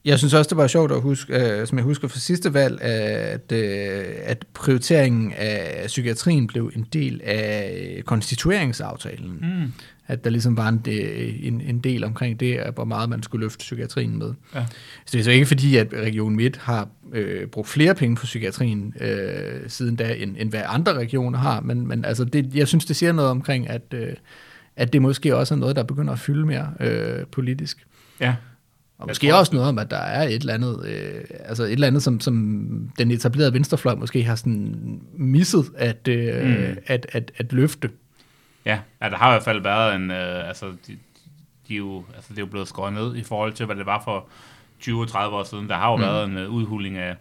jeg 0.04 0.18
synes 0.18 0.34
også, 0.34 0.48
det 0.48 0.56
var 0.56 0.66
sjovt 0.66 0.92
at 0.92 1.00
huske, 1.00 1.60
øh, 1.60 1.66
som 1.66 1.78
jeg 1.78 1.84
husker 1.84 2.08
fra 2.08 2.18
sidste 2.18 2.54
valg, 2.54 2.82
at, 2.82 3.52
øh, 3.52 4.04
at 4.24 4.46
prioriteringen 4.54 5.32
af 5.32 5.84
psykiatrien 5.86 6.46
blev 6.46 6.72
en 6.76 6.86
del 6.92 7.20
af 7.24 8.02
konstitueringsaftalen. 8.06 9.38
Mm. 9.40 9.72
At 10.06 10.24
der 10.24 10.30
ligesom 10.30 10.56
var 10.56 10.68
en, 10.68 10.78
de- 10.84 11.42
en, 11.42 11.60
en 11.60 11.78
del 11.78 12.04
omkring 12.04 12.40
det, 12.40 12.60
hvor 12.74 12.84
meget 12.84 13.08
man 13.08 13.22
skulle 13.22 13.44
løfte 13.44 13.58
psykiatrien 13.58 14.18
med. 14.18 14.32
Ja. 14.54 14.66
Så 15.06 15.12
det 15.12 15.18
er 15.18 15.24
så 15.24 15.30
ikke 15.30 15.46
fordi, 15.46 15.76
at 15.76 15.86
Region 15.92 16.36
Midt 16.36 16.56
har 16.56 16.88
øh, 17.12 17.46
brugt 17.46 17.68
flere 17.68 17.94
penge 17.94 18.16
på 18.16 18.24
psykiatrien 18.24 18.94
øh, 19.00 19.60
siden 19.68 19.96
da, 19.96 20.14
end, 20.18 20.36
end 20.38 20.50
hvad 20.50 20.62
andre 20.66 20.92
regioner 20.92 21.38
har, 21.38 21.60
men, 21.60 21.86
men 21.86 22.04
altså 22.04 22.24
det, 22.24 22.54
jeg 22.54 22.68
synes, 22.68 22.84
det 22.84 22.96
siger 22.96 23.12
noget 23.12 23.30
omkring, 23.30 23.68
at, 23.68 23.82
øh, 23.94 24.12
at 24.76 24.92
det 24.92 25.02
måske 25.02 25.36
også 25.36 25.54
er 25.54 25.58
noget, 25.58 25.76
der 25.76 25.82
begynder 25.82 26.12
at 26.12 26.18
fylde 26.18 26.46
mere 26.46 26.70
øh, 26.80 27.26
politisk. 27.32 27.86
Ja, 28.20 28.34
Og 29.00 29.06
Jeg 29.06 29.10
måske 29.10 29.28
tror 29.28 29.38
også 29.38 29.54
noget 29.54 29.68
om, 29.68 29.78
at 29.78 29.90
der 29.90 29.96
er 29.96 30.22
et 30.28 30.34
eller 30.34 30.54
andet, 30.54 30.86
øh, 30.86 31.24
altså 31.44 31.62
et 31.64 31.72
eller 31.72 31.86
andet, 31.86 32.02
som, 32.02 32.20
som 32.20 32.34
den 32.98 33.10
etablerede 33.10 33.52
venstrefløj 33.52 33.94
måske 33.94 34.22
har 34.24 34.34
sådan 34.34 35.00
misset 35.12 35.64
at, 35.76 36.08
øh, 36.08 36.44
Mm. 36.44 36.76
at, 36.86 37.06
at, 37.12 37.32
at 37.36 37.52
løfte. 37.52 37.90
ja. 38.64 38.78
ja 39.02 39.08
der 39.10 39.16
har 39.16 39.28
i 39.30 39.32
hvert 39.32 39.42
fald 39.42 39.62
været 39.62 39.94
en, 39.94 40.10
øh, 40.10 40.48
altså, 40.48 40.66
de, 40.86 40.96
de 41.68 41.74
jo, 41.74 42.04
altså, 42.14 42.28
det 42.30 42.38
er 42.38 42.42
jo 42.42 42.46
blevet 42.46 42.68
skåret 42.68 42.92
ned 42.92 43.16
i 43.16 43.22
forhold 43.22 43.52
til, 43.52 43.66
hvad 43.66 43.76
det 43.76 43.86
var 43.86 44.02
for 44.04 44.28
20-30 44.82 45.18
år 45.18 45.42
siden. 45.44 45.68
Der 45.68 45.74
har 45.74 45.90
jo 45.90 45.96
mm. 45.96 46.02
været 46.02 46.24
en 46.28 46.36
øh, 46.38 46.50
udhuling 46.50 46.96
af, 46.96 47.16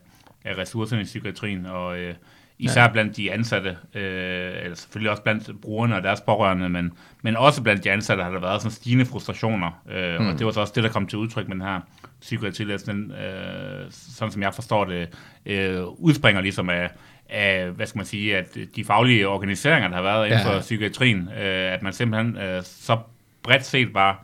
af 0.46 0.58
ressourcerne 0.58 1.02
i 1.02 1.06
psykiatrien, 1.06 1.66
og 1.66 2.00
øh, 2.00 2.14
især 2.60 2.82
ja. 2.82 2.88
blandt 2.88 3.18
de 3.18 3.32
ansatte, 3.32 3.78
øh, 3.94 4.52
eller 4.64 4.76
selvfølgelig 4.76 5.12
også 5.12 5.24
blandt 5.24 5.62
brugerne 5.62 5.96
og 5.96 6.04
deres 6.04 6.22
pårørende, 6.22 6.70
men, 6.70 6.92
men 7.22 7.38
også 7.38 7.64
blandt 7.64 7.84
de 7.84 7.92
ansatte 7.92 8.24
har 8.24 8.32
der 8.32 8.40
været 8.40 8.62
sådan 8.62 8.72
stigende 8.72 9.06
frustrationer, 9.06 9.84
øh, 9.92 10.20
mm. 10.20 10.28
og 10.28 10.40
det 10.40 10.46
var 10.46 10.52
så 10.52 10.62
også 10.62 10.74
det, 10.76 10.84
der 10.84 10.90
kom 10.90 11.08
til 11.08 11.18
udtryk 11.18 11.48
med 11.48 11.56
den 11.56 11.64
her 11.64 11.80
psykiatriliste, 12.22 12.92
den, 12.92 13.12
øh, 13.12 13.86
sådan 13.90 14.32
som 14.32 14.42
jeg 14.42 14.54
forstår 14.54 14.86
det, 14.86 15.10
øh, 15.46 15.84
udspringer 15.88 16.42
ligesom 16.42 16.70
af, 16.70 16.90
af, 17.30 17.70
hvad 17.70 17.86
skal 17.88 18.00
man 18.00 18.06
sige, 18.06 18.38
at 18.38 18.58
de 18.76 18.84
faglige 18.86 19.28
organiseringer, 19.28 19.90
der 19.90 19.96
har 19.96 20.04
været 20.04 20.26
inden 20.26 20.40
Ja. 20.40 20.56
for 20.56 20.60
psykiatrien, 20.62 21.30
øh, 21.42 21.74
at 21.74 21.82
man 21.82 21.94
simpelthen 21.94 22.38
øh, 22.38 22.64
så 22.64 22.98
bredt 23.44 23.66
set 23.66 23.94
bare 23.94 24.16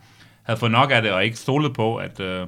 havde 0.44 0.60
fået 0.60 0.72
nok 0.72 0.92
af 0.92 1.02
det, 1.02 1.12
og 1.12 1.26
ikke 1.26 1.38
stolet 1.38 1.74
på, 1.74 1.96
at, 1.96 2.20
øh, 2.20 2.48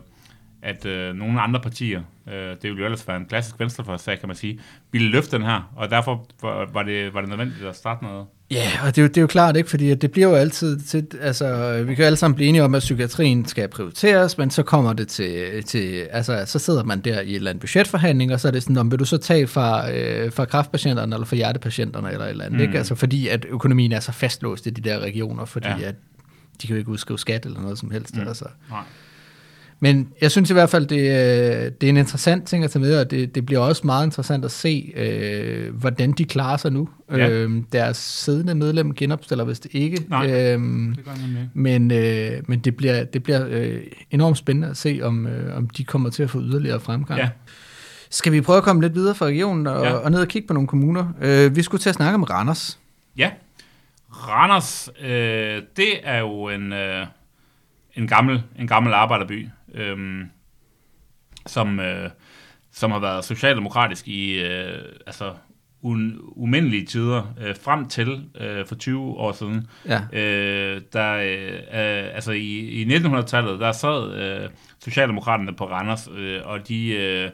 at 0.61 0.85
øh, 0.85 1.15
nogle 1.15 1.41
andre 1.41 1.59
partier, 1.59 2.01
øh, 2.27 2.33
det 2.33 2.63
ville 2.63 2.79
jo 2.79 2.85
ellers 2.85 3.07
være 3.07 3.17
en 3.17 3.25
klassisk 3.25 3.59
venstrefløjssag, 3.59 4.19
kan 4.19 4.27
man 4.27 4.35
sige, 4.35 4.59
ville 4.91 5.09
løfte 5.09 5.37
den 5.37 5.45
her, 5.45 5.71
og 5.75 5.89
derfor 5.89 6.25
var, 6.73 6.83
det, 6.83 7.13
var 7.13 7.21
det 7.21 7.29
nødvendigt 7.29 7.65
at 7.65 7.75
starte 7.75 8.03
noget. 8.03 8.25
Ja, 8.51 8.71
og 8.83 8.95
det 8.95 8.97
er, 8.97 9.01
jo, 9.01 9.07
det 9.07 9.17
er 9.17 9.21
jo 9.21 9.27
klart 9.27 9.57
ikke, 9.57 9.69
fordi 9.69 9.95
det 9.95 10.11
bliver 10.11 10.27
jo 10.27 10.35
altid 10.35 10.79
til, 10.79 11.07
altså 11.21 11.77
vi 11.87 11.95
kan 11.95 12.03
jo 12.03 12.05
alle 12.05 12.15
sammen 12.17 12.35
blive 12.35 12.49
enige 12.49 12.63
om, 12.63 12.75
at 12.75 12.79
psykiatrien 12.79 13.45
skal 13.45 13.67
prioriteres, 13.67 14.37
men 14.37 14.51
så 14.51 14.63
kommer 14.63 14.93
det 14.93 15.07
til, 15.07 15.63
til 15.63 16.07
altså 16.11 16.43
så 16.45 16.59
sidder 16.59 16.83
man 16.83 16.99
der 16.99 17.21
i 17.21 17.29
et 17.29 17.35
eller 17.35 17.49
andet 17.49 17.61
budgetforhandling, 17.61 18.33
og 18.33 18.39
så 18.39 18.47
er 18.47 18.51
det 18.51 18.63
sådan, 18.63 18.77
om 18.77 18.91
vil 18.91 18.99
du 18.99 19.05
så 19.05 19.17
tage 19.17 19.47
fra, 19.47 19.91
øh, 19.91 20.31
fra 20.31 20.45
kraftpatienterne 20.45 21.15
eller 21.15 21.25
fra 21.25 21.35
hjertepatienterne 21.35 22.11
eller 22.11 22.25
et 22.25 22.29
eller 22.29 22.45
andet, 22.45 22.59
mm. 22.59 22.65
ikke? 22.65 22.77
Altså 22.77 22.95
fordi 22.95 23.27
at 23.27 23.45
økonomien 23.49 23.91
er 23.91 23.99
så 23.99 24.11
fastlåst 24.11 24.67
i 24.67 24.69
de 24.69 24.81
der 24.81 24.99
regioner, 24.99 25.45
fordi 25.45 25.67
Ja. 25.67 25.87
at 25.87 25.95
de 26.61 26.67
kan 26.67 26.73
jo 26.75 26.79
ikke 26.79 26.91
udskrive 26.91 27.19
skat 27.19 27.45
eller 27.45 27.61
noget 27.61 27.79
som 27.79 27.91
helst, 27.91 28.15
mm. 28.15 28.27
altså. 28.27 28.45
Nej. 28.69 28.83
Men 29.79 30.09
jeg 30.21 30.31
synes 30.31 30.49
i 30.49 30.53
hvert 30.53 30.69
fald, 30.69 30.85
det, 30.85 30.97
øh, 30.99 31.71
det 31.81 31.83
er 31.83 31.89
en 31.89 31.97
interessant 31.97 32.47
ting 32.47 32.63
at 32.63 32.71
tage 32.71 32.83
med, 32.83 32.99
og 32.99 33.11
det, 33.11 33.35
det 33.35 33.45
bliver 33.45 33.61
også 33.61 33.81
meget 33.85 34.05
interessant 34.05 34.45
at 34.45 34.51
se, 34.51 34.93
øh, 34.95 35.75
hvordan 35.75 36.11
de 36.11 36.25
klarer 36.25 36.57
sig 36.57 36.71
nu. 36.71 36.89
Ja. 37.11 37.29
Øh, 37.29 37.51
deres 37.71 37.97
siddende 37.97 38.55
medlem 38.55 38.93
genopstiller 38.93 39.45
vist 39.45 39.67
ikke. 39.71 40.05
Nej. 40.09 40.31
Øhm, 40.31 40.95
Det 40.95 40.99
ikke. 40.99 41.49
men 41.53 41.91
øh, 41.91 42.31
men 42.47 42.59
det 42.59 42.75
bliver, 42.75 43.03
det 43.03 43.23
bliver 43.23 43.45
øh, 43.49 43.81
enormt 44.11 44.37
spændende 44.37 44.67
at 44.67 44.77
se, 44.77 44.99
om, 45.03 45.27
øh, 45.27 45.57
om 45.57 45.69
de 45.69 45.83
kommer 45.83 46.09
til 46.09 46.23
at 46.23 46.29
få 46.29 46.41
yderligere 46.41 46.79
fremgang. 46.79 47.19
Ja. 47.19 47.29
Skal 48.09 48.31
vi 48.31 48.41
prøve 48.41 48.57
at 48.57 48.63
komme 48.63 48.81
lidt 48.81 48.95
videre 48.95 49.15
fra 49.15 49.25
regionen 49.25 49.67
og, 49.67 49.85
ja. 49.85 49.93
og 49.93 50.11
ned 50.11 50.19
og 50.21 50.27
kigge 50.27 50.47
på 50.47 50.53
nogle 50.53 50.67
kommuner? 50.67 51.05
Øh, 51.21 51.55
vi 51.55 51.61
skulle 51.61 51.81
til 51.81 51.89
at 51.89 51.95
snakke 51.95 52.15
om 52.15 52.23
Randers. 52.23 52.79
Ja. 53.17 53.31
Randers, 54.11 54.89
øh, 55.01 55.61
det 55.77 55.89
er 56.03 56.19
jo 56.19 56.49
en, 56.49 56.73
øh, 56.73 57.05
en, 57.95 58.07
gammel, 58.07 58.43
en 58.59 58.67
gammel 58.67 58.93
arbejderby, 58.93 59.47
øh, 59.73 60.25
som, 61.45 61.79
øh, 61.79 62.09
som 62.71 62.91
har 62.91 62.99
været 62.99 63.25
socialdemokratisk 63.25 64.07
i 64.07 64.39
øh, 64.39 64.81
altså, 65.07 65.33
un, 65.81 66.19
umindelige 66.21 66.85
tider, 66.85 67.33
øh, 67.41 67.55
frem 67.61 67.87
til 67.87 68.29
øh, 68.39 68.65
for 68.65 68.75
20 68.75 69.01
år 69.01 69.31
siden. 69.31 69.67
Ja. 69.85 70.01
Øh, 70.13 70.81
der, 70.93 71.13
øh, 71.13 71.53
øh, 71.53 72.15
altså 72.15 72.31
i, 72.31 72.57
i 72.57 72.97
1900-tallet, 72.97 73.59
der 73.59 73.71
sad 73.71 74.13
øh, 74.13 74.49
Socialdemokraterne 74.83 75.55
på 75.55 75.69
Randers, 75.69 76.09
øh, 76.17 76.41
og 76.43 76.67
de 76.67 76.89
øh, 76.89 77.29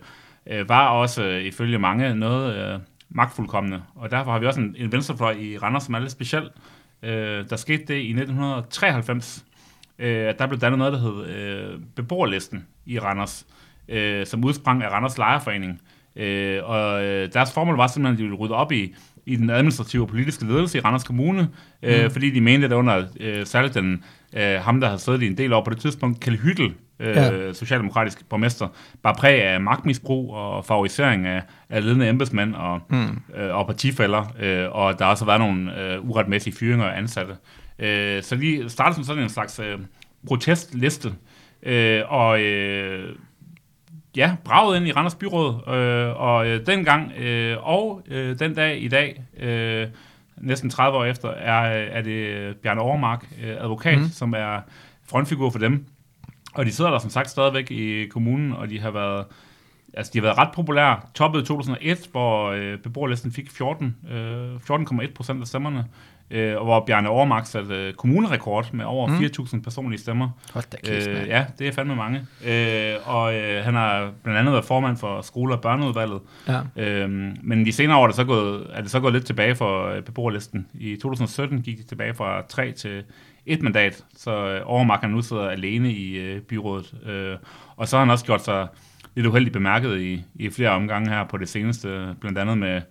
øh, 0.48 0.70
var 0.70 0.88
også, 0.88 1.24
øh, 1.24 1.44
ifølge 1.44 1.80
mange, 1.80 2.16
noget 2.16 2.56
øh, 2.56 2.80
magtfuldkommende. 3.10 3.82
Og 3.96 4.12
derfor 4.12 4.32
har 4.32 4.40
vi 4.40 4.46
også 4.46 4.60
en, 4.60 4.76
en 4.78 4.92
venstrefløj 4.92 5.32
i 5.32 5.58
Randers, 5.58 5.84
som 5.84 5.94
er 5.94 6.00
lidt 6.00 6.12
speciel. 6.12 6.50
Øh, 7.04 7.50
der 7.50 7.56
skete 7.56 7.84
det 7.88 7.96
i 7.96 8.10
1993. 8.10 9.46
Øh, 10.00 10.34
der 10.39 10.48
blev 10.48 10.60
dannet 10.60 10.78
noget, 10.78 10.94
der 10.94 11.00
hed 11.00 11.26
øh, 11.36 11.80
beboerlisten 11.96 12.68
i 12.86 13.00
Randers, 13.00 13.46
øh, 13.88 14.26
som 14.26 14.44
udsprang 14.44 14.84
af 14.84 14.89
Randers 14.89 15.18
Lejerforening. 15.18 15.82
Øh, 16.16 16.60
og 16.64 17.04
øh, 17.04 17.34
deres 17.34 17.54
formål 17.54 17.78
var 17.78 17.88
simpelthen, 17.88 18.14
at 18.14 18.18
de 18.18 18.24
ville 18.24 18.38
rydde 18.38 18.56
op 18.56 18.72
i, 18.72 18.96
i 19.26 19.36
den 19.36 19.50
administrative 19.50 20.04
og 20.04 20.08
politiske 20.08 20.46
ledelse 20.46 20.78
i 20.78 20.82
Randers 20.82 21.04
Kommune, 21.04 21.50
øh, 21.84 22.04
mm. 22.04 22.12
fordi 22.12 22.30
de 22.30 22.41
mente, 22.41 22.66
at 22.66 22.72
under 22.72 23.04
øh, 23.20 23.46
særligt 23.46 23.74
den, 23.74 24.04
øh, 24.34 24.56
ham, 24.62 24.80
der 24.82 24.88
havde 24.88 25.00
siddet 25.00 25.22
i 25.22 25.28
en 25.28 25.38
del 25.38 25.54
år 25.54 25.64
på 25.64 25.70
det 25.70 25.80
tidspunkt, 25.80 26.20
Kjell 26.20 26.39
Hyttel, 26.39 26.74
øh, 27.00 27.16
Ja. 27.16 27.54
socialdemokratisk 27.54 28.30
borgmester, 28.30 28.68
bare 29.04 29.16
præg 29.16 29.44
af 29.44 29.62
magtmisbrug 29.62 30.34
og 30.34 30.66
favorisering 30.66 31.26
af, 31.28 31.41
af 31.70 31.84
ledende 31.86 32.10
embedsmænd 32.10 32.56
og, 32.56 32.80
mm. 32.89 33.22
øh, 33.38 33.56
og 33.56 33.68
partifælder, 33.68 34.34
øh, 34.39 34.66
og 34.72 35.00
der 35.00 35.06
har 35.06 35.12
også 35.12 35.26
været 35.26 35.39
nogle 35.39 35.82
øh, 35.82 36.10
uretmæssige 36.10 36.56
fyringer 36.56 36.86
af 36.86 36.98
ansatte. 36.98 37.34
Øh, 37.80 38.24
så 38.24 38.36
lige 38.36 38.70
startede 38.70 38.96
som 38.96 39.04
sådan 39.04 39.24
en 39.24 39.30
slags 39.30 39.60
øh, 39.60 39.80
protestliste, 40.28 41.14
øh, 41.64 42.02
og 42.08 42.42
øh, 42.42 43.16
ja, 44.16 44.36
braget 44.44 44.78
ind 44.78 44.88
i 44.88 44.92
Randers 44.92 45.16
Byråd, 45.16 45.76
øh, 45.76 46.22
og 46.22 46.48
øh, 46.48 46.66
dengang 46.66 47.12
øh, 47.12 47.68
og 47.68 48.02
øh, 48.08 48.40
den 48.40 48.54
dag 48.54 48.84
i 48.84 48.88
dag, 48.88 49.24
øh, 49.40 49.88
næsten 50.38 50.70
30 50.70 50.98
år 50.98 51.06
efter, 51.06 51.30
er, 51.30 51.62
er 51.68 52.02
det 52.02 52.56
Bjarne 52.58 52.82
Overmark, 52.82 53.28
øh, 53.44 53.56
advokat, 53.60 54.00
mm. 54.00 54.10
som 54.10 54.34
er 54.34 54.62
frontfigur 55.10 55.50
for 55.50 55.60
dem. 55.60 55.86
Og 56.54 56.66
de 56.66 56.72
sidder 56.72 56.92
der 56.92 57.00
som 57.00 57.10
sagt 57.10 57.30
stadigvæk 57.30 57.72
i 57.72 58.06
kommunen, 58.06 58.54
og 58.54 58.70
de 58.70 58.80
har 58.80 58.92
været, 58.92 59.26
altså 59.94 60.12
de 60.14 60.20
har 60.20 60.24
været 60.24 60.38
ret 60.38 60.50
populære. 60.54 61.00
Toppet 61.14 61.42
i 61.42 61.46
2001, 61.46 62.10
hvor 62.12 62.52
øh, 62.52 62.78
beboerlisten 62.78 63.32
fik 63.32 63.52
14, 63.52 63.96
øh, 64.12 64.56
14,1 64.56 65.14
procent 65.14 65.42
af 65.42 65.48
stemmerne, 65.48 65.86
øh, 66.32 66.58
og 66.58 66.64
hvor 66.64 66.84
Bjarne 66.86 67.10
Overmark 67.10 67.46
satte 67.46 67.76
øh, 67.76 67.94
kommunerekord 67.94 68.74
med 68.74 68.86
over 68.86 69.08
mm. 69.08 69.16
4.000 69.16 69.62
personlige 69.62 70.02
stemmer. 70.02 70.30
Hold 70.54 70.64
da 70.72 70.78
kæft, 70.78 71.08
Øh, 71.08 71.28
ja, 71.28 71.46
det 71.60 71.68
er 71.68 71.72
fandme 71.72 71.96
mange. 71.96 72.26
Øh, 72.46 72.96
og 73.06 73.36
øh, 73.36 73.66
han 73.66 73.74
har 73.74 74.12
blandt 74.24 74.40
andet 74.40 74.52
været 74.54 74.66
formand 74.66 74.98
for 74.98 75.22
skole- 75.22 75.54
og 75.54 75.62
børneudvalget. 75.62 76.20
Ja. 76.48 76.60
Øhm, 76.76 77.36
men 77.44 77.66
de 77.66 77.72
senere 77.72 77.98
år 77.98 78.04
er 78.04 78.08
det, 78.08 78.16
så 78.16 78.24
gået, 78.24 78.68
er 78.74 78.82
det 78.82 78.92
så 78.92 79.00
gået 79.00 79.14
lidt 79.14 79.26
tilbage 79.26 79.56
for 79.56 79.88
øh, 79.88 80.02
beboerlisten. 80.02 80.68
I 80.74 80.96
2017 80.96 81.62
gik 81.62 81.78
de 81.78 81.84
tilbage 81.84 82.14
fra 82.14 82.42
3 82.42 82.72
til 82.72 83.04
et 83.46 83.62
mandat, 83.62 84.04
så 84.18 84.48
øh, 84.48 84.62
Overmark 84.66 85.02
han 85.02 85.10
nu 85.10 85.22
sidder 85.22 85.50
alene 85.50 85.92
i 85.92 86.18
øh, 86.18 86.42
byrådet. 86.42 86.94
Øh, 87.06 87.36
og 87.78 87.88
så 87.88 87.96
har 87.98 88.06
han 88.06 88.12
også 88.12 88.26
gjort 88.26 88.46
sig 88.46 88.68
lidt 89.16 89.28
uheldigt 89.28 89.54
bemærket 89.54 90.02
i, 90.02 90.24
i 90.36 90.50
flere 90.50 90.70
omgange 90.70 91.10
her 91.10 91.24
på 91.24 91.38
det 91.38 91.50
seneste, 91.50 92.16
blandt 92.22 92.38
andet 92.38 92.58
med 92.58 92.82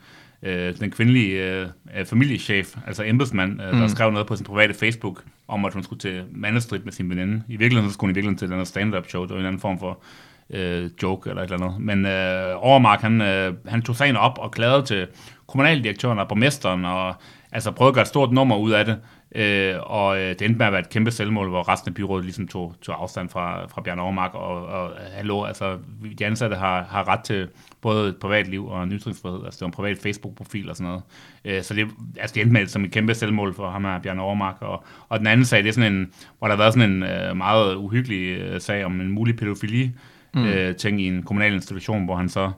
øh, 0.42 0.78
den 0.80 0.90
kvindelige 0.90 1.44
øh, 1.44 1.66
øh, 1.96 2.06
familiechef, 2.06 2.76
altså 2.86 3.04
embedsmand, 3.04 3.62
øh, 3.62 3.80
der 3.80 3.86
skrev 3.86 4.10
noget 4.10 4.26
på 4.26 4.36
sin 4.36 4.46
private 4.46 4.74
Facebook 4.74 5.24
om, 5.48 5.64
at 5.64 5.74
hun 5.74 5.82
skulle 5.82 6.00
til 6.00 6.24
mandestrid 6.30 6.78
med 6.78 6.92
sin 6.92 7.10
veninde. 7.10 7.42
I 7.48 7.56
virkeligheden 7.56 7.90
så 7.90 7.94
skulle 7.94 8.08
hun 8.08 8.10
i 8.10 8.14
virkeligheden 8.14 8.38
til 8.38 8.48
den 8.48 8.56
her 8.56 8.64
stand-up 8.64 9.08
show, 9.08 9.22
det 9.22 9.30
var 9.30 9.36
en 9.36 9.38
eller 9.38 9.48
anden 9.48 9.60
form 9.60 9.78
for 9.78 10.02
øh, 10.50 10.90
joke 11.02 11.30
eller 11.30 11.42
et 11.42 11.50
eller 11.50 11.66
andet. 11.66 11.80
Men 11.80 12.06
øh, 12.06 12.66
Overmark, 12.66 13.00
han, 13.00 13.20
øh, 13.20 13.54
han 13.68 13.82
tog 13.82 13.96
sagen 13.96 14.16
op 14.16 14.38
og 14.38 14.50
klagede 14.50 14.82
til 14.82 15.06
kommunaldirektøren 15.46 16.18
og 16.18 16.28
borgmesteren, 16.28 16.84
og 16.84 17.14
altså 17.52 17.70
prøvede 17.70 17.90
at 17.90 17.94
gøre 17.94 18.02
et 18.02 18.08
stort 18.08 18.32
nummer 18.32 18.56
ud 18.56 18.70
af 18.70 18.84
det. 18.84 18.98
Øh, 19.34 19.74
og 19.82 20.18
øh, 20.20 20.28
det 20.28 20.42
endte 20.42 20.58
med 20.58 20.66
at 20.66 20.72
være 20.72 20.80
et 20.80 20.88
kæmpe 20.88 21.10
selvmål, 21.10 21.48
hvor 21.48 21.68
resten 21.68 21.88
af 21.88 21.94
byrådet 21.94 22.24
ligesom 22.24 22.48
tog, 22.48 22.74
tog 22.82 23.02
afstand 23.02 23.28
fra, 23.28 23.66
fra 23.66 23.80
Bjørn 23.80 23.98
Overmark, 23.98 24.34
og, 24.34 24.66
og 24.66 24.90
hallo, 25.12 25.44
altså 25.44 25.78
de 26.18 26.26
ansatte 26.26 26.56
har, 26.56 26.82
har 26.82 27.08
ret 27.08 27.20
til 27.20 27.48
både 27.80 28.08
et 28.08 28.16
privatliv 28.16 28.66
og 28.66 28.82
en 28.82 28.92
ytringsfrihed, 28.92 29.44
altså 29.44 29.58
det 29.58 29.60
var 29.60 29.66
en 29.66 29.72
privat 29.72 29.98
Facebook-profil 29.98 30.70
og 30.70 30.76
sådan 30.76 30.88
noget. 30.88 31.02
Øh, 31.44 31.62
så 31.62 31.74
det, 31.74 31.88
altså 32.16 32.34
det 32.34 32.40
endte 32.40 32.52
med 32.52 32.66
som 32.66 32.84
et 32.84 32.90
kæmpe 32.90 33.14
selvmål 33.14 33.54
for 33.54 33.70
ham 33.70 33.84
her, 33.84 33.98
Bjørn 33.98 34.18
Overmark, 34.18 34.56
og, 34.60 34.84
og 35.08 35.18
den 35.18 35.26
anden 35.26 35.46
sag, 35.46 35.62
det 35.62 35.68
er 35.68 35.72
sådan 35.72 35.92
en, 35.92 36.12
hvor 36.38 36.48
der 36.48 36.54
har 36.54 36.62
været 36.62 36.74
sådan 36.74 36.90
en 36.90 37.02
øh, 37.02 37.36
meget 37.36 37.76
uhyggelig 37.76 38.38
øh, 38.38 38.60
sag 38.60 38.84
om 38.84 39.00
en 39.00 39.12
mulig 39.12 39.36
pædofili, 39.36 39.90
mm. 40.34 40.44
øh, 40.44 40.76
ting 40.76 41.00
i 41.00 41.06
en 41.06 41.22
kommunal 41.22 41.52
institution, 41.52 42.04
hvor 42.04 42.16
han 42.16 42.28
så 42.28 42.50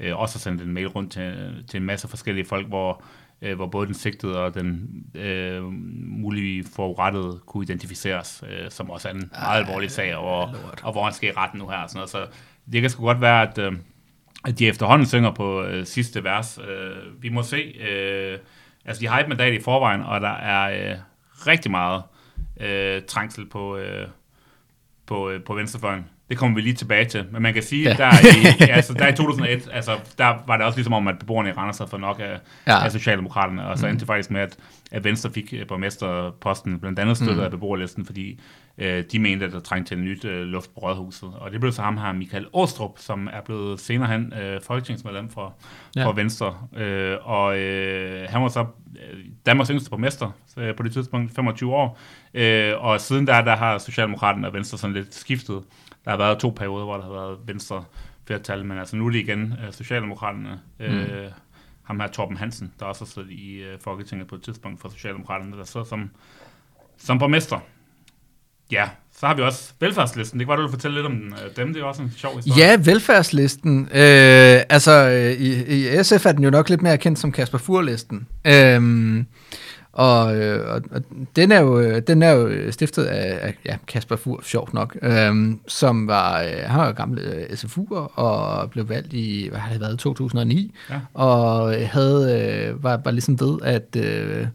øh, 0.00 0.18
også 0.18 0.34
har 0.34 0.40
sendt 0.40 0.62
en 0.62 0.72
mail 0.72 0.86
rundt 0.86 1.12
til, 1.12 1.34
til 1.68 1.80
en 1.80 1.86
masse 1.86 2.08
forskellige 2.08 2.44
folk, 2.44 2.66
hvor, 2.66 3.02
øh, 3.42 3.56
hvor 3.56 3.66
både 3.66 3.86
den 3.86 3.94
sigtede 3.94 4.44
og 4.44 4.54
den 4.54 4.88
øh, 5.14 5.62
mulige 6.22 6.64
forurettede 6.76 7.40
kunne 7.46 7.64
identificeres, 7.64 8.44
øh, 8.50 8.70
som 8.70 8.90
også 8.90 9.08
er 9.08 9.12
en 9.12 9.30
meget 9.32 9.60
alvorlig 9.66 9.90
sag, 9.90 10.16
og, 10.16 10.48
hvor- 10.48 10.58
lort. 10.62 10.80
og 10.84 10.92
hvor 10.92 11.04
han 11.04 11.12
skal 11.12 11.28
i 11.28 11.32
retten 11.32 11.58
nu 11.58 11.68
her. 11.68 11.76
Og 11.76 11.88
sådan 11.90 11.98
noget. 11.98 12.10
Så 12.10 12.26
det 12.72 12.80
kan 12.80 12.90
sgu 12.90 13.04
godt 13.04 13.20
være, 13.20 13.42
at, 13.48 13.58
øh, 13.58 13.72
at 14.44 14.58
de 14.58 14.66
efterhånden 14.68 15.06
synger 15.06 15.30
på 15.30 15.62
øh, 15.64 15.86
sidste 15.86 16.24
vers. 16.24 16.58
Øh, 16.68 17.22
vi 17.22 17.28
må 17.28 17.42
se. 17.42 17.56
Øh, 17.90 18.38
altså, 18.84 19.00
de 19.00 19.06
har 19.06 19.20
et 19.20 19.28
mandat 19.28 19.52
i 19.54 19.60
forvejen, 19.60 20.00
og 20.02 20.20
der 20.20 20.28
er 20.36 20.90
øh, 20.92 20.98
rigtig 21.46 21.70
meget 21.70 22.02
øh, 22.60 23.02
trængsel 23.02 23.46
på, 23.48 23.76
øh, 23.76 24.08
på, 25.06 25.30
øh, 25.30 25.42
på 25.44 25.54
venstrefløjen. 25.54 26.06
Det 26.28 26.38
kommer 26.38 26.54
vi 26.54 26.60
lige 26.60 26.74
tilbage 26.74 27.04
til. 27.04 27.24
Men 27.30 27.42
man 27.42 27.54
kan 27.54 27.62
sige, 27.62 27.82
Ja. 27.88 27.94
der, 27.96 28.10
i, 28.66 28.70
altså, 28.70 28.94
der 28.94 29.08
i 29.08 29.12
2001, 29.12 29.68
altså, 29.72 29.92
der 30.18 30.34
var 30.46 30.56
det 30.56 30.66
også 30.66 30.78
ligesom 30.78 30.92
om, 30.92 31.08
at 31.08 31.18
beboerne 31.18 31.48
i 31.48 31.52
Randers 31.52 31.78
havde 31.78 31.90
fået 31.90 32.00
nok 32.00 32.20
af, 32.20 32.38
Ja. 32.66 32.84
af 32.84 32.92
Socialdemokraterne, 32.92 33.66
og 33.66 33.78
så 33.78 33.86
endte 33.86 34.00
det 34.00 34.06
faktisk 34.06 34.30
med, 34.30 34.40
at, 34.40 34.56
at 34.92 35.04
Venstre 35.04 35.30
fik 35.30 35.54
øh, 35.56 35.66
borgmesterposten, 35.66 36.80
blandt 36.80 36.98
andet 36.98 37.16
støttet 37.16 37.36
mm. 37.36 37.42
af 37.42 37.50
beboerlisten, 37.50 38.06
fordi 38.06 38.40
øh, 38.78 39.04
de 39.12 39.18
mente, 39.18 39.46
at 39.46 39.52
der 39.52 39.60
trængte 39.60 39.90
til 39.90 39.98
en 39.98 40.04
nyt 40.04 40.24
øh, 40.24 40.42
luft 40.46 40.74
på 40.74 40.80
Rådhuset. 40.80 41.28
Og 41.38 41.50
det 41.52 41.60
blev 41.60 41.72
så 41.72 41.82
ham 41.82 41.96
her, 41.98 42.12
Michael 42.12 42.46
Åstrup, 42.52 42.92
som 42.96 43.28
er 43.32 43.40
blevet 43.44 43.80
senere 43.80 44.08
hen 44.08 44.32
øh, 44.42 44.60
folketingsmedlem 44.66 45.28
for, 45.30 45.54
Ja. 45.96 46.00
ja. 46.00 46.06
for 46.06 46.12
Venstre. 46.12 46.54
Øh, 46.76 47.16
og 47.22 47.58
øh, 47.58 48.26
han 48.30 48.42
var 48.42 48.48
så 48.48 48.60
øh, 48.60 49.18
Danmarks 49.46 49.70
yngste 49.70 49.90
borgmester 49.90 50.30
øh, 50.58 50.74
på 50.76 50.82
det 50.82 50.92
tidspunkt, 50.92 51.34
25 51.34 51.74
år. 51.74 51.98
Øh, 52.34 52.72
og 52.78 53.00
siden 53.00 53.26
der, 53.26 53.40
der 53.42 53.56
har 53.56 53.78
Socialdemokraterne 53.78 54.46
og 54.46 54.54
Venstre 54.54 54.78
sådan 54.78 54.94
lidt 54.96 55.14
skiftet. 55.14 55.62
Der 56.08 56.16
har 56.16 56.18
været 56.24 56.38
to 56.38 56.50
perioder, 56.50 56.84
hvor 56.84 56.96
der 56.96 57.02
har 57.02 57.10
været 57.12 57.38
Venstre 57.46 57.84
flertal, 58.26 58.64
men 58.64 58.78
altså 58.78 58.96
nu 58.96 59.06
er 59.06 59.10
det 59.10 59.18
igen 59.18 59.54
øh, 59.66 59.72
Socialdemokraterne. 59.72 60.60
Øh, 60.80 60.92
Mm. 60.92 61.30
ham 61.82 62.00
her 62.00 62.06
Torben 62.06 62.36
Hansen, 62.36 62.72
der 62.80 62.84
også 62.86 63.00
har 63.04 63.06
siddet 63.06 63.30
i 63.30 63.54
øh, 63.56 63.78
Folketinget 63.80 64.28
på 64.28 64.34
et 64.34 64.42
tidspunkt 64.42 64.80
for 64.80 64.88
Socialdemokraterne, 64.88 65.56
der 65.56 65.64
sidder 65.64 65.86
som, 65.86 66.10
som 66.98 67.18
borgmester. 67.18 67.58
Ja, 68.72 68.88
så 69.16 69.26
har 69.26 69.34
vi 69.34 69.42
også 69.42 69.72
velfærdslisten. 69.80 70.40
Det 70.40 70.46
kan 70.46 70.50
være, 70.50 70.56
du 70.58 70.62
vil 70.66 70.70
fortælle 70.70 70.94
lidt 70.96 71.06
om 71.06 71.12
øh, 71.12 71.56
dem. 71.56 71.72
Det 71.74 71.80
er 71.80 71.84
også 71.84 72.02
en 72.02 72.12
sjov 72.16 72.36
historie. 72.36 72.60
Ja, 72.64 72.76
velfærdslisten. 72.84 73.80
Øh, 73.80 74.60
altså, 74.68 74.92
øh, 74.92 75.32
i, 75.32 75.98
i 75.98 76.02
SF 76.04 76.26
er 76.26 76.32
den 76.32 76.44
jo 76.44 76.50
nok 76.50 76.68
lidt 76.68 76.82
mere 76.82 76.98
kendt 76.98 77.18
som 77.18 77.32
Kasper 77.32 77.58
Furlisten. 77.58 78.28
Øh, 78.46 79.24
og, 79.92 80.36
øh, 80.36 80.74
og, 80.74 80.82
og 80.90 81.02
den, 81.36 81.52
er 81.52 81.60
jo, 81.60 81.80
øh, 81.80 82.02
den 82.06 82.22
er 82.22 82.30
jo 82.30 82.72
stiftet 82.72 83.04
af, 83.04 83.38
af 83.42 83.54
ja, 83.66 83.76
Kasper 83.86 84.16
Fur, 84.16 84.40
sjovt 84.44 84.74
nok, 84.74 84.96
øh, 85.02 85.34
som 85.68 86.06
var, 86.06 86.42
øh, 86.42 86.48
han 86.66 86.80
var 86.80 86.86
jo 86.86 86.92
gammel 86.92 87.18
øh, 87.18 87.42
SFU'er 87.42 88.18
og 88.18 88.70
blev 88.70 88.88
valgt 88.88 89.12
i, 89.12 89.48
hvad 89.50 89.60
har 89.60 89.72
det 89.72 89.80
været, 89.80 89.98
2009, 89.98 90.74
Ja. 90.90 91.00
og 91.14 91.74
havde, 91.88 92.42
øh, 92.70 92.84
var, 92.84 93.00
var 93.04 93.10
ligesom 93.10 93.40
ved 93.40 93.58
at, 93.62 93.96
øh, 93.96 94.46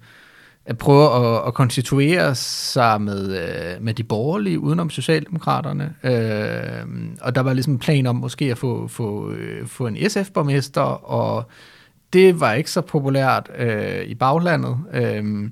at 0.65 0.77
prøve 0.77 1.35
at, 1.35 1.47
at 1.47 1.53
konstituere 1.53 2.35
sig 2.35 3.01
med, 3.01 3.37
øh, 3.37 3.83
med 3.83 3.93
de 3.93 4.03
borgerlige 4.03 4.59
udenom 4.59 4.89
Socialdemokraterne. 4.89 5.93
Øh, 6.03 6.85
og 7.21 7.35
der 7.35 7.41
var 7.41 7.53
ligesom 7.53 7.73
en 7.73 7.79
plan 7.79 8.05
om 8.05 8.15
måske 8.15 8.45
at 8.45 8.57
få, 8.57 8.87
få, 8.87 9.31
øh, 9.31 9.67
få 9.67 9.87
en 9.87 9.97
SF-borgmester, 10.09 10.81
og 11.11 11.45
det 12.13 12.39
var 12.39 12.53
ikke 12.53 12.71
så 12.71 12.81
populært 12.81 13.49
øh, 13.57 14.05
i 14.05 14.15
baglandet. 14.15 14.77
Øh, 14.93 15.49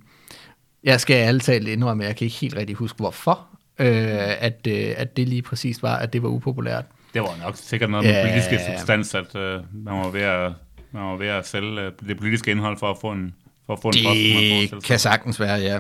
jeg 0.83 1.01
skal 1.01 1.13
ærligt 1.15 1.43
talt 1.43 1.67
indrømme, 1.67 2.03
at 2.03 2.07
jeg 2.07 2.15
kan 2.15 2.25
ikke 2.25 2.37
helt 2.37 2.55
rigtig 2.55 2.75
huske, 2.75 2.97
hvorfor, 2.97 3.47
øh, 3.79 3.87
at, 4.43 4.67
øh, 4.67 4.93
at 4.97 5.17
det 5.17 5.27
lige 5.29 5.41
præcis 5.41 5.83
var, 5.83 5.95
at 5.95 6.13
det 6.13 6.23
var 6.23 6.29
upopulært. 6.29 6.85
Det 7.13 7.21
var 7.21 7.29
nok 7.43 7.55
sikkert 7.57 7.89
noget 7.89 8.05
med 8.05 8.13
Ja. 8.13 8.27
politiske 8.27 8.59
substans, 8.77 9.15
at 9.15 9.35
øh, 9.35 9.59
man 9.73 9.93
var 9.93 10.09
ved 10.09 10.21
at, 10.21 10.51
man 10.91 11.03
var 11.03 11.15
ved 11.17 11.27
at 11.27 11.47
sælge 11.47 11.81
øh, 11.81 11.91
det 12.07 12.17
politiske 12.17 12.51
indhold 12.51 12.77
for 12.77 12.91
at 12.91 12.97
få 13.01 13.11
en, 13.11 13.33
for 13.65 13.73
at 13.73 13.79
få 13.81 13.87
en 13.87 13.93
post. 13.93 14.05
man 14.05 14.15
Det 14.15 14.33
forestille 14.59 14.69
sig. 14.81 14.87
kan 14.87 14.99
sagtens 14.99 15.39
være, 15.39 15.59
ja. 15.59 15.79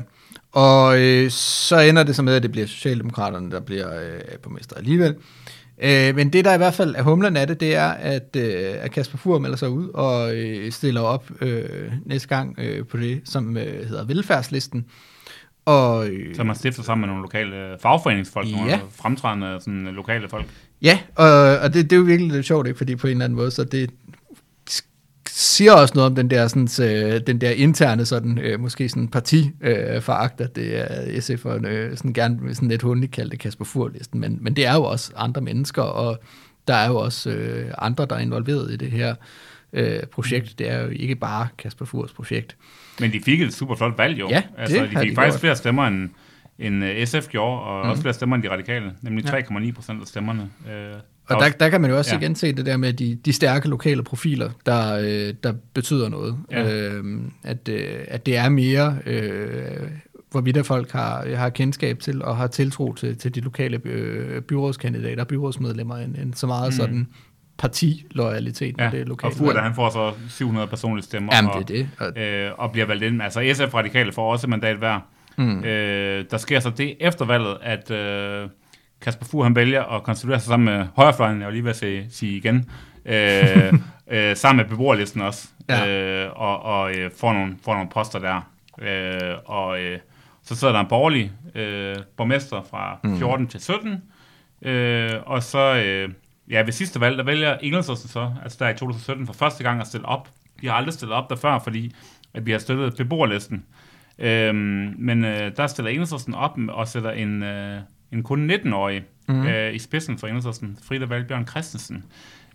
Og 0.51 0.99
øh, 1.01 1.29
så 1.31 1.79
ender 1.79 2.03
det 2.03 2.15
så 2.15 2.21
med, 2.23 2.35
at 2.35 2.43
det 2.43 2.51
bliver 2.51 2.67
Socialdemokraterne, 2.67 3.51
der 3.51 3.59
bliver 3.59 4.01
øh, 4.01 4.19
borgmester 4.43 4.75
alligevel. 4.75 5.15
Øh, 5.83 6.15
men 6.15 6.29
det, 6.33 6.45
der 6.45 6.53
i 6.53 6.57
hvert 6.57 6.73
fald 6.73 6.95
er 6.95 7.01
humlen 7.03 7.37
af 7.37 7.47
det, 7.47 7.59
det 7.59 7.75
er, 7.75 7.89
at, 7.89 8.35
øh, 8.37 8.73
at 8.79 8.91
Kasper 8.91 9.17
Fur 9.17 9.39
melder 9.39 9.57
sig 9.57 9.69
ud 9.69 9.87
og 9.89 10.35
øh, 10.35 10.71
stiller 10.71 11.01
op 11.01 11.31
øh, 11.41 11.63
næste 12.05 12.27
gang 12.27 12.55
øh, 12.59 12.85
på 12.85 12.97
det, 12.97 13.21
som 13.25 13.57
øh, 13.57 13.87
hedder 13.87 14.05
velfærdslisten. 14.05 14.85
Og, 15.65 16.07
øh, 16.07 16.35
Så 16.35 16.43
man 16.43 16.55
stifter 16.55 16.83
sammen 16.83 17.01
med 17.01 17.07
nogle 17.07 17.21
lokale 17.21 17.55
øh, 17.55 17.79
fagforeningsfolk, 17.81 18.47
Ja. 18.47 18.53
nogle 18.55 18.73
fremtrædende 18.91 19.57
sådan, 19.59 19.83
lokale 19.83 20.29
folk. 20.29 20.45
Ja, 20.81 20.99
og, 21.15 21.57
og 21.57 21.73
det, 21.73 21.83
det 21.89 21.91
er 21.93 21.97
jo 21.97 22.03
virkelig 22.03 22.31
lidt 22.31 22.45
sjovt, 22.45 22.67
ikke? 22.67 22.77
fordi 22.77 22.95
på 22.95 23.07
en 23.07 23.11
eller 23.11 23.25
anden 23.25 23.35
måde, 23.35 23.51
så 23.51 23.63
det 23.63 23.89
siger 25.33 25.73
også 25.73 25.93
noget 25.95 26.09
om 26.09 26.15
den 26.15 26.29
der, 26.29 26.47
sådan, 26.47 26.87
øh, 26.87 27.21
den 27.27 27.41
der 27.41 27.51
interne, 27.51 28.05
sådan, 28.05 28.37
øh, 28.37 28.59
måske 28.59 28.89
sådan 28.89 29.07
parti 29.07 29.51
øh, 29.61 30.01
at 30.09 30.55
det 30.55 30.79
er 30.79 30.85
SF'erne 31.19 31.67
øh, 31.67 31.97
sådan 31.97 32.13
gerne 32.13 32.55
sådan 32.55 32.69
lidt 32.69 32.81
hundigt 32.81 33.11
kalde 33.11 33.31
det 33.31 33.39
Kasper 33.39 33.65
Fur-listen, 33.65 34.19
men, 34.19 34.37
men 34.41 34.55
det 34.55 34.65
er 34.65 34.73
jo 34.73 34.83
også 34.83 35.11
andre 35.15 35.41
mennesker, 35.41 35.81
og 35.81 36.19
der 36.67 36.73
er 36.73 36.87
jo 36.87 36.95
også 36.95 37.29
øh, 37.29 37.71
andre, 37.77 38.05
der 38.05 38.15
er 38.15 38.19
involveret 38.19 38.71
i 38.71 38.75
det 38.75 38.91
her 38.91 39.15
øh, 39.73 40.03
projekt. 40.03 40.59
Det 40.59 40.69
er 40.69 40.81
jo 40.81 40.89
ikke 40.89 41.15
bare 41.15 41.47
Kasper 41.57 41.85
Furs 41.85 42.13
projekt. 42.13 42.57
Men 42.99 43.13
de 43.13 43.21
fik 43.25 43.41
et 43.41 43.53
super 43.53 43.75
flot 43.75 43.97
valg 43.97 44.19
jo. 44.19 44.29
Ja, 44.29 44.43
altså, 44.57 44.75
de 44.75 44.87
fik 44.87 45.09
de 45.09 45.15
faktisk 45.15 45.15
gjort. 45.15 45.39
flere 45.39 45.55
stemmer 45.55 45.87
end, 45.87 46.09
end 46.59 46.83
øh, 46.83 47.07
SF 47.07 47.27
gjorde, 47.27 47.61
og 47.61 47.85
mm. 47.85 47.89
også 47.89 48.01
flere 48.01 48.13
stemmer 48.13 48.35
end 48.35 48.43
de 48.43 48.49
radikale, 48.49 48.93
nemlig 49.01 49.25
Ja. 49.25 49.39
3,9 49.39 49.71
procent 49.71 50.01
af 50.01 50.07
stemmerne. 50.07 50.49
Øh, 50.71 50.93
Og 51.35 51.41
der, 51.41 51.49
der 51.49 51.69
kan 51.69 51.81
man 51.81 51.89
jo 51.91 51.97
også 51.97 52.15
Ja. 52.15 52.19
igen 52.21 52.35
se 52.35 52.53
det 52.53 52.65
der 52.65 52.77
med 52.77 52.93
de, 52.93 53.15
de 53.25 53.33
stærke 53.33 53.67
lokale 53.69 54.03
profiler, 54.03 54.49
der, 54.65 54.97
øh, 55.01 55.33
der 55.43 55.53
betyder 55.73 56.09
noget. 56.09 56.37
Ja. 56.51 56.89
Øh, 56.89 57.03
at, 57.43 57.69
øh, 57.69 57.99
at 58.07 58.25
det 58.25 58.37
er 58.37 58.49
mere 58.49 58.97
øh, 59.05 59.87
hvorvidt 60.31 60.57
at 60.57 60.65
folk 60.65 60.91
har, 60.91 61.35
har 61.35 61.49
kendskab 61.49 61.99
til 61.99 62.23
og 62.23 62.37
har 62.37 62.47
tiltro 62.47 62.93
til, 62.93 63.17
til 63.17 63.35
de 63.35 63.39
lokale 63.39 63.79
øh, 63.85 64.41
byrådskandidater 64.41 65.21
og 65.23 65.27
byrådsmedlemmer, 65.27 65.97
end, 65.97 66.15
end 66.15 66.33
så 66.33 66.47
meget 66.47 66.67
mm. 66.67 66.71
sådan 66.77 67.07
partiloyalitet 67.57 68.75
Ja, 68.79 68.89
med 68.89 68.99
det 68.99 69.07
lokale. 69.07 69.33
og 69.39 69.47
valg. 69.47 69.59
han 69.59 69.75
får 69.75 69.89
så 69.89 70.11
700 70.29 70.67
personlige 70.67 71.03
stemmer. 71.05 71.35
Jamen, 71.35 71.51
og, 71.51 71.67
det 71.67 71.79
er 71.79 71.85
det. 72.09 72.15
Og, 72.17 72.21
øh, 72.23 72.51
og 72.57 72.71
bliver 72.71 72.85
valgt 72.87 73.03
ind. 73.03 73.21
Altså 73.21 73.51
SF 73.53 73.73
Radikale 73.73 74.11
får 74.11 74.31
også 74.31 74.47
mandat 74.47 74.77
hver. 74.77 74.99
Mm. 75.37 75.63
Øh, 75.63 76.25
der 76.31 76.37
sker 76.37 76.59
så 76.59 76.69
det 76.69 76.95
efter 76.99 77.25
valget, 77.25 77.57
at 77.61 77.91
øh, 77.91 78.49
Kasper 79.01 79.25
Fur 79.25 79.43
han 79.43 79.55
vælger 79.55 79.83
at 79.83 80.03
konstituere 80.03 80.39
sig 80.39 80.47
sammen 80.47 80.77
med 80.77 80.87
højrefløjen, 80.95 81.39
jeg 81.39 81.45
var 81.45 81.51
lige 81.51 81.63
ved 81.63 81.69
at 81.69 81.75
sige, 81.75 82.07
sige 82.09 82.37
igen, 82.37 82.69
øh, 83.05 83.73
øh, 84.11 84.35
sammen 84.35 84.57
med 84.63 84.69
beboerlisten 84.69 85.21
også, 85.21 85.47
Ja. 85.69 85.87
øh, 85.87 86.29
og, 86.35 86.63
og 86.63 86.95
øh, 86.95 87.11
får, 87.17 87.33
nogle, 87.33 87.55
får 87.65 87.73
nogle 87.73 87.89
poster 87.89 88.19
der. 88.19 88.41
Øh, 88.81 89.35
og 89.45 89.81
øh, 89.81 89.99
så 90.43 90.55
sidder 90.55 90.73
der 90.73 90.79
en 90.79 90.87
borgerlig 90.87 91.31
øh, 91.55 91.95
borgmester 92.17 92.61
fra 92.69 92.99
14 93.17 93.43
mm. 93.43 93.47
til 93.47 93.59
17, 93.61 94.01
øh, 94.61 95.11
og 95.25 95.43
så 95.43 95.83
øh, 95.85 96.09
ja, 96.49 96.61
ved 96.61 96.71
sidste 96.71 96.99
valg, 96.99 97.17
der 97.17 97.23
vælger 97.23 97.57
Engelsen 97.57 97.95
så, 97.95 98.31
altså 98.43 98.57
der 98.59 98.69
i 98.69 98.73
2017 98.73 99.25
for 99.25 99.33
første 99.33 99.63
gang 99.63 99.81
at 99.81 99.87
stille 99.87 100.05
op. 100.05 100.29
De 100.61 100.67
har 100.67 100.73
aldrig 100.73 100.93
stillet 100.93 101.15
op 101.17 101.29
der 101.29 101.35
før, 101.35 101.59
fordi 101.59 101.95
at 102.33 102.45
vi 102.45 102.51
har 102.51 102.59
støttet 102.59 102.97
beboerlisten. 102.97 103.65
Øhm, 104.19 104.95
men 104.97 105.25
øh, 105.25 105.51
der 105.57 105.67
stiller 105.67 105.91
Enhedslisten 105.91 106.33
op 106.33 106.57
og 106.69 106.87
sætter 106.87 107.11
en, 107.11 107.43
øh, 107.43 107.81
en 108.11 108.23
kun 108.23 108.51
19-årig 108.51 109.03
mm. 109.27 109.47
øh, 109.47 109.73
i 109.75 109.79
spidsen 109.79 110.17
for 110.17 110.27
Enhedslisten, 110.27 110.77
Frida 110.83 111.05
Valbjørn 111.05 111.47
Christensen. 111.47 112.03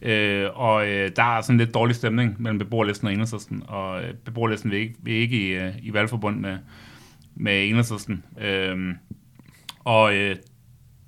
Øh, 0.03 0.49
og 0.55 0.89
øh, 0.89 1.11
der 1.17 1.37
er 1.37 1.41
sådan 1.41 1.59
lidt 1.59 1.75
dårlig 1.75 1.97
stemning 1.97 2.43
mellem 2.43 2.59
beboerlisten 2.59 3.07
og 3.07 3.13
Enhedslisten, 3.13 3.63
og 3.69 4.03
øh, 4.03 4.15
beboerlisten 4.15 4.71
vil 4.71 4.79
ikke, 4.79 4.95
vil 5.03 5.15
ikke 5.15 5.49
i, 5.49 5.51
øh, 5.51 5.73
i 5.83 5.93
valgforbund 5.93 6.41
med, 6.41 6.59
med 7.35 7.69
Enhedslisten. 7.69 8.25
Øh, 8.41 8.95
og 9.85 10.15
øh, 10.15 10.37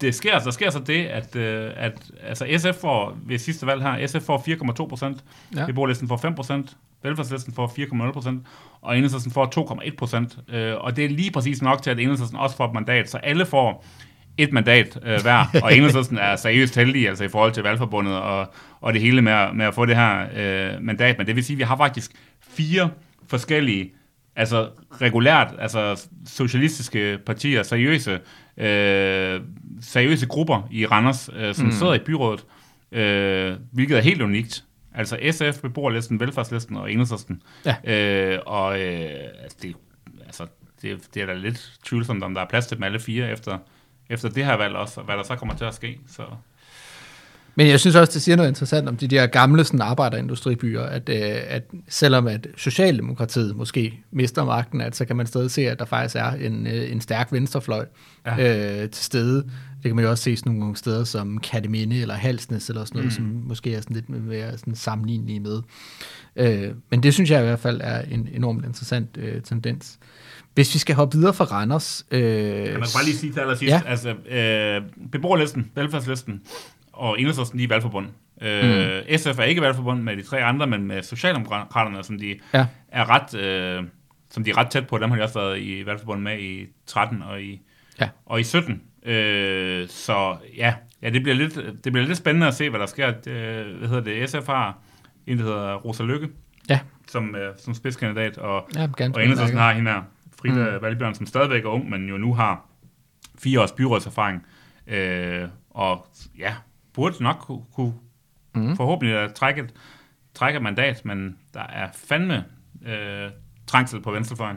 det 0.01 0.15
sker, 0.15 0.39
der 0.39 0.51
sker 0.51 0.71
så 0.71 0.79
det, 0.79 1.05
at, 1.07 1.37
øh, 1.37 1.73
at 1.77 2.11
altså 2.23 2.47
SF 2.59 2.81
får 2.81 3.19
ved 3.27 3.39
sidste 3.39 3.67
valg 3.67 3.83
her, 3.83 4.07
SF 4.07 4.23
får 4.23 4.39
4,2 4.83 4.89
procent, 4.89 5.25
Ja. 5.57 5.67
beboerlisten 5.67 6.09
får 6.09 6.17
5 6.17 6.35
procent, 6.35 6.77
velfærdslisten 7.03 7.55
får 7.55 7.67
4,0 8.07 8.13
procent, 8.13 8.47
og 8.81 8.97
Enhedslisten 8.97 9.33
får 9.33 9.79
2,1 9.85 9.97
procent. 9.97 10.39
Øh, 10.49 10.75
og 10.77 10.97
det 10.97 11.05
er 11.05 11.09
lige 11.09 11.31
præcis 11.31 11.63
nok 11.63 11.83
til, 11.83 11.91
at 11.91 11.99
Enhedslisten 11.99 12.39
også 12.39 12.57
får 12.57 12.67
et 12.67 12.75
mandat, 12.75 13.11
så 13.11 13.19
alle 13.19 13.47
får 13.47 13.85
et 14.39 14.53
mandat 14.53 14.99
øh, 15.07 15.23
hver, 15.23 15.45
og 15.65 15.77
Enhedslisten 15.77 16.19
er 16.19 16.37
seriøst 16.37 16.75
heldige 16.77 17.09
altså 17.09 17.25
i 17.25 17.29
forhold 17.29 17.53
til 17.53 17.63
valgforbundet 17.63 18.15
og, 18.15 18.53
og 18.81 18.93
det 18.93 19.01
hele 19.03 19.23
med, 19.23 19.33
at- 19.33 19.57
med 19.57 19.67
at 19.67 19.75
få 19.75 19.87
det 19.87 19.97
her 19.97 20.27
øh, 20.37 20.83
mandat. 20.83 21.19
Men 21.19 21.27
det 21.27 21.37
vil 21.37 21.45
sige, 21.45 21.55
at 21.55 21.59
vi 21.59 21.65
har 21.65 21.77
faktisk 21.77 22.13
fire 22.49 22.91
forskellige 23.29 23.93
altså 24.37 24.69
regulært, 25.01 25.55
altså 25.59 26.09
socialistiske 26.27 27.19
partier, 27.27 27.63
seriøse, 27.63 28.21
øh, 28.57 29.41
seriøse 29.81 30.27
grupper 30.27 30.69
i 30.71 30.87
Randers, 30.87 31.31
øh, 31.37 31.55
som 31.55 31.67
mm. 31.67 31.73
sidder 31.73 31.95
i 31.95 31.99
byrådet, 31.99 32.45
øh, 32.93 33.57
hvilket 33.73 33.97
er 33.99 34.03
helt 34.03 34.23
unikt. 34.23 34.65
Altså 34.95 35.19
SF, 35.31 35.61
beboerlisten, 35.63 36.21
velfærdslisten 36.21 36.77
og 36.77 36.93
enhedslisten. 36.93 37.43
Ja. 37.67 37.77
Øh, 37.95 38.39
og 38.47 38.81
øh, 38.81 39.11
altså, 39.43 39.59
det, 39.63 39.75
altså, 40.27 40.47
det, 40.83 41.01
det 41.15 41.23
er 41.23 41.27
da 41.27 41.35
lidt 41.35 41.73
tvivlsomt, 41.85 42.23
om 42.25 42.35
der 42.35 42.41
er 42.41 42.47
plads 42.49 42.67
til 42.67 42.77
dem 42.77 42.85
alle 42.85 42.99
fire 43.01 43.31
efter, 43.31 43.59
efter 44.11 44.29
det 44.29 44.45
her 44.45 44.55
valg 44.55 44.75
også, 44.75 45.01
og 45.01 45.07
hvad 45.07 45.17
der 45.17 45.23
så 45.23 45.37
kommer 45.37 45.55
til 45.55 45.65
at 45.65 45.75
ske. 45.75 46.01
Så. 46.09 46.23
Men 47.59 47.67
jeg 47.67 47.81
synes 47.81 47.97
også, 47.97 48.13
det 48.13 48.23
siger 48.23 48.37
noget 48.37 48.49
interessant 48.49 48.89
om 48.89 48.97
de 48.97 49.09
der 49.09 49.27
gamle 49.27 49.65
sådan, 49.65 49.81
arbejderindustribyer, 49.81 50.83
at, 50.83 51.09
øh, 51.09 51.37
at 51.49 51.63
selvom 51.89 52.27
at 52.27 52.47
Socialdemokratiet 52.57 53.57
måske 53.57 54.01
mister 54.11 54.45
magten, 54.45 54.81
at 54.81 54.97
så 54.97 55.05
kan 55.05 55.17
man 55.17 55.27
stadig 55.27 55.51
se, 55.51 55.71
at 55.71 55.79
der 55.79 55.85
faktisk 55.85 56.17
er 56.17 56.31
en, 56.31 56.67
øh, 56.67 56.93
en 56.93 57.01
stærk 57.01 57.33
venstrefløj 57.33 57.87
ja. 58.27 58.83
øh, 58.83 58.91
til 58.91 59.05
stede. 59.05 59.37
Det 59.83 59.85
kan 59.85 59.97
man 59.97 60.05
jo 60.05 60.11
også 60.11 60.25
se 60.25 60.37
sådan 60.37 60.53
nogle 60.53 60.77
steder 60.77 61.05
som 61.05 61.39
Katteminde 61.39 62.01
eller 62.01 62.15
Halsnes 62.15 62.69
eller 62.69 62.85
sådan 62.85 62.97
noget, 62.97 63.07
mm. 63.07 63.11
som 63.11 63.25
måske 63.25 63.75
er 63.75 63.81
sådan 63.81 63.95
lidt 63.95 64.09
mere 64.09 64.59
sådan 64.59 64.75
sammenlignelige 64.75 65.41
med. 65.41 65.63
Øh, 66.37 66.75
men 66.91 67.03
det 67.03 67.15
synes 67.15 67.31
jeg 67.31 67.41
i 67.41 67.45
hvert 67.45 67.61
fald 67.61 67.81
er 67.85 68.03
en 68.03 68.29
enormt 68.33 68.65
interessant 68.65 69.17
øh, 69.17 69.43
tendens. 69.43 69.99
Hvis 70.59 70.75
vi 70.75 70.79
skal 70.79 70.95
hoppe 70.95 71.17
videre 71.19 71.35
fra 71.35 71.45
Randers... 71.45 72.07
Øh, 72.11 72.21
Kan 72.21 72.73
man 72.73 72.81
bare 72.81 73.05
lige 73.05 73.17
sige 73.17 73.33
til 73.33 73.41
allersidst, 73.41 73.71
Ja. 73.71 73.81
ja. 73.85 73.91
altså 73.91 74.09
øh, 74.11 74.83
beboerlisten, 75.13 75.71
velfærdslisten 75.75 76.43
og 76.93 77.21
enhedslisten, 77.21 77.59
de 77.59 77.65
er 77.65 77.69
valgforbund. 77.69 78.07
Øh, 78.43 79.03
mm. 79.11 79.19
SF 79.19 79.39
er 79.39 79.43
ikke 79.43 79.61
valgforbund 79.63 80.03
med 80.03 80.17
de 80.17 80.23
tre 80.23 80.43
andre, 80.45 80.67
men 80.67 80.87
med 80.87 81.03
Socialdemokraterne, 81.03 82.05
som 82.05 82.19
de 82.19 82.39
Ja. 82.55 82.67
er 82.93 83.11
ret, 83.11 83.35
øh, 83.41 83.83
som 84.31 84.45
de 84.45 84.51
er 84.51 84.57
ret 84.57 84.69
tæt 84.71 84.87
på, 84.87 84.99
dem 84.99 85.11
har 85.11 85.17
de 85.17 85.23
også 85.23 85.39
været 85.39 85.59
i 85.61 85.87
valgforbund 85.87 86.21
med 86.23 86.39
i 86.39 86.67
13 86.87 87.23
og 87.23 87.43
i, 87.43 87.61
Ja. 88.01 88.09
og 88.27 88.41
i 88.41 88.45
17. 88.45 88.83
Øh, 89.07 89.89
så 89.89 90.37
ja, 90.57 90.75
ja 91.03 91.11
det, 91.11 91.23
bliver 91.23 91.37
lidt, 91.37 91.55
det 91.85 91.93
bliver 91.93 92.07
lidt 92.07 92.19
spændende 92.19 92.47
at 92.47 92.55
se, 92.55 92.71
hvad 92.71 92.81
der 92.81 92.87
sker. 92.87 93.11
Det, 93.11 93.33
hvad 93.79 93.89
hedder 93.89 94.03
det? 94.05 94.31
SF 94.31 94.47
har 94.47 94.79
en, 95.27 95.39
der 95.39 95.45
hedder 95.45 95.75
Rosa 95.75 96.03
Lykke, 96.03 96.29
Ja. 96.71 96.79
som, 97.09 97.35
øh, 97.37 97.55
som 97.59 97.75
spidskandidat, 97.75 98.39
og 98.39 98.69
Ja, 98.77 98.89
og 99.15 99.23
Enhedslisten 99.23 99.59
har 99.59 99.73
hende 99.73 99.91
her, 99.91 100.03
Frida 100.41 100.77
mm. 100.77 100.83
Valbjørn, 100.83 101.15
som 101.15 101.27
stadigvæk 101.27 101.65
er 101.65 101.69
ung, 101.69 101.91
men 101.91 102.09
jo 102.09 102.19
nu 102.19 102.35
har 102.35 102.67
fire 103.39 103.61
års 103.61 103.73
byrådserfaring. 103.73 104.47
Øh, 104.87 105.49
og 105.71 106.07
ja, 106.39 106.55
burde 106.93 107.23
nok 107.23 107.37
kunne, 107.41 107.63
kunne 107.75 107.93
mm. 108.55 108.77
forhåbentlig 108.77 109.19
at 109.19 109.35
trække 109.35 109.61
et, 109.61 109.75
trække 110.35 110.57
et 110.57 110.63
mandat, 110.63 111.05
men 111.05 111.37
der 111.55 111.63
er 111.63 111.89
fandme 111.95 112.45
øh, 112.87 113.31
trængsel 113.67 114.01
på 114.01 114.11
venstrefløjen. 114.11 114.57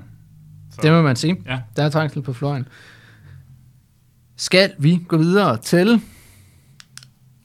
Så, 0.71 0.81
Det 0.81 0.91
må 0.91 1.01
man 1.01 1.15
sige. 1.15 1.43
Ja. 1.45 1.61
Der 1.75 1.83
er 1.83 1.89
trængsel 1.89 2.21
på 2.21 2.33
fløjen. 2.33 2.67
Skal 4.35 4.71
vi 4.79 4.99
gå 5.07 5.17
videre 5.17 5.57
til... 5.57 6.01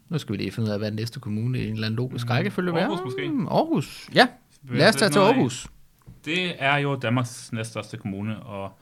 Nu 0.09 0.18
skal 0.18 0.32
vi 0.32 0.37
lige 0.37 0.53
finde 0.53 0.66
ud 0.68 0.72
af, 0.72 0.78
hvad 0.78 0.91
den 0.91 0.97
næste 0.97 1.20
kommune 1.20 1.59
i 1.59 1.66
en 1.66 1.74
eller 1.74 1.87
anden 1.87 1.97
logisk 1.97 2.30
rækkefølge 2.30 2.72
vil 2.72 2.74
være. 2.74 2.87
Mm, 2.89 2.93
Aarhus 2.93 3.05
måske. 3.05 3.28
Mm, 3.28 3.47
Aarhus, 3.49 4.09
ja. 4.14 4.28
Lad 4.68 4.89
os 4.89 4.97
tage 4.97 5.11
til 5.11 5.18
Aarhus. 5.18 5.66
Det 6.27 6.55
er 6.59 6.77
jo 6.77 6.97
Danmarks 6.97 7.53
næststørste 7.53 7.97
kommune, 7.97 8.37
og 8.43 8.72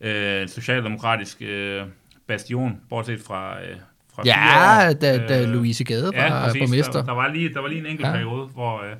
øh, 0.00 0.48
socialdemokratisk 0.48 1.42
øh, 1.42 1.82
bastion, 2.26 2.80
bortset 2.88 3.20
fra, 3.20 3.62
øh, 3.62 3.76
fra 4.14 4.22
Ja, 4.26 4.88
år. 4.88 4.92
da, 4.92 5.26
da 5.26 5.42
Øh, 5.42 5.48
Louise 5.48 5.84
Gade 5.84 6.10
var 6.14 6.22
Ja, 6.22 6.44
præcis. 6.46 6.60
borgmester. 6.62 6.92
Der, 6.92 7.02
der, 7.02 7.12
var 7.12 7.28
lige, 7.28 7.54
der 7.54 7.60
var 7.60 7.68
lige 7.68 7.78
en 7.80 7.86
enkelt 7.86 8.06
Ja. 8.08 8.12
periode, 8.12 8.46
hvor, 8.46 8.82
øh, 8.82 8.92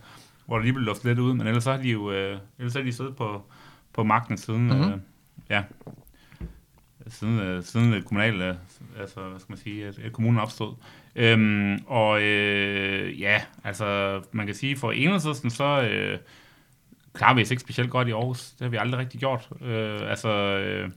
hvor 0.47 0.57
der 0.57 0.63
lige 0.63 0.73
blev 0.73 0.85
luftet 0.85 1.05
lidt 1.07 1.19
ud, 1.19 1.35
men 1.35 1.47
ellers 1.47 1.65
har 1.65 1.77
de 1.77 1.89
jo 1.89 2.13
øh, 2.13 2.39
ellers 2.59 2.75
har 2.75 2.83
de 2.83 2.93
siddet 2.93 3.17
på, 3.17 3.43
på 3.93 4.03
magten 4.05 4.39
siden, 4.39 4.67
Mhm. 4.67 4.77
mm-hmm. 4.77 4.93
øh, 4.93 4.99
ja, 5.51 5.63
siden, 7.09 7.39
øh, 7.41 7.63
siden 7.65 7.93
det 7.93 8.05
kommunale, 8.05 8.49
øh, 8.49 8.55
altså, 9.01 9.21
hvad 9.21 9.41
skal 9.41 9.53
man 9.53 9.59
sige, 9.59 9.87
at, 9.87 9.99
at 9.99 10.13
kommunen 10.13 10.41
opstod. 10.41 10.75
Øhm, 11.17 11.79
og 11.87 12.23
øh, 12.23 13.21
ja, 13.21 13.43
altså, 13.65 14.21
man 14.33 14.47
kan 14.47 14.55
sige, 14.55 14.77
for 14.77 14.93
enhedslisten, 14.93 15.51
så 15.51 15.65
øh, 15.83 16.19
klarer 17.15 17.35
vi 17.35 17.43
os 17.43 17.51
ikke 17.51 17.61
specielt 17.61 17.91
godt 17.91 18.09
i 18.09 18.11
Aarhus. 18.11 18.51
Det 18.51 18.61
har 18.61 18.69
vi 18.69 18.77
aldrig 18.77 19.01
rigtig 19.01 19.21
gjort. 19.21 19.49
Øh, 19.63 20.11
altså, 20.11 20.29
øh, 20.59 20.91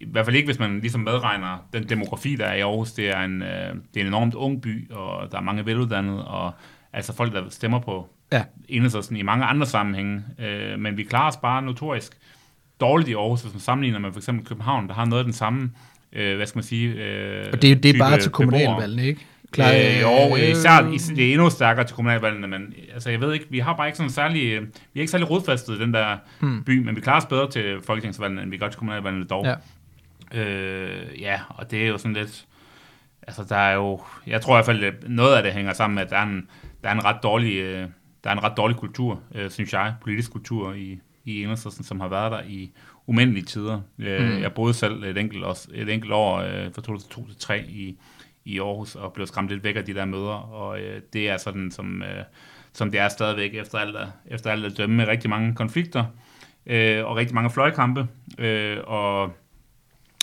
i 0.00 0.06
hvert 0.06 0.24
fald 0.24 0.36
ikke, 0.36 0.46
hvis 0.46 0.58
man 0.58 0.80
ligesom 0.80 1.00
medregner 1.00 1.66
den 1.72 1.88
demografi, 1.88 2.36
der 2.36 2.44
er 2.46 2.54
i 2.54 2.60
Aarhus. 2.60 2.92
Det 2.92 3.08
er 3.08 3.20
en, 3.20 3.42
øh, 3.42 3.48
det 3.94 3.96
er 3.96 4.00
en 4.00 4.06
enormt 4.06 4.34
ung 4.34 4.62
by, 4.62 4.90
og 4.90 5.32
der 5.32 5.38
er 5.38 5.42
mange 5.42 5.66
veluddannede, 5.66 6.24
og 6.28 6.52
altså 6.92 7.14
folk, 7.16 7.32
der 7.32 7.42
stemmer 7.50 7.78
på 7.78 8.08
Ja. 8.32 8.44
enhedslisten 8.68 9.16
i 9.16 9.22
mange 9.22 9.44
andre 9.44 9.66
sammenhænge. 9.66 10.22
Øh, 10.38 10.78
men 10.78 10.96
vi 10.96 11.02
klarer 11.02 11.28
os 11.28 11.36
bare 11.36 11.62
notorisk 11.62 12.12
dårligt 12.80 13.08
i 13.08 13.12
Aarhus, 13.14 13.42
hvis 13.42 13.52
man 13.54 13.60
sammenligner 13.60 13.98
med 13.98 14.12
for 14.12 14.18
eksempel 14.20 14.46
København, 14.46 14.88
der 14.88 14.94
har 14.94 15.04
noget 15.04 15.20
af 15.20 15.24
den 15.24 15.32
samme, 15.32 15.70
øh, 16.12 16.36
hvad 16.36 16.46
skal 16.46 16.58
man 16.58 16.64
sige, 16.64 16.88
øh, 16.94 17.46
Og 17.52 17.62
det, 17.62 17.82
det 17.82 17.94
er 17.94 17.98
bare 17.98 18.18
til 18.20 18.30
kommunalvalgene, 18.30 19.06
ikke? 19.06 19.26
Klar, 19.50 19.68
øh, 19.72 20.00
jo, 20.02 20.36
øh, 20.36 20.50
især, 20.50 20.90
is- 20.92 21.12
det 21.16 21.28
er 21.28 21.32
endnu 21.32 21.50
stærkere 21.50 21.86
til 21.86 21.96
kommunalvalgene, 21.96 22.46
men 22.46 22.74
altså, 22.94 23.10
jeg 23.10 23.20
ved 23.20 23.32
ikke, 23.32 23.46
vi 23.50 23.58
har 23.58 23.76
bare 23.76 23.86
ikke 23.88 23.96
sådan 23.96 24.10
særlig, 24.10 24.52
øh, 24.52 24.62
vi 24.62 24.68
er 24.96 25.00
ikke 25.00 25.10
særlig 25.10 25.30
rodfæstet 25.30 25.74
i 25.76 25.78
den 25.80 25.94
der 25.94 26.16
hmm. 26.40 26.64
by, 26.64 26.78
men 26.84 26.96
vi 26.96 27.00
klarer 27.00 27.20
os 27.20 27.26
bedre 27.26 27.50
til 27.50 27.76
folketingsvalgene, 27.84 28.42
end 28.42 28.50
vi 28.50 28.56
gør 28.56 28.68
til 28.68 28.78
kommunalvalgene 28.78 29.24
dog. 29.26 29.44
Ja. 29.46 29.54
Øh, 30.34 31.20
ja, 31.20 31.40
og 31.48 31.70
det 31.70 31.82
er 31.84 31.88
jo 31.88 31.98
sådan 31.98 32.12
lidt, 32.14 32.44
altså 33.22 33.44
der 33.48 33.56
er 33.56 33.74
jo, 33.74 34.00
jeg 34.26 34.40
tror 34.40 34.54
i 34.54 34.56
hvert 34.56 34.66
fald, 34.66 35.08
noget 35.08 35.36
af 35.36 35.42
det 35.42 35.52
hænger 35.52 35.72
sammen 35.72 35.94
med, 35.94 36.02
at 36.02 36.10
der 36.10 36.16
er 36.16 36.22
en, 36.22 36.48
der 36.82 36.88
er 36.88 36.92
en 36.94 37.04
ret 37.04 37.16
dårlig, 37.22 37.56
øh, 37.56 37.86
der 38.24 38.30
er 38.30 38.34
en 38.34 38.42
ret 38.44 38.56
dårlig 38.56 38.76
kultur, 38.76 39.20
øh, 39.34 39.50
synes 39.50 39.72
jeg, 39.72 39.94
politisk 40.02 40.32
kultur 40.32 40.72
i, 40.74 40.98
i 41.24 41.42
Enhedslisten, 41.42 41.84
som 41.84 42.00
har 42.00 42.08
været 42.08 42.32
der 42.32 42.40
i 42.48 42.70
umindelige 43.06 43.44
tider. 43.44 43.80
Øh, 43.98 44.20
Mm. 44.30 44.42
Jeg 44.42 44.52
boede 44.52 44.74
selv 44.74 45.04
et 45.04 45.18
enkelt, 45.18 45.44
også, 45.44 45.68
et 45.74 45.88
enkelt 45.88 46.12
år 46.12 46.36
øh, 46.38 46.64
fra 46.64 46.82
2002 46.82 47.26
til 47.26 47.36
3 47.38 47.60
i, 47.68 47.96
i 48.48 48.58
Aarhus, 48.58 48.94
og 48.94 49.12
blev 49.12 49.26
skræmt 49.26 49.48
lidt 49.48 49.64
væk 49.64 49.76
af 49.76 49.84
de 49.84 49.94
der 49.94 50.04
møder, 50.04 50.34
og 50.52 50.80
øh, 50.80 51.00
det 51.12 51.28
er 51.28 51.36
sådan, 51.36 51.70
som, 51.70 52.02
øh, 52.02 52.24
som 52.72 52.90
det 52.90 53.00
er 53.00 53.08
stadigvæk 53.08 53.54
efter 53.54 53.78
alt, 53.78 53.96
efter 54.26 54.50
alt 54.50 54.64
at 54.64 54.76
dømme 54.78 54.96
med 54.96 55.06
rigtig 55.06 55.30
mange 55.30 55.54
konflikter, 55.54 56.04
øh, 56.66 57.04
og 57.06 57.16
rigtig 57.16 57.34
mange 57.34 57.50
fløjkampe, 57.50 58.06
øh, 58.38 58.76
og 58.86 59.32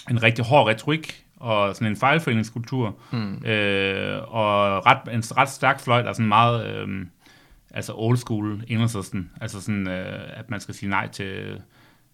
en 0.09 0.23
rigtig 0.23 0.45
hård 0.45 0.67
retorik, 0.67 1.26
og 1.39 1.76
sådan 1.76 1.88
en 1.91 1.97
fejlforeningskultur, 1.97 2.95
Mm. 3.11 3.45
øh, 3.45 4.21
og 4.28 4.86
ret, 4.86 5.13
en 5.13 5.23
ret 5.38 5.49
stærk 5.49 5.80
fløj, 5.80 6.01
der 6.01 6.09
er 6.09 6.13
sådan 6.13 6.28
meget, 6.28 6.67
øh, 6.67 7.05
altså 7.73 7.93
old 7.95 8.17
school 8.17 8.63
enhedslisten, 8.67 9.32
altså 9.41 9.61
sådan, 9.61 9.88
øh, 9.88 10.39
at 10.39 10.49
man 10.49 10.59
skal 10.59 10.76
sige 10.76 10.89
nej 10.89 11.07
til, 11.07 11.61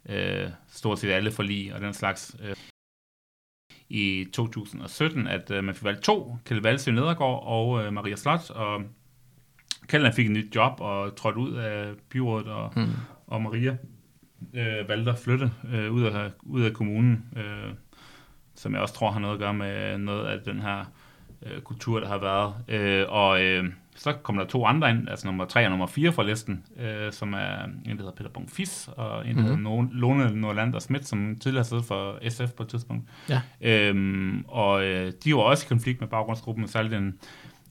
øh, 0.10 0.48
stort 0.70 1.00
set 1.00 1.12
alle 1.12 1.32
forlig 1.32 1.74
og 1.76 1.82
den 1.82 1.94
slags. 1.94 2.36
Øh. 2.44 2.56
I 3.92 4.26
2017, 4.34 5.28
at 5.28 5.52
øh, 5.52 5.64
man 5.64 5.76
fik 5.76 5.84
valgt 5.84 6.02
to, 6.02 6.38
Kjeld 6.46 6.62
Valsø 6.62 6.92
Nedergaard 6.92 7.44
og 7.46 7.84
øh, 7.84 7.94
Maria 7.94 8.16
Slot, 8.16 8.50
og 8.50 8.82
Kjeld 9.88 10.14
fik 10.14 10.26
et 10.26 10.32
nyt 10.32 10.56
job 10.56 10.82
og 10.82 11.16
trådte 11.16 11.40
ud 11.40 11.54
af 11.54 11.92
byrådet, 12.10 12.48
og, 12.48 12.74
mm. 12.76 12.88
og 13.28 13.42
Maria 13.42 13.78
øh, 14.54 14.90
valgte 14.90 15.12
at 15.12 15.20
flytte 15.20 15.52
øh, 15.74 15.92
ud, 15.92 16.04
af, 16.04 16.32
ud 16.44 16.62
af 16.62 16.74
kommunen, 16.74 17.26
øh, 17.36 17.74
som 18.56 18.74
jeg 18.74 18.82
også 18.82 18.94
tror 18.94 19.12
har 19.12 19.20
noget 19.20 19.34
at 19.34 19.40
gøre 19.40 19.54
med 19.54 19.98
noget 19.98 20.26
af 20.26 20.40
den 20.40 20.60
her 20.60 20.86
øh, 21.46 21.62
kultur, 21.62 22.00
der 22.00 22.08
har 22.08 22.18
været. 22.18 22.56
Øh, 22.68 23.06
og 23.10 23.44
øh, 23.44 23.66
så 24.02 24.14
kommer 24.24 24.42
der 24.44 24.50
to 24.50 24.66
andre 24.66 24.90
ind, 24.90 25.10
altså 25.10 25.28
nummer 25.28 25.46
tre 25.46 25.66
og 25.66 25.70
nummer 25.70 25.88
fire 25.88 26.12
fra 26.12 26.24
listen, 26.24 26.64
øh, 26.80 27.12
som 27.12 27.34
er 27.34 27.64
en, 27.64 27.82
der 27.86 27.96
hedder 27.96 28.12
Peter 28.12 28.30
Bonfis, 28.30 28.90
og 28.98 29.28
en, 29.28 29.38
der 29.38 29.42
mm-hmm. 29.42 29.66
hedder 29.66 29.88
Lone 29.92 30.36
Norlander 30.42 30.80
Schmidt, 30.80 31.08
som 31.08 31.36
tidligere 31.42 31.66
siddet 31.66 31.86
for 31.86 32.30
SF 32.30 32.52
på 32.52 32.64
et 32.64 32.70
tidspunkt. 32.70 33.10
Ja. 33.30 33.42
Øhm, 33.62 34.46
og 34.48 34.84
øh, 34.86 35.12
de 35.24 35.36
var 35.36 35.42
også 35.42 35.66
i 35.66 35.70
konflikt 35.70 36.02
med 36.02 36.08
baggrundsgruppen, 36.08 36.68
særligt 36.68 36.94
en, 36.94 37.14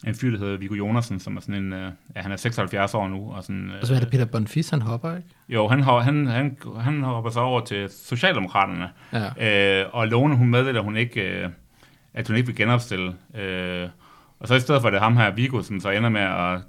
en 0.06 0.14
fyr, 0.14 0.30
der 0.30 0.38
hedder 0.38 0.56
Viggo 0.58 0.74
Jonasen, 0.74 1.20
som 1.20 1.36
er 1.36 1.40
sådan 1.40 1.54
en, 1.54 1.72
øh, 1.72 1.92
ja, 2.16 2.20
han 2.20 2.32
er 2.32 2.36
76 2.36 2.94
år 2.94 3.08
nu. 3.08 3.32
Og, 3.32 3.44
sådan, 3.44 3.70
og 3.80 3.86
så 3.86 3.94
er 3.94 4.00
det 4.00 4.10
Peter 4.10 4.24
Bonfis, 4.24 4.70
han 4.70 4.82
hopper, 4.82 5.16
ikke? 5.16 5.28
Jo, 5.48 5.68
han, 5.68 5.82
han, 5.82 6.26
han, 6.26 6.56
han 6.80 7.02
hopper 7.02 7.30
så 7.30 7.40
over 7.40 7.64
til 7.64 7.88
Socialdemokraterne, 7.90 8.88
ja. 9.12 9.82
øh, 9.82 9.86
og 9.92 10.08
Lone, 10.08 10.36
hun 10.36 10.48
meddeler, 10.48 10.80
hun 10.80 10.96
ikke, 10.96 11.20
øh, 11.20 11.48
at 12.14 12.28
hun 12.28 12.36
ikke 12.36 12.46
vil 12.46 12.56
genopstille. 12.56 13.14
Øh, 13.34 13.88
og 14.40 14.48
så 14.48 14.54
i 14.54 14.60
stedet 14.60 14.82
for 14.82 14.90
det 14.90 15.00
ham 15.00 15.16
her, 15.16 15.30
Viggo, 15.30 15.62
som 15.62 15.80
så 15.80 15.90
ender 15.90 16.08
med 16.08 16.20
at 16.20 16.60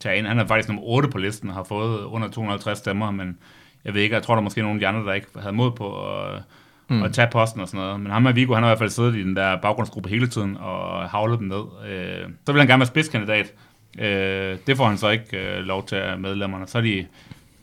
tage 0.00 0.18
ind, 0.18 0.26
han 0.26 0.38
er 0.38 0.46
faktisk 0.46 0.68
nummer 0.68 0.82
8 0.82 1.08
på 1.08 1.18
listen 1.18 1.48
og 1.48 1.54
har 1.54 1.64
fået 1.64 2.04
under 2.04 2.28
250 2.28 2.78
stemmer, 2.78 3.10
men 3.10 3.38
jeg 3.84 3.94
ved 3.94 4.02
ikke, 4.02 4.14
jeg 4.14 4.22
tror, 4.22 4.34
der 4.34 4.40
er 4.40 4.44
måske 4.44 4.62
nogle 4.62 4.76
af 4.76 4.80
de 4.80 4.86
andre, 4.86 5.06
der 5.08 5.12
ikke 5.12 5.26
havde 5.36 5.56
mod 5.56 5.70
på 5.70 6.14
at, 6.16 6.42
mm. 6.88 7.02
at 7.02 7.12
tage 7.12 7.28
posten 7.32 7.60
og 7.60 7.68
sådan 7.68 7.80
noget. 7.80 8.00
Men 8.00 8.12
ham 8.12 8.26
her, 8.26 8.32
Viggo, 8.32 8.54
han 8.54 8.62
har 8.62 8.70
i 8.70 8.70
hvert 8.70 8.78
fald 8.78 8.90
siddet 8.90 9.16
i 9.16 9.22
den 9.22 9.36
der 9.36 9.56
baggrundsgruppe 9.56 10.08
hele 10.08 10.26
tiden 10.26 10.56
og 10.56 11.10
havlet 11.10 11.38
dem 11.38 11.48
ned. 11.48 11.64
Øh, 11.88 12.28
så 12.46 12.52
vil 12.52 12.60
han 12.60 12.68
gerne 12.68 12.80
være 12.80 12.86
spidskandidat. 12.86 13.54
Øh, 13.98 14.58
det 14.66 14.76
får 14.76 14.86
han 14.86 14.98
så 14.98 15.08
ikke 15.08 15.56
øh, 15.56 15.64
lov 15.64 15.86
til 15.86 15.96
af 15.96 16.18
medlemmerne. 16.18 16.66
Så 16.66 16.78
er 16.78 16.82
de 16.82 17.06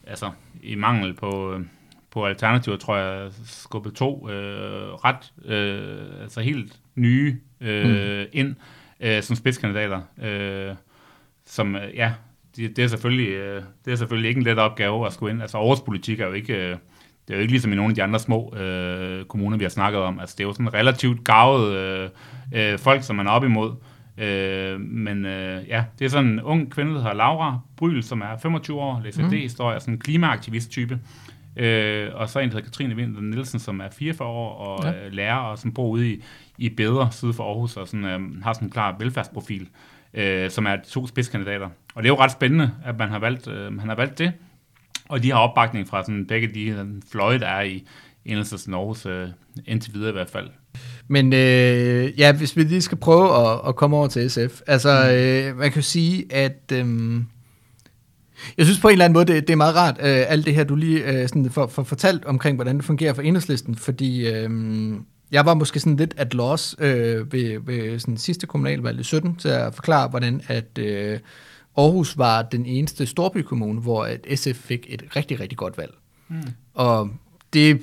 altså, 0.07 0.31
i 0.63 0.75
mangel 0.75 1.13
på, 1.13 1.59
på 2.11 2.25
alternativer, 2.25 2.77
tror 2.77 2.97
jeg, 2.97 3.31
skubbet 3.45 3.93
to 3.93 4.29
øh, 4.29 4.93
ret, 4.93 5.33
øh, 5.45 6.21
altså 6.21 6.41
helt 6.41 6.73
nye 6.95 7.39
øh, 7.61 8.19
mm. 8.19 8.25
ind 8.33 8.55
øh, 8.99 9.23
som 9.23 9.35
spidskandidater. 9.35 10.01
Øh, 10.23 10.75
som, 11.45 11.75
øh, 11.75 11.95
ja, 11.95 12.13
det, 12.55 12.77
det, 12.77 12.83
er 12.83 12.87
selvfølgelig, 12.87 13.29
øh, 13.29 13.63
det 13.85 13.93
er 13.93 13.95
selvfølgelig 13.95 14.29
ikke 14.29 14.39
en 14.39 14.43
let 14.43 14.59
opgave 14.59 15.05
at 15.05 15.13
skulle 15.13 15.33
ind. 15.33 15.41
Altså 15.41 15.57
årspolitik 15.57 16.19
er 16.19 16.25
jo 16.25 16.33
ikke... 16.33 16.53
Øh, 16.53 16.77
det 17.27 17.33
er 17.33 17.37
jo 17.37 17.41
ikke 17.41 17.53
ligesom 17.53 17.71
i 17.71 17.75
nogle 17.75 17.91
af 17.91 17.95
de 17.95 18.03
andre 18.03 18.19
små 18.19 18.55
øh, 18.55 19.25
kommuner, 19.25 19.57
vi 19.57 19.63
har 19.63 19.69
snakket 19.69 20.01
om. 20.01 20.19
Altså, 20.19 20.35
det 20.37 20.43
er 20.43 20.47
jo 20.47 20.53
sådan 20.53 20.73
relativt 20.73 21.23
gavet 21.23 21.73
øh, 21.75 22.09
øh, 22.53 22.79
folk, 22.79 23.03
som 23.03 23.15
man 23.15 23.27
er 23.27 23.31
op 23.31 23.43
imod. 23.43 23.75
Øh, 24.17 24.79
men 24.79 25.25
øh, 25.25 25.67
ja, 25.67 25.83
det 25.99 26.05
er 26.05 26.09
sådan 26.09 26.29
en 26.29 26.41
ung 26.41 26.71
kvinde, 26.71 26.93
der 26.93 26.97
hedder 26.97 27.13
Laura 27.13 27.59
Bryl, 27.77 28.03
som 28.03 28.21
er 28.21 28.37
25 28.41 28.79
år, 28.79 29.01
læser 29.03 29.23
mm. 29.23 29.29
D-historie, 29.29 29.79
sådan 29.79 29.93
en 29.93 29.99
klimaaktivist-type. 29.99 30.99
Øh, 31.57 32.09
og 32.13 32.29
så 32.29 32.39
en, 32.39 32.49
der 32.49 32.55
hedder 32.55 32.69
Katrine 32.69 32.95
Vinter 32.95 33.21
Nielsen, 33.21 33.59
som 33.59 33.79
er 33.79 33.89
44 33.89 34.29
år 34.29 34.49
og 34.49 34.83
ja. 34.83 35.05
øh, 35.05 35.13
lærer, 35.13 35.35
og 35.35 35.57
som 35.57 35.73
bor 35.73 35.87
ude 35.87 36.11
i, 36.11 36.23
i 36.57 36.69
Bedre, 36.69 37.09
syd 37.11 37.33
for 37.33 37.43
Aarhus, 37.43 37.77
og 37.77 37.87
sådan, 37.87 38.05
øh, 38.05 38.43
har 38.43 38.53
sådan 38.53 38.67
en 38.67 38.71
klar 38.71 38.95
velfærdsprofil, 38.99 39.67
øh, 40.13 40.51
som 40.51 40.65
er 40.65 40.75
de 40.75 40.89
to 40.89 41.07
spidskandidater. 41.07 41.69
Og 41.95 42.03
det 42.03 42.09
er 42.09 42.13
jo 42.13 42.19
ret 42.19 42.31
spændende, 42.31 42.71
at 42.85 42.97
man 42.97 43.09
har 43.09 43.19
valgt, 43.19 43.47
øh, 43.47 43.79
han 43.79 43.89
har 43.89 43.95
valgt 43.95 44.17
det, 44.17 44.33
og 45.09 45.23
de 45.23 45.31
har 45.31 45.39
opbakning 45.39 45.87
fra 45.87 46.03
sådan 46.03 46.25
begge 46.27 46.47
de 46.47 46.87
fløje, 47.11 47.39
der 47.39 47.47
er 47.47 47.61
i 47.61 47.87
Enhedslisten 48.25 48.73
Aarhus, 48.73 49.05
øh, 49.05 49.27
indtil 49.65 49.93
videre 49.93 50.09
i 50.09 50.13
hvert 50.13 50.29
fald. 50.29 50.49
Men 51.07 51.33
øh, 51.33 52.19
ja, 52.19 52.33
hvis 52.33 52.57
vi 52.57 52.63
lige 52.63 52.81
skal 52.81 52.97
prøve 52.97 53.47
at, 53.47 53.61
at 53.67 53.75
komme 53.75 53.97
over 53.97 54.07
til 54.07 54.31
SF, 54.31 54.61
altså 54.67 55.03
mm. 55.03 55.15
øh, 55.15 55.57
man 55.57 55.71
kan 55.71 55.79
jo 55.79 55.81
sige, 55.81 56.33
at 56.33 56.71
øh, 56.73 57.15
jeg 58.57 58.65
synes 58.65 58.79
på 58.79 58.87
en 58.87 58.91
eller 58.91 59.05
anden 59.05 59.13
måde, 59.13 59.25
det, 59.25 59.47
det 59.47 59.53
er 59.53 59.57
meget 59.57 59.75
rart, 59.75 59.97
øh, 59.99 60.23
alt 60.27 60.45
det 60.45 60.55
her, 60.55 60.63
du 60.63 60.75
lige 60.75 61.03
øh, 61.03 61.27
sådan 61.27 61.49
for, 61.51 61.67
for 61.67 61.83
fortalt 61.83 62.25
omkring, 62.25 62.55
hvordan 62.55 62.75
det 62.75 62.85
fungerer 62.85 63.13
for 63.13 63.21
enhedslisten, 63.21 63.75
fordi 63.75 64.27
øh, 64.27 64.49
jeg 65.31 65.45
var 65.45 65.53
måske 65.53 65.79
sådan 65.79 65.97
lidt 65.97 66.13
at 66.17 66.33
loss 66.33 66.75
øh, 66.79 67.33
ved, 67.33 67.59
ved 67.65 67.99
sådan 67.99 68.17
sidste 68.17 68.47
kommunalvalg 68.47 68.99
i 68.99 69.03
17 69.03 69.35
til 69.35 69.49
at 69.49 69.75
forklare, 69.75 70.07
hvordan 70.07 70.41
at 70.47 70.77
øh, 70.77 71.19
Aarhus 71.77 72.17
var 72.17 72.41
den 72.41 72.65
eneste 72.65 73.05
storbykommune, 73.05 73.81
hvor 73.81 74.03
at 74.03 74.25
SF 74.35 74.55
fik 74.55 74.85
et 74.89 75.03
rigtig, 75.15 75.39
rigtig 75.39 75.57
godt 75.57 75.77
valg. 75.77 75.93
Mm. 76.27 76.41
Og 76.73 77.09
det 77.53 77.81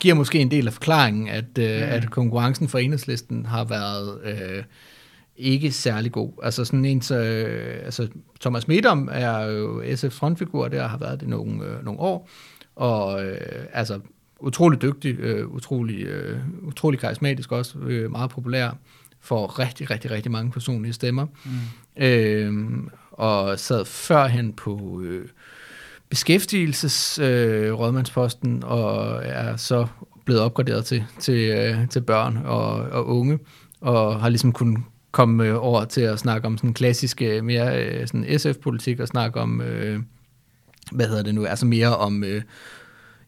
giver 0.00 0.14
måske 0.14 0.38
en 0.38 0.50
del 0.50 0.66
af 0.66 0.72
forklaringen, 0.72 1.28
at, 1.28 1.58
øh, 1.58 1.76
mm. 1.76 1.88
at 1.88 2.10
konkurrencen 2.10 2.68
for 2.68 2.78
enhedslisten 2.78 3.46
har 3.46 3.64
været 3.64 4.20
øh, 4.24 4.64
ikke 5.36 5.72
særlig 5.72 6.12
god. 6.12 6.32
Altså 6.42 6.64
sådan 6.64 6.84
en, 6.84 7.02
så, 7.02 7.14
øh, 7.18 7.84
altså 7.84 8.08
Thomas 8.40 8.68
Medom 8.68 9.08
er 9.12 9.40
jo 9.40 9.82
SF's 9.82 10.08
frontfigur, 10.08 10.68
der 10.68 10.88
har 10.88 10.98
været 10.98 11.20
det 11.20 11.28
nogle, 11.28 11.64
øh, 11.64 11.84
nogle 11.84 12.00
år, 12.00 12.28
og 12.76 13.24
øh, 13.24 13.40
altså 13.72 14.00
utrolig 14.38 14.82
dygtig, 14.82 15.18
øh, 15.18 15.48
utrolig, 15.48 16.02
øh, 16.02 16.38
utrolig 16.62 17.00
karismatisk 17.00 17.52
også, 17.52 17.78
øh, 17.78 18.10
meget 18.10 18.30
populær, 18.30 18.70
for 19.20 19.58
rigtig, 19.58 19.90
rigtig, 19.90 20.10
rigtig 20.10 20.32
mange 20.32 20.50
personlige 20.50 20.92
stemmer. 20.92 21.26
Mm. 21.44 21.50
Øh, 22.04 22.52
og 23.12 23.58
sad 23.58 23.84
førhen 23.84 24.52
på 24.52 25.00
øh, 25.04 25.28
beskæftigelsesrådmandsposten, 26.08 28.56
øh, 28.56 28.70
og 28.70 29.24
er 29.24 29.56
så 29.56 29.86
blevet 30.24 30.42
opgraderet 30.42 30.84
til, 30.84 31.04
til, 31.18 31.50
øh, 31.50 31.88
til 31.88 32.00
børn 32.00 32.38
og, 32.44 32.70
og 32.70 33.06
unge, 33.06 33.38
og 33.80 34.20
har 34.20 34.28
ligesom 34.28 34.52
kunnet 34.52 34.84
komme 35.10 35.58
over 35.58 35.84
til 35.84 36.00
at 36.00 36.18
snakke 36.18 36.46
om 36.46 36.58
sådan 36.58 36.74
klassiske, 36.74 37.42
mere 37.42 37.84
øh, 37.84 38.06
sådan 38.06 38.38
SF-politik, 38.38 39.00
og 39.00 39.08
snakke 39.08 39.40
om, 39.40 39.60
øh, 39.60 40.00
hvad 40.92 41.08
hedder 41.08 41.22
det 41.22 41.34
nu, 41.34 41.44
altså 41.44 41.66
mere 41.66 41.96
om 41.96 42.24
øh, 42.24 42.42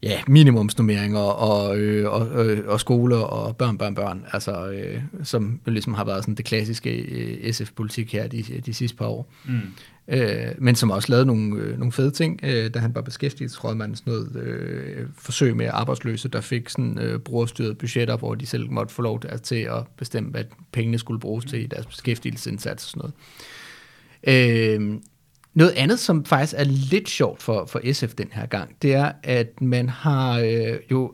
ja, 0.03 0.23
minimumsnummeringer 0.27 1.19
og, 1.19 1.79
øh, 1.79 2.13
og, 2.13 2.47
øh, 2.47 2.69
og 2.69 2.81
skoler 2.81 3.19
og 3.19 3.57
børn, 3.57 3.79
børn, 3.79 3.95
børn, 3.95 4.25
altså, 4.33 4.71
øh, 4.71 5.03
som 5.23 5.61
ligesom 5.67 5.95
har 5.95 6.05
været 6.05 6.25
sådan 6.25 6.35
det 6.35 6.45
klassiske 6.45 6.91
øh, 6.91 7.53
SF-politik 7.53 8.13
her 8.13 8.27
de, 8.27 8.43
de 8.43 8.75
sidste 8.75 8.97
par 8.97 9.07
år. 9.07 9.33
Mm. 9.45 9.61
Øh, 10.09 10.49
men 10.59 10.75
som 10.75 10.91
også 10.91 11.09
lavede 11.13 11.27
nogle, 11.27 11.63
øh, 11.63 11.79
nogle 11.79 11.93
fede 11.93 12.11
ting, 12.11 12.41
øh, 12.43 12.75
da 12.75 12.79
han 12.79 12.95
var 12.95 13.01
beskæftigelsesrådmand, 13.01 13.97
sådan 13.97 14.13
noget 14.13 14.37
øh, 14.37 15.07
forsøg 15.19 15.57
med 15.57 15.71
arbejdsløse, 15.73 16.29
der 16.29 16.41
fik 16.41 16.69
sådan 16.69 16.99
øh, 16.99 17.19
brugerstyrede 17.19 17.75
budgetter, 17.75 18.17
hvor 18.17 18.35
de 18.35 18.47
selv 18.47 18.71
måtte 18.71 18.95
få 18.95 19.03
lov 19.03 19.21
til 19.43 19.57
at 19.57 19.87
bestemme, 19.97 20.31
hvad 20.31 20.45
pengene 20.73 20.99
skulle 20.99 21.21
bruges 21.21 21.45
til 21.45 21.63
i 21.63 21.67
deres 21.67 21.87
beskæftigelsesindsats 21.87 22.85
og 22.85 22.91
sådan 22.91 23.01
noget. 23.01 23.15
Øh, 24.27 25.01
noget 25.55 25.73
andet, 25.73 25.99
som 25.99 26.25
faktisk 26.25 26.55
er 26.57 26.65
lidt 26.65 27.09
sjovt 27.09 27.43
for, 27.43 27.67
for 27.67 27.93
SF 27.93 28.15
den 28.15 28.29
her 28.33 28.47
gang, 28.47 28.77
det 28.83 28.95
er, 28.95 29.13
at 29.23 29.61
man 29.61 29.89
har 29.89 30.39
øh, 30.39 30.79
jo... 30.91 31.13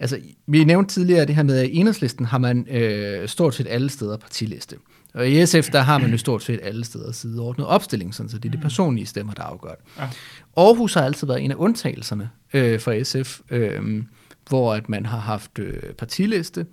Altså, 0.00 0.20
vi 0.46 0.64
nævnte 0.64 0.94
tidligere 0.94 1.26
det 1.26 1.34
her 1.34 1.42
med, 1.42 1.58
at 1.58 1.68
i 1.68 1.76
enhedslisten 1.76 2.26
har 2.26 2.38
man 2.38 2.66
øh, 2.70 3.28
stort 3.28 3.54
set 3.54 3.66
alle 3.68 3.90
steder 3.90 4.16
partiliste. 4.16 4.76
Og 5.14 5.28
i 5.28 5.46
SF, 5.46 5.70
der 5.72 5.80
har 5.80 5.98
man 5.98 6.10
jo 6.10 6.18
stort 6.18 6.42
set 6.42 6.60
alle 6.62 6.84
steder 6.84 7.12
sideordnet 7.12 7.66
opstilling, 7.66 8.14
sådan, 8.14 8.30
så 8.30 8.38
det 8.38 8.48
er 8.48 8.50
de 8.50 8.56
mm. 8.56 8.62
personlige 8.62 9.06
stemmer, 9.06 9.32
der 9.32 9.42
afgør 9.42 9.74
det. 9.74 9.84
Ja. 9.98 10.08
Aarhus 10.56 10.94
har 10.94 11.02
altid 11.02 11.26
været 11.26 11.44
en 11.44 11.50
af 11.50 11.54
undtagelserne 11.58 12.30
øh, 12.54 12.80
for 12.80 13.04
SF, 13.04 13.40
øh, 13.50 14.02
hvor 14.48 14.74
at 14.74 14.88
man 14.88 15.06
har 15.06 15.18
haft 15.18 15.58
øh, 15.58 15.82
partiliste, 15.82 16.66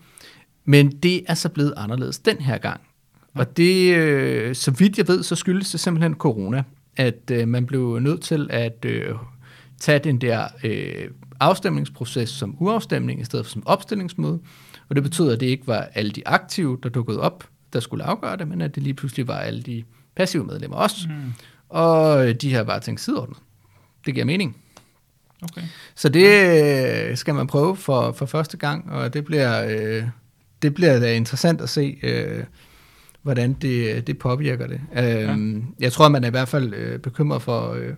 men 0.66 0.92
det 0.92 1.24
er 1.28 1.34
så 1.34 1.50
blevet 1.50 1.74
anderledes 1.78 2.20
den 2.20 2.38
her 2.38 2.58
gang. 2.58 2.82
Og 3.36 3.58
det, 3.58 3.96
øh, 3.96 4.56
så 4.56 4.72
vidt 4.72 4.98
jeg 4.98 5.08
ved, 5.08 5.24
så 5.24 5.36
skyldes 5.36 5.72
det 5.72 5.80
simpelthen 5.80 6.14
corona, 6.14 6.64
at 6.98 7.32
øh, 7.32 7.48
man 7.48 7.66
blev 7.66 8.00
nødt 8.00 8.22
til 8.22 8.48
at 8.50 8.86
øh, 8.86 9.16
tage 9.80 10.00
den 10.00 10.22
der 10.22 10.48
øh, 10.64 11.10
afstemningsproces 11.40 12.30
som 12.30 12.56
uafstemning 12.60 13.22
i 13.22 13.24
stedet 13.24 13.46
for 13.46 13.52
som 13.52 13.68
opstillingsmøde. 13.68 14.40
Og 14.90 14.96
det 14.96 15.04
betyder, 15.04 15.34
at 15.34 15.40
det 15.40 15.46
ikke 15.46 15.68
var 15.68 15.90
alle 15.94 16.12
de 16.12 16.28
aktive, 16.28 16.78
der 16.84 16.90
dukkede 16.90 17.20
op, 17.20 17.44
der 17.74 17.80
skulle 17.80 18.04
afgøre 18.04 18.38
det, 18.38 18.48
men 18.48 18.62
at 18.62 18.76
det 18.76 18.84
lige 18.84 18.94
pludselig 18.94 19.28
var 19.28 19.38
alle 19.38 19.62
de 19.62 19.84
passive 20.16 20.46
medlemmer 20.46 20.78
også. 20.78 21.08
Mm. 21.10 21.34
Og 21.70 22.42
de 22.42 22.54
har 22.54 22.64
bare 22.64 22.80
tænkt 22.80 23.02
sideordnet. 23.02 23.38
Det 24.06 24.14
giver 24.14 24.26
mening. 24.26 24.58
Okay. 25.42 25.62
Så 25.96 26.10
det 26.10 26.28
øh, 27.10 27.18
skal 27.18 27.36
man 27.36 27.48
prøve 27.48 27.76
for, 27.76 28.12
for 28.12 28.26
første 28.26 28.58
gang, 28.58 28.92
og 28.92 29.14
det 29.14 29.26
bliver, 29.26 29.66
øh, 29.70 30.04
det 30.62 30.74
bliver 30.74 31.00
da 31.00 31.14
interessant 31.16 31.62
at 31.62 31.70
se, 31.70 31.98
øh, 32.04 32.44
hvordan 33.26 33.54
det, 33.54 34.08
det 34.08 34.18
påvirker 34.18 34.68
det. 34.68 34.82
Øhm, 34.98 35.58
ja. 35.58 35.64
Jeg 35.80 35.92
tror, 35.92 36.10
man 36.10 36.24
er 36.24 36.28
i 36.28 36.32
hvert 36.32 36.48
fald 36.48 36.74
øh, 36.74 37.00
bekymret 37.00 37.42
for, 37.42 37.74
øh, 37.74 37.94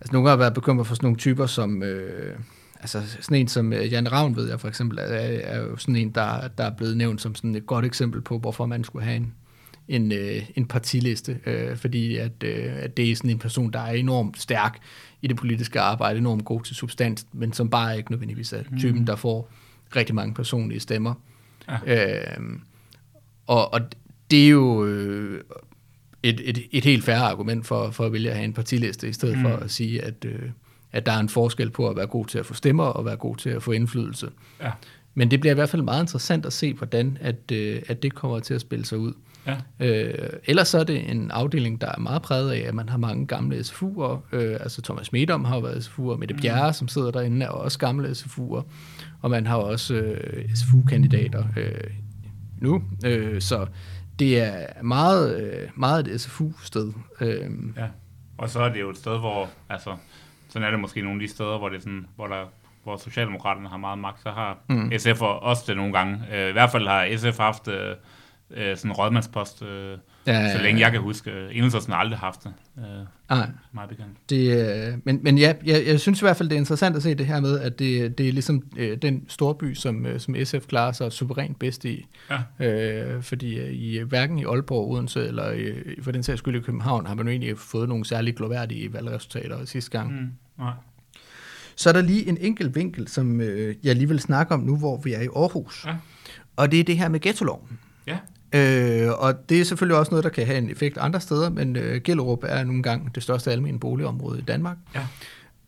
altså 0.00 0.12
nogle 0.12 0.28
har 0.28 0.36
været 0.36 0.54
bekymret 0.54 0.86
for 0.86 0.94
sådan 0.94 1.06
nogle 1.06 1.16
typer 1.16 1.46
som, 1.46 1.82
øh, 1.82 2.38
altså 2.80 3.02
sådan 3.20 3.36
en 3.36 3.48
som 3.48 3.72
øh, 3.72 3.92
Jan 3.92 4.12
Ravn 4.12 4.36
ved 4.36 4.48
jeg 4.48 4.60
for 4.60 4.68
eksempel, 4.68 4.98
er, 4.98 5.02
er 5.04 5.60
jo 5.60 5.76
sådan 5.76 5.96
en, 5.96 6.10
der, 6.10 6.48
der 6.58 6.64
er 6.64 6.70
blevet 6.76 6.96
nævnt 6.96 7.20
som 7.20 7.34
sådan 7.34 7.54
et 7.54 7.66
godt 7.66 7.84
eksempel 7.84 8.20
på, 8.20 8.38
hvorfor 8.38 8.66
man 8.66 8.84
skulle 8.84 9.04
have 9.04 9.16
en, 9.16 9.34
en, 9.88 10.12
øh, 10.12 10.42
en 10.54 10.66
partiliste, 10.66 11.38
øh, 11.46 11.76
fordi 11.76 12.16
at, 12.16 12.42
øh, 12.44 12.72
at 12.76 12.96
det 12.96 13.10
er 13.10 13.16
sådan 13.16 13.30
en 13.30 13.38
person, 13.38 13.70
der 13.72 13.80
er 13.80 13.92
enormt 13.92 14.40
stærk 14.40 14.78
i 15.22 15.26
det 15.26 15.36
politiske 15.36 15.80
arbejde, 15.80 16.18
enormt 16.18 16.44
god 16.44 16.62
til 16.62 16.76
substans, 16.76 17.26
men 17.32 17.52
som 17.52 17.70
bare 17.70 17.96
ikke 17.96 18.10
nødvendigvis 18.10 18.52
er 18.52 18.62
typen, 18.78 19.06
der 19.06 19.16
får 19.16 19.50
rigtig 19.96 20.14
mange 20.14 20.34
personlige 20.34 20.80
stemmer. 20.80 21.14
Ja. 21.86 22.18
Øh, 22.18 22.58
og, 23.46 23.74
og 23.74 23.80
det 24.30 24.44
er 24.44 24.48
jo 24.48 24.84
øh, 24.84 25.40
et, 26.22 26.40
et, 26.44 26.58
et 26.70 26.84
helt 26.84 27.04
færre 27.04 27.22
argument 27.22 27.66
for, 27.66 27.90
for 27.90 28.04
at 28.04 28.12
vælge 28.12 28.30
at 28.30 28.36
have 28.36 28.44
en 28.44 28.52
partiliste, 28.52 29.08
i 29.08 29.12
stedet 29.12 29.36
mm. 29.36 29.42
for 29.42 29.50
at 29.50 29.70
sige, 29.70 30.02
at, 30.02 30.24
øh, 30.24 30.50
at 30.92 31.06
der 31.06 31.12
er 31.12 31.18
en 31.18 31.28
forskel 31.28 31.70
på 31.70 31.88
at 31.88 31.96
være 31.96 32.06
god 32.06 32.26
til 32.26 32.38
at 32.38 32.46
få 32.46 32.54
stemmer 32.54 32.84
og 32.84 33.04
være 33.04 33.16
god 33.16 33.36
til 33.36 33.50
at 33.50 33.62
få 33.62 33.72
indflydelse. 33.72 34.30
Ja. 34.62 34.70
Men 35.14 35.30
det 35.30 35.40
bliver 35.40 35.52
i 35.52 35.54
hvert 35.54 35.68
fald 35.68 35.82
meget 35.82 36.02
interessant 36.02 36.46
at 36.46 36.52
se, 36.52 36.74
hvordan 36.74 37.18
at, 37.20 37.52
øh, 37.52 37.82
at 37.88 38.02
det 38.02 38.14
kommer 38.14 38.40
til 38.40 38.54
at 38.54 38.60
spille 38.60 38.84
sig 38.84 38.98
ud. 38.98 39.12
Ja. 39.46 39.56
Øh, 39.80 40.28
ellers 40.44 40.68
så 40.68 40.78
er 40.78 40.84
det 40.84 41.10
en 41.10 41.30
afdeling, 41.30 41.80
der 41.80 41.86
er 41.86 41.98
meget 41.98 42.22
præget 42.22 42.52
af, 42.52 42.68
at 42.68 42.74
man 42.74 42.88
har 42.88 42.98
mange 42.98 43.26
gamle 43.26 43.56
SFU'er. 43.58 44.36
Øh, 44.36 44.56
altså 44.60 44.82
Thomas 44.82 45.12
Medom 45.12 45.44
har 45.44 45.54
jo 45.54 45.60
været 45.60 45.86
SFU'er, 45.86 46.16
Mette 46.16 46.34
Bjerre, 46.34 46.68
mm. 46.68 46.72
som 46.72 46.88
sidder 46.88 47.10
derinde, 47.10 47.46
er 47.46 47.50
også 47.50 47.78
gamle 47.78 48.08
SFU'er. 48.08 48.62
Og 49.22 49.30
man 49.30 49.46
har 49.46 49.56
også 49.56 49.94
øh, 49.94 50.54
SFU-kandidater 50.54 51.44
øh, 51.56 51.90
nu. 52.60 52.82
Øh, 53.04 53.40
så 53.40 53.66
det 54.18 54.40
er 54.40 54.82
meget, 54.82 55.40
øh, 55.40 55.68
meget 55.74 56.08
et 56.08 56.20
SFU-sted. 56.20 56.92
Øh, 57.20 57.50
Ja. 57.76 57.86
Og 58.38 58.50
så 58.50 58.60
er 58.60 58.68
det 58.68 58.80
jo 58.80 58.90
et 58.90 58.96
sted, 58.96 59.18
hvor, 59.18 59.48
altså, 59.68 59.96
sådan 60.48 60.66
er 60.66 60.70
det 60.70 60.80
måske 60.80 61.02
nogle 61.02 61.22
af 61.22 61.28
de 61.28 61.34
steder, 61.34 61.58
hvor 61.58 61.68
det 61.68 61.76
er 61.76 61.80
sådan, 61.80 62.06
hvor 62.16 62.26
der 62.26 62.44
hvor 62.82 62.96
Socialdemokraterne 62.96 63.68
har 63.68 63.76
meget 63.76 63.98
magt, 63.98 64.22
så 64.22 64.30
har 64.30 64.58
mm. 64.68 64.92
SF 64.98 65.22
også 65.22 65.64
det 65.66 65.76
nogle 65.76 65.92
gange. 65.92 66.24
Øh, 66.32 66.48
I 66.48 66.52
hvert 66.52 66.70
fald 66.70 66.86
har 66.86 67.16
SF 67.16 67.38
haft 67.38 67.68
øh, 67.68 67.96
øh, 68.50 68.76
sådan 68.76 68.90
en 68.90 68.96
rådmandspost, 68.96 69.62
øh, 69.62 69.98
Ja, 70.26 70.32
ja, 70.32 70.40
ja, 70.40 70.56
så 70.56 70.62
længe 70.62 70.80
jeg 70.80 70.92
kan 70.92 71.00
huske. 71.00 71.30
Enhedslisten 71.52 71.92
har 71.92 72.00
aldrig 72.00 72.18
haft 72.18 72.44
det. 72.44 72.52
Øh, 72.78 72.84
nej. 73.30 73.48
meget 73.72 73.88
bekendt. 73.88 74.30
Det, 74.30 74.68
øh, 74.88 74.94
men 75.04 75.20
men 75.22 75.38
ja, 75.38 75.54
jeg, 75.64 75.86
jeg 75.86 76.00
synes 76.00 76.20
i 76.20 76.24
hvert 76.24 76.36
fald, 76.36 76.48
det 76.48 76.56
er 76.56 76.60
interessant 76.60 76.96
at 76.96 77.02
se 77.02 77.14
det 77.14 77.26
her 77.26 77.40
med, 77.40 77.60
at 77.60 77.78
det, 77.78 78.18
det 78.18 78.28
er 78.28 78.32
ligesom 78.32 78.62
øh, 78.76 78.96
den 79.02 79.24
storby, 79.28 79.74
som, 79.74 80.06
øh, 80.06 80.20
som 80.20 80.36
SF 80.44 80.66
klarer 80.66 80.92
sig 80.92 81.12
suverænt 81.12 81.58
bedst 81.58 81.84
i. 81.84 82.06
Ja. 82.60 82.66
Øh, 82.66 83.22
fordi 83.22 83.58
øh, 83.58 83.72
i, 83.72 83.98
hverken 83.98 84.38
i 84.38 84.44
Aalborg, 84.44 84.90
Odense 84.90 85.26
eller 85.26 85.52
øh, 85.54 85.76
for 86.02 86.12
den 86.12 86.22
sags 86.22 86.38
skyld 86.38 86.56
i 86.56 86.60
København, 86.60 87.06
har 87.06 87.14
man 87.14 87.26
jo 87.26 87.30
egentlig 87.30 87.58
fået 87.58 87.88
nogle 87.88 88.04
særlig 88.04 88.36
gloværdige 88.36 88.92
valgresultater 88.92 89.64
sidste 89.64 89.90
gang. 89.90 90.12
Mm, 90.12 90.28
nej. 90.58 90.72
Så 91.76 91.88
er 91.88 91.92
der 91.92 92.02
lige 92.02 92.28
en 92.28 92.38
enkelt 92.40 92.74
vinkel, 92.74 93.08
som 93.08 93.40
øh, 93.40 93.74
jeg 93.82 93.96
lige 93.96 94.08
vil 94.08 94.20
snakke 94.20 94.54
om 94.54 94.60
nu, 94.60 94.76
hvor 94.76 94.96
vi 94.96 95.12
er 95.12 95.20
i 95.20 95.28
Aarhus. 95.36 95.84
Ja. 95.86 95.96
Og 96.56 96.72
det 96.72 96.80
er 96.80 96.84
det 96.84 96.98
her 96.98 97.08
med 97.08 97.20
ghettoloven. 97.20 97.78
Ja. 98.06 98.18
Øh, 98.56 99.10
og 99.18 99.48
det 99.48 99.60
er 99.60 99.64
selvfølgelig 99.64 99.98
også 99.98 100.10
noget, 100.10 100.24
der 100.24 100.30
kan 100.30 100.46
have 100.46 100.58
en 100.58 100.70
effekt 100.70 100.98
andre 100.98 101.20
steder, 101.20 101.50
men 101.50 101.76
øh, 101.76 102.00
Gellerup 102.02 102.44
er 102.46 102.64
nogle 102.64 102.82
gange 102.82 103.10
det 103.14 103.22
største 103.22 103.52
almene 103.52 103.78
boligområde 103.78 104.38
i 104.38 104.42
Danmark. 104.42 104.76
Ja. 104.94 105.06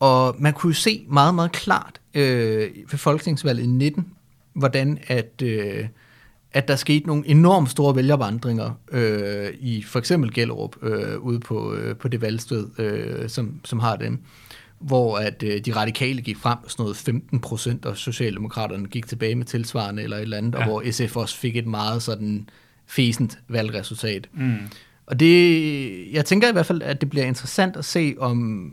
Og 0.01 0.37
man 0.39 0.53
kunne 0.53 0.75
se 0.75 1.05
meget, 1.09 1.35
meget 1.35 1.53
klart 1.53 2.01
øh, 2.15 2.69
ved 2.91 2.99
folketingsvalget 2.99 3.65
i 3.65 3.67
19, 3.67 4.07
hvordan 4.53 4.99
at, 5.07 5.43
øh, 5.43 5.87
at 6.53 6.69
der 6.69 6.77
skete 6.77 7.07
nogle 7.07 7.29
enormt 7.29 7.71
store 7.71 7.97
vælgervandringer 7.97 8.71
øh, 8.93 9.49
i 9.61 9.83
for 9.83 9.99
eksempel 9.99 10.35
Gellerup 10.35 10.77
øh, 10.83 11.19
ude 11.19 11.41
på, 11.41 11.75
øh, 11.75 11.97
på 11.97 12.09
det 12.09 12.21
valgsted, 12.21 12.69
øh, 12.79 13.29
som, 13.29 13.61
som 13.65 13.79
har 13.79 13.97
dem 13.97 14.23
hvor 14.79 15.19
at 15.19 15.43
øh, 15.43 15.61
de 15.61 15.77
radikale 15.77 16.23
gik 16.23 16.37
frem, 16.37 16.59
sådan 16.69 16.83
noget 16.83 16.97
15 16.97 17.41
procent, 17.41 17.87
og 17.87 17.97
Socialdemokraterne 17.97 18.89
gik 18.89 19.07
tilbage 19.07 19.35
med 19.35 19.45
tilsvarende 19.45 20.03
eller 20.03 20.17
et 20.17 20.23
eller 20.23 20.37
andet, 20.37 20.55
ja. 20.55 20.59
Ja. 20.59 20.65
og 20.65 20.71
hvor 20.71 20.91
SF 20.91 21.17
også 21.17 21.37
fik 21.37 21.57
et 21.57 21.67
meget 21.67 22.03
sådan 22.03 22.49
fæsent 22.89 23.39
valgresultat. 23.49 24.29
Mm. 24.35 24.57
Og 25.07 25.21
det, 25.21 26.13
jeg 26.13 26.25
tænker 26.25 26.49
i 26.49 26.53
hvert 26.53 26.67
fald, 26.67 26.83
at 26.83 27.01
det 27.01 27.11
bliver 27.11 27.27
interessant 27.27 27.77
at 27.77 27.85
se, 27.85 28.15
om 28.19 28.73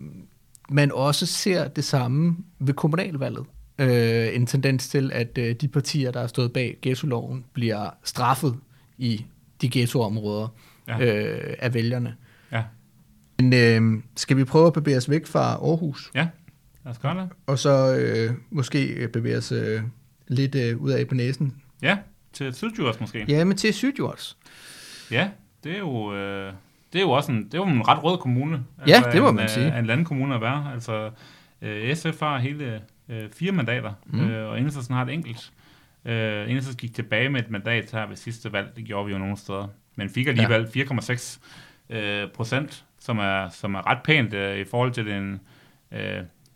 man 0.69 0.91
også 0.91 1.25
ser 1.25 1.67
det 1.67 1.83
samme 1.83 2.37
ved 2.59 2.73
kommunalvalget. 2.73 3.45
Øh, 3.79 4.35
en 4.35 4.45
tendens 4.45 4.89
til, 4.89 5.11
at 5.13 5.37
øh, 5.37 5.55
de 5.55 5.67
partier, 5.67 6.11
der 6.11 6.19
er 6.21 6.27
stået 6.27 6.53
bag 6.53 6.77
ghettoloven, 6.81 7.45
bliver 7.53 7.89
straffet 8.03 8.55
i 8.97 9.25
de 9.61 9.69
ghettoområder 9.71 10.47
Ja. 10.87 10.99
øh, 10.99 11.53
af 11.59 11.73
vælgerne. 11.73 12.15
Ja. 12.51 12.63
Men 13.39 13.53
øh, 13.53 14.03
skal 14.15 14.37
vi 14.37 14.43
prøve 14.43 14.67
at 14.67 14.73
bevæge 14.73 14.97
os 14.97 15.09
væk 15.09 15.25
fra 15.25 15.41
Aarhus, 15.53 16.11
ja, 16.15 16.27
lad 16.85 16.91
os 16.91 16.99
gøre 16.99 17.21
det. 17.21 17.29
og 17.47 17.59
så 17.59 17.95
øh, 17.97 18.31
måske 18.49 19.09
bevæge 19.13 19.37
os 19.37 19.51
øh, 19.51 19.81
lidt 20.27 20.55
øh, 20.55 20.77
ud 20.81 20.91
af 20.91 21.07
på 21.07 21.15
næsen? 21.15 21.55
Ja, 21.81 21.97
til 22.35 22.53
Sydjurs 22.53 22.99
måske. 22.99 23.25
Ja, 23.27 23.43
men 23.43 23.57
til 23.57 23.73
Sydjords. 23.73 24.37
Ja, 25.11 25.29
det 25.63 25.71
er 25.75 25.79
jo, 25.79 26.15
øh, 26.15 26.53
det 26.93 26.99
er 26.99 27.03
jo 27.03 27.11
også 27.11 27.31
en, 27.31 27.43
det 27.45 27.53
er 27.53 27.57
jo 27.57 27.65
en 27.65 27.87
ret 27.87 28.03
rød 28.03 28.17
kommune. 28.17 28.63
Ja, 28.87 29.03
det 29.11 29.21
må 29.21 29.29
en, 29.29 29.35
man 29.35 29.43
øh, 29.43 29.49
sige. 29.49 29.79
En 29.79 29.85
landkommune 29.85 30.35
at 30.35 30.41
være. 30.41 30.71
Altså, 30.73 31.11
øh, 31.61 31.95
SF 31.95 32.19
har 32.19 32.37
hele 32.37 32.81
øh, 33.09 33.29
fire 33.33 33.51
mandater, 33.51 33.93
Mm. 34.05 34.19
mm. 34.19 34.29
øh, 34.29 34.49
og 34.49 34.57
Enhedslisten 34.57 34.95
har 34.95 35.05
et 35.05 35.13
enkelt. 35.13 35.51
Øh, 36.05 36.41
Enhedslisten 36.49 36.87
gik 36.87 36.95
tilbage 36.95 37.29
med 37.29 37.41
et 37.41 37.49
mandat 37.49 37.91
her 37.91 38.07
ved 38.07 38.15
sidste 38.15 38.53
valg, 38.53 38.67
det 38.75 38.85
gjorde 38.85 39.05
vi 39.05 39.11
jo 39.11 39.17
nogle 39.17 39.37
steder, 39.37 39.67
men 39.95 40.09
fik 40.09 40.27
alligevel 40.27 40.67
4,6 40.77 41.39
øh, 41.89 42.29
procent, 42.31 42.85
som 42.99 43.17
er, 43.19 43.49
som 43.49 43.75
er 43.75 43.87
ret 43.87 43.99
pænt 44.03 44.33
øh, 44.33 44.57
i 44.57 44.63
forhold 44.63 44.91
til 44.91 45.05
den, 45.05 45.39
øh, 45.91 45.99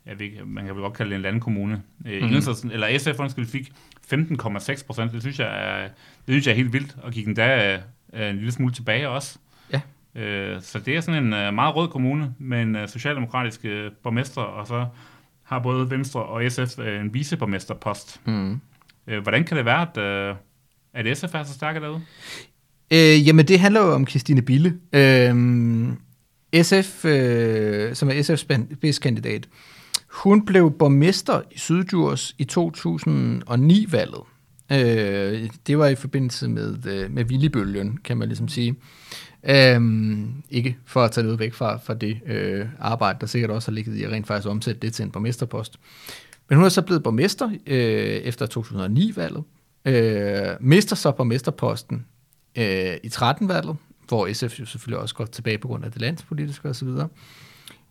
jeg 0.06 0.20
ved, 0.20 0.46
man 0.46 0.66
kan 0.66 0.76
vel 0.76 0.82
godt 0.84 0.94
kalde 0.94 1.10
det 1.10 1.16
en 1.16 1.22
landkommune. 1.22 1.82
Øh. 2.06 2.24
Enhedslisten, 2.24 2.72
eller 2.72 2.98
SF 2.98 3.20
undskyld, 3.20 3.46
fik 3.46 3.72
15,6 4.14 4.86
procent, 4.86 5.12
det 5.12 5.22
synes 5.22 5.40
jeg 5.40 5.48
er, 5.48 5.82
det 6.28 6.34
synes 6.34 6.46
jeg 6.46 6.52
er 6.52 6.56
helt 6.56 6.74
vildt, 6.74 6.96
og 7.04 7.12
gik 7.12 7.28
endda 7.28 7.80
øh, 8.14 8.30
en 8.30 8.36
lille 8.36 8.52
smule 8.52 8.74
tilbage 8.74 9.10
også. 9.10 9.40
Ja. 9.74 9.82
Øh, 10.22 10.62
så 10.62 10.80
det 10.80 10.96
er 10.96 11.02
sådan 11.02 11.24
en 11.24 11.34
øh, 11.34 11.54
meget 11.54 11.76
rød 11.76 11.88
kommune 11.88 12.34
med 12.40 12.62
en 12.62 12.76
øh, 12.76 12.90
socialdemokratisk 12.90 13.66
øh, 13.66 13.92
borgmester, 14.04 14.42
og 14.42 14.68
så 14.68 14.86
har 15.44 15.60
både 15.60 15.90
Venstre 15.90 16.24
og 16.24 16.52
SF 16.52 16.80
øh, 16.80 17.02
en 17.02 17.14
viceborgmesterpost. 17.14 18.22
Mm. 18.26 18.62
Øh, 19.08 19.22
hvordan 19.22 19.44
kan 19.44 19.58
det 19.58 19.66
være, 19.66 19.82
at, 19.82 19.98
øh, 19.98 20.36
at 20.94 21.18
SF 21.18 21.36
er 21.36 21.44
så 21.44 21.54
stærke 21.54 21.80
derude? 21.80 22.02
Øh, 22.94 23.28
jamen, 23.28 23.48
det 23.48 23.60
handler 23.60 23.82
jo 23.82 23.94
om 23.94 24.08
Christine 24.08 24.42
Bille. 24.42 24.80
Øh, 24.94 25.36
SF, 26.64 27.06
øh, 27.06 27.96
som 27.96 28.10
er 28.10 28.14
SF's 28.14 28.74
spidskandidat, 28.76 29.48
hun 30.12 30.46
blev 30.46 30.72
borgmester 30.72 31.42
i 31.52 31.58
Syddjurs 31.58 32.36
i 32.38 32.48
2009-valget. 32.52 34.22
Øh, 34.72 35.50
det 35.68 35.78
var 35.78 35.88
i 35.88 35.96
forbindelse 35.96 36.48
med, 36.48 36.86
øh, 36.86 37.12
med 37.12 37.24
Villibølgen, 37.24 37.98
kan 38.04 38.18
man 38.18 38.28
ligesom 38.28 38.48
sige. 38.48 38.76
Øhm, 39.44 40.44
ikke 40.50 40.78
for 40.86 41.04
at 41.04 41.12
tage 41.12 41.24
noget 41.24 41.40
væk 41.40 41.54
fra, 41.54 41.78
fra 41.78 41.94
det 41.94 42.20
øh, 42.26 42.66
arbejde, 42.80 43.20
der 43.22 43.28
sikkert 43.28 43.52
også 43.52 43.72
har 43.72 43.76
ligget 43.76 43.96
i 43.96 44.04
at 44.04 44.12
rent 44.12 44.28
faktisk 44.28 44.50
omsætte 44.50 44.82
det 44.82 44.94
til 44.94 45.04
en 45.04 45.12
borgmesterpost. 45.12 45.80
Men 46.50 46.56
hun 46.56 46.66
er 46.66 46.70
så 46.70 46.82
blevet 46.82 47.04
borgmester 47.04 47.50
øh, 47.68 47.78
efter 48.04 48.46
2009-valget. 48.58 49.44
Øh, 49.86 50.56
mister 50.60 50.96
så 50.96 51.12
borgmesterposten 51.12 52.06
øh, 52.58 52.98
i 53.04 53.08
13-valget, 53.08 53.78
hvor 54.08 54.34
SF 54.34 54.60
jo 54.60 54.66
selvfølgelig 54.66 55.00
også 55.00 55.16
går 55.16 55.26
tilbage 55.26 55.58
på 55.58 55.68
grund 55.68 55.86
af 55.86 55.92
det 55.92 56.02
landspolitiske 56.02 56.70
osv. 56.70 56.88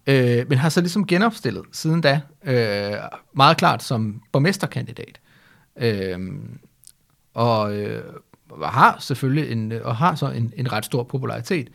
Øh, 0.09 0.49
men 0.49 0.59
har 0.59 0.69
så 0.69 0.81
ligesom 0.81 1.07
genopstillet 1.07 1.65
siden 1.73 2.01
da, 2.01 2.21
øh, 2.45 2.99
meget 3.37 3.57
klart 3.57 3.83
som 3.83 4.23
borgmesterkandidat. 4.33 5.21
Øh, 5.77 6.19
og 7.35 7.77
øh, 7.77 8.03
har 8.63 8.97
selvfølgelig 9.01 9.53
en, 9.53 9.73
og 9.73 9.97
har 9.97 10.15
så 10.15 10.31
en, 10.31 10.53
en 10.57 10.73
ret 10.73 10.85
stor 10.85 11.03
popularitet. 11.03 11.69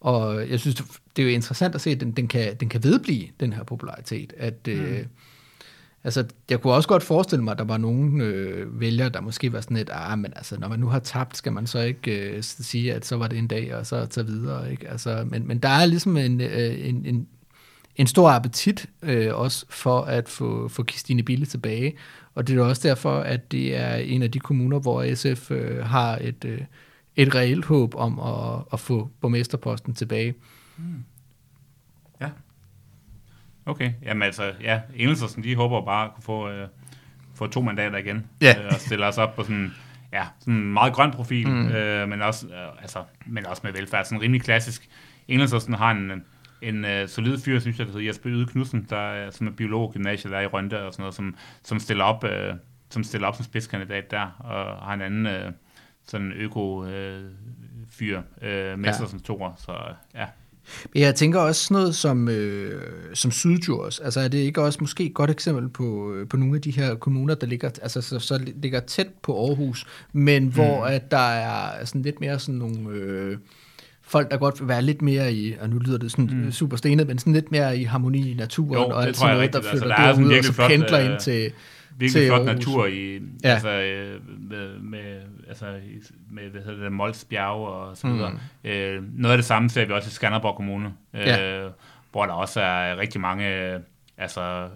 Og 0.00 0.50
jeg 0.50 0.60
synes, 0.60 0.76
det 1.16 1.22
er 1.22 1.26
jo 1.26 1.34
interessant 1.34 1.74
at 1.74 1.80
se, 1.80 1.90
at 1.90 2.00
den, 2.00 2.12
den, 2.12 2.28
kan, 2.28 2.56
den 2.60 2.68
kan 2.68 2.84
vedblive, 2.84 3.26
den 3.40 3.52
her 3.52 3.62
popularitet. 3.62 4.32
At, 4.36 4.66
mm. 4.66 4.72
øh, 4.72 5.06
altså, 6.04 6.26
jeg 6.50 6.60
kunne 6.60 6.72
også 6.72 6.88
godt 6.88 7.02
forestille 7.02 7.44
mig, 7.44 7.52
at 7.52 7.58
der 7.58 7.64
var 7.64 7.76
nogle 7.76 8.24
øh, 8.24 8.80
vælgere, 8.80 9.08
der 9.08 9.20
måske 9.20 9.52
var 9.52 9.60
sådan 9.60 9.76
lidt, 9.76 9.90
ah, 9.92 10.18
men 10.18 10.32
altså, 10.36 10.60
når 10.60 10.68
man 10.68 10.78
nu 10.78 10.86
har 10.86 10.98
tabt, 10.98 11.36
skal 11.36 11.52
man 11.52 11.66
så 11.66 11.80
ikke 11.80 12.30
øh, 12.30 12.42
sige, 12.42 12.94
at 12.94 13.06
så 13.06 13.16
var 13.16 13.28
det 13.28 13.38
en 13.38 13.46
dag, 13.46 13.74
og 13.74 13.86
så 13.86 14.06
tage 14.06 14.26
videre. 14.26 14.70
Ikke? 14.70 14.88
Altså, 14.88 15.24
men, 15.26 15.46
men 15.46 15.58
der 15.58 15.68
er 15.68 15.86
ligesom 15.86 16.16
en, 16.16 16.40
øh, 16.40 16.88
en, 16.88 17.06
en, 17.06 17.28
en 17.96 18.06
stor 18.06 18.30
appetit 18.30 18.86
øh, 19.02 19.34
også 19.34 19.66
for 19.68 20.00
at 20.00 20.28
få, 20.28 20.68
få 20.68 20.84
Christine 20.84 21.22
Bille 21.22 21.46
tilbage. 21.46 21.94
Og 22.34 22.48
det 22.48 22.58
er 22.58 22.62
også 22.62 22.88
derfor, 22.88 23.20
at 23.20 23.52
det 23.52 23.76
er 23.76 23.94
en 23.94 24.22
af 24.22 24.30
de 24.30 24.38
kommuner, 24.38 24.78
hvor 24.78 25.14
SF 25.14 25.50
øh, 25.50 25.84
har 25.84 26.18
et, 26.20 26.44
øh, 26.44 26.60
et 27.16 27.34
reelt 27.34 27.64
håb 27.64 27.94
om 27.94 28.20
at, 28.20 28.62
at 28.72 28.80
få 28.80 29.10
borgmesterposten 29.20 29.94
tilbage. 29.94 30.34
Okay, 33.66 33.92
jamen 34.02 34.22
altså, 34.22 34.52
ja, 34.60 34.80
Enhedslisten, 34.96 35.44
de 35.44 35.56
håber 35.56 35.84
bare 35.84 36.04
at 36.04 36.14
kunne 36.14 36.22
få, 36.22 36.48
øh, 36.48 36.68
få 37.34 37.46
to 37.46 37.60
mandater 37.60 37.98
igen. 37.98 38.26
Ja. 38.40 38.54
Øh, 38.58 38.66
og 38.66 38.80
stille 38.80 39.06
os 39.06 39.18
op 39.18 39.36
på 39.36 39.42
sådan, 39.42 39.74
ja, 40.12 40.24
sådan 40.40 40.54
en 40.54 40.72
meget 40.72 40.92
grøn 40.92 41.10
profil, 41.10 41.48
mm. 41.48 41.68
øh, 41.68 42.08
men, 42.08 42.22
også, 42.22 42.46
øh, 42.46 42.82
altså, 42.82 43.04
men 43.26 43.46
også 43.46 43.60
med 43.64 43.72
velfærd. 43.72 44.04
Sådan 44.04 44.22
rimelig 44.22 44.42
klassisk. 44.42 44.88
Enhedslisten 45.28 45.74
har 45.74 45.90
en, 45.90 46.24
en, 46.62 46.84
øh, 46.84 47.08
solid 47.08 47.38
fyr, 47.38 47.58
synes 47.58 47.78
jeg, 47.78 47.86
der 47.86 47.92
hedder 47.92 48.06
Jesper 48.06 48.30
Yde 48.30 48.46
Knudsen, 48.46 48.86
der, 48.90 48.96
er- 48.96 49.30
som 49.30 49.46
er 49.46 49.50
biolog 49.50 49.92
gymnasiet 49.92 50.30
der 50.30 50.38
er 50.38 50.42
i 50.42 50.46
Rønde 50.46 50.82
og 50.86 50.92
sådan 50.92 51.02
noget, 51.02 51.14
som, 51.14 51.34
som 51.64 51.78
stiller 51.78 52.04
op, 52.04 52.24
øh, 52.24 52.54
som 52.90 53.04
stiller 53.04 53.28
op 53.28 53.36
som 53.36 53.44
spidskandidat 53.44 54.10
der, 54.10 54.36
og 54.38 54.86
har 54.86 54.94
en 54.94 55.00
anden 55.00 55.26
øh, 55.26 55.52
sådan 56.06 56.32
øko 56.32 56.84
øh, 56.84 57.24
fyr, 57.90 58.22
øh, 58.42 58.84
ja. 58.84 58.92
som 58.92 59.20
toer, 59.20 59.52
så 59.58 59.72
ja. 60.14 60.26
Men 60.94 61.02
jeg 61.02 61.14
tænker 61.14 61.40
også 61.40 61.64
sådan 61.64 61.74
noget 61.74 61.94
som, 61.94 62.28
øh, 62.28 62.82
som 63.14 63.30
Syddjurs. 63.30 64.00
Altså 64.00 64.20
er 64.20 64.28
det 64.28 64.38
ikke 64.38 64.62
også 64.62 64.78
måske 64.80 65.04
et 65.04 65.14
godt 65.14 65.30
eksempel 65.30 65.68
på, 65.68 66.12
øh, 66.12 66.28
på 66.28 66.36
nogle 66.36 66.54
af 66.56 66.62
de 66.62 66.70
her 66.70 66.94
kommuner, 66.94 67.34
der 67.34 67.46
ligger, 67.46 67.70
altså, 67.82 68.00
så, 68.00 68.18
så 68.18 68.38
ligger 68.56 68.80
tæt 68.80 69.08
på 69.22 69.46
Aarhus, 69.46 69.86
men 70.12 70.44
mm. 70.44 70.52
hvor 70.52 70.84
at 70.86 71.10
der 71.10 71.16
er 71.18 71.84
sådan 71.84 72.02
lidt 72.02 72.20
mere 72.20 72.38
sådan 72.38 72.54
nogle... 72.54 72.90
Øh, 72.90 73.38
folk, 74.10 74.30
der 74.30 74.36
godt 74.36 74.60
vil 74.60 74.68
være 74.68 74.82
lidt 74.82 75.02
mere 75.02 75.32
i, 75.32 75.54
og 75.60 75.70
nu 75.70 75.78
lyder 75.78 75.98
det 75.98 76.10
sådan 76.10 76.30
mm. 76.32 76.52
super 76.52 76.76
stenet, 76.76 77.06
men 77.06 77.18
sådan 77.18 77.32
lidt 77.32 77.50
mere 77.50 77.78
i 77.78 77.84
harmoni 77.84 78.30
i 78.30 78.34
naturen, 78.34 78.72
jo, 78.82 78.88
og 78.88 79.06
alt 79.06 79.16
sådan 79.16 79.28
noget, 79.36 79.42
rigtigt. 79.42 79.64
der 79.64 79.70
flytter 79.70 79.94
altså, 79.94 80.22
der 80.22 80.28
derud, 80.28 80.38
og 80.38 80.44
så 80.44 80.66
pendler 80.68 81.00
øh, 81.00 81.06
ind 81.10 81.20
til, 81.20 81.52
virkelig 81.98 82.12
til 82.22 82.26
flot 82.28 82.40
Aarhus. 82.48 82.66
natur 82.66 82.86
i, 82.86 83.14
Ja. 83.44 83.48
altså, 83.48 83.68
øh, 83.68 84.20
med, 84.50 84.78
med, 84.78 85.20
altså, 85.48 85.64
med, 86.30 86.42
hvad 86.50 86.62
hedder 86.62 86.82
det, 86.82 86.92
Mols 86.92 87.24
bjerge 87.24 87.68
og 87.68 87.96
så 87.96 88.08
videre. 88.08 88.30
Mm. 88.64 88.70
Øh, 88.70 89.02
noget 89.18 89.32
af 89.32 89.38
det 89.38 89.44
samme 89.44 89.70
ser 89.70 89.84
vi 89.86 89.92
også 89.92 90.08
i 90.08 90.10
Skanderborg 90.10 90.56
Kommune, 90.56 90.92
øh, 91.14 91.20
Ja. 91.20 91.68
hvor 92.12 92.26
der 92.26 92.32
også 92.32 92.60
er 92.60 92.96
rigtig 92.96 93.20
mange, 93.20 93.72
øh, 93.74 93.80
altså, 94.18 94.68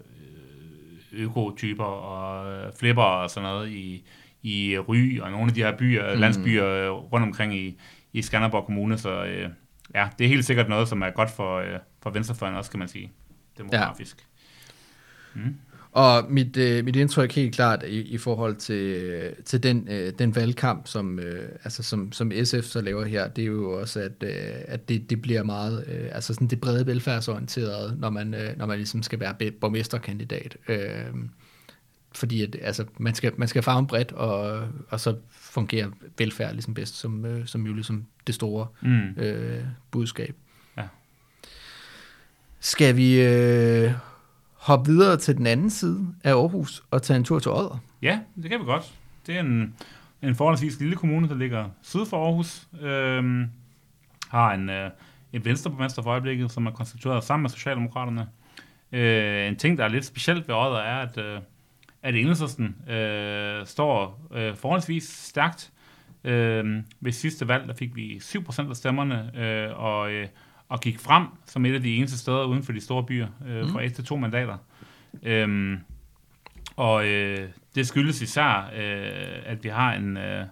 øh, 1.12 1.22
økotyper 1.24 1.84
og 1.84 2.52
øh, 2.52 2.72
flipper 2.78 3.02
og 3.02 3.30
sådan 3.30 3.48
noget 3.48 3.68
i, 3.70 4.04
i 4.42 4.78
Ry 4.78 5.20
og 5.20 5.30
nogle 5.30 5.46
af 5.46 5.54
de 5.54 5.62
her 5.62 5.76
byer, 5.76 6.14
mm. 6.14 6.20
landsbyer 6.20 6.66
øh, 6.66 6.90
rundt 6.90 7.26
omkring 7.26 7.54
i, 7.56 7.78
i 8.14 8.22
Skanderborg 8.22 8.66
Kommune, 8.66 8.98
så 8.98 9.24
øh, 9.24 9.48
ja, 9.94 10.08
det 10.18 10.24
er 10.24 10.28
helt 10.28 10.44
sikkert 10.44 10.68
noget, 10.68 10.88
som 10.88 11.02
er 11.02 11.10
godt 11.10 11.30
for, 11.30 11.58
øh, 11.58 11.78
for 12.02 12.10
venstrefløjen 12.10 12.56
også, 12.56 12.70
kan 12.70 12.78
man 12.78 12.88
sige, 12.88 13.12
demografisk. 13.58 14.26
Og 15.92 16.26
mit, 16.28 16.56
øh, 16.56 16.84
mit 16.84 16.96
indtryk 16.96 17.32
helt 17.32 17.54
klart 17.54 17.84
i, 17.86 18.00
i 18.00 18.18
forhold 18.18 18.56
til, 18.56 19.34
til 19.44 19.62
den, 19.62 19.88
øh, 19.90 20.12
den 20.18 20.34
valgkamp, 20.34 20.86
som, 20.86 21.18
øh, 21.18 21.48
altså 21.64 21.82
som, 21.82 22.12
som 22.12 22.32
SF 22.44 22.64
så 22.64 22.80
laver 22.80 23.04
her, 23.04 23.28
det 23.28 23.42
er 23.42 23.46
jo 23.46 23.80
også, 23.80 24.00
at, 24.00 24.12
øh, 24.22 24.30
at 24.68 24.88
det, 24.88 25.10
det 25.10 25.22
bliver 25.22 25.42
meget, 25.42 25.84
øh, 25.88 26.08
altså 26.12 26.34
sådan 26.34 26.46
det 26.46 26.60
brede 26.60 26.86
velfærdsorienterede, 26.86 27.96
når 27.98 28.10
man, 28.10 28.34
øh, 28.34 28.58
når 28.58 28.66
man 28.66 28.76
ligesom 28.76 29.02
skal 29.02 29.20
være 29.20 29.50
borgmesterkandidat. 29.50 30.56
Øh, 30.68 31.04
fordi 32.14 32.42
at, 32.42 32.56
altså, 32.62 32.84
man, 32.98 33.14
skal, 33.14 33.32
man 33.36 33.48
skal 33.48 33.62
farve 33.62 33.86
bredt, 33.86 34.12
og, 34.12 34.68
og 34.88 35.00
så 35.00 35.16
fungerer 35.54 35.88
velfærd 36.18 36.52
ligesom 36.52 36.74
bedst 36.74 36.94
som, 36.94 37.24
øh, 37.24 37.46
som 37.46 37.66
jo 37.66 37.72
ligesom 37.72 38.06
det 38.26 38.34
store 38.34 38.66
Mm. 38.80 39.08
øh, 39.16 39.64
budskab. 39.90 40.36
Ja. 40.76 40.82
Skal 42.60 42.96
vi 42.96 43.22
øh, 43.22 43.90
hoppe 44.54 44.90
videre 44.90 45.16
til 45.16 45.36
den 45.36 45.46
anden 45.46 45.70
side 45.70 46.06
af 46.24 46.30
Aarhus 46.32 46.82
og 46.90 47.02
tage 47.02 47.16
en 47.16 47.24
tur 47.24 47.38
til 47.38 47.50
Odder? 47.50 47.78
Ja, 48.02 48.20
det 48.42 48.50
kan 48.50 48.60
vi 48.60 48.64
godt. 48.64 48.94
Det 49.26 49.36
er 49.36 49.40
en, 49.40 49.74
en 50.22 50.34
forholdsvis 50.34 50.80
lille 50.80 50.96
kommune, 50.96 51.28
der 51.28 51.34
ligger 51.34 51.68
syd 51.82 52.06
for 52.06 52.26
Aarhus. 52.26 52.66
Øhm, 52.80 53.46
har 54.28 54.54
en, 54.54 54.70
øh, 54.70 54.90
en 55.32 55.44
venstreborgmester 55.44 56.02
for 56.02 56.10
øjeblikket, 56.10 56.50
som 56.52 56.66
er 56.66 56.70
konstitueret 56.70 57.24
sammen 57.24 57.42
med 57.42 57.50
Socialdemokraterne. 57.50 58.28
Øh, 58.92 59.48
en 59.48 59.56
ting, 59.56 59.78
der 59.78 59.84
er 59.84 59.88
lidt 59.88 60.04
specielt 60.04 60.48
ved 60.48 60.54
Odder, 60.54 60.78
er, 60.78 61.06
at, 61.08 61.18
øh, 61.18 61.40
at 62.04 62.14
Enhedslisten 62.14 62.90
øh, 62.90 63.66
står 63.66 64.28
øh, 64.34 64.56
forholdsvis 64.56 65.04
stærkt. 65.04 65.70
Øh, 66.24 66.82
ved 67.00 67.12
sidste 67.12 67.48
valg, 67.48 67.68
der 67.68 67.74
fik 67.74 67.96
vi 67.96 68.16
7% 68.16 68.68
af 68.68 68.76
stemmerne, 68.76 69.30
øh, 69.36 69.78
og, 69.78 70.12
øh, 70.12 70.26
og 70.68 70.80
gik 70.80 70.98
frem 70.98 71.26
som 71.46 71.66
et 71.66 71.74
af 71.74 71.82
de 71.82 71.96
eneste 71.96 72.18
steder 72.18 72.44
uden 72.44 72.62
for 72.62 72.72
de 72.72 72.80
store 72.80 73.04
byer, 73.04 73.28
øh, 73.46 73.70
fra 73.70 73.84
et 73.84 73.94
til 73.94 74.04
to 74.04 74.16
mandater. 74.16 74.56
Øhm, 75.22 75.78
og 76.76 77.08
øh, 77.08 77.48
det 77.74 77.86
skyldes 77.86 78.22
især, 78.22 78.70
øh, 78.76 79.42
at 79.44 79.64
vi 79.64 79.68
har 79.68 79.94
en, 79.94 80.16
øh, 80.16 80.46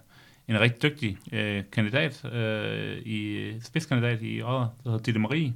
en 0.47 0.59
rigtig 0.59 0.81
dygtig 0.81 1.17
øh, 1.31 1.63
kandidat, 1.71 2.25
øh, 2.33 2.97
i 3.05 3.51
spidskandidat 3.61 4.21
i 4.21 4.41
Odder, 4.41 4.67
der 4.83 4.89
hedder 4.89 5.03
Ditte 5.03 5.19
Marie. 5.19 5.53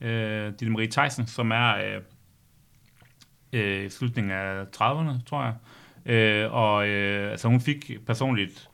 Øh, 0.00 0.46
Ditte 0.46 0.70
Marie 0.70 0.90
Theisen, 0.90 1.26
som 1.26 1.50
er 1.50 1.76
øh, 1.76 2.00
øh, 3.52 3.84
i 3.84 3.88
slutningen 3.88 4.32
af 4.32 4.62
30'erne, 4.76 5.24
tror 5.26 5.42
jeg. 5.44 5.54
Øh, 6.14 6.52
og 6.54 6.88
øh, 6.88 7.30
altså, 7.30 7.48
hun 7.48 7.60
fik 7.60 7.90
personligt 8.06 8.68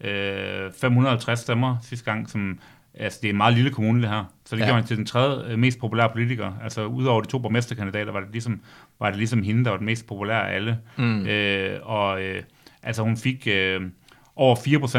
øh, 0.00 0.72
550 0.80 1.38
stemmer 1.40 1.76
sidste 1.82 2.04
gang, 2.10 2.30
som 2.30 2.58
Altså, 2.94 3.18
det 3.22 3.28
er 3.28 3.32
en 3.32 3.36
meget 3.36 3.54
lille 3.54 3.70
kommune, 3.70 4.02
det 4.02 4.08
her. 4.10 4.24
Så 4.44 4.56
det 4.56 4.60
Ja. 4.62 4.66
ja. 4.66 4.70
gjorde 4.70 4.76
hende 4.76 4.88
til 4.88 4.96
den 4.96 5.06
tredje 5.06 5.52
øh, 5.52 5.58
mest 5.58 5.78
populære 5.80 6.08
politiker. 6.08 6.52
Altså, 6.62 6.84
udover 6.86 7.20
de 7.20 7.28
to 7.28 7.38
borgmesterkandidater, 7.38 8.12
var 8.12 8.20
det 8.20 8.28
ligesom, 8.32 8.60
var 9.00 9.06
det 9.08 9.16
ligesom 9.18 9.42
hende, 9.42 9.64
der 9.64 9.70
var 9.70 9.76
den 9.76 9.86
mest 9.86 10.06
populære 10.06 10.48
af 10.50 10.54
alle. 10.54 10.78
Mm. 10.98 11.26
Øh, 11.26 11.78
og 11.82 12.22
øh, 12.22 12.42
altså, 12.82 13.02
hun 13.02 13.16
fik 13.16 13.46
øh, 13.50 13.80
over 14.36 14.56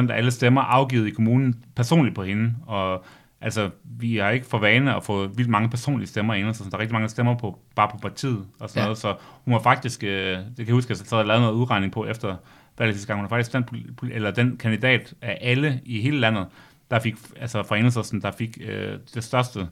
4% 0.08 0.12
af 0.12 0.18
alle 0.18 0.32
stemmer 0.32 0.62
afgivet 0.62 1.08
i 1.08 1.12
kommunen 1.12 1.64
personligt 1.76 2.16
på 2.16 2.24
hende. 2.24 2.54
Og 2.68 3.06
altså, 3.44 3.70
vi 3.84 4.18
har 4.18 4.30
ikke 4.30 4.46
for 4.46 4.58
vane 4.58 4.96
at 4.96 5.04
få 5.04 5.28
vildt 5.28 5.50
mange 5.50 5.70
personlige 5.70 6.08
stemmer 6.08 6.34
ind, 6.34 6.54
så 6.54 6.64
der 6.72 6.78
er 6.78 6.80
rigtig 6.80 6.94
mange 6.94 7.10
stemmer 7.10 7.38
på, 7.38 7.60
bare 7.76 7.88
på 7.91 7.98
partiet 7.98 8.46
og 8.60 8.70
sådan 8.70 8.80
Ja. 8.82 8.86
noget. 8.86 8.98
Så 8.98 9.16
hun 9.46 9.54
var 9.54 9.60
faktisk, 9.62 10.04
øh, 10.04 10.10
det 10.38 10.56
kan 10.58 10.66
jeg 10.68 10.74
huske, 10.74 10.91
at 10.91 11.00
jeg 11.00 11.08
sad 11.08 11.18
og 11.18 11.26
lavede 11.26 11.41
noget 11.41 11.56
udregning 11.56 11.91
på 11.91 12.06
efter 12.06 12.36
valget 12.78 12.96
sidste 12.96 13.08
gang. 13.08 13.20
Hun 13.20 13.26
er 13.26 13.30
faktisk 13.30 13.54
den, 13.54 13.66
eller 14.12 14.32
den 14.32 14.58
kandidat 14.58 15.14
af 15.22 15.38
alle 15.41 15.80
i 15.86 16.02
hele 16.02 16.20
landet, 16.20 16.46
der 16.91 17.00
fik, 17.00 17.16
altså 17.41 17.64
fra 17.64 17.78
Enhedslisten, 17.78 18.22
der 18.22 18.32
fik 18.32 18.58
øh, 18.66 18.98
det 19.16 19.24
største 19.24 19.68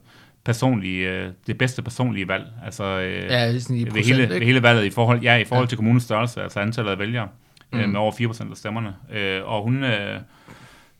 personlige, 0.45 1.09
øh, 1.09 1.29
det 1.47 1.57
bedste 1.57 1.81
personlige 1.81 2.27
valg. 2.27 2.45
Altså, 2.65 2.83
øh, 2.83 3.23
Ja, 3.23 3.59
sådan 3.59 3.75
i 3.75 3.83
ved, 3.83 3.91
procent, 3.91 4.05
hele, 4.07 4.23
ikke? 4.23 4.35
ved 4.35 4.41
hele 4.45 4.63
valget 4.63 4.85
i 4.85 4.89
forhold, 4.89 5.21
ja, 5.21 5.35
i 5.35 5.45
forhold 5.45 5.65
Ja. 5.65 5.69
til 5.69 5.75
kommunens 5.77 6.03
størrelse, 6.03 6.41
altså 6.43 6.59
antallet 6.59 6.91
af 6.91 6.99
vælgere, 6.99 7.27
mm. 7.73 7.79
øh, 7.79 7.85
Mm. 7.85 7.91
med 7.91 7.99
over 7.99 8.11
4% 8.11 8.51
af 8.51 8.57
stemmerne. 8.57 8.93
Øh, 9.13 9.41
og 9.45 9.63
hun, 9.63 9.83
øh, 9.83 10.19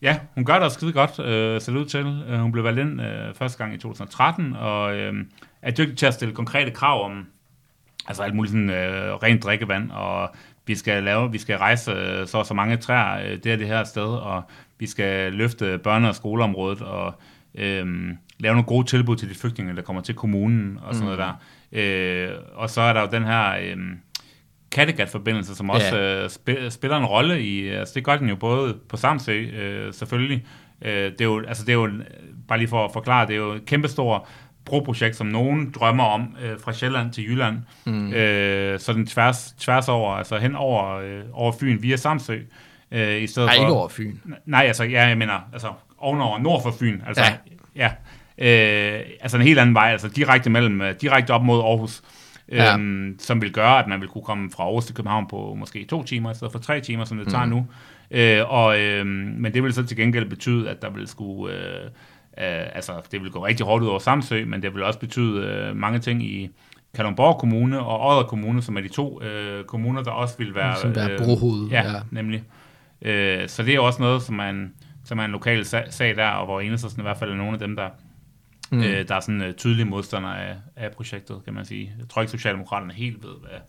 ja, 0.01 0.19
hun 0.35 0.45
gør 0.45 0.53
det 0.53 0.63
også 0.63 0.75
skide 0.75 0.93
godt, 0.93 1.19
øh, 1.19 1.75
ud 1.81 1.85
til. 1.85 2.23
Øh, 2.29 2.39
hun 2.39 2.51
blev 2.51 2.63
valgt 2.63 2.79
ind 2.79 3.01
øh, 3.01 3.33
første 3.35 3.57
gang 3.57 3.73
i 3.73 3.77
2013, 3.77 4.55
og 4.55 4.95
øh, 4.95 5.13
er 5.61 5.71
dygtig 5.71 5.97
til 5.97 6.05
at 6.05 6.13
stille 6.13 6.33
konkrete 6.33 6.71
krav 6.71 7.05
om, 7.05 7.25
altså 8.07 8.23
alt 8.23 8.35
muligt 8.35 8.51
sådan, 8.51 8.69
øh, 8.69 9.13
rent 9.13 9.43
drikkevand, 9.43 9.91
og 9.91 10.29
vi 10.65 10.75
skal 10.75 11.03
lave, 11.03 11.31
vi 11.31 11.37
skal 11.37 11.57
rejse 11.57 11.91
øh, 11.91 12.27
så 12.27 12.37
og 12.37 12.45
så 12.45 12.53
mange 12.53 12.77
træer 12.77 13.31
øh, 13.31 13.37
det 13.43 13.51
er 13.51 13.55
det 13.55 13.67
her 13.67 13.83
sted, 13.83 14.03
og 14.03 14.43
vi 14.79 14.87
skal 14.87 15.33
løfte 15.33 15.79
børne- 15.87 16.07
og 16.07 16.15
skoleområdet, 16.15 16.81
og 16.81 17.13
øhm, 17.55 18.17
lave 18.39 18.53
nogle 18.53 18.67
gode 18.67 18.87
tilbud 18.87 19.15
til 19.15 19.29
de 19.29 19.35
flygtninge, 19.35 19.75
der 19.75 19.81
kommer 19.81 20.01
til 20.01 20.15
kommunen, 20.15 20.79
og 20.81 20.95
sådan 20.95 21.09
mm. 21.09 21.17
noget 21.17 21.35
der. 21.71 22.29
Øh, 22.31 22.37
og 22.53 22.69
så 22.69 22.81
er 22.81 22.93
der 22.93 23.01
jo 23.01 23.07
den 23.11 23.23
her 23.23 23.55
øhm, 23.63 23.99
Kattegat-forbindelse, 24.72 25.55
som 25.55 25.69
også 25.69 25.95
Ja. 25.97 26.24
øh, 26.24 26.26
sp- 26.26 26.69
spiller 26.69 26.97
en 26.97 27.05
rolle 27.05 27.41
i, 27.41 27.67
altså 27.69 27.93
det 27.95 28.03
gør 28.03 28.17
den 28.17 28.30
jo 28.30 28.36
både 28.36 28.78
på 28.89 28.97
Samsø, 28.97 29.32
øh, 29.41 29.93
selvfølgelig. 29.93 30.45
Øh, 30.82 31.11
det 31.11 31.22
er 31.22 31.26
jo, 31.26 31.43
altså 31.47 31.63
det 31.65 31.69
er 31.69 31.74
jo, 31.74 31.89
bare 32.47 32.57
lige 32.59 32.67
for 32.67 32.86
at 32.86 32.93
forklare, 32.93 33.28
det 33.28 33.34
er 33.34 33.38
jo 33.38 33.51
et 33.51 33.65
kæmpestort 33.65 34.22
broprojekt, 34.65 35.15
som 35.15 35.28
nogen 35.28 35.72
drømmer 35.72 36.03
om 36.03 36.36
øh, 36.43 36.59
fra 36.63 36.74
Sjælland 36.74 37.11
til 37.11 37.24
Jylland. 37.30 37.57
Mm. 37.86 38.13
Øh, 38.13 38.80
så 38.80 38.93
den 38.93 39.07
tværs, 39.07 39.55
tværs 39.59 39.89
over, 39.89 40.11
altså 40.13 40.38
hen 40.38 40.55
over, 40.55 40.95
øh, 40.97 41.22
over 41.34 41.51
Fyn 41.59 41.82
via 41.82 41.95
Samsø. 41.95 42.38
Øh, 42.91 43.22
i 43.22 43.28
stedet 43.28 43.47
Nej, 43.47 43.55
for, 43.55 43.61
ikke 43.61 43.74
over 43.74 43.88
Fyn. 43.89 44.15
Nej, 44.45 44.63
altså, 44.67 44.84
ja, 44.84 45.07
jeg 45.07 45.17
mener, 45.17 45.39
altså, 45.53 45.67
ovenover, 45.97 46.39
nord 46.39 46.61
for 46.63 46.72
Fyn, 46.80 47.01
altså, 47.07 47.24
Ja. 47.24 47.34
ja, 47.76 47.89
ja 48.38 48.97
øh, 48.99 49.05
altså 49.22 49.38
en 49.38 49.43
helt 49.43 49.59
anden 49.59 49.76
vej, 49.76 49.89
altså 49.91 50.07
direkte 50.07 50.49
mellem, 50.49 50.82
øh, 50.82 50.95
direkte 51.01 51.32
op 51.32 51.43
mod 51.43 51.59
Aarhus, 51.61 52.01
Ja. 52.51 52.73
øhm, 52.73 53.15
som 53.19 53.41
vil 53.41 53.53
gøre, 53.53 53.79
at 53.79 53.87
man 53.87 54.01
vil 54.01 54.09
kunne 54.09 54.23
komme 54.23 54.51
fra 54.51 54.63
Aarhus 54.63 54.85
til 54.85 54.95
København 54.95 55.27
på 55.27 55.53
måske 55.59 55.85
to 55.85 56.03
timer, 56.03 56.31
i 56.31 56.33
stedet 56.33 56.51
for 56.51 56.59
tre 56.59 56.81
timer, 56.81 57.05
som 57.05 57.17
det 57.17 57.27
tager 57.27 57.45
nu. 57.45 57.67
Øh, 58.11 58.51
og, 58.53 58.79
øh, 58.79 59.05
men 59.05 59.53
det 59.53 59.63
vil 59.63 59.73
så 59.73 59.85
til 59.85 59.97
gengæld 59.97 60.25
betyde, 60.29 60.69
at 60.69 60.81
der 60.81 60.89
vil 60.89 61.07
skulle, 61.07 61.55
øh, 61.55 61.83
øh, 62.37 62.65
altså, 62.75 62.91
det 63.11 63.21
vil 63.23 63.31
gå 63.31 63.45
rigtig 63.45 63.65
hårdt 63.65 63.83
ud 63.83 63.89
over 63.89 63.99
Samsø, 63.99 64.45
men 64.45 64.61
det 64.61 64.73
vil 64.75 64.83
også 64.83 64.99
betyde 64.99 65.45
øh, 65.45 65.75
mange 65.75 65.99
ting 65.99 66.23
i 66.23 66.49
Kalundborg 66.95 67.39
Kommune 67.39 67.79
og 67.79 68.09
Odder 68.09 68.23
Kommune, 68.23 68.61
som 68.61 68.77
er 68.77 68.81
de 68.81 68.87
to 68.87 69.21
øh, 69.21 69.63
kommuner, 69.63 70.03
der 70.03 70.11
også 70.11 70.37
vil 70.37 70.55
være... 70.55 70.75
Som 70.77 70.95
være 70.95 71.17
brohoved, 71.17 71.69
Ja, 71.69 71.81
ja. 71.81 71.91
ja. 71.91 71.99
nemlig. 72.11 72.43
Øh, 73.01 73.47
så 73.47 73.63
det 73.63 73.75
er 73.75 73.79
også 73.79 74.01
noget, 74.01 74.21
som 74.21 74.39
er 74.39 74.49
en, 74.49 74.73
som 75.03 75.19
er 75.19 75.25
en 75.25 75.31
lokal 75.31 75.65
sag, 75.65 75.83
sag 75.89 76.15
der, 76.15 76.27
og 76.27 76.45
hvor 76.45 76.61
Enhedslisten 76.61 77.01
i 77.01 77.03
hvert 77.03 77.17
fald 77.17 77.31
er 77.31 77.35
nogle 77.35 77.53
af 77.53 77.59
dem, 77.59 77.75
der, 77.75 77.87
Mm. 78.72 78.84
øh, 78.84 79.07
der 79.07 79.15
er 79.15 79.19
sådan 79.19 79.41
øh, 79.41 79.53
tydelige 79.53 79.86
modstandere 79.86 80.47
af, 80.47 80.55
af 80.76 80.91
projektet, 80.91 81.38
kan 81.45 81.53
man 81.53 81.65
sige. 81.65 81.93
Jeg 81.99 82.09
tror 82.09 82.22
ikke, 82.22 82.32
Socialdemokraterne 82.32 82.93
helt 82.93 83.24
ved, 83.24 83.34
hvad, 83.41 83.59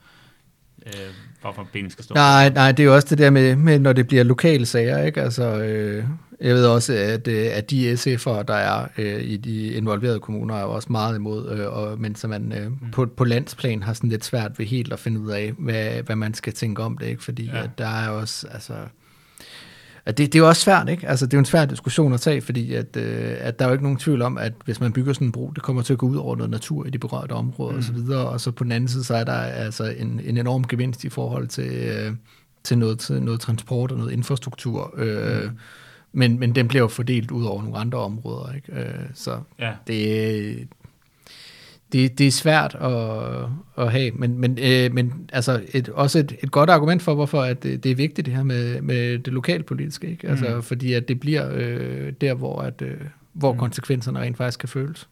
øh, 0.87 1.15
hvorfor 1.41 1.69
benene 1.73 1.91
skal 1.91 2.05
stå. 2.05 2.15
Nej, 2.15 2.49
nej, 2.49 2.73
det 2.73 2.83
er 2.83 2.85
jo 2.85 2.95
også 2.95 3.09
det 3.11 3.19
der 3.19 3.31
med, 3.31 3.57
med 3.57 3.79
når 3.79 3.93
det 3.93 4.09
bliver 4.09 4.23
lokale 4.23 4.67
sager, 4.67 5.03
ikke? 5.03 5.23
Altså, 5.23 5.63
øh, 5.63 6.05
jeg 6.41 6.55
ved 6.55 6.67
også, 6.67 6.93
at, 6.93 7.29
øh, 7.29 7.47
at 7.53 7.71
de 7.71 7.93
SF'ere, 7.93 8.43
der 8.43 8.55
er 8.55 8.89
øh, 8.99 9.23
i 9.23 9.37
de 9.37 9.67
involverede 9.67 10.21
kommuner, 10.21 10.55
er 10.55 10.63
jo 10.63 10.71
også 10.71 10.93
meget 10.93 11.17
imod, 11.17 11.51
øh, 11.51 11.77
og, 11.77 12.01
men 12.01 12.15
så 12.15 12.29
man 12.29 12.53
øh, 12.53 12.67
mm. 12.67 12.91
på, 12.93 13.07
på 13.07 13.25
landsplan 13.25 13.83
har 13.83 13.93
sådan 13.93 14.11
lidt 14.11 14.25
svært 14.25 14.59
ved 14.59 14.67
helt 14.67 14.93
at 14.93 14.99
finde 14.99 15.21
ud 15.21 15.31
af, 15.31 15.53
hvad, 15.59 16.03
hvad 16.03 16.17
man 16.17 16.35
skal 16.35 16.53
tænke 16.53 16.83
om 16.83 16.99
det, 16.99 17.07
ikke? 17.07 17.25
Fordi. 17.25 17.47
Ja. 17.47 17.63
at 17.63 17.71
der 17.79 17.89
er 17.89 18.09
også, 18.09 18.47
altså... 18.51 18.75
At 20.07 20.19
det, 20.19 20.33
det 20.33 20.39
er 20.39 20.43
jo 20.43 20.49
også 20.49 20.63
svært, 20.63 20.89
ikke? 20.89 21.09
Altså, 21.09 21.27
det 21.27 21.35
er 21.35 21.39
jo 21.39 21.41
en 21.41 21.45
svær 21.45 21.65
diskussion 21.65 22.13
at 22.13 22.21
tage, 22.21 22.41
fordi 22.41 22.75
at, 22.75 22.97
øh, 22.97 23.35
at 23.39 23.59
der 23.59 23.65
er 23.65 23.69
jo 23.69 23.73
ikke 23.73 23.85
nogen 23.85 23.99
tvivl 23.99 24.23
om, 24.23 24.39
at 24.39 24.53
hvis 24.65 24.81
man 24.81 24.93
bygger 24.93 25.13
sådan 25.13 25.27
en 25.27 25.33
bro, 25.33 25.51
det 25.55 25.63
kommer 25.63 25.83
til 25.83 25.93
at 25.93 25.99
gå 25.99 26.07
ud 26.07 26.17
over 26.17 26.37
noget 26.37 26.51
natur 26.51 26.87
i 26.87 26.91
de 26.91 26.99
berørte 26.99 27.33
områder 27.33 27.73
mm. 27.73 27.79
og 27.79 27.85
så 27.85 27.93
videre, 27.93 28.29
og 28.29 28.41
så 28.41 28.51
på 28.51 28.65
den 28.65 28.73
anden 28.73 28.89
side, 28.89 29.05
så 29.05 29.15
er 29.15 29.25
der 29.25 29.33
altså 29.33 29.85
en, 29.85 30.21
en 30.25 30.37
enorm 30.39 30.65
gevinst 30.65 31.05
i 31.05 31.09
forhold 31.09 31.49
til, 31.49 31.73
øh, 31.73 32.13
til, 32.65 32.79
noget, 32.79 32.99
til 32.99 33.23
noget 33.23 33.41
transport 33.41 33.93
og 33.93 33.99
noget 33.99 34.13
infrastruktur, 34.13 34.95
øh, 34.97 35.45
mm. 35.45 35.51
men, 36.13 36.39
men 36.39 36.55
den 36.55 36.69
bliver 36.69 36.83
jo 36.83 36.89
fordelt 36.89 37.31
ud 37.31 37.45
over 37.45 37.63
nogle 37.63 37.79
andre 37.79 37.99
områder, 37.99 38.53
ikke? 38.53 38.73
Øh, 38.73 38.95
så 39.15 39.39
Ja. 39.59 39.73
det, 39.87 40.69
det, 41.93 42.19
det 42.19 42.27
er 42.27 42.31
svært 42.31 42.75
at, 42.75 43.49
at 43.85 43.93
have, 43.93 44.11
men, 44.11 44.39
men, 44.39 44.59
øh, 44.63 44.95
men 44.95 45.31
altså 45.33 45.63
et, 45.73 45.89
også 45.89 46.19
et, 46.19 46.33
et 46.43 46.51
godt 46.51 46.71
argument 46.71 47.03
for, 47.03 47.15
hvorfor 47.15 47.43
at 47.43 47.63
det, 47.63 47.85
det 47.85 47.91
er 47.91 47.97
vigtigt 47.97 48.27
det 48.27 48.35
her 48.35 48.43
med, 48.43 48.81
med 48.81 49.19
det 49.19 49.33
lokalpolitiske, 49.33 50.11
ikke? 50.11 50.29
Altså, 50.29 50.55
Mm. 50.57 50.63
fordi 50.63 50.93
at 50.93 51.09
det 51.09 51.21
bliver 51.21 51.51
øh, 51.55 52.13
der, 52.21 52.35
hvor, 52.35 52.61
at, 52.63 52.83
øh, 52.83 52.97
hvor 53.33 53.53
Mm. 53.53 53.59
konsekvenserne 53.59 54.19
rent 54.21 54.37
faktisk 54.37 54.59
kan 54.59 54.69
føles. 54.69 55.09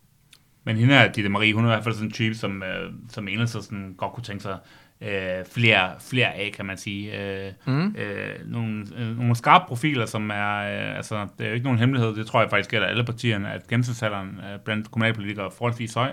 Men 0.64 0.76
hende 0.76 0.94
er 0.94 1.12
Ditte 1.12 1.30
Marie, 1.30 1.54
hun 1.54 1.64
er 1.64 1.68
i 1.68 1.72
hvert 1.72 1.84
fald 1.84 1.94
sådan 1.94 2.08
en 2.08 2.12
type, 2.12 2.34
som, 2.34 2.62
øh, 2.62 2.92
som 3.08 3.28
enhedslisten 3.28 3.94
godt 3.98 4.12
kunne 4.12 4.24
tænke 4.24 4.42
sig 4.42 4.56
øh, 5.02 5.44
flere, 5.52 5.90
flere 6.10 6.34
af, 6.34 6.52
kan 6.56 6.66
man 6.66 6.76
sige. 6.76 7.22
Øh, 7.22 7.52
Mm. 7.66 7.86
øh, 7.98 8.50
nogle, 8.52 8.86
øh, 8.98 9.18
nogle 9.18 9.36
skarpe 9.36 9.64
profiler, 9.68 10.06
som 10.06 10.30
er, 10.30 10.56
øh, 10.56 10.96
altså, 10.96 11.26
det 11.38 11.44
er 11.44 11.48
jo 11.48 11.54
ikke 11.54 11.64
nogen 11.64 11.78
hemmelighed, 11.78 12.14
det 12.14 12.26
tror 12.26 12.40
jeg 12.40 12.50
faktisk 12.50 12.70
gælder 12.70 12.86
alle 12.86 13.04
partierne, 13.04 13.52
at 13.52 13.66
gennemsnitsalderen 13.68 14.28
øh, 14.28 14.58
blandt 14.64 14.90
kommunalpolitikere 14.90 15.46
er 15.46 15.50
forholdsvis 15.50 15.94
høj. 15.94 16.12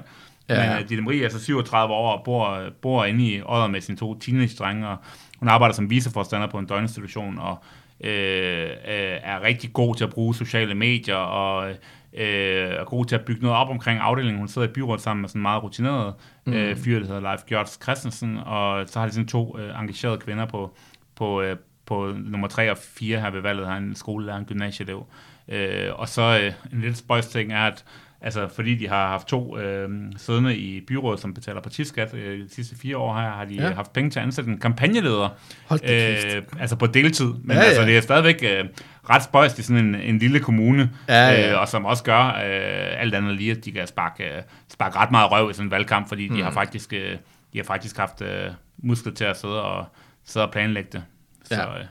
Ja. 0.49 0.69
Men 0.69 0.83
uh, 0.83 0.89
Ditte 0.89 1.03
Marie 1.03 1.25
er 1.25 1.29
så 1.29 1.43
37 1.43 1.93
år 1.93 2.17
og 2.17 2.23
bor, 2.23 2.59
bor 2.81 3.05
inde 3.05 3.25
i 3.25 3.41
Odder 3.41 3.67
med 3.67 3.81
sine 3.81 3.97
to 3.97 4.19
teenage-drenge, 4.19 4.87
og 4.87 4.97
hun 5.39 5.47
arbejder 5.49 5.75
som 5.75 5.89
viceforstander 5.89 6.47
på 6.47 6.57
en 6.57 6.65
døgninstitution, 6.65 7.39
og 7.39 7.63
øh, 8.03 8.63
øh, 8.63 9.17
er 9.23 9.43
rigtig 9.43 9.73
god 9.73 9.95
til 9.95 10.03
at 10.03 10.09
bruge 10.09 10.35
sociale 10.35 10.75
medier, 10.75 11.15
og 11.15 11.69
øh, 12.13 12.69
er 12.79 12.83
god 12.83 13.05
til 13.05 13.15
at 13.15 13.25
bygge 13.25 13.41
noget 13.41 13.57
op 13.57 13.69
omkring 13.69 13.99
afdelingen. 13.99 14.39
Hun 14.39 14.47
sidder 14.47 14.67
i 14.67 14.71
byrådet 14.71 15.01
sammen 15.01 15.21
med 15.21 15.29
sådan 15.29 15.39
en 15.39 15.41
meget 15.41 15.63
rutineret 15.63 16.13
mm. 16.45 16.53
øh, 16.53 16.77
fyr, 16.77 16.99
der 16.99 17.05
hedder 17.05 17.21
Leif 17.21 17.39
Gjørts 17.45 17.79
Christensen, 17.83 18.37
og 18.37 18.89
så 18.89 18.99
har 18.99 19.07
de 19.07 19.13
sådan 19.13 19.27
to 19.27 19.59
øh, 19.59 19.79
engagerede 19.79 20.17
kvinder 20.17 20.45
på, 20.45 20.75
på, 21.15 21.41
øh, 21.41 21.57
på 21.85 22.13
nummer 22.17 22.47
3 22.47 22.71
og 22.71 22.77
4 22.77 23.21
her 23.21 23.29
ved 23.29 23.41
valget, 23.41 23.67
har 23.67 23.77
en 23.77 23.95
skolelærer, 23.95 24.37
en 24.37 24.45
gymnasieelev. 24.45 25.05
Øh, 25.47 25.89
og 25.95 26.09
så 26.09 26.39
øh, 26.43 26.73
en 26.73 26.81
lidt 26.81 26.97
spøjs 26.97 27.27
ting 27.27 27.53
er, 27.53 27.63
at 27.63 27.85
Altså, 28.28 28.47
fordi 28.55 28.75
de 28.75 28.88
har 28.88 29.07
haft 29.07 29.28
to 29.28 29.57
øh, 29.59 29.89
siddende 30.17 30.57
i 30.57 30.82
byrådet, 30.88 31.19
som 31.19 31.34
betaler 31.34 31.61
partiskat 31.61 32.13
øh, 32.13 32.39
de 32.39 32.49
sidste 32.55 32.75
fire 32.75 32.97
år 32.97 33.15
her, 33.15 33.30
har 33.30 33.45
de 33.45 33.53
Ja. 33.53 33.67
ja. 33.67 33.73
haft 33.73 33.93
penge 33.93 34.09
til 34.09 34.19
at 34.19 34.25
ansætte 34.25 34.51
en 34.51 34.59
kampagneleder. 34.59 35.30
Hold 35.67 35.80
øh, 35.89 36.43
altså 36.59 36.75
på 36.75 36.88
deltid. 36.88 37.25
Men 37.34 37.51
Ja, 37.51 37.55
ja, 37.57 37.61
altså, 37.63 37.82
ja. 37.82 37.88
det 37.88 37.97
er 37.97 38.01
stadigvæk 38.01 38.43
øh, 38.43 38.65
ret 39.09 39.23
spøjst 39.23 39.59
i 39.59 39.63
sådan 39.63 39.86
en, 39.86 39.95
en 39.95 40.17
lille 40.19 40.39
kommune, 40.39 40.91
Ja, 41.07 41.28
ja. 41.30 41.51
Øh, 41.53 41.61
og 41.61 41.67
som 41.67 41.86
også 41.86 42.03
gør 42.03 42.25
øh, 42.28 43.01
alt 43.01 43.15
andet 43.15 43.36
lige, 43.36 43.51
at 43.51 43.65
de 43.65 43.71
kan 43.71 43.88
sparke, 43.88 44.23
øh, 44.23 44.41
sparke 44.71 44.97
ret 44.97 45.11
meget 45.11 45.32
røv 45.32 45.49
i 45.49 45.53
sådan 45.53 45.67
en 45.67 45.71
valgkamp, 45.71 46.07
fordi 46.07 46.30
mm. 46.30 46.36
de 46.36 46.43
har 46.43 46.51
faktisk 46.51 46.93
øh, 46.93 47.17
de 47.53 47.57
har 47.57 47.63
faktisk 47.63 47.97
haft 47.97 48.21
øh, 48.21 48.51
muskler 48.78 49.13
til 49.13 49.23
at 49.25 49.39
sidde 49.39 49.63
og, 49.63 49.86
sidde 50.25 50.45
og 50.45 50.51
planlægge 50.51 50.89
det. 50.93 51.03
Så 51.43 51.55
Ja. 51.55 51.80
øh, 51.80 51.86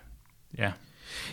ja. 0.58 0.70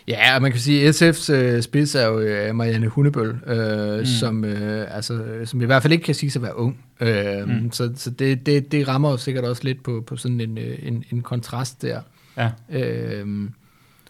Ja, 0.07 0.35
og 0.35 0.41
man 0.41 0.51
kan 0.51 0.59
sige, 0.59 0.87
at 0.87 1.01
SF's 1.01 1.33
øh, 1.33 1.61
spids 1.61 1.95
er 1.95 2.05
jo 2.05 2.19
øh, 2.19 2.55
Marianne 2.55 2.87
Hundebøl, 2.87 3.39
øh, 3.47 3.99
mm. 3.99 4.05
som, 4.05 4.45
øh, 4.45 4.95
altså, 4.95 5.41
som 5.45 5.61
i 5.61 5.65
hvert 5.65 5.81
fald 5.81 5.93
ikke 5.93 6.03
kan 6.03 6.15
sige 6.15 6.31
sig 6.31 6.39
at 6.39 6.43
være 6.43 6.57
ung. 6.57 6.85
Øh, 6.99 7.47
mm. 7.47 7.71
Så, 7.71 7.91
så 7.95 8.09
det, 8.09 8.45
det, 8.45 8.71
det 8.71 8.87
rammer 8.87 9.11
jo 9.11 9.17
sikkert 9.17 9.45
også 9.45 9.63
lidt 9.63 9.83
på, 9.83 10.03
på 10.07 10.17
sådan 10.17 10.41
en, 10.41 10.57
øh, 10.57 10.79
en, 10.81 11.03
en 11.11 11.21
kontrast 11.21 11.81
der. 11.81 12.01
Ja. 12.37 12.49
Øh, 12.71 13.49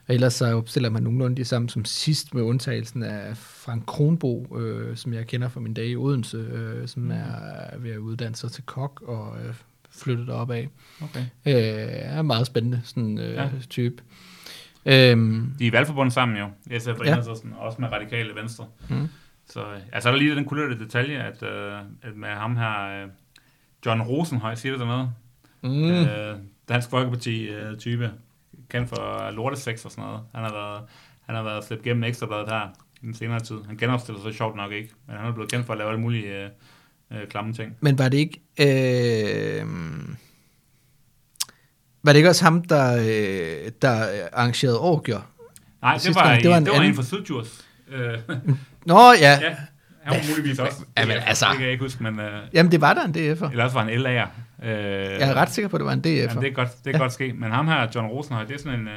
og 0.07 0.13
ellers 0.13 0.33
så 0.33 0.45
opstiller 0.45 0.89
man 0.89 1.03
nogenlunde 1.03 1.37
de 1.37 1.45
samme 1.45 1.69
som 1.69 1.85
sidst 1.85 2.33
med 2.33 2.43
undtagelsen 2.43 3.03
af 3.03 3.37
Frank 3.37 3.85
Kronbo, 3.85 4.57
øh, 4.59 4.97
som 4.97 5.13
jeg 5.13 5.27
kender 5.27 5.49
fra 5.49 5.59
min 5.59 5.73
dag 5.73 5.87
i 5.87 5.95
Odense, 5.95 6.37
øh, 6.37 6.87
som 6.87 7.11
er 7.11 7.77
ved 7.77 7.91
at 7.91 7.97
uddanne 7.97 8.35
sig 8.35 8.51
til 8.51 8.63
kok 8.65 9.01
og 9.05 9.37
øh, 9.45 9.53
flyttet 9.89 10.29
op 10.29 10.51
af. 10.51 10.69
Okay. 11.01 11.19
Øh, 11.45 11.53
er 11.89 12.21
meget 12.21 12.47
spændende 12.47 12.81
sådan, 12.83 13.19
øh. 13.19 13.33
Ja. 13.33 13.49
type. 13.69 14.03
Øhm, 14.85 15.53
De 15.59 15.67
er 15.67 15.71
valgforbundet 15.71 16.13
sammen 16.13 16.37
jo, 16.37 16.47
SF 16.79 16.87
og 16.87 17.05
Ja. 17.05 17.11
Enhedslisten, 17.11 17.53
også 17.57 17.81
med 17.81 17.91
radikale 17.91 18.35
venstre. 18.35 18.65
Mm. 18.89 19.07
Så 19.49 19.59
øh, 19.59 19.79
altså, 19.91 20.09
er 20.09 20.13
der 20.13 20.19
lige 20.19 20.35
den 20.35 20.45
kulørte 20.45 20.79
detalje, 20.79 21.17
at, 21.17 21.43
øh, 21.43 21.73
at 22.01 22.15
med 22.15 22.29
ham 22.29 22.57
her, 22.57 23.03
øh, 23.03 23.09
John 23.85 24.01
Rosenhøj, 24.01 24.55
siger 24.55 24.71
det 24.71 24.79
der 24.79 24.85
noget? 24.85 25.09
mm. 25.61 25.91
Øh, 25.91 26.35
Dansk 26.69 26.89
Folkeparti-type, 26.89 28.11
kendt 28.69 28.89
for 28.89 29.31
lortesex 29.31 29.85
og 29.85 29.91
sådan 29.91 30.03
noget. 30.03 30.21
Han 30.35 30.43
har 30.43 30.51
været, 30.53 30.81
han 31.25 31.35
har 31.35 31.43
været 31.43 31.63
slæbt 31.63 31.83
gennem 31.83 32.03
ekstrabladet 32.03 32.49
her 32.49 32.67
i 33.01 33.05
den 33.05 33.13
senere 33.13 33.39
tid. 33.39 33.55
Han 33.67 33.77
genopstiller 33.77 34.21
sig 34.21 34.33
sjovt 34.33 34.55
nok 34.55 34.71
ikke, 34.71 34.89
men 35.07 35.17
han 35.17 35.25
er 35.25 35.31
blevet 35.31 35.51
kendt 35.51 35.65
for 35.65 35.73
at 35.73 35.77
lave 35.77 35.89
alle 35.89 36.01
mulige 36.01 36.43
øh, 36.43 36.49
øh, 37.11 37.27
klamme 37.27 37.53
ting. 37.53 37.77
Men 37.79 37.97
var 37.97 38.09
det 38.09 38.17
ikke... 38.17 38.41
Var 42.03 42.11
det 42.13 42.17
ikke 42.17 42.29
også 42.29 42.43
ham, 42.43 42.61
der, 42.63 42.95
øh, 42.97 43.71
der 43.81 44.05
arrangerede 44.33 44.79
orgier? 44.79 45.29
Nej, 45.81 45.97
det 45.97 46.15
var, 46.15 46.23
gang, 46.29 46.41
det 46.43 46.49
var 46.49 46.57
en 46.57 46.63
det 46.65 46.71
var 46.71 46.77
anden- 46.77 46.89
en 46.91 46.95
fra 46.95 47.03
Sydjurs. 47.03 47.65
Øh, 47.91 48.17
Nå 48.85 48.99
ja, 48.99 49.39
ja, 49.41 49.55
han 50.03 50.19
var 50.19 50.29
muligvis 50.29 50.59
også. 50.59 50.85
Ja, 50.97 51.05
men 51.05 51.17
altså- 51.25 51.45
Det 51.49 51.55
kan 51.57 51.63
jeg 51.63 51.71
ikke 51.71 51.83
huske, 51.83 52.03
men... 52.03 52.19
Øh, 52.19 52.31
jamen 52.53 52.71
det 52.71 52.81
var 52.81 52.93
der 52.93 53.03
en 53.03 53.09
DF'er. 53.11 53.51
Eller 53.51 53.63
også 53.63 53.73
var 53.73 53.83
han 53.83 53.89
LA'er. 53.93 54.27
Øh, 54.65 54.69
Jeg 54.71 55.29
er 55.29 55.33
ret 55.33 55.49
sikker 55.51 55.69
på, 55.69 55.75
at 55.75 55.79
det 55.79 55.85
var 55.85 55.93
en 55.93 55.99
DF'er. 55.99 56.09
Ja, 56.35 56.41
det 56.41 56.49
er 56.49 56.53
godt, 56.53 56.69
det 56.75 56.83
kan 56.83 56.93
Ja. 56.93 56.97
godt 56.97 57.13
ske. 57.13 57.33
Men 57.33 57.51
ham 57.51 57.67
her, 57.67 57.87
John 57.95 58.07
Rosenhøj, 58.07 58.45
det 58.45 58.53
er 58.55 58.59
sådan 58.59 58.79
en, 58.79 58.87
øh, 58.87 58.93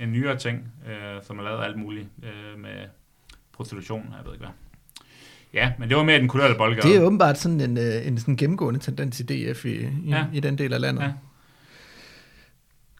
en 0.00 0.12
nyere 0.12 0.36
ting, 0.38 0.58
øh, 0.88 1.22
som 1.26 1.38
har 1.38 1.44
lavet 1.44 1.64
alt 1.64 1.78
muligt 1.78 2.06
øh, 2.22 2.60
med 2.62 2.70
prostitution, 3.56 4.02
jeg 4.18 4.24
ved 4.26 4.32
ikke 4.32 4.44
hvad. 4.44 4.54
Ja, 5.54 5.72
men 5.78 5.88
det 5.88 5.96
var 5.96 6.02
mere 6.02 6.18
den 6.18 6.28
kulørte 6.28 6.54
boldgade. 6.54 6.88
Det 6.88 6.96
er 6.96 7.00
åbenbart 7.02 7.38
sådan 7.38 7.60
en, 7.60 7.78
øh, 7.78 8.06
en 8.06 8.18
sådan 8.18 8.36
gennemgående 8.36 8.80
tendens 8.80 9.20
i 9.20 9.22
DF 9.22 9.64
i, 9.64 9.68
i. 9.68 9.88
Ja. 10.08 10.24
i 10.32 10.40
den 10.40 10.58
del 10.58 10.72
af 10.72 10.80
landet. 10.80 11.02
Ja. 11.02 11.10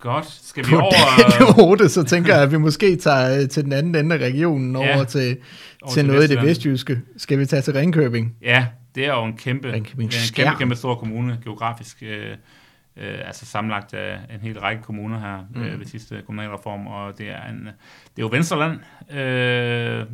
Godt. 0.02 0.26
Skal 0.30 0.64
vi 0.64 0.70
På 0.70 0.78
over, 0.78 0.92
den 1.38 1.64
rute, 1.64 1.88
så 1.88 2.02
tænker 2.02 2.34
jeg, 2.34 2.42
at 2.42 2.52
vi 2.52 2.58
måske 2.58 2.96
tager 2.96 3.40
øh, 3.42 3.48
til 3.48 3.64
den 3.64 3.72
anden 3.72 3.94
ende 3.94 4.14
af 4.14 4.18
regionen 4.18 4.76
over 4.76 4.86
Ja. 4.86 5.04
til, 5.04 5.36
over 5.82 5.92
til 5.92 6.06
noget 6.06 6.30
i 6.30 6.34
det 6.34 6.42
vestjyske. 6.42 7.00
Skal 7.16 7.38
vi 7.38 7.46
tage 7.46 7.62
til 7.62 7.72
Ringkøbing? 7.72 8.36
Ja, 8.42 8.66
det 8.94 9.06
er 9.06 9.14
jo 9.14 9.24
en 9.24 9.36
kæmpe, 9.36 9.72
Ringkøbing 9.72 10.12
en 10.12 10.34
kæmpe, 10.34 10.58
kæmpe 10.58 10.76
stor 10.76 10.94
kommune 10.94 11.38
geografisk. 11.44 12.02
Øh, 12.02 12.30
øh, 12.96 13.18
altså 13.26 13.46
sammenlagt 13.46 13.94
af 13.94 14.18
en 14.34 14.40
hel 14.40 14.60
række 14.60 14.82
kommuner 14.82 15.20
her 15.20 15.38
mm. 15.54 15.60
Mm. 15.60 15.66
øh, 15.66 15.78
ved 15.78 15.86
sidste 15.86 16.22
kommunalreform, 16.26 16.86
og 16.86 17.18
det 17.18 17.28
er, 17.28 17.48
en, 17.50 17.60
det 17.64 18.18
er 18.18 18.22
jo 18.22 18.28
Venstreland. 18.32 18.72
Øh, 19.18 20.06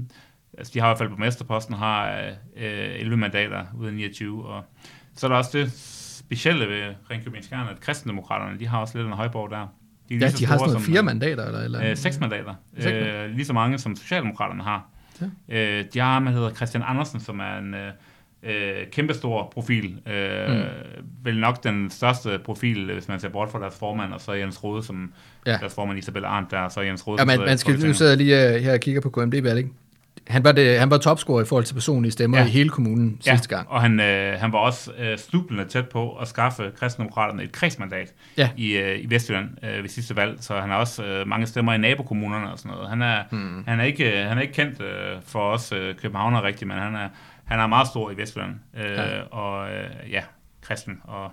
altså 0.59 0.73
de 0.75 0.81
har 0.81 0.87
i 0.87 0.89
hvert 0.89 0.99
fald 0.99 1.09
på 1.09 1.17
mesterposten, 1.17 1.75
har 1.75 2.11
øh, 2.57 3.01
11 3.01 3.17
mandater 3.17 3.65
ud 3.79 3.87
af 3.87 3.93
29, 3.95 4.47
og 4.47 4.65
så 5.17 5.27
er 5.27 5.31
der 5.31 5.37
også 5.37 5.59
det 5.59 5.73
specielle 6.19 6.69
ved 6.69 6.95
Ringkøbing 7.11 7.45
Skjern, 7.45 7.69
at 7.69 7.81
kristendemokraterne, 7.81 8.59
de 8.59 8.67
har 8.67 8.81
også 8.81 8.99
lidt 8.99 9.07
en 9.07 9.13
højborg 9.13 9.51
der. 9.51 9.67
De, 10.09 10.15
er 10.15 10.19
Ja, 10.19 10.27
de 10.27 10.47
har 10.47 10.57
store 10.57 10.59
sådan 10.59 10.59
noget 10.59 10.73
som, 10.85 10.93
fire 10.93 11.03
mandater 11.03 11.47
eller, 11.47 11.61
eller 11.61 11.91
Øh, 11.91 11.97
seks 11.97 12.21
mandater. 12.21 12.55
Seks 12.75 12.85
mandater. 12.85 13.25
Øh, 13.25 13.31
lige 13.31 13.45
så 13.45 13.53
mange 13.53 13.79
som 13.79 13.97
Socialdemokraterne 13.97 14.63
har. 14.63 14.87
Ja. 15.49 15.57
Øh, 15.79 15.85
de 15.95 15.99
har 15.99 16.13
ham, 16.13 16.25
der 16.25 16.33
hedder 16.33 16.51
Christian 16.51 16.83
Andersen, 16.87 17.21
som 17.21 17.41
er 17.41 17.59
en 17.59 17.75
øh, 17.75 17.91
øh, 18.43 18.87
kæmpestor 18.93 19.51
profil. 19.55 19.99
Øh, 20.07 20.49
Mm. 20.49 20.63
Vel 21.25 21.41
nok 21.41 21.65
den 21.65 21.91
største 21.91 22.39
profil, 22.45 22.93
hvis 22.93 23.09
man 23.09 23.21
ser 23.21 23.29
bort 23.29 23.51
fra 23.51 23.61
deres 23.61 23.79
formand, 23.79 24.13
og 24.13 24.21
så 24.21 24.33
Jens 24.33 24.65
Rode, 24.65 24.83
som 24.83 25.13
Ja. 25.47 25.57
deres 25.57 25.75
formand 25.75 25.99
Isabel 25.99 26.25
Arndt, 26.25 26.51
der 26.51 26.59
og 26.59 26.73
så 26.73 26.81
Jens 26.81 27.07
Rode. 27.07 27.21
Ja, 27.21 27.25
man, 27.25 27.39
man 27.41 27.59
skal, 27.59 27.75
nu 27.87 27.93
sidder 27.95 28.11
jeg 28.13 28.19
lige 28.19 28.55
øh, 28.55 28.61
her 28.63 28.73
og 28.73 28.81
kigger 28.81 29.01
på 29.01 29.11
KMD 29.11 29.43
valg. 29.43 29.67
Han 30.29 30.45
var, 30.45 30.53
det, 30.53 30.79
han 30.79 30.91
var 30.91 30.99
topscorer 30.99 31.43
i 31.43 31.45
forhold 31.45 31.65
til 31.65 31.75
personlige 31.75 32.13
stemmer 32.13 32.39
ja. 32.39 32.45
I 32.45 32.49
hele 32.49 32.69
kommunen 32.71 33.21
ja. 33.27 33.31
sidste 33.31 33.49
gang. 33.57 33.69
og 33.69 33.81
han, 33.83 34.01
øh, 34.01 34.41
han 34.41 34.53
var 34.53 34.59
også 34.59 34.93
øh, 34.99 35.19
snublende 35.19 35.65
tæt 35.65 35.89
på 35.89 36.17
at 36.17 36.29
skaffe 36.29 36.71
kristendemokraterne 36.79 37.43
et 37.43 37.53
kredsmandat 37.53 38.15
Ja. 38.37 38.51
i, 38.57 38.77
øh, 38.77 38.99
i 39.01 39.07
Vestjylland 39.11 39.49
øh, 39.65 39.83
ved 39.83 39.89
sidste 39.89 40.17
valg, 40.17 40.37
så 40.41 40.61
han 40.61 40.71
har 40.71 40.77
også 40.77 41.05
øh, 41.05 41.29
mange 41.29 41.47
stemmer 41.47 41.73
i 41.73 41.79
nabokommunerne 41.79 42.53
og 42.53 42.59
sådan 42.59 42.73
noget. 42.73 42.89
Han 42.89 43.03
er, 43.03 43.23
hmm. 43.31 43.65
han 43.67 43.81
er, 43.81 43.85
ikke, 43.85 44.17
han 44.17 44.39
er 44.39 44.43
ikke 44.43 44.55
kendt 44.55 44.81
øh, 44.83 45.17
for 45.27 45.51
os 45.53 45.73
øh, 45.73 45.95
københavner 45.95 46.43
rigtigt, 46.45 46.69
men 46.69 46.79
han 46.79 46.95
er, 46.95 47.09
han 47.45 47.61
er 47.61 47.67
meget 47.67 47.89
stor 47.89 48.11
i 48.11 48.17
Vestjylland, 48.17 48.55
øh, 48.79 48.91
Ja. 48.91 49.21
og 49.23 49.71
øh, 49.71 50.13
ja, 50.13 50.23
kristen. 50.63 50.99
Og, 51.05 51.31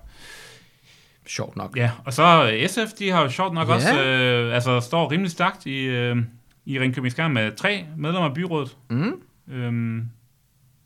Sjovt 1.27 1.55
nok. 1.55 1.77
ja, 1.77 1.91
og 2.05 2.13
så 2.13 2.51
øh, 2.53 2.67
SF, 2.69 2.93
de 2.99 3.09
har 3.11 3.21
jo 3.21 3.29
sjovt 3.29 3.53
nok 3.53 3.67
ja. 3.69 3.73
også, 3.73 4.01
øh, 4.03 4.55
altså 4.55 4.79
står 4.79 5.11
rimelig 5.11 5.31
stærkt 5.31 5.65
i, 5.65 5.83
øh, 5.83 6.17
i 6.65 6.79
Ringkøbing 6.79 7.11
Skjern 7.11 7.33
med 7.33 7.51
tre 7.55 7.85
medlemmer 7.97 8.29
af 8.29 8.33
byrådet. 8.35 8.77
Mm. 8.89 9.21
Øhm, 9.51 10.09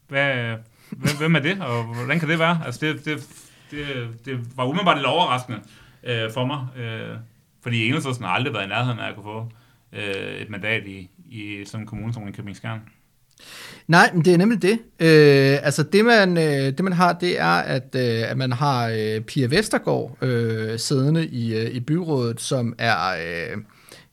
hvad, 0.07 0.55
hvem, 0.89 1.17
hvem 1.17 1.35
er 1.35 1.39
det, 1.39 1.61
og 1.61 1.83
hvordan 1.83 2.19
kan 2.19 2.29
det 2.29 2.39
være? 2.39 2.61
Altså, 2.65 2.85
det, 2.85 3.05
det, 3.05 3.27
det, 3.71 4.07
det 4.25 4.57
var 4.57 4.65
umiddelbart 4.65 4.97
lidt 4.97 5.07
overraskende 5.07 5.59
øh, 6.03 6.31
for 6.33 6.45
mig, 6.45 6.67
øh, 6.77 7.17
fordi 7.63 7.87
Enhedslisten 7.87 8.25
har 8.25 8.31
aldrig 8.31 8.53
været 8.53 8.65
i 8.65 8.69
nærheden 8.69 8.99
af 8.99 9.09
at 9.09 9.15
kunne 9.15 9.23
få 9.23 9.51
øh, 9.93 10.41
et 10.41 10.49
mandat 10.49 10.83
i, 10.85 11.09
i 11.29 11.65
sådan 11.65 11.79
en 11.79 11.87
kommune 11.87 12.13
som 12.13 12.23
Ringkøbing 12.23 12.55
Skjern. 12.55 12.81
Nej, 13.87 14.09
men 14.13 14.25
det 14.25 14.33
er 14.33 14.37
nemlig 14.37 14.61
det. 14.61 14.79
Øh, 14.99 15.65
altså 15.65 15.83
det 15.83 16.05
man, 16.05 16.37
øh, 16.37 16.43
det 16.43 16.83
man 16.83 16.93
har, 16.93 17.13
det 17.13 17.39
er, 17.39 17.57
at, 17.59 17.95
øh, 17.95 18.31
at 18.31 18.37
man 18.37 18.51
har 18.51 18.87
øh, 18.87 19.21
Pia 19.21 19.47
Vestergaard 19.47 20.17
øh, 20.21 20.79
siddende 20.79 21.27
i, 21.27 21.55
øh, 21.55 21.71
i 21.71 21.79
byrådet, 21.79 22.41
som 22.41 22.75
er, 22.77 23.09
øh, 23.09 23.57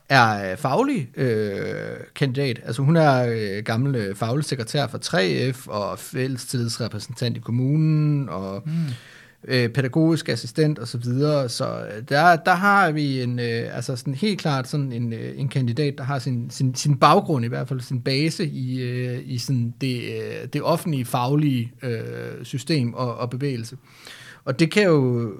er 0.08 0.50
øh, 0.50 0.56
faglig 0.56 1.18
øh, 1.18 1.96
kandidat. 2.14 2.60
Altså 2.64 2.82
hun 2.82 2.96
er 2.96 3.26
øh, 3.28 3.64
gammel 3.64 3.94
øh, 3.94 4.16
faglig 4.16 4.44
sekretær 4.44 4.86
for 4.86 4.98
3F 4.98 5.68
og 5.70 5.98
fællestillidsrepræsentant 5.98 7.36
i 7.36 7.40
kommunen 7.40 8.28
og 8.28 8.62
øh, 9.44 9.68
pædagogisk 9.68 10.28
assistent 10.28 10.78
og 10.78 10.88
så 10.88 10.98
videre. 10.98 11.48
Så 11.48 11.86
øh, 11.86 12.02
der, 12.08 12.36
der 12.36 12.54
har 12.54 12.90
vi 12.90 13.22
en, 13.22 13.38
øh, 13.38 13.76
altså 13.76 13.96
sådan 13.96 14.14
helt 14.14 14.40
klart 14.40 14.68
sådan 14.68 14.92
en, 14.92 15.12
øh, 15.12 15.40
en 15.40 15.48
kandidat, 15.48 15.94
der 15.98 16.04
har 16.04 16.18
sin, 16.18 16.50
sin, 16.50 16.74
sin 16.74 16.98
baggrund 16.98 17.44
i 17.44 17.48
hvert 17.48 17.68
fald, 17.68 17.80
sin 17.80 18.00
base 18.00 18.46
i, 18.46 18.82
øh, 18.82 19.22
i 19.24 19.38
sådan 19.38 19.74
det, 19.80 20.02
øh, 20.02 20.48
det 20.52 20.62
offentlige 20.62 21.04
faglige 21.04 21.72
øh, 21.82 22.44
system 22.44 22.94
og, 22.94 23.16
og 23.16 23.30
bevægelse. 23.30 23.76
Og 24.44 24.58
det 24.58 24.70
kan 24.70 24.82
jo 24.82 25.32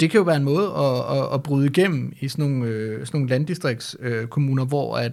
det 0.00 0.10
kan 0.10 0.18
jo 0.18 0.24
være 0.24 0.36
en 0.36 0.44
måde 0.44 0.66
at, 0.66 1.18
at, 1.18 1.34
at 1.34 1.42
bryde 1.42 1.66
igennem 1.66 2.12
i 2.20 2.28
sådan 2.28 2.44
nogle, 2.44 2.66
øh, 2.66 3.06
sådan 3.06 3.18
nogle 3.18 3.30
landdistriktskommuner, 3.30 4.64
øh, 4.64 4.68
hvor 4.68 4.96
at 4.96 5.12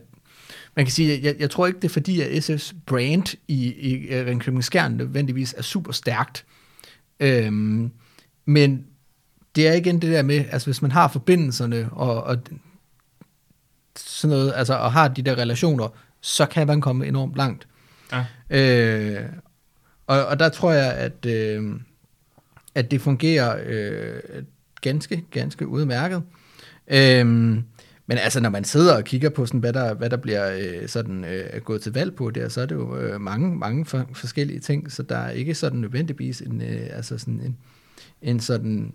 man 0.76 0.86
kan 0.86 0.92
sige, 0.92 1.20
jeg, 1.24 1.36
jeg 1.40 1.50
tror 1.50 1.68
ikke, 1.68 1.80
det 1.80 1.88
er 1.88 1.94
fordi, 1.94 2.22
at 2.22 2.50
SF's 2.50 2.76
brand 2.86 3.38
i, 3.48 3.74
i 3.92 4.16
Ringkøbing 4.16 4.64
Skjern 4.64 4.92
nødvendigvis 4.92 5.56
er 5.58 5.62
super 5.62 5.92
stærkt. 5.92 6.46
Øhm, 7.20 7.92
men 8.46 8.86
det 9.56 9.68
er 9.68 9.74
igen 9.74 10.02
det 10.02 10.12
der 10.12 10.22
med, 10.22 10.46
altså 10.52 10.68
hvis 10.68 10.82
man 10.82 10.92
har 10.92 11.08
forbindelserne 11.08 11.90
og, 11.92 12.24
og 12.24 12.38
sådan 13.96 14.38
noget, 14.38 14.54
altså 14.56 14.74
og 14.74 14.92
har 14.92 15.08
de 15.08 15.22
der 15.22 15.38
relationer, 15.38 15.88
så 16.22 16.46
kan 16.46 16.68
man 16.68 16.82
komme 16.82 17.08
enormt 17.08 17.36
langt. 17.36 17.68
Ja. 18.12 18.26
Øh, 18.50 19.30
og, 20.08 20.26
og 20.26 20.40
der 20.40 20.50
tror 20.50 20.72
jeg, 20.72 20.94
at, 20.94 21.26
øh, 21.26 21.80
at 22.76 22.92
det 22.92 23.02
fungerer 23.02 23.60
øh, 23.66 24.44
ganske, 24.82 25.26
ganske 25.32 25.68
udmærket. 25.68 26.24
Øhm, 26.88 27.64
men 28.08 28.18
altså, 28.18 28.40
når 28.40 28.50
man 28.50 28.64
sidder 28.64 28.98
og 28.98 29.04
kigger 29.04 29.30
på, 29.30 29.46
sådan, 29.46 29.60
hvad, 29.60 29.74
der, 29.74 29.94
hvad 29.94 30.10
der 30.10 30.18
bliver 30.18 30.58
øh, 30.60 30.88
sådan, 30.88 31.26
øh, 31.26 31.62
gået 31.62 31.82
til 31.82 31.94
valg 31.94 32.16
på 32.16 32.32
der, 32.32 32.50
så 32.50 32.62
er 32.62 32.66
det 32.66 32.76
jo 32.76 32.98
øh, 32.98 33.22
mange, 33.22 33.56
mange 33.56 33.86
for, 33.86 34.10
forskellige 34.14 34.60
ting, 34.60 34.92
så 34.92 35.04
der 35.04 35.18
er 35.18 35.32
ikke 35.32 35.54
sådan 35.54 35.80
nødvendigvis 35.80 36.42
en, 36.42 36.62
øh, 36.62 36.88
altså 36.92 37.18
sådan 37.18 37.42
en, 37.42 37.58
en 38.22 38.40
sådan 38.40 38.94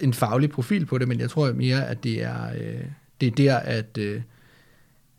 en 0.00 0.14
faglig 0.14 0.50
profil 0.50 0.86
på 0.86 0.98
det, 0.98 1.08
men 1.08 1.20
jeg 1.20 1.30
tror 1.30 1.52
mere, 1.52 1.86
at 1.86 2.04
det 2.04 2.22
er, 2.22 2.52
øh, 2.60 2.84
det 3.20 3.26
er 3.26 3.30
der, 3.30 3.56
at, 3.56 3.98
øh, 3.98 4.22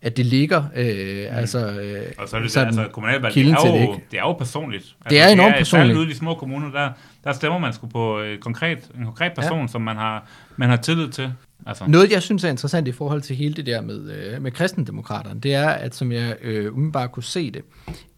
at 0.02 0.16
det 0.16 0.26
ligger. 0.26 0.64
Øh, 0.76 1.30
mm. 1.30 1.36
altså, 1.36 1.58
øh, 1.58 2.06
og 2.18 2.28
så 2.28 2.36
er 2.36 2.40
det, 2.40 2.56
altså 2.56 2.88
kommunalvalg, 2.92 3.34
det 3.34 3.46
er, 3.46 3.66
jo, 3.66 3.92
det, 3.92 4.00
det 4.10 4.18
er 4.18 4.22
jo 4.22 4.32
personligt. 4.32 4.82
Altså, 4.82 4.96
det 5.10 5.20
er 5.20 5.28
enormt 5.28 5.54
personligt. 5.58 5.98
Ude 5.98 6.06
i 6.06 6.10
de 6.10 6.16
små 6.16 6.34
kommuner, 6.34 6.70
der, 6.70 6.90
der 7.24 7.32
stemmer 7.32 7.58
man 7.58 7.72
sgu 7.72 7.86
på 7.86 8.18
et 8.18 8.40
konkret, 8.40 8.78
en 8.98 9.04
konkret 9.04 9.32
person, 9.36 9.60
ja. 9.60 9.66
som 9.66 9.82
man 9.82 9.96
har, 9.96 10.26
man 10.56 10.68
har 10.68 10.76
tillid 10.76 11.08
til. 11.08 11.32
Altså. 11.66 11.84
Noget, 11.86 12.12
jeg 12.12 12.22
synes 12.22 12.44
er 12.44 12.48
interessant 12.48 12.88
i 12.88 12.92
forhold 12.92 13.22
til 13.22 13.36
hele 13.36 13.54
det 13.54 13.66
der 13.66 13.80
med, 13.80 14.10
øh, 14.10 14.42
med 14.42 14.50
kristendemokraterne, 14.50 15.40
det 15.40 15.54
er, 15.54 15.68
at 15.68 15.94
som 15.94 16.12
jeg 16.12 16.36
øh, 16.42 16.74
umiddelbart 16.74 17.12
kunne 17.12 17.22
se 17.22 17.50
det, 17.50 17.62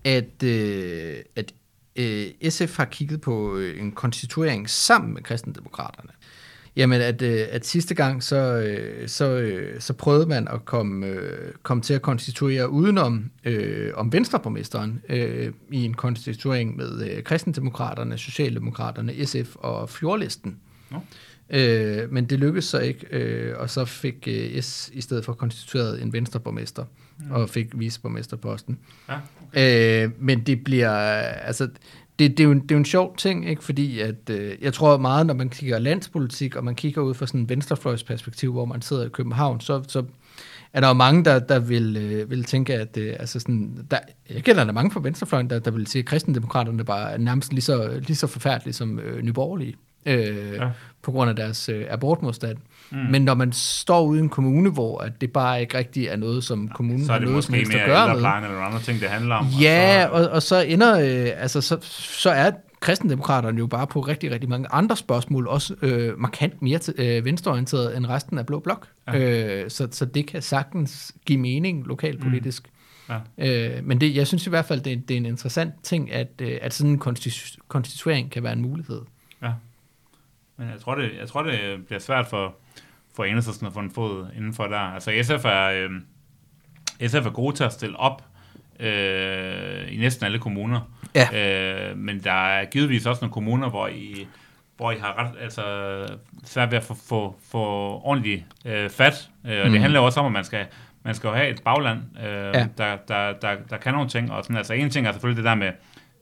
at, 0.05 0.43
øh, 0.43 1.15
at 1.37 1.53
øh, 1.97 2.27
SF 2.49 2.77
har 2.77 2.85
kigget 2.85 3.21
på 3.21 3.57
øh, 3.57 3.81
en 3.81 3.93
konstituering 3.93 4.71
sammen 4.71 5.15
med 5.15 5.23
kristendemokraterne. 5.23 6.11
Jamen, 6.77 7.01
at, 7.01 7.23
øh, 7.23 7.47
at 7.51 7.67
sidste 7.67 7.95
gang, 7.95 8.23
så, 8.23 8.37
øh, 8.37 9.09
så, 9.09 9.31
øh, 9.31 9.81
så 9.81 9.93
prøvede 9.93 10.27
man 10.27 10.49
at 10.49 10.65
komme, 10.65 11.17
komme 11.63 11.83
til 11.83 11.95
at 11.95 12.03
konstituere 12.03 12.71
udenom 12.71 13.31
øh, 13.45 13.93
om 13.95 14.13
venstreborgmesteren 14.13 15.03
øh, 15.09 15.53
i 15.71 15.85
en 15.85 15.95
konstituering 15.95 16.77
med 16.77 17.11
øh, 17.11 17.23
kristendemokraterne, 17.23 18.19
socialdemokraterne, 18.19 19.27
SF 19.27 19.57
og 19.57 19.91
Fjordlisten. 19.91 20.57
Ja. 20.93 20.97
Øh, 21.51 22.13
men 22.13 22.25
det 22.25 22.39
lykkedes 22.39 22.65
så 22.65 22.79
ikke, 22.79 23.07
øh, 23.11 23.59
og 23.59 23.71
så 23.71 23.85
fik 23.85 24.29
øh, 24.29 24.63
S 24.63 24.91
i 24.93 25.01
stedet 25.01 25.25
for 25.25 25.33
konstitueret 25.33 26.03
en 26.03 26.13
venstreborgmester, 26.13 26.85
mm. 27.19 27.31
og 27.31 27.51
fik 27.51 27.79
viceborgmesterposten. 27.79 28.79
Ja, 29.09 29.15
okay. 29.49 30.05
øh, 30.05 30.11
men 30.19 30.41
det 30.41 30.65
bliver, 30.65 30.91
altså, 30.91 31.69
det, 32.19 32.31
det, 32.31 32.41
er 32.41 32.45
jo 32.45 32.51
en, 32.51 32.61
det 32.61 32.71
er 32.71 32.75
jo 32.75 32.79
en 32.79 32.85
sjov 32.85 33.17
ting, 33.17 33.49
ikke? 33.49 33.65
fordi 33.65 34.01
at, 34.01 34.31
øh, 34.31 34.57
jeg 34.61 34.75
tror 34.75 34.97
meget, 34.97 35.27
når 35.27 35.35
man 35.35 35.49
kigger 35.49 35.79
landspolitik, 35.79 36.57
og 36.57 36.65
man 36.65 36.75
kigger 36.75 37.03
ud 37.03 37.15
fra 37.15 37.27
sådan 37.27 37.41
en 37.41 37.49
venstrefløjsperspektiv, 37.49 38.53
hvor 38.53 38.65
man 38.65 38.83
sidder 38.83 39.07
i 39.07 39.09
København, 39.09 39.61
så, 39.61 39.83
så 39.89 40.05
er 40.73 40.81
der 40.81 40.89
jo 40.89 40.95
mange, 40.95 41.25
der, 41.25 41.39
der 41.39 41.59
vil, 41.59 41.97
øh, 41.97 42.31
vil 42.31 42.45
tænke, 42.45 42.75
at 42.75 42.97
øh, 42.97 43.17
altså 43.19 43.41
sådan, 43.41 43.87
der, 43.91 43.99
jeg 44.31 44.45
kender 44.45 44.65
der 44.65 44.73
mange 44.73 44.91
fra 44.91 45.01
venstrefløjen, 45.01 45.51
der, 45.51 45.59
der 45.59 45.71
vil 45.71 45.87
sige, 45.87 46.01
at 46.01 46.07
kristendemokraterne 46.07 46.85
bare 46.85 47.13
er 47.13 47.19
nærmest 47.19 47.53
lige 47.53 47.63
så, 47.63 48.01
lige 48.07 48.17
så 48.17 48.27
forfærdelige 48.27 48.75
som 48.75 48.99
øh, 48.99 49.23
nyborgerlige 49.23 49.77
øh, 50.07 50.55
ja. 50.55 50.71
på 51.03 51.13
grund 51.13 51.31
af 51.31 51.37
deres 51.37 51.69
øh, 51.69 51.87
abortmodstand. 51.91 52.59
Mm. 52.91 52.99
Men 52.99 53.23
når 53.23 53.35
man 53.35 53.53
står 53.53 54.03
ude 54.03 54.19
i 54.19 54.23
en 54.23 54.29
kommune, 54.29 54.71
hvor 54.71 54.99
at 54.99 55.21
det 55.21 55.33
bare 55.33 55.61
ikke 55.61 55.79
rigtig 55.79 56.07
er 56.07 56.17
noget, 56.17 56.45
som 56.45 56.69
kommunen 56.69 57.09
har 57.09 57.19
noget 57.19 57.45
som 57.45 57.55
helst 57.55 57.75
at 57.75 57.87
gøre 57.87 58.15
med. 58.15 58.23
Så 58.23 58.29
er 58.29 58.41
det 58.41 58.49
eller 58.49 58.61
andre 58.61 58.81
ting, 58.81 59.01
det 59.01 59.09
handler 59.09 59.35
om. 59.35 59.47
Ja, 59.61 60.07
og 60.07 60.23
så, 60.23 60.29
og, 60.29 60.35
og 60.35 60.43
så 60.43 60.61
ender, 60.61 61.01
øh, 61.01 61.43
altså 61.43 61.61
så, 61.61 61.79
så 61.83 62.31
er 62.31 62.51
kristendemokraterne 62.81 63.59
jo 63.59 63.67
bare 63.67 63.87
på 63.87 64.01
rigtig, 64.01 64.31
rigtig 64.31 64.49
mange 64.49 64.69
andre 64.71 64.97
spørgsmål 64.97 65.47
også 65.49 65.75
øh, 65.83 66.21
markant 66.21 66.63
mere 66.63 66.79
til, 66.79 66.95
øh, 66.99 67.25
venstreorienteret 67.25 67.97
end 67.97 68.07
resten 68.07 68.39
af 68.39 68.47
Blå 68.47 68.59
Blok. 68.59 68.89
Ja. 69.07 69.19
Øh, 69.19 69.71
så, 69.71 69.89
så 69.91 70.05
det 70.05 70.27
kan 70.27 70.43
sagtens 70.43 71.13
give 71.27 71.39
mening 71.39 71.87
lokalpolitisk. 71.87 72.69
Mm. 73.09 73.15
Ja. 73.39 73.77
Øh, 73.77 73.85
men 73.85 74.01
det, 74.01 74.17
jeg 74.17 74.27
synes 74.27 74.47
i 74.47 74.51
hvert 74.51 74.65
fald, 74.65 74.81
det, 74.81 75.09
det 75.09 75.15
er 75.15 75.19
en 75.19 75.27
interessant 75.27 75.73
ting, 75.83 76.13
at, 76.13 76.29
øh, 76.43 76.59
at 76.63 76.75
sådan 76.75 76.91
en 76.91 77.03
konstitu- 77.07 77.57
konstituering 77.69 78.31
kan 78.31 78.43
være 78.43 78.53
en 78.53 78.63
mulighed. 78.63 79.01
Ja. 79.43 79.53
Men 80.57 80.69
jeg 80.69 80.81
tror, 80.81 80.95
det, 80.95 81.11
jeg 81.21 81.29
tror, 81.29 81.43
det 81.43 81.87
bliver 81.87 82.01
svært 82.01 82.27
for, 82.27 82.55
for 83.17 83.25
Enhedslisten 83.25 83.67
at 83.67 83.73
få 83.73 83.81
en 83.81 83.91
fod 83.91 84.27
indenfor 84.37 84.67
der. 84.67 84.79
Altså 84.79 85.13
SF 85.23 85.45
er, 85.45 85.65
øh, 85.65 85.91
SF 87.09 87.27
er 87.27 87.31
gode 87.31 87.57
til 87.57 87.65
at 87.65 87.73
stille 87.73 87.97
op 87.97 88.23
øh, 88.81 89.93
i 89.93 89.97
næsten 89.97 90.27
alle 90.27 90.39
kommuner. 90.39 90.81
Ja. 91.15 91.91
Øh, 91.91 91.99
men 91.99 92.25
der 92.25 92.47
er 92.47 92.65
givetvis 92.65 93.07
også 93.07 93.21
nogle 93.21 93.33
kommuner, 93.33 93.71
hvor 93.71 93.89
I, 93.89 94.27
hvor 94.77 94.93
I 94.93 94.97
har 94.99 95.19
ret, 95.19 95.31
altså, 95.41 95.63
svært 96.45 96.71
ved 96.71 96.79
at 96.79 96.85
få, 96.85 96.95
få, 97.09 97.37
få 97.51 97.65
ordentligt 98.05 98.45
øh, 98.65 98.91
fat. 98.91 99.31
Øh, 99.47 99.61
og 99.61 99.67
mm. 99.67 99.73
det 99.73 99.81
handler 99.81 100.01
også 100.01 100.21
om, 100.21 100.27
at 100.27 100.33
man 100.33 100.45
skal, 100.45 100.67
man 101.03 101.15
skal 101.15 101.29
jo 101.29 101.35
have 101.35 101.49
et 101.49 101.63
bagland, 101.63 102.01
øh, 102.19 102.27
ja. 102.27 102.67
der, 102.79 102.97
der, 103.09 103.33
der, 103.33 103.57
der 103.71 103.77
kan 103.77 103.93
nogle 103.93 104.09
ting. 104.09 104.33
Og 104.33 104.45
sådan, 104.45 104.57
altså, 104.57 104.75
en 104.75 104.91
ting 104.91 105.07
er 105.07 105.13
selvfølgelig 105.13 105.45
det 105.45 105.49
der 105.49 105.55
med, 105.55 105.73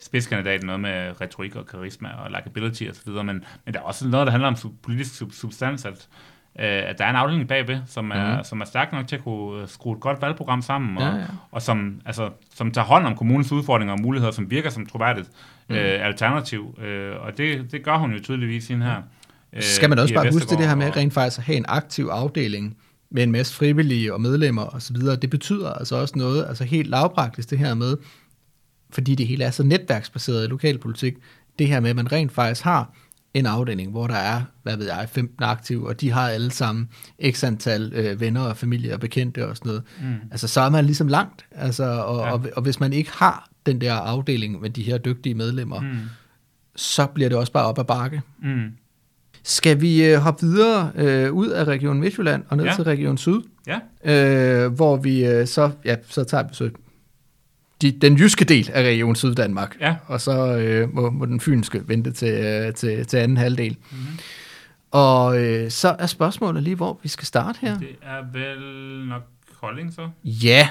spidskandidaten 0.01 0.67
noget 0.67 0.81
med 0.81 1.21
retorik 1.21 1.57
og 1.57 1.67
karisma 1.67 2.09
og 2.09 2.31
likability 2.31 2.85
osv., 2.91 3.13
men, 3.13 3.45
men 3.65 3.75
der 3.75 3.81
er 3.81 3.85
også 3.85 4.09
noget, 4.09 4.27
der 4.27 4.31
handler 4.31 4.49
om 4.49 4.57
politisk 4.83 5.23
substans, 5.33 5.85
at, 5.85 6.09
at 6.55 6.99
der 6.99 7.05
er 7.05 7.11
en 7.11 7.17
afdeling 7.17 7.49
bagved, 7.49 7.81
som 7.87 8.11
er, 8.11 8.37
mm. 8.37 8.45
som 8.45 8.61
er 8.61 8.65
stærk 8.65 8.93
nok 8.93 9.09
til 9.09 9.17
at 9.17 9.25
kunne 9.25 9.69
skrue 9.69 9.95
et 9.95 10.01
godt 10.01 10.23
valgprogram 10.23 10.63
sammen, 10.63 10.99
og, 10.99 11.03
ja, 11.03 11.17
ja. 11.17 11.25
og 11.51 11.63
som, 11.63 12.01
altså, 12.07 12.31
som 12.55 12.71
tager 12.71 12.85
hånd 12.85 13.07
om 13.07 13.17
kommunens 13.17 13.53
udfordringer 13.53 13.95
og 13.95 14.01
muligheder, 14.01 14.33
som 14.33 14.51
virker 14.51 14.71
som 14.71 14.87
troværdigt 14.87 15.31
mm. 15.69 15.75
øh, 15.75 16.07
alternativ. 16.07 16.79
Øh, 16.83 17.17
og 17.21 17.39
det, 17.39 17.73
det 17.73 17.85
gør 17.85 17.97
hun 17.97 18.13
jo 18.13 18.19
tydeligvis 18.23 18.71
i 18.71 18.75
her. 18.75 19.03
Øh, 19.53 19.63
Skal 19.63 19.89
man 19.89 19.99
også 19.99 20.15
bare 20.15 20.33
huske 20.33 20.57
det, 20.57 20.69
her 20.69 20.75
med 20.75 20.97
rent 20.97 21.15
faktisk 21.15 21.39
at 21.39 21.45
have 21.45 21.57
en 21.57 21.65
aktiv 21.69 22.05
afdeling, 22.05 22.77
med 23.11 23.23
en 23.23 23.33
masse 23.33 23.55
frivillige 23.55 24.15
og 24.15 24.21
medlemmer 24.21 24.75
osv., 24.75 24.97
det 24.97 25.31
betyder 25.31 25.73
altså 25.73 25.97
også 25.97 26.19
noget, 26.19 26.47
altså 26.49 26.65
helt 26.65 26.89
lavpraktisk 26.89 27.51
det 27.51 27.59
her 27.59 27.75
med, 27.75 27.97
fordi 28.91 29.15
det 29.15 29.27
hele 29.27 29.45
er 29.45 29.51
så 29.51 29.63
netværksbaseret 29.63 30.45
i 30.45 30.47
lokalpolitik, 30.47 31.15
det 31.59 31.69
her 31.69 31.81
med, 31.81 31.91
at 31.91 31.97
man 31.97 32.13
rent 32.13 32.33
faktisk 32.33 32.65
har 32.65 32.95
en 33.35 33.47
afdeling, 33.47 33.91
hvor 33.91 34.07
der 34.07 34.15
er, 34.15 34.43
hvad 34.63 34.77
ved 34.77 34.87
jeg, 34.87 35.09
15 35.13 35.45
aktive, 35.45 35.89
og 35.89 36.01
de 36.01 36.11
har 36.11 36.29
alle 36.29 36.51
sammen 36.51 36.89
x 37.31 37.45
antal 37.45 37.93
øh, 37.95 38.21
venner 38.21 38.41
og 38.41 38.57
familie 38.57 38.95
og 38.95 39.01
bekendte 39.01 39.49
og 39.49 39.57
sådan 39.57 39.69
noget. 39.69 39.83
Mm. 40.01 40.15
Altså, 40.31 40.49
så 40.49 40.61
er 40.61 40.71
man 40.71 40.85
ligesom 40.85 41.09
langt. 41.09 41.45
Altså, 41.51 41.85
og, 41.85 42.27
ja. 42.27 42.33
og, 42.33 42.47
og 42.57 42.63
hvis 42.63 42.81
man 42.81 42.93
ikke 42.93 43.11
har 43.13 43.49
den 43.67 43.81
der 43.81 43.95
afdeling 43.95 44.61
med 44.61 44.71
de 44.71 44.83
her 44.83 44.99
dygtige 44.99 45.35
medlemmer, 45.35 45.81
mm. 45.81 45.99
så 46.77 47.07
bliver 47.07 47.29
det 47.29 47.39
også 47.39 47.53
bare 47.53 47.67
op 47.67 47.79
ad 47.79 47.85
bakke. 47.85 48.23
Mm. 48.43 48.71
Skal 49.43 49.81
vi 49.81 50.05
øh, 50.05 50.19
hoppe 50.19 50.47
videre 50.47 50.93
øh, 50.95 51.33
ud 51.33 51.49
af 51.49 51.65
Region 51.65 52.01
Midtjylland 52.01 52.45
og 52.49 52.57
ned 52.57 52.65
ja. 52.65 52.75
til 52.75 52.85
Region 52.85 53.19
Syd? 53.19 53.41
Ja. 53.67 53.79
Øh, 54.65 54.73
hvor 54.73 54.97
vi 54.97 55.27
øh, 55.27 55.47
så, 55.47 55.71
ja, 55.85 55.97
så 56.09 56.25
tager 56.25 56.43
vi 56.43 56.55
så 56.55 56.71
de, 57.83 57.93
den 57.93 58.17
jyske 58.17 58.45
del 58.45 58.71
af 58.73 58.83
Region 58.83 59.17
Syddanmark, 59.17 59.77
ja. 59.81 59.97
og 60.07 60.21
så 60.21 60.59
øh, 60.59 60.95
må, 60.95 61.11
må 61.11 61.27
den 61.27 61.41
fynske 61.41 61.89
vente 61.89 62.13
til, 62.13 62.45
øh, 62.45 62.75
til, 62.75 63.07
til 63.07 63.17
anden 63.17 63.37
halvdel. 63.37 63.77
Mm-hmm. 63.91 64.19
Og 64.91 65.45
øh, 65.45 65.71
så 65.71 65.97
er 65.99 66.07
spørgsmålet 66.07 66.63
lige, 66.63 66.77
hvor 66.77 67.01
vi 67.03 67.09
skal 67.09 67.27
starte 67.27 67.59
her. 67.61 67.79
Det 67.79 67.97
er 68.03 68.23
vel 68.33 68.61
nok 69.09 69.23
Kolding 69.61 69.93
så? 69.93 70.11
Ja. 70.25 70.69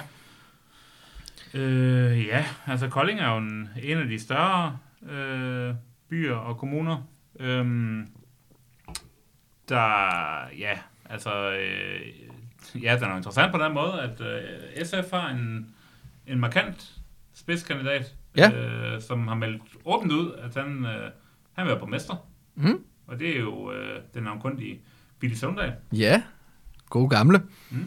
Øh, 1.54 2.26
ja, 2.26 2.46
altså 2.68 2.88
Kolding 2.88 3.20
er 3.20 3.32
jo 3.32 3.38
en, 3.38 3.70
en 3.84 3.98
af 3.98 4.08
de 4.08 4.20
større 4.20 4.78
øh, 5.12 5.76
byer 6.10 6.36
og 6.36 6.58
kommuner. 6.58 7.08
Øhm, 7.40 8.08
der, 9.70 10.08
ja, 10.60 10.80
altså, 11.10 11.52
øh, 11.52 12.84
ja, 12.84 12.96
den 12.96 13.04
er 13.04 13.18
interessant 13.18 13.52
på 13.52 13.64
den 13.64 13.74
måde, 13.74 14.02
at 14.02 14.22
øh, 14.22 14.86
SF 14.86 15.12
har 15.12 15.30
en, 15.30 15.68
en 16.28 16.40
markant 16.40 17.01
spidskandidat, 17.42 18.16
ja. 18.38 18.52
øh, 18.52 19.02
som 19.02 19.28
har 19.28 19.36
meldt 19.36 19.62
åbent 19.86 20.12
ud, 20.12 20.32
at 20.38 20.64
han, 20.64 20.86
øh, 20.86 21.12
han 21.54 21.66
vil 21.66 21.72
være 21.72 21.80
borgmester. 21.80 22.28
Mm. 22.56 22.80
Og 23.08 23.20
det 23.20 23.36
er 23.36 23.40
jo 23.40 23.72
øh, 23.72 24.00
den 24.14 24.24
navnkundige 24.24 24.82
Billy 25.20 25.34
Sundag. 25.34 25.74
Ja, 25.94 26.24
god 26.90 27.10
gamle. 27.10 27.42
Mm. 27.70 27.78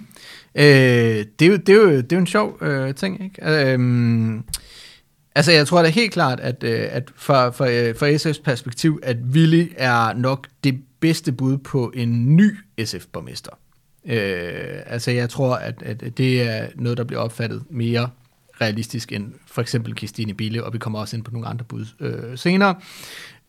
Øh, 0.55 0.65
det, 0.65 1.43
er 1.43 1.47
jo, 1.47 1.57
det, 1.57 1.69
er 1.69 1.75
jo, 1.75 1.91
det 1.97 2.13
er 2.13 2.17
jo 2.17 2.21
en 2.21 2.27
sjov 2.27 2.59
øh, 2.63 2.95
ting, 2.95 3.25
ikke? 3.25 3.73
Øh, 3.75 4.41
Altså, 5.37 5.53
jeg 5.53 5.67
tror 5.67 5.83
da 5.83 5.89
helt 5.89 6.13
klart, 6.13 6.41
at, 6.41 6.65
øh, 6.65 6.87
at 6.91 7.11
fra, 7.17 7.51
fra, 7.51 7.71
øh, 7.71 7.97
fra 7.97 8.11
SF's 8.11 8.43
perspektiv, 8.43 9.01
at 9.03 9.17
Willy 9.17 9.73
er 9.77 10.13
nok 10.13 10.49
det 10.65 10.81
bedste 11.01 11.33
bud 11.33 11.59
på 11.59 11.93
en 11.95 12.37
ny 12.37 12.57
SF-borgmester. 12.85 13.51
Øh, 14.07 14.83
altså, 14.87 15.11
jeg 15.11 15.31
tror, 15.31 15.55
at, 15.55 15.83
at 15.83 16.19
det 16.19 16.43
er 16.43 16.69
noget, 16.75 16.99
der 16.99 17.05
bliver 17.05 17.21
opfattet 17.21 17.63
mere 17.71 18.11
realistisk 18.61 19.13
end 19.13 19.33
for 19.47 19.63
eksempel 19.63 19.97
Christine 19.97 20.35
Bille, 20.35 20.65
og 20.65 20.73
vi 20.73 20.79
kommer 20.79 20.99
også 20.99 21.17
ind 21.17 21.25
på 21.25 21.31
nogle 21.31 21.49
andre 21.49 21.65
bud 21.65 21.87
øh, 22.01 22.39
senere. 22.39 22.75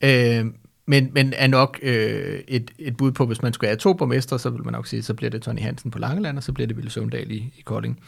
Øh, 0.01 0.45
men, 0.87 1.09
men 1.13 1.33
er 1.37 1.47
nok 1.47 1.79
øh, 1.81 2.39
et, 2.47 2.71
et 2.79 2.97
bud 2.97 3.11
på, 3.11 3.25
hvis 3.25 3.41
man 3.41 3.53
skulle 3.53 3.69
have 3.69 3.77
to 3.77 3.93
borgmester, 3.93 4.37
så 4.37 4.49
vil 4.49 4.63
man 4.63 4.73
nok 4.73 4.87
sige, 4.87 5.03
så 5.03 5.13
bliver 5.13 5.29
det 5.29 5.41
Tony 5.41 5.59
Hansen 5.59 5.91
på 5.91 5.99
Langeland, 5.99 6.37
og 6.37 6.43
så 6.43 6.51
bliver 6.51 6.67
det 6.67 6.77
Ville 6.77 6.91
Søvndal 6.91 7.31
i, 7.31 7.35
i 7.35 7.61
Kolding. 7.65 7.99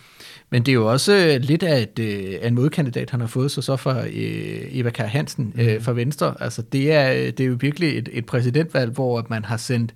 Men 0.49 0.63
det 0.63 0.71
er 0.71 0.73
jo 0.73 0.91
også 0.91 1.13
øh, 1.13 1.41
lidt 1.41 1.63
af, 1.63 1.81
et, 1.81 1.99
øh, 1.99 2.39
af 2.41 2.47
en 2.47 2.55
modkandidat, 2.55 3.09
han 3.09 3.19
har 3.19 3.27
fået 3.27 3.51
sig 3.51 3.63
så 3.63 3.75
fra 3.75 4.05
øh, 4.07 4.67
Eva 4.71 4.89
Kær 4.89 5.05
Hansen 5.05 5.53
øh, 5.57 5.75
mm. 5.75 5.81
fra 5.81 5.91
Venstre. 5.91 6.35
Altså 6.39 6.61
det 6.61 6.91
er, 6.91 7.31
det 7.31 7.39
er 7.39 7.47
jo 7.47 7.57
virkelig 7.59 7.97
et, 7.97 8.09
et 8.11 8.25
præsidentvalg, 8.25 8.91
hvor 8.91 9.25
man 9.29 9.45
har 9.45 9.57
sendt 9.57 9.93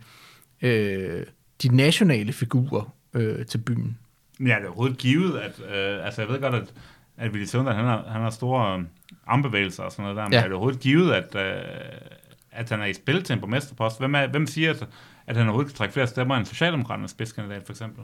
øh, 0.61 1.23
de 1.63 1.75
nationale 1.75 2.33
figurer 2.33 2.93
øh, 3.13 3.45
til 3.45 3.57
byen. 3.57 3.97
Men 4.41 4.51
er 4.51 4.59
det 4.59 4.67
overhovedet 4.67 4.97
givet, 4.97 5.39
at, 5.39 5.59
øh, 5.59 6.05
altså 6.05 6.21
jeg 6.21 6.29
ved 6.29 6.41
godt, 6.41 6.55
at, 6.55 6.73
at 7.17 7.33
Ville 7.33 7.47
Søvndal, 7.47 7.73
han 7.73 7.85
har, 7.85 8.05
han 8.07 8.21
har 8.21 8.29
store 8.29 8.77
øh, 8.77 8.83
armbevægelser 9.27 9.83
og 9.83 9.91
sådan 9.91 10.03
noget 10.03 10.17
der, 10.17 10.23
men 10.23 10.33
ja. 10.33 10.39
er 10.39 10.43
det 10.43 10.51
overhovedet 10.51 10.79
givet, 10.79 11.13
at, 11.13 11.35
øh, 11.35 11.63
at 12.51 12.69
han 12.69 12.81
er 12.81 12.85
i 12.85 12.93
spil 12.93 13.23
til 13.23 13.33
en 13.33 13.39
borgmesterpost? 13.39 13.99
Hvem, 13.99 14.15
er, 14.15 14.27
hvem 14.27 14.47
siger, 14.47 14.69
at, 14.69 14.87
at 15.27 15.37
han 15.37 15.45
overhovedet 15.45 15.71
kan 15.71 15.77
trække 15.77 15.93
flere 15.93 16.07
stemmer 16.07 16.37
end 16.37 16.45
Socialdemokraternes 16.45 17.11
spidskandidat, 17.11 17.61
for 17.65 17.73
eksempel? 17.73 18.03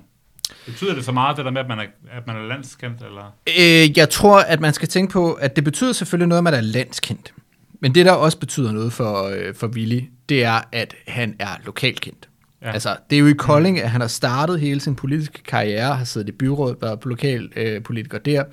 Betyder 0.66 0.96
det 0.96 1.06
så 1.06 1.12
meget, 1.12 1.38
det 1.38 1.46
der 1.46 1.52
med, 1.52 1.62
at 1.62 1.68
man 1.68 1.80
er, 1.80 1.86
at 2.12 2.28
man 2.28 2.36
er 2.36 2.48
landskendt? 2.48 3.02
Eller? 3.02 3.36
Øh, 3.60 3.98
jeg 3.98 4.10
tror, 4.10 4.40
at 4.40 4.60
man 4.60 4.74
skal 4.74 4.88
tænke 4.88 5.14
på, 5.14 5.34
at 5.34 5.56
det 5.56 5.64
betyder 5.64 5.94
selvfølgelig 5.94 6.28
noget, 6.28 6.40
at 6.40 6.44
man 6.44 6.54
er 6.54 6.62
landskendt. 6.62 7.34
Men 7.80 7.96
det, 7.96 8.06
der 8.06 8.12
også 8.12 8.40
betyder 8.40 8.72
noget 8.72 8.94
for, 8.94 9.24
øh, 9.24 9.56
for 9.56 9.68
Willy, 9.68 10.02
det 10.30 10.44
er, 10.44 10.62
at 10.72 10.96
han 11.08 11.36
er 11.40 11.50
lokalkendt. 11.66 12.27
Ja. 12.62 12.72
Altså, 12.72 12.98
det 13.10 13.16
er 13.16 13.20
jo 13.20 13.28
i 13.28 13.34
Kolding, 13.34 13.82
at 13.82 13.90
han 13.90 14.02
har 14.02 14.08
startet 14.08 14.60
hele 14.60 14.80
sin 14.80 14.96
politiske 14.96 15.44
karriere, 15.44 15.96
har 15.96 16.06
siddet 16.06 16.30
i 16.30 16.32
byrådet, 16.32 16.78
været 16.82 17.06
lokal 17.06 17.50
øh, 17.56 17.84
politiker 17.84 18.18
der, 18.18 18.44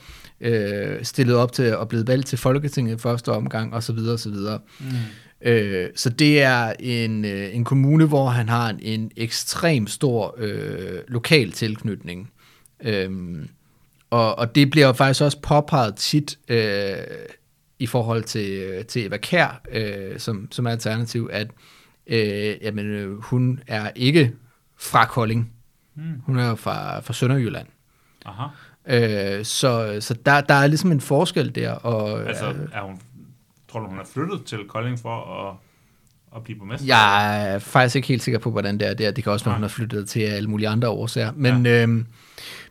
øh, 0.41 1.05
stillet 1.05 1.37
op 1.37 1.53
til 1.53 1.63
at 1.63 1.89
blive 1.89 2.07
valgt 2.07 2.27
til 2.27 2.39
Folketinget 2.39 2.95
i 2.95 2.99
første 2.99 3.33
omgang, 3.33 3.75
osv. 3.75 3.99
osv. 3.99 4.35
Mm. 4.81 4.87
Øh, 5.41 5.91
så 5.97 6.11
det 6.11 6.43
er 6.43 6.73
en, 6.81 7.25
øh, 7.25 7.55
en 7.55 7.65
kommune, 7.65 8.07
hvor 8.07 8.29
han 8.29 8.49
har 8.49 8.71
en, 8.71 8.79
en 8.83 9.11
ekstrem 9.17 9.87
stor 9.87 10.35
øh, 10.39 10.99
lokal 11.09 11.53
tilknytning. 11.53 12.31
Øhm, 12.85 13.49
og, 14.11 14.39
og 14.39 14.55
det 14.55 14.71
bliver 14.71 14.87
jo 14.87 14.93
faktisk 14.93 15.23
også 15.23 15.41
påpeget 15.41 15.97
tit 15.97 16.39
øh, 16.49 16.97
i 17.79 17.87
forhold 17.87 18.23
til, 18.23 18.85
til 18.89 19.07
Eva 19.07 19.17
Kær, 19.17 19.63
øh, 19.73 20.19
som, 20.19 20.49
som 20.51 20.67
alternativ, 20.67 21.29
at 21.33 21.47
øh, 21.47 21.53
jamen, 22.63 22.87
øh, 22.87 23.19
hun 23.19 23.61
er 23.67 23.91
ikke 23.97 24.33
fra 24.77 25.07
Kolding. 25.07 25.53
Hmm. 25.95 26.21
Hun 26.27 26.39
er 26.39 26.55
fra, 26.55 27.01
fra 27.01 27.13
Sønderjylland. 27.13 27.67
Aha. 28.27 28.47
Øh, 28.87 29.45
så 29.45 29.97
så 30.01 30.15
der, 30.27 30.41
der 30.41 30.55
er 30.55 30.67
ligesom 30.67 30.93
en 30.93 31.01
forskel 31.01 31.55
der. 31.55 31.71
Og, 31.73 32.29
altså, 32.29 32.55
er 32.73 32.83
hun 32.83 33.01
Tror 33.75 33.81
du, 33.81 33.87
hun 33.87 33.99
er 33.99 34.05
flyttet 34.05 34.45
til 34.45 34.59
Kolding 34.69 34.99
for 34.99 35.49
at, 35.49 35.57
at 36.37 36.45
blive 36.45 36.59
borgmester? 36.59 36.87
Jeg 36.87 37.55
er 37.55 37.59
faktisk 37.59 37.97
ikke 37.97 38.09
helt 38.09 38.23
sikker 38.23 38.39
på, 38.39 38.51
hvordan 38.51 38.79
det 38.79 38.89
er 38.89 38.95
der. 38.95 39.11
Det 39.11 39.25
kan 39.25 39.33
også 39.33 39.45
være, 39.45 39.55
hun 39.55 39.63
har 39.63 39.69
flyttet 39.69 40.09
til 40.09 40.21
alle 40.21 40.51
mulige 40.51 40.69
andre 40.69 40.89
årsager. 40.89 41.33
Men, 41.37 41.67
ja. 41.67 41.83
øhm, 41.83 42.07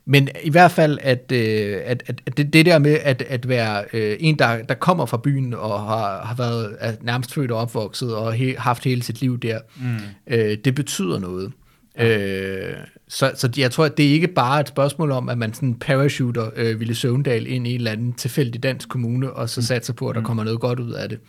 men 0.05 0.29
i 0.43 0.49
hvert 0.49 0.71
fald, 0.71 0.97
at, 1.01 1.31
øh, 1.31 1.81
at, 1.85 2.03
at, 2.07 2.21
at 2.25 2.37
det, 2.37 2.53
det 2.53 2.65
der 2.65 2.79
med 2.79 2.97
at, 3.01 3.21
at 3.21 3.47
være 3.47 3.83
øh, 3.93 4.17
en, 4.19 4.39
der, 4.39 4.63
der 4.63 4.73
kommer 4.73 5.05
fra 5.05 5.17
byen 5.17 5.53
og 5.53 5.79
har, 5.79 6.25
har 6.25 6.35
været 6.35 6.75
er 6.79 6.93
nærmest 7.01 7.33
født 7.33 7.51
og 7.51 7.59
opvokset 7.59 8.15
og 8.15 8.33
he, 8.33 8.55
haft 8.57 8.83
hele 8.83 9.03
sit 9.03 9.21
liv 9.21 9.39
der, 9.39 9.59
mm. 9.77 9.97
øh, 10.27 10.57
det 10.65 10.75
betyder 10.75 11.19
noget. 11.19 11.51
Ja. 11.97 12.17
Øh, 12.17 12.75
så, 13.07 13.31
så 13.35 13.49
jeg 13.57 13.71
tror, 13.71 13.85
at 13.85 13.97
det 13.97 14.07
er 14.07 14.11
ikke 14.11 14.27
bare 14.27 14.59
et 14.59 14.67
spørgsmål 14.67 15.11
om, 15.11 15.29
at 15.29 15.37
man 15.37 15.53
sådan 15.53 15.75
parachuter 15.75 16.49
øh, 16.55 16.79
Ville 16.79 16.95
Søvndal 16.95 17.47
ind 17.47 17.67
i 17.67 17.69
en 17.69 17.75
eller 17.75 17.91
anden 17.91 18.13
tilfældig 18.13 18.63
dansk 18.63 18.89
kommune, 18.89 19.33
og 19.33 19.49
så 19.49 19.59
mm. 19.59 19.63
satser 19.63 19.93
på, 19.93 20.09
at 20.09 20.15
der 20.15 20.21
mm. 20.21 20.25
kommer 20.25 20.43
noget 20.43 20.59
godt 20.59 20.79
ud 20.79 20.91
af 20.91 21.09
det. 21.09 21.19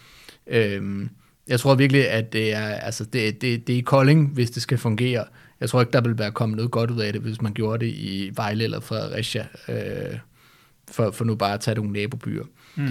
Øh, 0.46 1.06
jeg 1.48 1.60
tror 1.60 1.74
virkelig, 1.74 2.10
at 2.10 2.32
det 2.32 2.54
er, 2.54 2.66
altså 2.66 3.04
det, 3.04 3.42
det, 3.42 3.66
det 3.66 3.72
er 3.72 3.78
i 3.78 3.80
Kolding, 3.80 4.28
hvis 4.34 4.50
det 4.50 4.62
skal 4.62 4.78
fungere. 4.78 5.24
Jeg 5.64 5.70
tror 5.70 5.80
ikke, 5.80 5.92
der 5.92 6.00
vil 6.00 6.18
være 6.18 6.32
kommet 6.32 6.56
noget 6.56 6.70
godt 6.70 6.90
ud 6.90 7.00
af 7.00 7.12
det, 7.12 7.22
hvis 7.22 7.42
man 7.42 7.52
gjorde 7.52 7.84
det 7.84 7.92
i 7.92 8.30
Vejle 8.34 8.64
eller 8.64 8.80
Fredericia, 8.80 9.46
øh, 9.68 10.18
for, 10.90 11.10
for 11.10 11.24
nu 11.24 11.34
bare 11.34 11.54
at 11.54 11.60
tage 11.60 11.74
nogle 11.74 11.92
nabobyer. 11.92 12.44
Mm. 12.74 12.88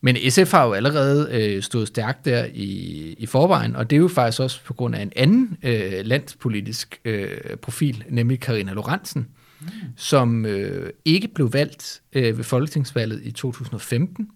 Men 0.00 0.16
SF 0.30 0.52
har 0.52 0.66
jo 0.66 0.72
allerede 0.72 1.28
øh, 1.32 1.62
stået 1.62 1.88
stærkt 1.88 2.24
der 2.24 2.46
i, 2.54 3.14
i 3.18 3.26
forvejen, 3.26 3.76
og 3.76 3.90
det 3.90 3.96
er 3.96 4.00
jo 4.00 4.08
faktisk 4.08 4.40
også 4.40 4.64
på 4.64 4.74
grund 4.74 4.94
af 4.94 5.02
en 5.02 5.12
anden 5.16 5.56
øh, 5.62 5.92
landspolitisk 6.04 7.00
øh, 7.04 7.56
profil, 7.62 8.04
nemlig 8.08 8.40
Karina 8.40 8.72
Lorentzen, 8.72 9.28
mm. 9.60 9.68
som 9.96 10.46
øh, 10.46 10.90
ikke 11.04 11.28
blev 11.28 11.52
valgt 11.52 12.02
øh, 12.12 12.36
ved 12.36 12.44
folketingsvalget 12.44 13.20
i 13.24 13.30
2015. 13.30 14.28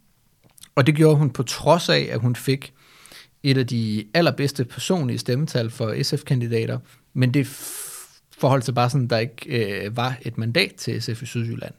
Og 0.75 0.87
det 0.87 0.95
gjorde 0.95 1.17
hun 1.17 1.31
på 1.31 1.43
trods 1.43 1.89
af, 1.89 2.09
at 2.13 2.21
hun 2.21 2.37
fik 2.37 2.73
et 3.43 3.59
af 3.59 3.67
de 3.67 4.05
allerbedste 4.15 4.65
personlige 4.65 5.19
stemmetal 5.19 5.71
for 5.71 6.03
SF-kandidater, 6.03 6.79
men 7.15 7.35
det 7.35 7.47
forholdt 8.39 8.65
sig 8.65 8.75
bare 8.75 8.91
sådan, 8.91 9.07
der 9.07 9.19
ikke 9.19 9.85
øh, 9.85 9.97
var 9.97 10.17
et 10.23 10.39
mandat 10.39 10.75
til 10.75 11.03
SF 11.03 11.23
i 11.23 11.27
Sydjylland. 11.27 11.75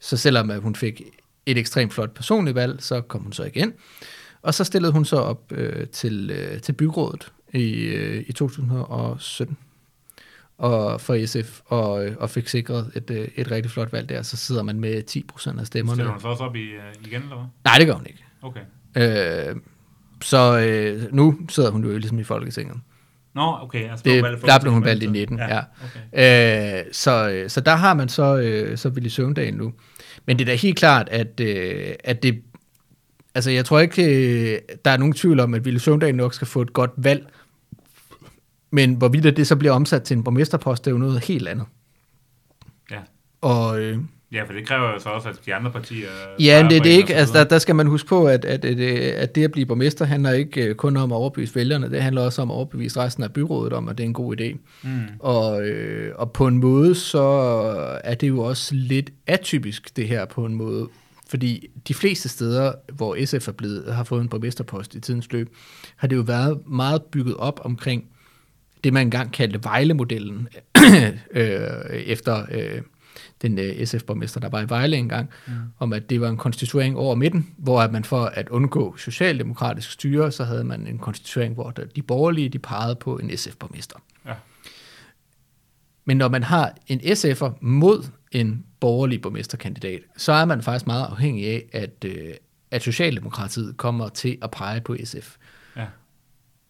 Så 0.00 0.16
selvom 0.16 0.50
at 0.50 0.60
hun 0.60 0.74
fik 0.74 1.02
et 1.46 1.58
ekstremt 1.58 1.92
flot 1.92 2.14
personligt 2.14 2.54
valg, 2.54 2.82
så 2.82 3.00
kom 3.00 3.22
hun 3.22 3.32
så 3.32 3.44
igen. 3.44 3.72
Og 4.42 4.54
så 4.54 4.64
stillede 4.64 4.92
hun 4.92 5.04
så 5.04 5.16
op 5.16 5.52
øh, 5.52 5.86
til, 5.86 6.30
øh, 6.30 6.60
til 6.60 6.72
byrådet 6.72 7.32
i, 7.52 7.72
øh, 7.72 8.24
i 8.26 8.32
2017 8.32 9.56
og 10.58 11.00
for 11.00 11.26
SF, 11.26 11.60
og, 11.64 11.90
og 12.18 12.30
fik 12.30 12.48
sikret 12.48 12.90
et, 12.94 13.10
øh, 13.10 13.28
et 13.36 13.50
rigtig 13.50 13.70
flot 13.70 13.92
valg 13.92 14.08
der. 14.08 14.22
Så 14.22 14.36
sidder 14.36 14.62
man 14.62 14.80
med 14.80 15.02
10 15.02 15.22
procent 15.28 15.60
af 15.60 15.66
stemmerne. 15.66 15.96
Stiller 15.96 16.12
hun 16.12 16.20
så 16.20 16.28
også 16.28 16.44
op 16.44 16.56
i, 16.56 16.76
uh, 16.76 17.06
igen, 17.06 17.22
eller 17.22 17.36
hvad? 17.36 17.46
Nej, 17.64 17.78
det 17.78 17.86
gør 17.86 17.94
hun 17.94 18.06
ikke. 18.06 18.24
Okay. 18.42 18.60
Øh, 18.96 19.56
så 20.22 20.58
øh, 20.58 21.12
nu 21.12 21.38
sidder 21.48 21.70
hun 21.70 21.84
jo 21.84 21.98
ligesom 21.98 22.18
i 22.18 22.24
Folketinget. 22.24 22.80
Nå, 23.34 23.58
okay. 23.62 23.90
Altså, 23.90 24.02
det, 24.04 24.24
der 24.44 24.60
blev 24.60 24.72
hun 24.72 24.84
valgt 24.84 25.02
i 25.02 25.06
19, 25.06 25.38
ja. 25.38 25.54
ja. 25.54 25.60
Okay. 26.14 26.78
Øh, 26.80 26.84
så, 26.92 27.30
øh, 27.30 27.50
så 27.50 27.60
der 27.60 27.74
har 27.74 27.94
man 27.94 28.08
så, 28.08 28.36
øh, 28.36 28.78
så 28.78 28.88
Willy 28.88 29.08
Søvndal 29.08 29.54
nu. 29.54 29.72
Men 30.26 30.38
det 30.38 30.44
er 30.44 30.52
da 30.52 30.54
helt 30.54 30.78
klart, 30.78 31.08
at, 31.08 31.40
øh, 31.40 31.94
at 32.04 32.22
det... 32.22 32.42
Altså, 33.34 33.50
jeg 33.50 33.64
tror 33.64 33.80
ikke, 33.80 34.04
øh, 34.04 34.58
der 34.84 34.90
er 34.90 34.96
nogen 34.96 35.12
tvivl 35.12 35.40
om, 35.40 35.54
at 35.54 35.64
Ville 35.64 35.80
Søvndal 35.80 36.14
nok 36.14 36.34
skal 36.34 36.46
få 36.46 36.62
et 36.62 36.72
godt 36.72 36.90
valg. 36.96 37.26
Men 38.70 38.94
hvorvidt 38.94 39.36
det 39.36 39.46
så 39.46 39.56
bliver 39.56 39.72
omsat 39.72 40.02
til 40.02 40.16
en 40.16 40.24
borgmesterpost, 40.24 40.84
det 40.84 40.90
er 40.90 40.94
jo 40.94 40.98
noget 40.98 41.24
helt 41.24 41.48
andet. 41.48 41.66
Ja. 42.90 42.98
Og... 43.40 43.80
Øh, 43.80 43.98
Ja, 44.32 44.42
for 44.44 44.52
det 44.52 44.66
kræver 44.66 44.92
jo 44.92 44.98
så 44.98 45.08
også, 45.08 45.28
at 45.28 45.36
de 45.46 45.54
andre 45.54 45.70
partier... 45.70 46.08
Ja, 46.40 46.66
det 46.70 46.76
er 46.76 46.82
det 46.82 46.90
ikke. 46.90 47.14
Altså, 47.14 47.34
der, 47.34 47.44
der 47.44 47.58
skal 47.58 47.74
man 47.74 47.86
huske 47.86 48.08
på, 48.08 48.26
at, 48.26 48.44
at, 48.44 48.64
at, 48.64 48.80
at 48.80 49.34
det 49.34 49.44
at 49.44 49.52
blive 49.52 49.66
borgmester 49.66 50.04
handler 50.04 50.32
ikke 50.32 50.64
øh, 50.64 50.74
kun 50.74 50.96
om 50.96 51.12
at 51.12 51.16
overbevise 51.16 51.54
vælgerne, 51.54 51.90
det 51.90 52.02
handler 52.02 52.22
også 52.22 52.42
om 52.42 52.50
at 52.50 52.54
overbevise 52.54 53.00
resten 53.00 53.24
af 53.24 53.32
byrådet 53.32 53.72
om, 53.72 53.88
at 53.88 53.98
det 53.98 54.04
er 54.04 54.08
en 54.08 54.14
god 54.14 54.40
idé. 54.40 54.56
Mm. 54.82 55.02
Og, 55.18 55.68
øh, 55.68 56.12
og 56.16 56.32
på 56.32 56.46
en 56.46 56.58
måde, 56.58 56.94
så 56.94 57.22
er 58.04 58.14
det 58.14 58.28
jo 58.28 58.40
også 58.40 58.74
lidt 58.74 59.10
atypisk, 59.26 59.96
det 59.96 60.08
her 60.08 60.24
på 60.24 60.44
en 60.44 60.54
måde. 60.54 60.88
Fordi 61.28 61.68
de 61.88 61.94
fleste 61.94 62.28
steder, 62.28 62.72
hvor 62.92 63.24
SF 63.24 63.48
er 63.48 63.52
blevet, 63.52 63.94
har 63.94 64.04
fået 64.04 64.20
en 64.20 64.28
borgmesterpost 64.28 64.94
i 64.94 65.00
tidens 65.00 65.32
løb, 65.32 65.54
har 65.96 66.08
det 66.08 66.16
jo 66.16 66.22
været 66.22 66.58
meget 66.66 67.02
bygget 67.02 67.36
op 67.36 67.60
omkring 67.64 68.04
det, 68.84 68.92
man 68.92 69.06
engang 69.06 69.32
kaldte 69.32 69.64
Vejle-modellen, 69.64 70.48
øh, 71.30 71.60
efter... 71.90 72.46
Øh, 72.50 72.82
den 73.42 73.58
øh, 73.58 73.86
SF-borgmester, 73.86 74.40
der 74.40 74.48
var 74.48 74.60
i 74.60 74.68
Vejle 74.68 74.96
engang, 74.96 75.30
mm. 75.46 75.52
om 75.78 75.92
at 75.92 76.10
det 76.10 76.20
var 76.20 76.28
en 76.28 76.36
konstituering 76.36 76.96
over 76.96 77.14
midten, 77.14 77.54
hvor 77.58 77.80
at 77.80 77.92
man 77.92 78.04
for 78.04 78.24
at 78.24 78.48
undgå 78.48 78.96
socialdemokratisk 78.96 79.90
styre, 79.90 80.32
så 80.32 80.44
havde 80.44 80.64
man 80.64 80.86
en 80.86 80.98
konstituering, 80.98 81.54
hvor 81.54 81.70
de 81.70 82.02
borgerlige 82.02 82.48
de 82.48 82.58
pegede 82.58 82.94
på 82.94 83.16
en 83.18 83.36
SF-borgmester. 83.36 83.96
Ja. 84.26 84.34
Men 86.04 86.16
når 86.16 86.28
man 86.28 86.42
har 86.42 86.74
en 86.86 87.00
SF'er 87.00 87.50
mod 87.60 88.04
en 88.32 88.64
borgerlig 88.80 89.22
borgmesterkandidat, 89.22 90.00
så 90.16 90.32
er 90.32 90.44
man 90.44 90.62
faktisk 90.62 90.86
meget 90.86 91.06
afhængig 91.06 91.46
af, 91.46 91.68
at, 91.72 92.04
øh, 92.04 92.34
at 92.70 92.82
Socialdemokratiet 92.82 93.76
kommer 93.76 94.08
til 94.08 94.38
at 94.42 94.50
pege 94.50 94.80
på 94.80 94.96
SF. 95.04 95.36
Ja. 95.76 95.86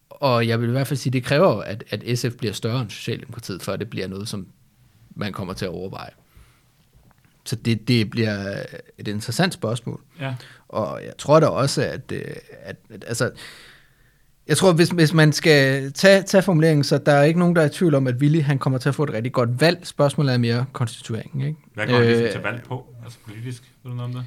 Og 0.09 0.47
jeg 0.47 0.61
vil 0.61 0.69
i 0.69 0.71
hvert 0.71 0.87
fald 0.87 0.97
sige, 0.97 1.09
at 1.09 1.13
det 1.13 1.23
kræver, 1.23 1.61
at, 1.61 1.83
at 1.89 2.19
SF 2.19 2.35
bliver 2.37 2.53
større 2.53 2.81
end 2.81 2.89
Socialdemokratiet, 2.89 3.61
før 3.61 3.75
det 3.75 3.89
bliver 3.89 4.07
noget, 4.07 4.27
som 4.27 4.47
man 5.15 5.33
kommer 5.33 5.53
til 5.53 5.65
at 5.65 5.71
overveje. 5.71 6.09
Så 7.45 7.55
det, 7.55 7.87
det 7.87 8.09
bliver 8.09 8.55
et 8.97 9.07
interessant 9.07 9.53
spørgsmål. 9.53 10.01
Ja. 10.21 10.35
Og 10.67 11.01
jeg 11.05 11.13
tror 11.17 11.39
da 11.39 11.45
også, 11.47 11.81
at, 11.83 12.11
øh, 12.11 12.21
at, 12.63 12.75
at 12.89 13.03
altså, 13.07 13.31
jeg 14.47 14.57
tror, 14.57 14.73
hvis, 14.73 14.89
hvis 14.89 15.13
man 15.13 15.33
skal 15.33 15.91
tage, 15.93 16.21
tage 16.23 16.41
formuleringen, 16.41 16.83
så 16.83 16.97
der 16.97 17.11
er 17.11 17.23
ikke 17.23 17.39
nogen, 17.39 17.55
der 17.55 17.61
er 17.61 17.65
i 17.65 17.69
tvivl 17.69 17.95
om, 17.95 18.07
at 18.07 18.15
Willy 18.15 18.41
han 18.41 18.59
kommer 18.59 18.79
til 18.79 18.89
at 18.89 18.95
få 18.95 19.03
et 19.03 19.13
rigtig 19.13 19.31
godt 19.33 19.61
valg. 19.61 19.79
Spørgsmålet 19.87 20.33
er 20.33 20.37
mere 20.37 20.65
konstitueringen. 20.73 21.41
Ikke? 21.47 21.59
Hvad 21.73 21.87
går 21.87 21.97
øh, 21.99 22.07
ligesom 22.07 22.27
til 22.31 22.41
valg 22.41 22.63
på, 22.67 22.85
altså 23.03 23.17
politisk? 23.27 23.63
Ved 23.83 23.91
du 23.91 23.97
noget 23.97 24.15
om 24.15 24.21
det? 24.21 24.25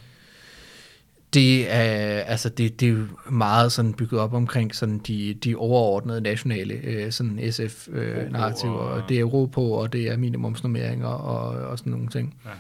Det 1.35 1.73
er, 1.73 2.21
altså 2.21 2.49
det, 2.49 2.81
det 2.81 2.89
er 2.89 2.93
jo 2.93 3.05
meget 3.31 3.73
sådan 3.73 3.95
bygget 3.95 4.21
op 4.21 4.33
omkring 4.35 4.75
sådan 4.75 4.99
de, 4.99 5.35
de 5.45 5.55
overordnede 5.57 6.21
nationale 6.21 6.75
øh, 6.75 7.13
sådan 7.13 7.41
SF-narrativer. 7.53 8.75
Øh, 8.81 8.87
og- 8.87 9.03
og 9.03 9.03
det 9.09 9.21
er 9.21 9.25
ro 9.25 9.47
på, 9.47 9.63
og 9.69 9.93
det 9.93 10.09
er 10.09 10.17
minimumsnormeringer 10.17 11.07
og, 11.09 11.49
og 11.71 11.79
sådan 11.79 11.91
nogle 11.93 12.09
ting. 12.09 12.35
Ja. 12.45 12.51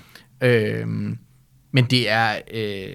Øhm, 0.40 1.18
men 1.70 1.84
det 1.84 2.10
er... 2.10 2.38
Øh, 2.54 2.94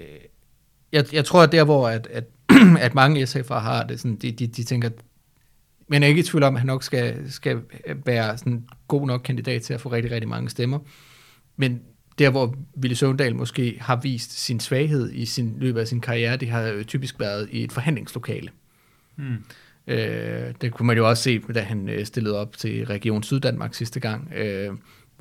jeg, 0.91 1.13
jeg 1.13 1.25
tror, 1.25 1.43
at 1.43 1.51
der, 1.51 1.63
hvor 1.63 1.89
at, 1.89 2.07
at, 2.07 2.23
at 2.85 2.95
mange 2.95 3.23
SF'ere 3.23 3.59
har 3.59 3.83
det, 3.83 3.99
sådan, 3.99 4.15
de, 4.15 4.31
de, 4.31 4.47
de 4.47 4.63
tænker, 4.63 4.89
men 5.87 6.01
jeg 6.01 6.07
er 6.07 6.09
ikke 6.09 6.19
i 6.19 6.23
tvivl 6.23 6.43
om, 6.43 6.55
at 6.55 6.59
han 6.59 6.67
nok 6.67 6.83
skal, 6.83 7.31
skal 7.31 7.61
være 8.05 8.37
sådan 8.37 8.67
god 8.87 9.07
nok 9.07 9.21
kandidat 9.23 9.61
til 9.61 9.73
at 9.73 9.81
få 9.81 9.91
rigtig, 9.91 10.11
rigtig 10.11 10.29
mange 10.29 10.49
stemmer. 10.49 10.79
Men 11.55 11.81
der, 12.19 12.29
hvor 12.29 12.55
Ville 12.75 12.95
Søvndal 12.95 13.35
måske 13.35 13.77
har 13.81 13.95
vist 13.95 14.39
sin 14.39 14.59
svaghed 14.59 15.11
i 15.11 15.25
sin 15.25 15.55
løbet 15.59 15.79
af 15.79 15.87
sin 15.87 16.01
karriere, 16.01 16.37
det 16.37 16.49
har 16.49 16.61
jo 16.61 16.83
typisk 16.83 17.19
været 17.19 17.49
i 17.51 17.63
et 17.63 17.71
forhandlingslokale. 17.71 18.49
Hmm. 19.15 19.43
Øh, 19.87 20.53
det 20.61 20.71
kunne 20.71 20.87
man 20.87 20.97
jo 20.97 21.09
også 21.09 21.23
se, 21.23 21.39
da 21.39 21.61
han 21.61 21.89
øh, 21.89 22.05
stillede 22.05 22.39
op 22.39 22.57
til 22.57 22.85
Region 22.85 23.23
Syddanmark 23.23 23.73
sidste 23.73 23.99
gang, 23.99 24.33
øh, 24.35 24.69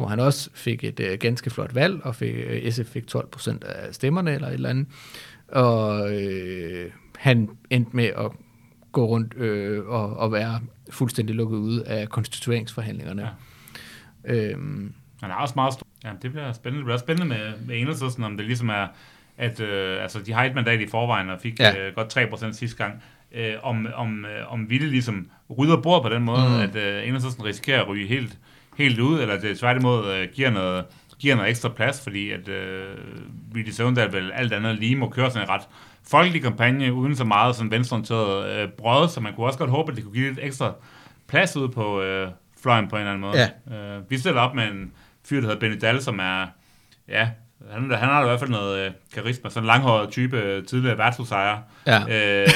hvor 0.01 0.09
han 0.09 0.21
også 0.21 0.51
fik 0.55 0.85
et 0.85 1.01
øh, 1.01 1.19
ganske 1.19 1.51
flot 1.51 1.75
valg, 1.75 2.05
og 2.05 2.15
fik, 2.17 2.35
øh, 2.37 2.73
SF 2.73 2.87
fik 2.87 3.07
12 3.07 3.27
procent 3.29 3.65
af 3.65 3.95
stemmerne 3.95 4.35
eller 4.35 4.49
et 4.49 4.55
eller 4.55 4.69
andet. 4.69 4.87
Og 5.49 6.13
øh, 6.23 6.91
han 7.19 7.49
endte 7.71 7.97
med 7.97 8.05
at 8.05 8.31
gå 8.93 9.05
rundt 9.07 9.35
øh, 9.37 9.87
og, 9.87 10.17
og 10.17 10.33
være 10.33 10.61
fuldstændig 10.91 11.37
lukket 11.37 11.57
ude 11.57 11.87
af 11.87 12.09
konstitueringsforhandlingerne. 12.09 13.23
Ja. 14.25 14.35
Øhm, 14.35 14.95
Han 15.23 15.31
er 15.31 15.35
også 15.35 15.53
meget 15.57 15.73
stor. 15.75 15.87
Ja, 16.05 16.11
det 16.23 16.33
bliver 16.33 16.53
spændende. 16.53 16.79
Det 16.79 16.85
bliver 16.85 16.99
spændende 16.99 17.29
med, 17.29 17.67
med 17.67 17.77
enhedslisten, 17.81 18.25
om 18.25 18.37
det 18.37 18.47
ligesom 18.47 18.69
er, 18.69 18.87
at 19.39 19.61
øh, 19.61 20.03
altså, 20.03 20.19
de 20.19 20.33
har 20.33 20.45
et 20.45 20.55
mandat 20.55 20.81
i 20.81 20.87
forvejen, 20.87 21.31
og 21.31 21.41
fik 21.43 21.61
Ja. 21.61 21.87
øh, 21.89 21.95
godt 21.95 22.17
3% 22.19 22.53
sidste 22.53 22.77
gang. 22.85 23.03
Øh, 23.33 23.55
om, 23.63 23.87
om, 23.95 24.25
øh, 24.25 24.53
om 24.53 24.71
Ville 24.71 24.91
ligesom 24.91 25.31
rydder 25.59 25.83
bord 25.83 26.03
på 26.03 26.09
den 26.09 26.23
måde, 26.23 26.41
Mm. 26.49 26.55
mm. 26.55 26.61
at 26.61 26.77
øh, 26.77 27.07
enhedslisten 27.09 27.45
risikerer 27.45 27.83
at 27.83 27.89
ryge 27.89 28.07
helt, 28.07 28.39
helt 28.83 29.01
ud, 29.01 29.21
eller 29.21 29.41
det 29.41 29.59
tværtimod 29.59 30.13
øh, 30.13 30.29
giver, 30.35 30.51
noget, 30.51 30.85
giver 31.19 31.35
noget 31.35 31.51
ekstra 31.51 31.69
plads, 31.69 32.01
fordi 32.03 32.31
at 32.31 32.49
øh, 32.49 32.97
Ville 33.53 33.75
Søvndal 33.75 34.13
vel 34.13 34.33
alt 34.33 34.53
andet 34.53 34.79
lige 34.79 34.97
må 34.97 35.09
køre 35.09 35.31
sådan 35.31 35.47
en 35.47 35.51
ret 35.51 35.63
folkelig 36.11 36.43
kampagne, 36.43 36.93
uden 36.93 37.17
så 37.17 37.25
meget 37.25 37.57
sådan 37.57 37.71
venstreorienteret 37.71 38.63
øh, 38.63 38.69
brød, 38.69 39.09
så 39.09 39.21
man 39.21 39.35
kunne 39.35 39.47
også 39.47 39.59
godt 39.59 39.71
håbe, 39.71 39.93
at 39.93 39.97
det 39.97 40.05
kunne 40.05 40.15
give 40.15 40.29
lidt 40.29 40.39
ekstra 40.43 40.75
plads 41.29 41.57
ud 41.57 41.69
på 41.69 42.03
øh, 42.03 42.29
fløjen 42.63 42.89
på 42.89 42.97
en 42.97 43.01
eller 43.01 43.13
anden 43.13 43.21
måde. 43.21 43.51
Ja. 43.71 43.97
Øh, 43.97 44.11
vi 44.11 44.19
stiller 44.19 44.41
op 44.41 44.55
med 44.55 44.65
en 44.65 44.93
fyr, 45.25 45.41
der 45.41 45.47
hedder 45.47 45.61
Benny 45.61 45.79
Dahl, 45.81 46.03
som 46.03 46.19
er, 46.19 46.47
ja, 47.09 47.29
han, 47.73 47.91
han 47.91 48.09
har 48.09 48.23
i 48.23 48.27
hvert 48.27 48.39
fald 48.39 48.51
noget 48.51 48.87
øh, 48.87 48.93
karisma, 49.15 49.51
sådan 49.51 49.63
en 49.63 49.67
langhåret 49.67 50.11
type, 50.11 50.37
øh, 50.37 50.65
tidligere 50.65 50.99
værtshusejer, 50.99 51.59
ja. 51.87 52.01
øh, 52.01 52.49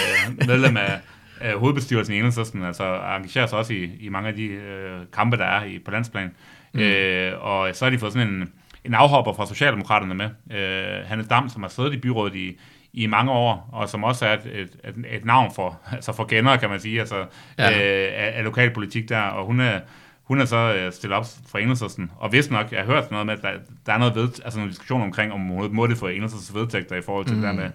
medlem 0.46 0.76
af, 0.76 1.00
af 1.40 1.58
hovedbestyrelsen 1.58 2.14
i 2.14 2.18
Enhedslisten, 2.18 2.62
altså 2.62 2.84
engagerer 3.16 3.46
sig 3.46 3.58
også 3.58 3.72
i, 3.72 3.90
i 4.00 4.08
mange 4.08 4.28
af 4.28 4.34
de 4.34 4.44
øh, 4.44 5.00
kampe, 5.12 5.36
der 5.36 5.44
er 5.44 5.64
i, 5.64 5.78
på 5.78 5.90
landsplan. 5.90 6.34
Mm. 6.72 6.80
Øh, 6.80 7.32
og 7.44 7.74
så 7.74 7.84
har 7.84 7.90
de 7.90 7.98
fået 7.98 8.12
sådan 8.12 8.28
en, 8.28 8.52
en 8.84 8.94
afhopper 8.94 9.32
fra 9.32 9.46
Socialdemokraterne 9.46 10.14
med, 10.14 10.28
øh, 10.58 11.06
Hanne 11.06 11.24
Dam, 11.24 11.48
som 11.48 11.62
har 11.62 11.68
siddet 11.68 11.94
i 11.94 11.98
byrådet 11.98 12.34
i, 12.34 12.58
i 12.92 13.06
mange 13.06 13.32
år, 13.32 13.68
og 13.72 13.88
som 13.88 14.04
også 14.04 14.26
er 14.26 14.32
et, 14.32 14.46
et, 14.84 14.94
et, 15.10 15.24
navn 15.24 15.52
for, 15.54 15.80
altså 15.92 16.12
for 16.12 16.24
genere, 16.24 16.58
kan 16.58 16.70
man 16.70 16.80
sige, 16.80 17.00
altså 17.00 17.24
Ja. 17.58 17.70
øh, 17.70 18.12
af, 18.14 18.32
af 18.34 18.44
lokalpolitik 18.44 19.08
der, 19.08 19.20
og 19.20 19.46
hun 19.46 19.60
er, 19.60 19.80
hun 20.24 20.40
er 20.40 20.44
så 20.44 20.74
øh, 20.74 20.92
stillet 20.92 21.18
op 21.18 21.26
for 21.48 21.58
Enhedslisten. 21.58 22.10
Og 22.16 22.28
hvis 22.28 22.50
nok, 22.50 22.72
jeg 22.72 22.80
har 22.80 22.86
hørt 22.86 23.10
noget 23.10 23.26
med, 23.26 23.34
at 23.34 23.42
der, 23.42 23.50
der 23.86 23.92
er 23.92 23.98
noget 23.98 24.14
ved, 24.14 24.28
altså 24.44 24.58
nogle 24.58 24.70
diskussioner 24.70 25.04
omkring, 25.04 25.32
om 25.32 25.40
hun 25.40 25.74
må 25.74 25.86
det 25.86 25.96
for 25.96 26.08
Enhedslistens 26.08 26.54
vedtægter 26.54 26.96
i 26.96 27.02
forhold 27.02 27.26
til 27.26 27.36
mm. 27.36 27.42
det 27.42 27.48
der 27.48 27.54
med, 27.54 27.70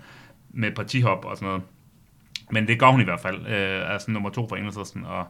med 0.49 0.71
partihop 0.71 1.25
og 1.25 1.37
sådan 1.37 1.47
noget. 1.47 1.63
Men 2.51 2.67
det 2.67 2.79
gør 2.79 2.87
hun 2.87 3.01
i 3.01 3.03
hvert 3.03 3.19
fald, 3.19 3.47
øh, 3.47 3.93
altså 3.93 4.11
nummer 4.11 4.29
to 4.29 4.47
for 4.47 4.55
Enhedslisten, 4.55 5.05
og, 5.05 5.27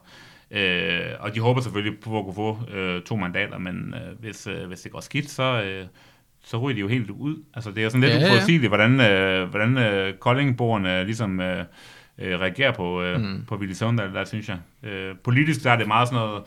øh, 0.52 1.02
og 1.20 1.36
de 1.36 1.40
håber 1.40 1.62
selvfølgelig 1.62 2.00
på 2.00 2.20
at 2.20 2.26
kunne 2.26 2.36
få 2.36 2.60
øh, 2.74 3.02
to 3.02 3.16
mandater, 3.16 3.58
men 3.58 3.94
øh, 3.94 4.20
hvis, 4.20 4.48
øh, 4.48 4.68
hvis 4.68 4.82
det 4.82 4.92
går 4.92 5.00
skidt, 5.00 5.30
så, 5.30 5.62
øh, 5.64 5.86
så 6.44 6.58
ryger 6.58 6.76
de 6.76 6.80
jo 6.80 6.88
helt 6.88 7.10
ud. 7.10 7.44
Altså 7.54 7.70
det 7.70 7.78
er 7.78 7.84
jo 7.84 7.90
sådan 7.90 8.02
lidt 8.02 8.14
Ja, 8.14 8.18
ja, 8.18 8.26
ja. 8.26 8.32
uforudsigeligt, 8.32 8.70
hvordan, 8.70 9.02
øh, 9.02 9.50
hvordan 9.50 9.78
øh, 9.78 10.14
Koldingborgerne 10.14 11.04
ligesom 11.04 11.40
øh, 11.40 11.66
øh, 12.20 12.40
reagerer 12.40 12.72
på, 12.72 13.02
øh, 13.02 13.22
mm. 13.22 13.46
på 13.48 13.56
Willy 13.56 13.74
Søvndal, 13.74 14.14
der 14.14 14.24
synes 14.24 14.50
jeg. 14.50 14.58
Øh, 14.84 15.16
politisk 15.24 15.64
der 15.64 15.72
er 15.72 15.78
det 15.78 15.88
meget 15.88 16.08
sådan 16.08 16.26
noget, 16.26 16.44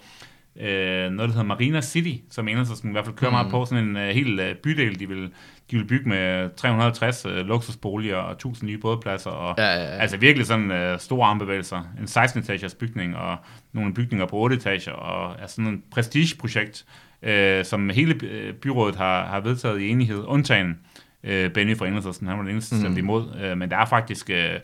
øh, 0.60 1.10
noget, 1.10 1.18
der 1.18 1.26
hedder 1.26 1.42
Marina 1.42 1.80
City, 1.80 2.22
som 2.30 2.48
Enhedslisten 2.48 2.90
i 2.90 2.92
hvert 2.92 3.04
fald 3.04 3.16
kører 3.16 3.30
mm. 3.30 3.34
meget 3.34 3.50
på, 3.50 3.64
sådan 3.64 3.84
en 3.84 3.96
øh, 3.96 4.08
hel 4.08 4.40
øh, 4.40 4.54
bydel, 4.54 5.00
de 5.00 5.08
vil, 5.08 5.30
de 5.70 5.76
vil 5.76 5.84
bygge 5.84 6.08
med 6.08 6.50
350 6.56 7.26
øh, 7.26 7.46
luksusboliger 7.46 8.16
og 8.16 8.32
1000 8.32 8.70
nye 8.70 8.78
bådpladser, 8.78 9.30
og 9.30 9.54
Ja, 9.58 9.64
ja, 9.64 9.80
ja. 9.80 9.86
altså 9.86 10.16
virkelig 10.16 10.46
sådan 10.46 10.70
øh, 10.70 10.98
store 10.98 11.26
armbevægelser. 11.26 11.78
En 11.98 12.04
16-etagers 12.04 12.74
bygning, 12.74 13.16
og 13.16 13.36
nogle 13.72 13.94
bygninger 13.94 14.26
på 14.26 14.36
8 14.36 14.56
etager, 14.56 14.92
og 14.92 15.36
er 15.42 15.46
sådan 15.46 15.74
et 15.74 15.80
prestigeprojekt, 15.90 16.84
øh, 17.22 17.64
som 17.64 17.90
hele 17.90 18.14
øh, 18.22 18.54
byrådet 18.54 18.96
har, 18.96 19.26
har 19.26 19.40
vedtaget 19.40 19.80
i 19.80 19.88
enighed, 19.88 20.24
undtagen 20.26 20.78
øh, 21.24 21.50
Benny 21.50 21.76
fra 21.76 21.86
Enhedslisten, 21.86 22.26
han 22.26 22.36
var 22.36 22.42
den 22.42 22.52
eneste, 22.52 22.78
stemte 22.80 22.98
imod, 22.98 23.40
øh, 23.42 23.58
men 23.58 23.70
der 23.70 23.76
er 23.76 23.86
faktisk 23.86 24.30
øh, 24.30 24.54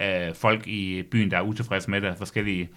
øh, 0.00 0.34
folk 0.34 0.66
i 0.66 1.02
byen, 1.10 1.30
der 1.30 1.36
er 1.36 1.42
utilfredse 1.42 1.90
med 1.90 2.00
det, 2.00 2.14
forskellige 2.18 2.68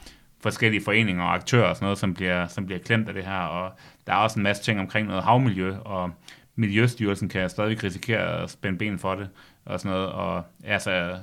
forskellige 0.43 0.83
foreninger 0.83 1.23
og 1.23 1.33
aktører 1.33 1.69
og 1.69 1.75
sådan 1.75 1.85
noget, 1.85 1.97
som 1.97 2.13
bliver, 2.13 2.47
som 2.47 2.65
bliver 2.65 2.79
klemt 2.79 3.07
af 3.07 3.13
det 3.13 3.23
her, 3.25 3.39
og 3.39 3.71
der 4.07 4.13
er 4.13 4.17
også 4.17 4.39
en 4.39 4.43
masse 4.43 4.63
ting 4.63 4.79
omkring 4.79 5.07
noget 5.07 5.23
havmiljø, 5.23 5.75
og 5.77 6.11
Miljøstyrelsen 6.55 7.29
kan 7.29 7.49
stadig 7.49 7.83
risikere 7.83 8.43
at 8.43 8.49
spænde 8.49 8.77
ben 8.77 8.99
for 8.99 9.15
det, 9.15 9.29
og 9.65 9.79
sådan 9.79 9.97
noget, 9.97 10.09
og 10.11 10.43
altså, 10.63 11.15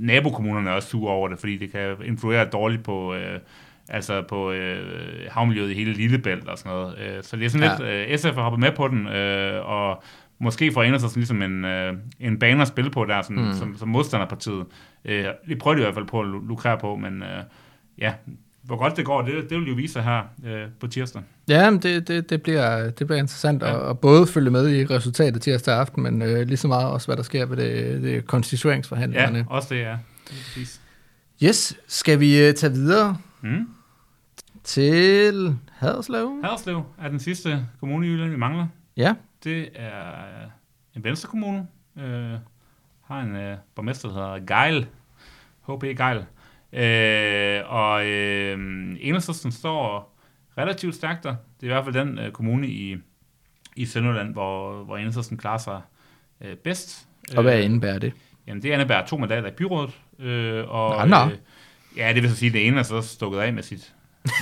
nabokommunerne 0.00 0.70
er 0.70 0.74
også 0.74 0.88
sure 0.88 1.12
over 1.12 1.28
det, 1.28 1.38
fordi 1.38 1.56
det 1.56 1.72
kan 1.72 1.96
influere 2.04 2.44
dårligt 2.44 2.84
på, 2.84 3.14
øh, 3.14 3.38
altså 3.88 4.22
på 4.22 4.50
øh, 4.52 4.86
havmiljøet 5.30 5.70
i 5.70 5.74
hele 5.74 5.92
Lillebælt 5.92 6.48
og 6.48 6.58
sådan 6.58 6.72
noget. 6.72 6.98
Øh, 6.98 7.22
så 7.22 7.36
det 7.36 7.44
er 7.44 7.48
sådan 7.48 7.78
Ja. 7.80 8.04
lidt, 8.04 8.10
øh, 8.10 8.18
SF 8.18 8.34
har 8.34 8.42
hoppet 8.42 8.60
med 8.60 8.72
på 8.72 8.88
den, 8.88 9.06
øh, 9.08 9.66
og 9.68 10.02
måske 10.38 10.72
får 10.72 10.84
sig 10.98 11.00
sådan 11.00 11.20
ligesom 11.20 11.42
en, 11.42 11.64
øh, 11.64 11.94
en 12.20 12.38
bane 12.38 12.62
at 12.62 12.68
spille 12.68 12.90
på 12.90 13.04
der, 13.04 13.22
sådan, 13.22 13.44
mm. 13.44 13.52
som, 13.52 13.76
som 13.76 13.88
modstanderpartiet. 13.88 14.66
Øh, 15.04 15.26
det 15.48 15.58
prøver 15.58 15.74
de 15.74 15.80
i 15.80 15.84
hvert 15.84 15.94
fald 15.94 16.06
på 16.06 16.20
at 16.20 16.26
lu- 16.26 16.48
lukrere 16.48 16.78
på, 16.78 16.96
men 16.96 17.22
øh, 17.22 17.42
ja, 17.98 18.12
hvor 18.62 18.76
godt 18.76 18.96
det 18.96 19.04
går, 19.04 19.22
det, 19.22 19.50
det 19.50 19.58
vil 19.58 19.68
jo 19.68 19.74
vise 19.74 19.92
sig 19.92 20.02
her 20.02 20.22
øh, 20.46 20.68
på 20.80 20.86
tirsdag. 20.86 21.22
Ja, 21.48 21.70
men 21.70 21.82
det, 21.82 22.08
det, 22.08 22.30
det, 22.30 22.42
bliver, 22.42 22.90
det 22.90 23.06
bliver 23.06 23.18
interessant 23.20 23.62
Ja. 23.62 23.82
at, 23.84 23.90
at 23.90 23.98
både 23.98 24.26
følge 24.26 24.50
med 24.50 24.68
i 24.68 24.86
resultatet 24.86 25.42
tirsdag 25.42 25.74
aften, 25.74 26.02
men 26.02 26.22
øh, 26.22 26.46
lige 26.46 26.56
så 26.56 26.68
meget 26.68 26.86
også, 26.90 27.06
hvad 27.08 27.16
der 27.16 27.22
sker 27.22 27.46
ved 27.46 27.56
det, 27.56 28.02
det 28.02 28.26
konstitueringsforhandlingerne. 28.26 29.38
Ja, 29.38 29.44
også 29.48 29.74
det, 29.74 29.80
ja. 29.80 29.96
Præcis. 30.26 30.80
Yes, 31.44 31.76
skal 31.86 32.20
vi 32.20 32.46
øh, 32.48 32.54
tage 32.54 32.72
videre 32.72 33.16
Mm. 33.42 33.68
til 34.64 35.56
Haderslev? 35.72 36.40
Haderslev 36.44 36.82
er 36.98 37.08
den 37.08 37.18
sidste 37.20 37.66
kommune 37.80 38.06
i 38.06 38.10
Jylland, 38.10 38.30
vi 38.30 38.36
mangler. 38.36 38.66
Ja. 38.96 39.14
Det 39.44 39.68
er 39.74 40.00
en 40.96 41.04
venstrekommune. 41.04 41.66
Øh, 41.98 42.32
har 43.04 43.20
en 43.20 43.36
øh, 43.36 43.56
borgmester, 43.74 44.08
der 44.08 44.14
hedder 44.14 44.62
Geil. 44.62 44.86
H.P. 45.68 45.82
Geil. 45.82 46.24
Øh, 46.72 47.60
og 47.72 48.06
øh, 48.06 48.58
Enhedslisten 49.00 49.52
står 49.52 50.16
relativt 50.58 50.94
stærkt 50.94 51.24
der. 51.24 51.34
Det 51.60 51.66
er 51.66 51.70
i 51.70 51.74
hvert 51.74 51.84
fald 51.84 52.06
den 52.06 52.18
øh, 52.18 52.32
kommune 52.32 52.66
i, 52.68 52.96
i 53.76 53.86
Sønderland, 53.86 54.32
hvor, 54.32 54.84
hvor 54.84 54.96
Enhedslisten 54.96 55.36
klarer 55.36 55.58
sig 55.58 55.80
øh, 56.40 56.56
bedst. 56.56 57.06
Og 57.36 57.42
hvad 57.42 57.58
Øh, 57.58 57.64
indebærer 57.64 57.98
det? 57.98 58.12
Jamen, 58.46 58.62
det 58.62 58.68
indebærer 58.72 59.06
to 59.06 59.16
mandater 59.18 59.48
i 59.48 59.52
byrådet. 59.52 59.98
Øh, 60.18 60.64
og, 60.68 61.08
Nå, 61.08 61.16
nå. 61.24 61.30
Øh, 61.30 61.38
ja, 61.96 62.12
det 62.14 62.22
vil 62.22 62.30
så 62.30 62.36
sige, 62.36 62.48
at 62.48 62.52
det 62.52 62.66
ene 62.66 62.78
er 62.78 62.82
så 62.82 63.00
stukket 63.00 63.38
af 63.38 63.52
med 63.52 63.62
sit 63.62 63.94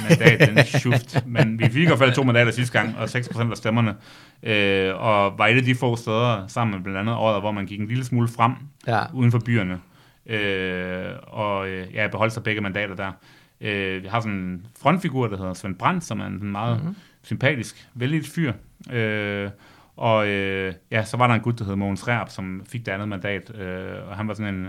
mandat, 0.09 0.49
den 0.49 0.65
schuft. 0.81 1.27
Men 1.27 1.59
vi 1.59 1.65
fik 1.69 1.83
i 1.83 1.87
hvert 1.87 1.99
fald 1.99 2.13
to 2.15 2.23
mandater 2.23 2.51
sidste 2.53 2.79
gang, 2.79 2.97
og 2.99 3.05
6% 3.05 3.51
af 3.51 3.57
stemmerne. 3.57 3.95
Øh, 4.43 4.95
og 4.97 5.47
af 5.49 5.63
de 5.63 5.75
få 5.75 5.97
steder, 5.97 6.47
sammen 6.47 6.75
med 6.77 6.83
blandt 6.85 6.99
andet 6.99 7.15
året, 7.17 7.43
hvor 7.43 7.51
man 7.53 7.67
gik 7.67 7.81
en 7.81 7.87
lille 7.89 8.05
smule 8.05 8.29
frem 8.29 8.53
Ja. 8.87 9.03
uden 9.15 9.31
for 9.31 9.39
byerne. 9.39 9.81
Øh, 10.29 11.13
og 11.23 11.69
øh, 11.69 11.95
ja, 11.95 12.07
beholdt 12.07 12.33
sig 12.33 12.43
begge 12.43 12.61
mandater 12.61 12.95
der. 12.95 13.13
Øh, 13.61 14.03
vi 14.03 14.09
har 14.09 14.21
sådan 14.21 14.37
en 14.39 14.67
frontfigur, 14.81 15.27
der 15.27 15.37
hedder 15.37 15.55
Svend 15.55 15.77
Brandt, 15.77 16.05
som 16.05 16.21
er 16.21 16.27
en 16.27 16.53
meget 16.53 16.77
mm-hmm. 16.77 16.97
sympatisk, 17.23 17.89
vældig 17.95 18.25
fyr. 18.25 18.53
Øh, 18.93 19.51
og 19.97 20.29
øh, 20.29 20.75
ja, 20.91 21.05
så 21.05 21.17
var 21.17 21.27
der 21.27 21.35
en 21.35 21.41
gut, 21.41 21.59
der 21.59 21.65
hed 21.65 21.77
Mogens 21.77 22.09
Rærp, 22.09 22.29
som 22.29 22.63
fik 22.69 22.87
det 22.87 22.93
andet 22.93 23.09
mandat, 23.09 23.59
øh, 23.59 24.09
og 24.09 24.17
han 24.17 24.29
var 24.29 24.35
sådan 24.35 24.55
en, 24.55 24.69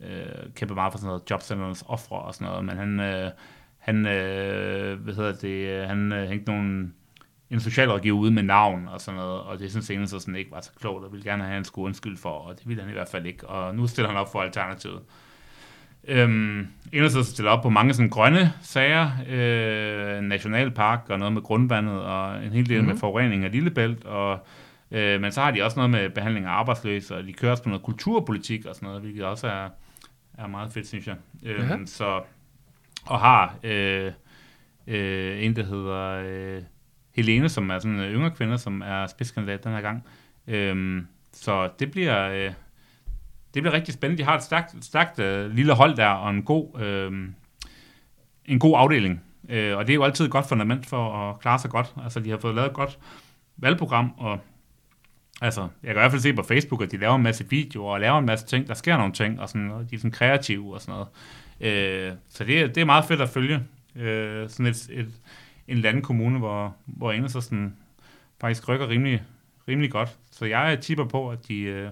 øh, 0.00 0.52
kæmpe 0.54 0.74
meget 0.74 0.92
for 0.92 0.98
sådan 0.98 1.08
noget 1.08 1.30
jobcenternes 1.30 1.84
ofre 1.86 2.16
og 2.16 2.34
sådan 2.34 2.48
noget, 2.48 2.64
men 2.64 2.76
han, 2.76 3.00
øh, 3.00 3.30
han 3.78 4.06
øh, 4.06 5.00
hvad 5.00 5.14
hedder 5.14 5.32
det, 5.32 5.68
øh, 5.68 5.88
han 5.88 6.12
øh, 6.12 6.28
hængte 6.28 6.52
nogle, 6.52 6.92
en 7.50 7.60
socialrådgiver 7.60 8.18
ude 8.18 8.30
med 8.30 8.42
navn 8.42 8.88
og 8.88 9.00
sådan 9.00 9.20
noget, 9.20 9.40
og 9.40 9.58
det 9.58 9.70
synes 9.70 10.10
så 10.10 10.18
sådan 10.18 10.36
ikke 10.36 10.50
var 10.50 10.60
så 10.60 10.70
klogt, 10.80 11.04
og 11.04 11.12
ville 11.12 11.24
gerne 11.24 11.42
have, 11.42 11.50
at 11.50 11.54
han 11.54 11.64
skulle 11.64 11.86
undskylde 11.86 12.16
for, 12.16 12.30
og 12.30 12.58
det 12.58 12.68
ville 12.68 12.82
han 12.82 12.90
i 12.90 12.94
hvert 12.94 13.08
fald 13.08 13.26
ikke, 13.26 13.46
og 13.46 13.74
nu 13.74 13.86
stiller 13.86 14.08
han 14.08 14.18
op 14.18 14.32
for 14.32 14.42
Alternativet. 14.42 15.00
Øhm, 16.08 16.68
Enhedslisten 16.92 17.32
stiller 17.34 17.50
op 17.50 17.62
på 17.62 17.70
mange 17.70 17.94
sådan 17.94 18.10
grønne 18.10 18.52
sager, 18.62 19.10
øh, 19.28 20.18
en 20.18 20.24
nationalpark 20.24 21.00
og 21.08 21.18
noget 21.18 21.32
med 21.32 21.42
grundvandet 21.42 22.00
og 22.02 22.44
en 22.44 22.52
hel 22.52 22.68
del 22.68 22.76
mm-hmm. 22.76 22.92
med 22.92 23.00
forurening 23.00 23.44
af 23.44 23.52
Lillebælt 23.52 24.04
og 24.04 24.46
Øh, 24.90 25.20
men 25.20 25.32
så 25.32 25.40
har 25.40 25.50
de 25.50 25.62
også 25.62 25.76
noget 25.76 25.90
med 25.90 26.10
behandling 26.10 26.46
af 26.46 26.50
arbejdsløse, 26.50 27.16
og 27.16 27.24
de 27.24 27.32
kører 27.32 27.50
også 27.50 27.62
på 27.62 27.68
noget 27.68 27.82
kulturpolitik 27.82 28.66
og 28.66 28.74
sådan 28.74 28.86
noget, 28.86 29.02
hvilket 29.02 29.24
også 29.24 29.46
er, 29.46 29.68
er 30.38 30.46
meget 30.46 30.72
fedt, 30.72 30.88
synes 30.88 31.06
jeg. 31.06 31.16
Øh, 31.42 31.70
Ja. 31.70 31.76
Så, 31.86 32.22
og 33.06 33.20
har 33.20 33.56
øh, 33.62 34.12
øh, 34.86 35.44
en, 35.44 35.56
der 35.56 35.64
hedder 35.64 36.22
øh, 36.26 36.62
Helene, 37.14 37.48
som 37.48 37.70
er 37.70 37.78
sådan 37.78 38.00
en 38.00 38.12
yngre 38.12 38.30
kvinde, 38.30 38.58
som 38.58 38.82
er 38.82 39.06
spidskandidat 39.06 39.64
den 39.64 39.72
her 39.72 39.80
gang. 39.80 40.04
Øhm, 40.46 41.06
så 41.32 41.70
det 41.78 41.90
bliver, 41.90 42.28
øh, 42.28 42.52
det 43.54 43.62
bliver 43.62 43.72
rigtig 43.72 43.94
spændende. 43.94 44.22
De 44.22 44.28
har 44.28 44.36
et 44.36 44.42
stærkt, 44.42 44.84
stærkt 44.84 45.18
øh, 45.18 45.50
lille 45.50 45.72
hold 45.72 45.96
der, 45.96 46.08
og 46.08 46.30
en 46.30 46.42
god, 46.42 46.80
øh, 46.80 47.28
en 48.44 48.58
god 48.58 48.74
afdeling. 48.76 49.22
Øh, 49.48 49.76
og 49.76 49.86
det 49.86 49.92
er 49.92 49.94
jo 49.94 50.04
altid 50.04 50.24
et 50.24 50.30
godt 50.30 50.48
fundament 50.48 50.86
for 50.86 51.12
at 51.12 51.40
klare 51.40 51.58
sig 51.58 51.70
godt. 51.70 51.94
Altså, 52.04 52.20
de 52.20 52.30
har 52.30 52.38
fået 52.38 52.54
lavet 52.54 52.68
et 52.68 52.74
godt 52.74 52.98
valgprogram, 53.56 54.12
og 54.16 54.40
altså, 55.40 55.60
jeg 55.60 55.94
kan 55.94 55.96
i 55.96 56.00
hvert 56.00 56.10
fald 56.10 56.22
se 56.22 56.32
på 56.32 56.42
Facebook, 56.42 56.82
at 56.82 56.92
de 56.92 56.96
laver 56.96 57.14
en 57.14 57.22
masse 57.22 57.46
videoer, 57.50 57.92
og 57.92 58.00
laver 58.00 58.18
en 58.18 58.26
masse 58.26 58.46
ting, 58.46 58.68
der 58.68 58.74
sker 58.74 58.96
nogle 58.96 59.12
ting, 59.12 59.40
og, 59.40 59.48
sådan, 59.48 59.70
og 59.70 59.90
de 59.90 59.94
er 59.94 59.98
sådan 59.98 60.10
kreative 60.10 60.74
og 60.74 60.80
sådan 60.80 60.92
noget. 60.92 61.08
Øh, 61.60 62.12
så 62.28 62.44
det, 62.44 62.74
det 62.74 62.80
er 62.80 62.84
meget 62.84 63.04
fedt 63.04 63.20
at 63.20 63.28
følge. 63.28 63.62
Øh, 63.96 64.48
sådan 64.48 64.66
et, 64.66 64.88
et, 64.90 65.08
en 65.68 65.76
eller 65.76 65.88
anden 65.88 66.02
kommune, 66.02 66.38
hvor, 66.38 66.76
hvor 66.86 67.12
Enhedslisten 67.12 67.76
faktisk 68.40 68.68
rykker 68.68 68.88
rimelig, 68.88 69.22
rimelig 69.68 69.90
godt. 69.90 70.18
Så 70.30 70.44
jeg 70.44 70.80
tipper 70.80 71.04
på, 71.04 71.30
at 71.30 71.48
de, 71.48 71.60
øh, 71.60 71.90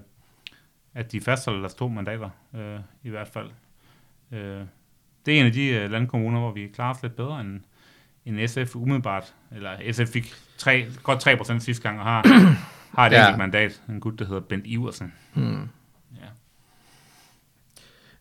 at 0.95 1.13
de 1.13 1.21
fastholder 1.21 1.61
deres 1.61 1.75
to 1.75 1.89
mandater, 1.89 2.31
øh, 2.55 2.79
i 3.03 3.11
hvert 3.11 3.29
fald. 3.29 3.51
Øh, 4.33 4.61
det 5.27 5.37
er 5.37 5.41
en 5.41 5.47
af 5.47 5.53
de 5.53 5.67
øh, 5.69 5.91
landkommuner, 5.91 6.41
hvor 6.41 6.53
vi 6.53 6.67
klarer 6.75 6.95
os 6.95 7.03
lidt 7.03 7.17
bedre 7.17 7.41
end, 7.41 7.61
end 8.27 8.49
SF 8.49 8.77
umiddelbart. 8.77 9.35
Eller 9.51 9.93
SF 9.93 10.13
fik 10.13 10.35
tre, 10.59 10.87
godt 11.03 11.21
3 11.21 11.37
procent 11.37 11.63
sidste 11.63 11.83
gang, 11.83 11.99
og 11.99 12.05
har, 12.05 12.23
har 12.97 13.07
et 13.07 13.13
Ja. 13.13 13.21
enkelt 13.27 13.39
mandat. 13.39 13.83
En 13.89 14.01
gut, 14.01 14.19
der 14.19 14.25
hedder 14.25 14.41
Bent 14.41 14.67
Iversen. 14.67 15.13
Hmm. 15.35 15.69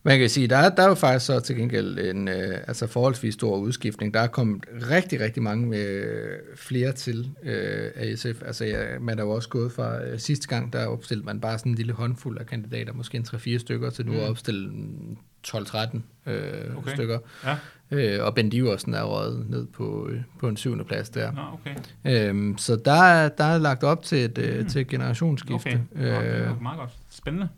Man 0.04 0.18
kan 0.18 0.28
sige, 0.30 0.46
der 0.46 0.56
er, 0.56 0.74
der 0.74 0.82
er 0.82 0.88
jo 0.88 0.94
faktisk 0.94 1.26
så 1.26 1.40
til 1.40 1.56
gengæld 1.56 1.98
en 1.98 2.28
øh, 2.28 2.58
altså 2.66 2.86
forholdsvis 2.86 3.34
stor 3.34 3.56
udskiftning. 3.56 4.14
Der 4.14 4.20
er 4.20 4.26
kommet 4.26 4.64
rigtig, 4.90 5.20
rigtig 5.20 5.42
mange 5.42 5.76
øh, 5.78 6.38
flere 6.56 6.92
til 6.92 7.30
øh, 7.42 7.90
af 7.94 8.18
SF. 8.18 8.42
Altså, 8.46 8.64
ja, 8.64 8.98
man 9.00 9.18
er 9.18 9.22
jo 9.22 9.30
også 9.30 9.48
gået 9.48 9.72
fra 9.72 10.04
øh, 10.04 10.18
sidste 10.18 10.48
gang, 10.48 10.72
der 10.72 10.86
opstillede 10.86 11.26
man 11.26 11.40
bare 11.40 11.58
sådan 11.58 11.72
en 11.72 11.76
lille 11.76 11.92
håndfuld 11.92 12.38
af 12.38 12.46
kandidater, 12.46 12.92
måske 12.92 13.16
en 13.16 13.24
3-4 13.28 13.58
stykker, 13.58 13.90
til 13.90 14.06
nu 14.06 14.12
Mm. 14.12 14.18
at 14.18 14.28
opstille 14.28 14.68
en 14.70 15.18
12-13 15.48 15.98
øh, 16.26 16.76
Okay. 16.76 16.94
stykker. 16.94 17.18
Ja, 17.44 17.56
Øh, 17.90 18.24
og 18.24 18.34
Ben 18.34 18.48
Diversen 18.50 18.94
er 18.94 19.02
røget 19.02 19.50
ned 19.50 19.66
på, 19.66 20.08
øh, 20.10 20.20
på 20.40 20.48
en 20.48 20.56
syvende 20.56 20.84
plads 20.84 21.10
der. 21.10 21.32
Nå, 21.32 21.40
okay. 21.52 22.28
Øhm, 22.28 22.58
så 22.58 22.76
der 22.84 22.92
er, 23.02 23.28
der 23.28 23.44
er 23.44 23.58
lagt 23.58 23.82
op 23.84 24.02
til 24.02 24.24
et, 24.24 24.38
mm. 24.54 24.60
Mm. 24.62 24.68
til 24.68 24.80
et 24.80 24.88
generationsskifte. 24.88 25.54
Okay, 25.68 25.78
det 25.96 26.10
er 26.10 26.50
Øh, 26.50 26.62
meget 26.62 26.78
godt. 26.78 26.90
Spændende. 27.10 27.48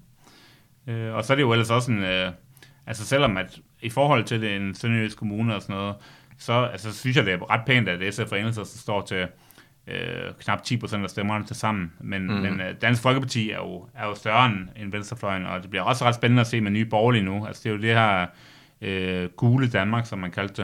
Øh, 0.86 1.14
og 1.14 1.24
så 1.24 1.32
er 1.32 1.34
det 1.34 1.42
jo 1.42 1.52
ellers 1.52 1.70
også 1.70 1.90
en... 1.92 2.02
Øh, 2.02 2.30
altså 2.86 3.06
selvom 3.06 3.36
at 3.36 3.58
i 3.82 3.90
forhold 3.90 4.24
til 4.24 4.40
det, 4.42 4.56
en 4.56 4.74
sønderjysk 4.74 5.18
kommune 5.18 5.54
og 5.54 5.62
sådan 5.62 5.76
noget, 5.76 5.94
så 6.38 6.52
altså, 6.72 6.98
synes 6.98 7.16
jeg, 7.16 7.26
det 7.26 7.34
er 7.34 7.50
ret 7.50 7.60
pænt, 7.66 7.88
at 7.88 8.14
SF 8.14 8.32
og 8.32 8.38
Enhedslisten 8.38 8.78
står 8.80 9.02
til 9.02 9.26
øh, 9.86 10.32
knap 10.40 10.60
10% 10.66 11.02
af 11.02 11.10
stemmerne 11.10 11.44
til 11.44 11.56
sammen. 11.56 11.92
Men, 12.00 12.22
Mm. 12.26 12.32
men 12.32 12.60
øh, 12.60 12.74
Dansk 12.82 13.02
Folkeparti 13.02 13.50
er 13.50 13.56
jo, 13.56 13.88
er 13.94 14.06
jo 14.06 14.14
større 14.14 14.46
end, 14.76 14.92
Venstrefløjen, 14.92 15.46
og 15.46 15.62
det 15.62 15.70
bliver 15.70 15.82
også 15.82 16.04
ret 16.04 16.14
spændende 16.14 16.40
at 16.40 16.46
se 16.46 16.60
med 16.60 16.70
nye 16.70 16.84
borgerlige 16.84 17.24
nu. 17.24 17.46
Altså 17.46 17.60
det 17.62 17.70
er 17.70 17.74
jo 17.74 17.80
det 17.80 17.94
her 17.94 18.26
øh, 18.80 19.28
gule 19.36 19.68
Danmark, 19.70 20.06
som 20.06 20.18
man 20.18 20.30
kaldte 20.30 20.62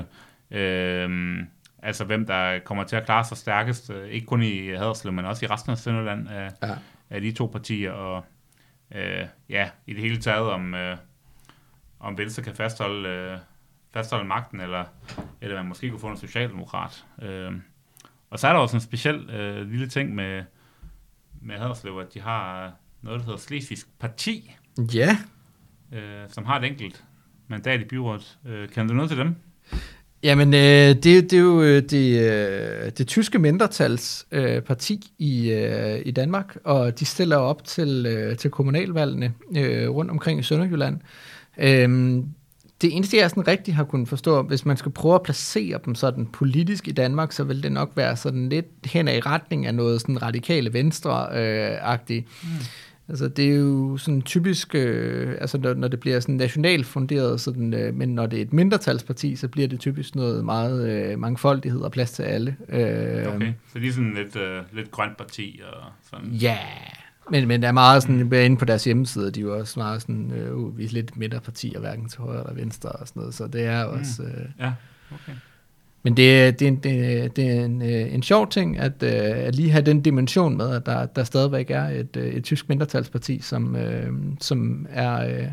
det. 0.50 0.58
Øh, 0.58 1.38
altså 1.82 2.04
hvem 2.04 2.26
der 2.26 2.58
kommer 2.58 2.84
til 2.84 2.96
at 2.96 3.04
klare 3.04 3.24
sig 3.24 3.36
stærkest, 3.36 3.90
øh, 3.90 4.08
ikke 4.08 4.26
kun 4.26 4.42
i 4.42 4.68
Haderslev, 4.68 5.12
men 5.12 5.24
også 5.24 5.44
i 5.44 5.48
resten 5.48 5.72
af 5.72 5.78
Sønderland 5.78 6.28
af, 6.28 6.50
ja. 6.62 6.74
af 7.10 7.20
de 7.20 7.32
to 7.32 7.46
partier, 7.46 7.90
og 7.92 8.24
øh, 8.94 9.26
ja, 9.48 9.70
i 9.86 9.92
det 9.92 10.00
hele 10.00 10.16
taget, 10.16 10.50
om, 10.50 10.74
øh, 10.74 10.96
om 12.00 12.18
Venstre 12.18 12.42
kan 12.42 12.54
fastholde, 12.54 13.08
øh, 13.08 13.38
fastholde 13.92 14.24
magten, 14.28 14.60
eller, 14.60 14.84
eller 15.40 15.56
man 15.56 15.66
måske 15.66 15.90
kunne 15.90 16.00
få 16.00 16.08
en 16.08 16.16
socialdemokrat. 16.16 17.04
Øh, 17.22 17.52
og 18.30 18.38
så 18.38 18.48
er 18.48 18.52
der 18.52 18.60
også 18.60 18.76
en 18.76 18.80
speciel 18.80 19.30
øh, 19.30 19.70
lille 19.70 19.88
ting 19.88 20.14
med, 20.14 20.44
med 21.40 21.58
Haderslev, 21.58 21.98
at 21.98 22.14
de 22.14 22.20
har 22.20 22.72
noget, 23.02 23.20
der 23.20 23.24
hedder 23.24 23.38
Slesvigsk 23.38 23.98
Parti, 23.98 24.56
ja, 24.94 25.16
øh, 25.92 26.28
som 26.28 26.44
har 26.44 26.58
et 26.58 26.64
enkelt 26.64 27.04
mandat 27.48 27.80
i 27.80 27.84
byrådet. 27.84 28.38
Øh, 28.46 28.68
kan 28.68 28.88
du 28.88 28.94
noget 28.94 29.10
til 29.10 29.18
dem? 29.18 29.36
Jamen, 30.22 30.54
øh, 30.54 30.60
det, 30.60 31.04
det 31.04 31.32
er 31.32 31.38
jo 31.38 31.62
øh, 31.62 31.82
det, 31.82 32.20
øh, 32.20 32.90
det 32.98 33.06
tyske 33.06 33.38
mindretals 33.38 34.26
øh, 34.32 34.62
parti 34.62 35.12
i, 35.18 35.50
øh, 35.50 36.02
i 36.04 36.10
Danmark, 36.10 36.56
og 36.64 37.00
de 37.00 37.04
stiller 37.04 37.36
op 37.36 37.64
til, 37.64 38.06
øh, 38.08 38.36
til 38.36 38.50
kommunalvalgene 38.50 39.32
øh, 39.56 39.90
rundt 39.90 40.10
omkring 40.10 40.40
i 40.40 40.42
Sønderjylland. 40.42 41.00
Øh, 41.58 42.22
det 42.82 42.96
eneste, 42.96 43.16
jeg 43.16 43.30
sådan 43.30 43.48
rigtig 43.48 43.74
har 43.74 43.84
kunnet 43.84 44.08
forstå, 44.08 44.42
hvis 44.42 44.66
man 44.66 44.76
skal 44.76 44.92
prøve 44.92 45.14
at 45.14 45.22
placere 45.22 45.78
dem 45.84 45.94
sådan 45.94 46.26
politisk 46.26 46.88
i 46.88 46.92
Danmark, 46.92 47.32
så 47.32 47.44
vil 47.44 47.62
det 47.62 47.72
nok 47.72 47.90
være 47.94 48.16
sådan 48.16 48.48
lidt 48.48 48.66
hen 48.84 49.08
i 49.08 49.20
retning 49.20 49.66
af 49.66 49.74
noget 49.74 50.00
sådan 50.00 50.22
radikale 50.22 50.72
venstre-agtigt. 50.72 52.26
Øh, 52.44 52.50
mm. 52.50 52.64
Altså 53.10 53.28
det 53.28 53.50
er 53.50 53.56
jo 53.56 53.96
sådan 53.96 54.22
typisk, 54.22 54.74
øh, 54.74 55.36
altså 55.40 55.58
når, 55.58 55.74
når 55.74 55.88
det 55.88 56.00
bliver 56.00 56.20
sådan 56.20 56.34
nationalt 56.34 56.86
funderet, 56.86 57.40
sådan, 57.40 57.74
øh, 57.74 57.94
men 57.94 58.08
når 58.08 58.26
det 58.26 58.38
er 58.38 58.42
et 58.42 58.52
mindretalsparti, 58.52 59.36
så 59.36 59.48
bliver 59.48 59.68
det 59.68 59.80
typisk 59.80 60.14
noget 60.14 60.44
meget 60.44 60.90
øh, 60.90 61.18
mangfoldighed 61.18 61.80
og 61.80 61.92
plads 61.92 62.10
til 62.10 62.22
alle. 62.22 62.56
Øh, 62.68 63.34
Okay. 63.34 63.52
Så 63.72 63.78
de 63.78 63.86
er 63.86 63.92
sådan 63.92 64.14
lidt, 64.14 64.36
øh, 64.36 64.62
lidt 64.72 64.90
grønt 64.90 65.16
parti 65.16 65.60
og 65.72 65.82
sådan. 66.10 66.30
Ja, 66.30 66.58
men, 67.30 67.48
men 67.48 67.62
der 67.62 67.68
er 67.68 67.72
meget 67.72 68.02
sådan, 68.02 68.32
inde 68.32 68.56
på 68.56 68.64
deres 68.64 68.84
hjemmeside, 68.84 69.30
de 69.30 69.40
er 69.40 69.44
jo 69.44 69.58
også 69.58 69.80
meget 69.80 70.02
sådan, 70.02 70.32
øh, 70.32 70.56
uh, 70.56 70.78
vi 70.78 70.84
er 70.84 70.88
lidt 70.88 71.16
midterpartier, 71.16 71.80
hverken 71.80 72.08
til 72.08 72.20
højre 72.20 72.40
eller 72.40 72.54
venstre 72.54 72.88
og 72.88 73.08
sådan 73.08 73.20
noget, 73.20 73.34
så 73.34 73.46
det 73.46 73.64
er 73.64 73.84
også... 73.84 74.22
Øh, 74.22 74.44
Ja, 74.60 74.72
okay. 75.14 75.32
Men 76.02 76.16
det, 76.16 76.42
er- 76.42 76.50
det, 76.50 76.62
er 76.62 76.68
en, 76.68 76.76
det, 76.76 77.36
det 77.36 77.50
er 77.50 77.64
en, 77.64 77.82
øh, 77.82 78.14
en 78.14 78.22
sjov 78.22 78.48
ting, 78.50 78.78
at, 78.78 79.02
øh, 79.02 79.10
at 79.46 79.54
lige 79.56 79.70
have 79.70 79.82
den 79.82 80.00
dimension 80.02 80.56
med, 80.56 80.70
at 80.76 80.86
der, 80.86 81.06
der 81.06 81.24
stadigvæk 81.24 81.70
er 81.70 81.84
et, 81.84 82.16
øh, 82.16 82.26
et 82.32 82.44
tysk 82.44 82.68
mindretalsparti, 82.68 83.40
som, 83.40 83.76
øh, 83.76 84.12
som 84.40 84.86
er, 84.90 85.26
øh, 85.40 85.46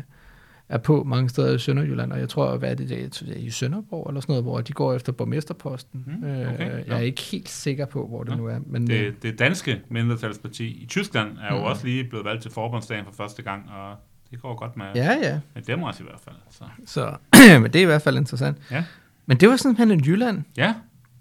er 0.68 0.78
på 0.78 1.04
mange 1.04 1.28
steder 1.28 1.54
i 1.54 1.58
Sønderjylland, 1.58 2.12
og 2.12 2.18
jeg 2.20 2.28
tror, 2.28 2.56
hvad 2.56 2.70
er 2.70 2.74
det, 2.74 2.88
det 2.88 3.22
er 3.30 3.34
i 3.36 3.50
Sønderborg 3.50 4.08
eller 4.08 4.20
sådan 4.20 4.32
noget, 4.32 4.44
hvor 4.44 4.60
de 4.60 4.72
går 4.72 4.94
efter 4.94 5.12
borgmesterposten. 5.12 6.04
Øh, 6.24 6.54
okay. 6.54 6.70
Jeg 6.70 6.84
Nå. 6.88 6.94
er 6.94 6.98
ikke 6.98 7.22
helt 7.22 7.48
sikker 7.48 7.86
på, 7.86 8.06
hvor 8.06 8.22
det 8.22 8.30
Nå. 8.36 8.36
nu 8.42 8.46
er. 8.46 8.58
Men, 8.66 8.90
øh, 8.90 8.98
Det, 9.06 9.22
det 9.22 9.38
danske 9.38 9.80
mindretalsparti 9.90 10.66
i 10.66 10.86
Tyskland 10.88 11.28
er 11.48 11.54
jo 11.54 11.58
Mhm. 11.60 11.64
også 11.66 11.86
lige 11.86 12.04
blevet 12.04 12.24
valgt 12.24 12.42
til 12.42 12.50
forbundsdagen 12.50 13.04
for 13.04 13.12
første 13.12 13.42
gang, 13.42 13.62
og 13.70 13.96
det 14.30 14.42
går 14.42 14.54
godt 14.56 14.76
med, 14.76 14.86
ja, 14.94 15.12
ja. 15.22 15.40
med 15.54 15.62
dem 15.62 15.82
også 15.82 16.02
i 16.02 16.06
hvert 16.06 16.20
fald. 16.24 16.36
Så. 16.50 16.64
Så 16.86 17.16
men 17.62 17.72
det 17.72 17.76
er 17.76 17.82
i 17.82 17.86
hvert 17.86 18.02
fald 18.02 18.16
interessant. 18.16 18.56
Ja. 18.70 18.84
Men 19.28 19.36
det 19.36 19.48
var 19.48 19.56
simpelthen 19.56 19.90
en 19.98 20.04
Jylland. 20.04 20.42
ja, 20.56 20.74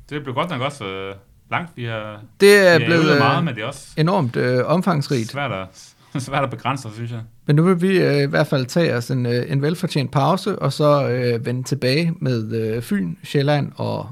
det 0.09 0.23
blev 0.23 0.35
godt 0.35 0.49
nok 0.49 0.61
også 0.61 0.85
øh, 0.85 1.15
langt. 1.51 1.71
Vi 1.75 1.83
har, 1.83 2.21
Det 2.41 2.67
er 2.67 2.79
vi 2.79 2.85
blevet 2.85 3.11
øh, 3.11 3.17
meget, 3.19 3.43
men 3.43 3.55
det 3.55 3.63
er 3.63 3.67
også 3.67 3.87
enormt 3.97 4.35
øh, 4.35 4.65
omfangsrigt. 4.65 5.29
svært 5.31 5.51
at, 5.51 5.93
svært 6.23 6.43
at 6.43 6.49
begrænse, 6.49 6.89
synes 6.95 7.11
jeg. 7.11 7.21
Men 7.45 7.55
nu 7.55 7.63
vil 7.63 7.81
vi 7.81 7.99
øh, 8.01 8.17
i 8.23 8.25
hvert 8.25 8.47
fald 8.47 8.65
tage 8.65 8.95
os 8.95 9.11
en, 9.11 9.25
øh, 9.25 9.51
en 9.51 9.61
velfortjent 9.61 10.11
pause, 10.11 10.59
og 10.59 10.73
så 10.73 11.09
øh, 11.09 11.45
vende 11.45 11.63
tilbage 11.63 12.13
med 12.21 12.51
øh, 12.51 12.81
Fyn, 12.81 13.15
Sjælland 13.23 13.71
og 13.75 14.11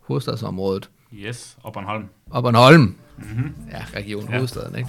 hovedstadsområdet. 0.00 0.90
Yes, 1.14 1.56
og 1.62 1.72
Bornholm. 1.72 2.04
Og 2.30 2.42
Bornholm. 2.42 2.94
Mm-hmm. 3.18 3.54
Ja, 3.72 3.98
region 3.98 4.24
Ja. 4.30 4.36
hovedstaden, 4.36 4.76
ikke? 4.78 4.88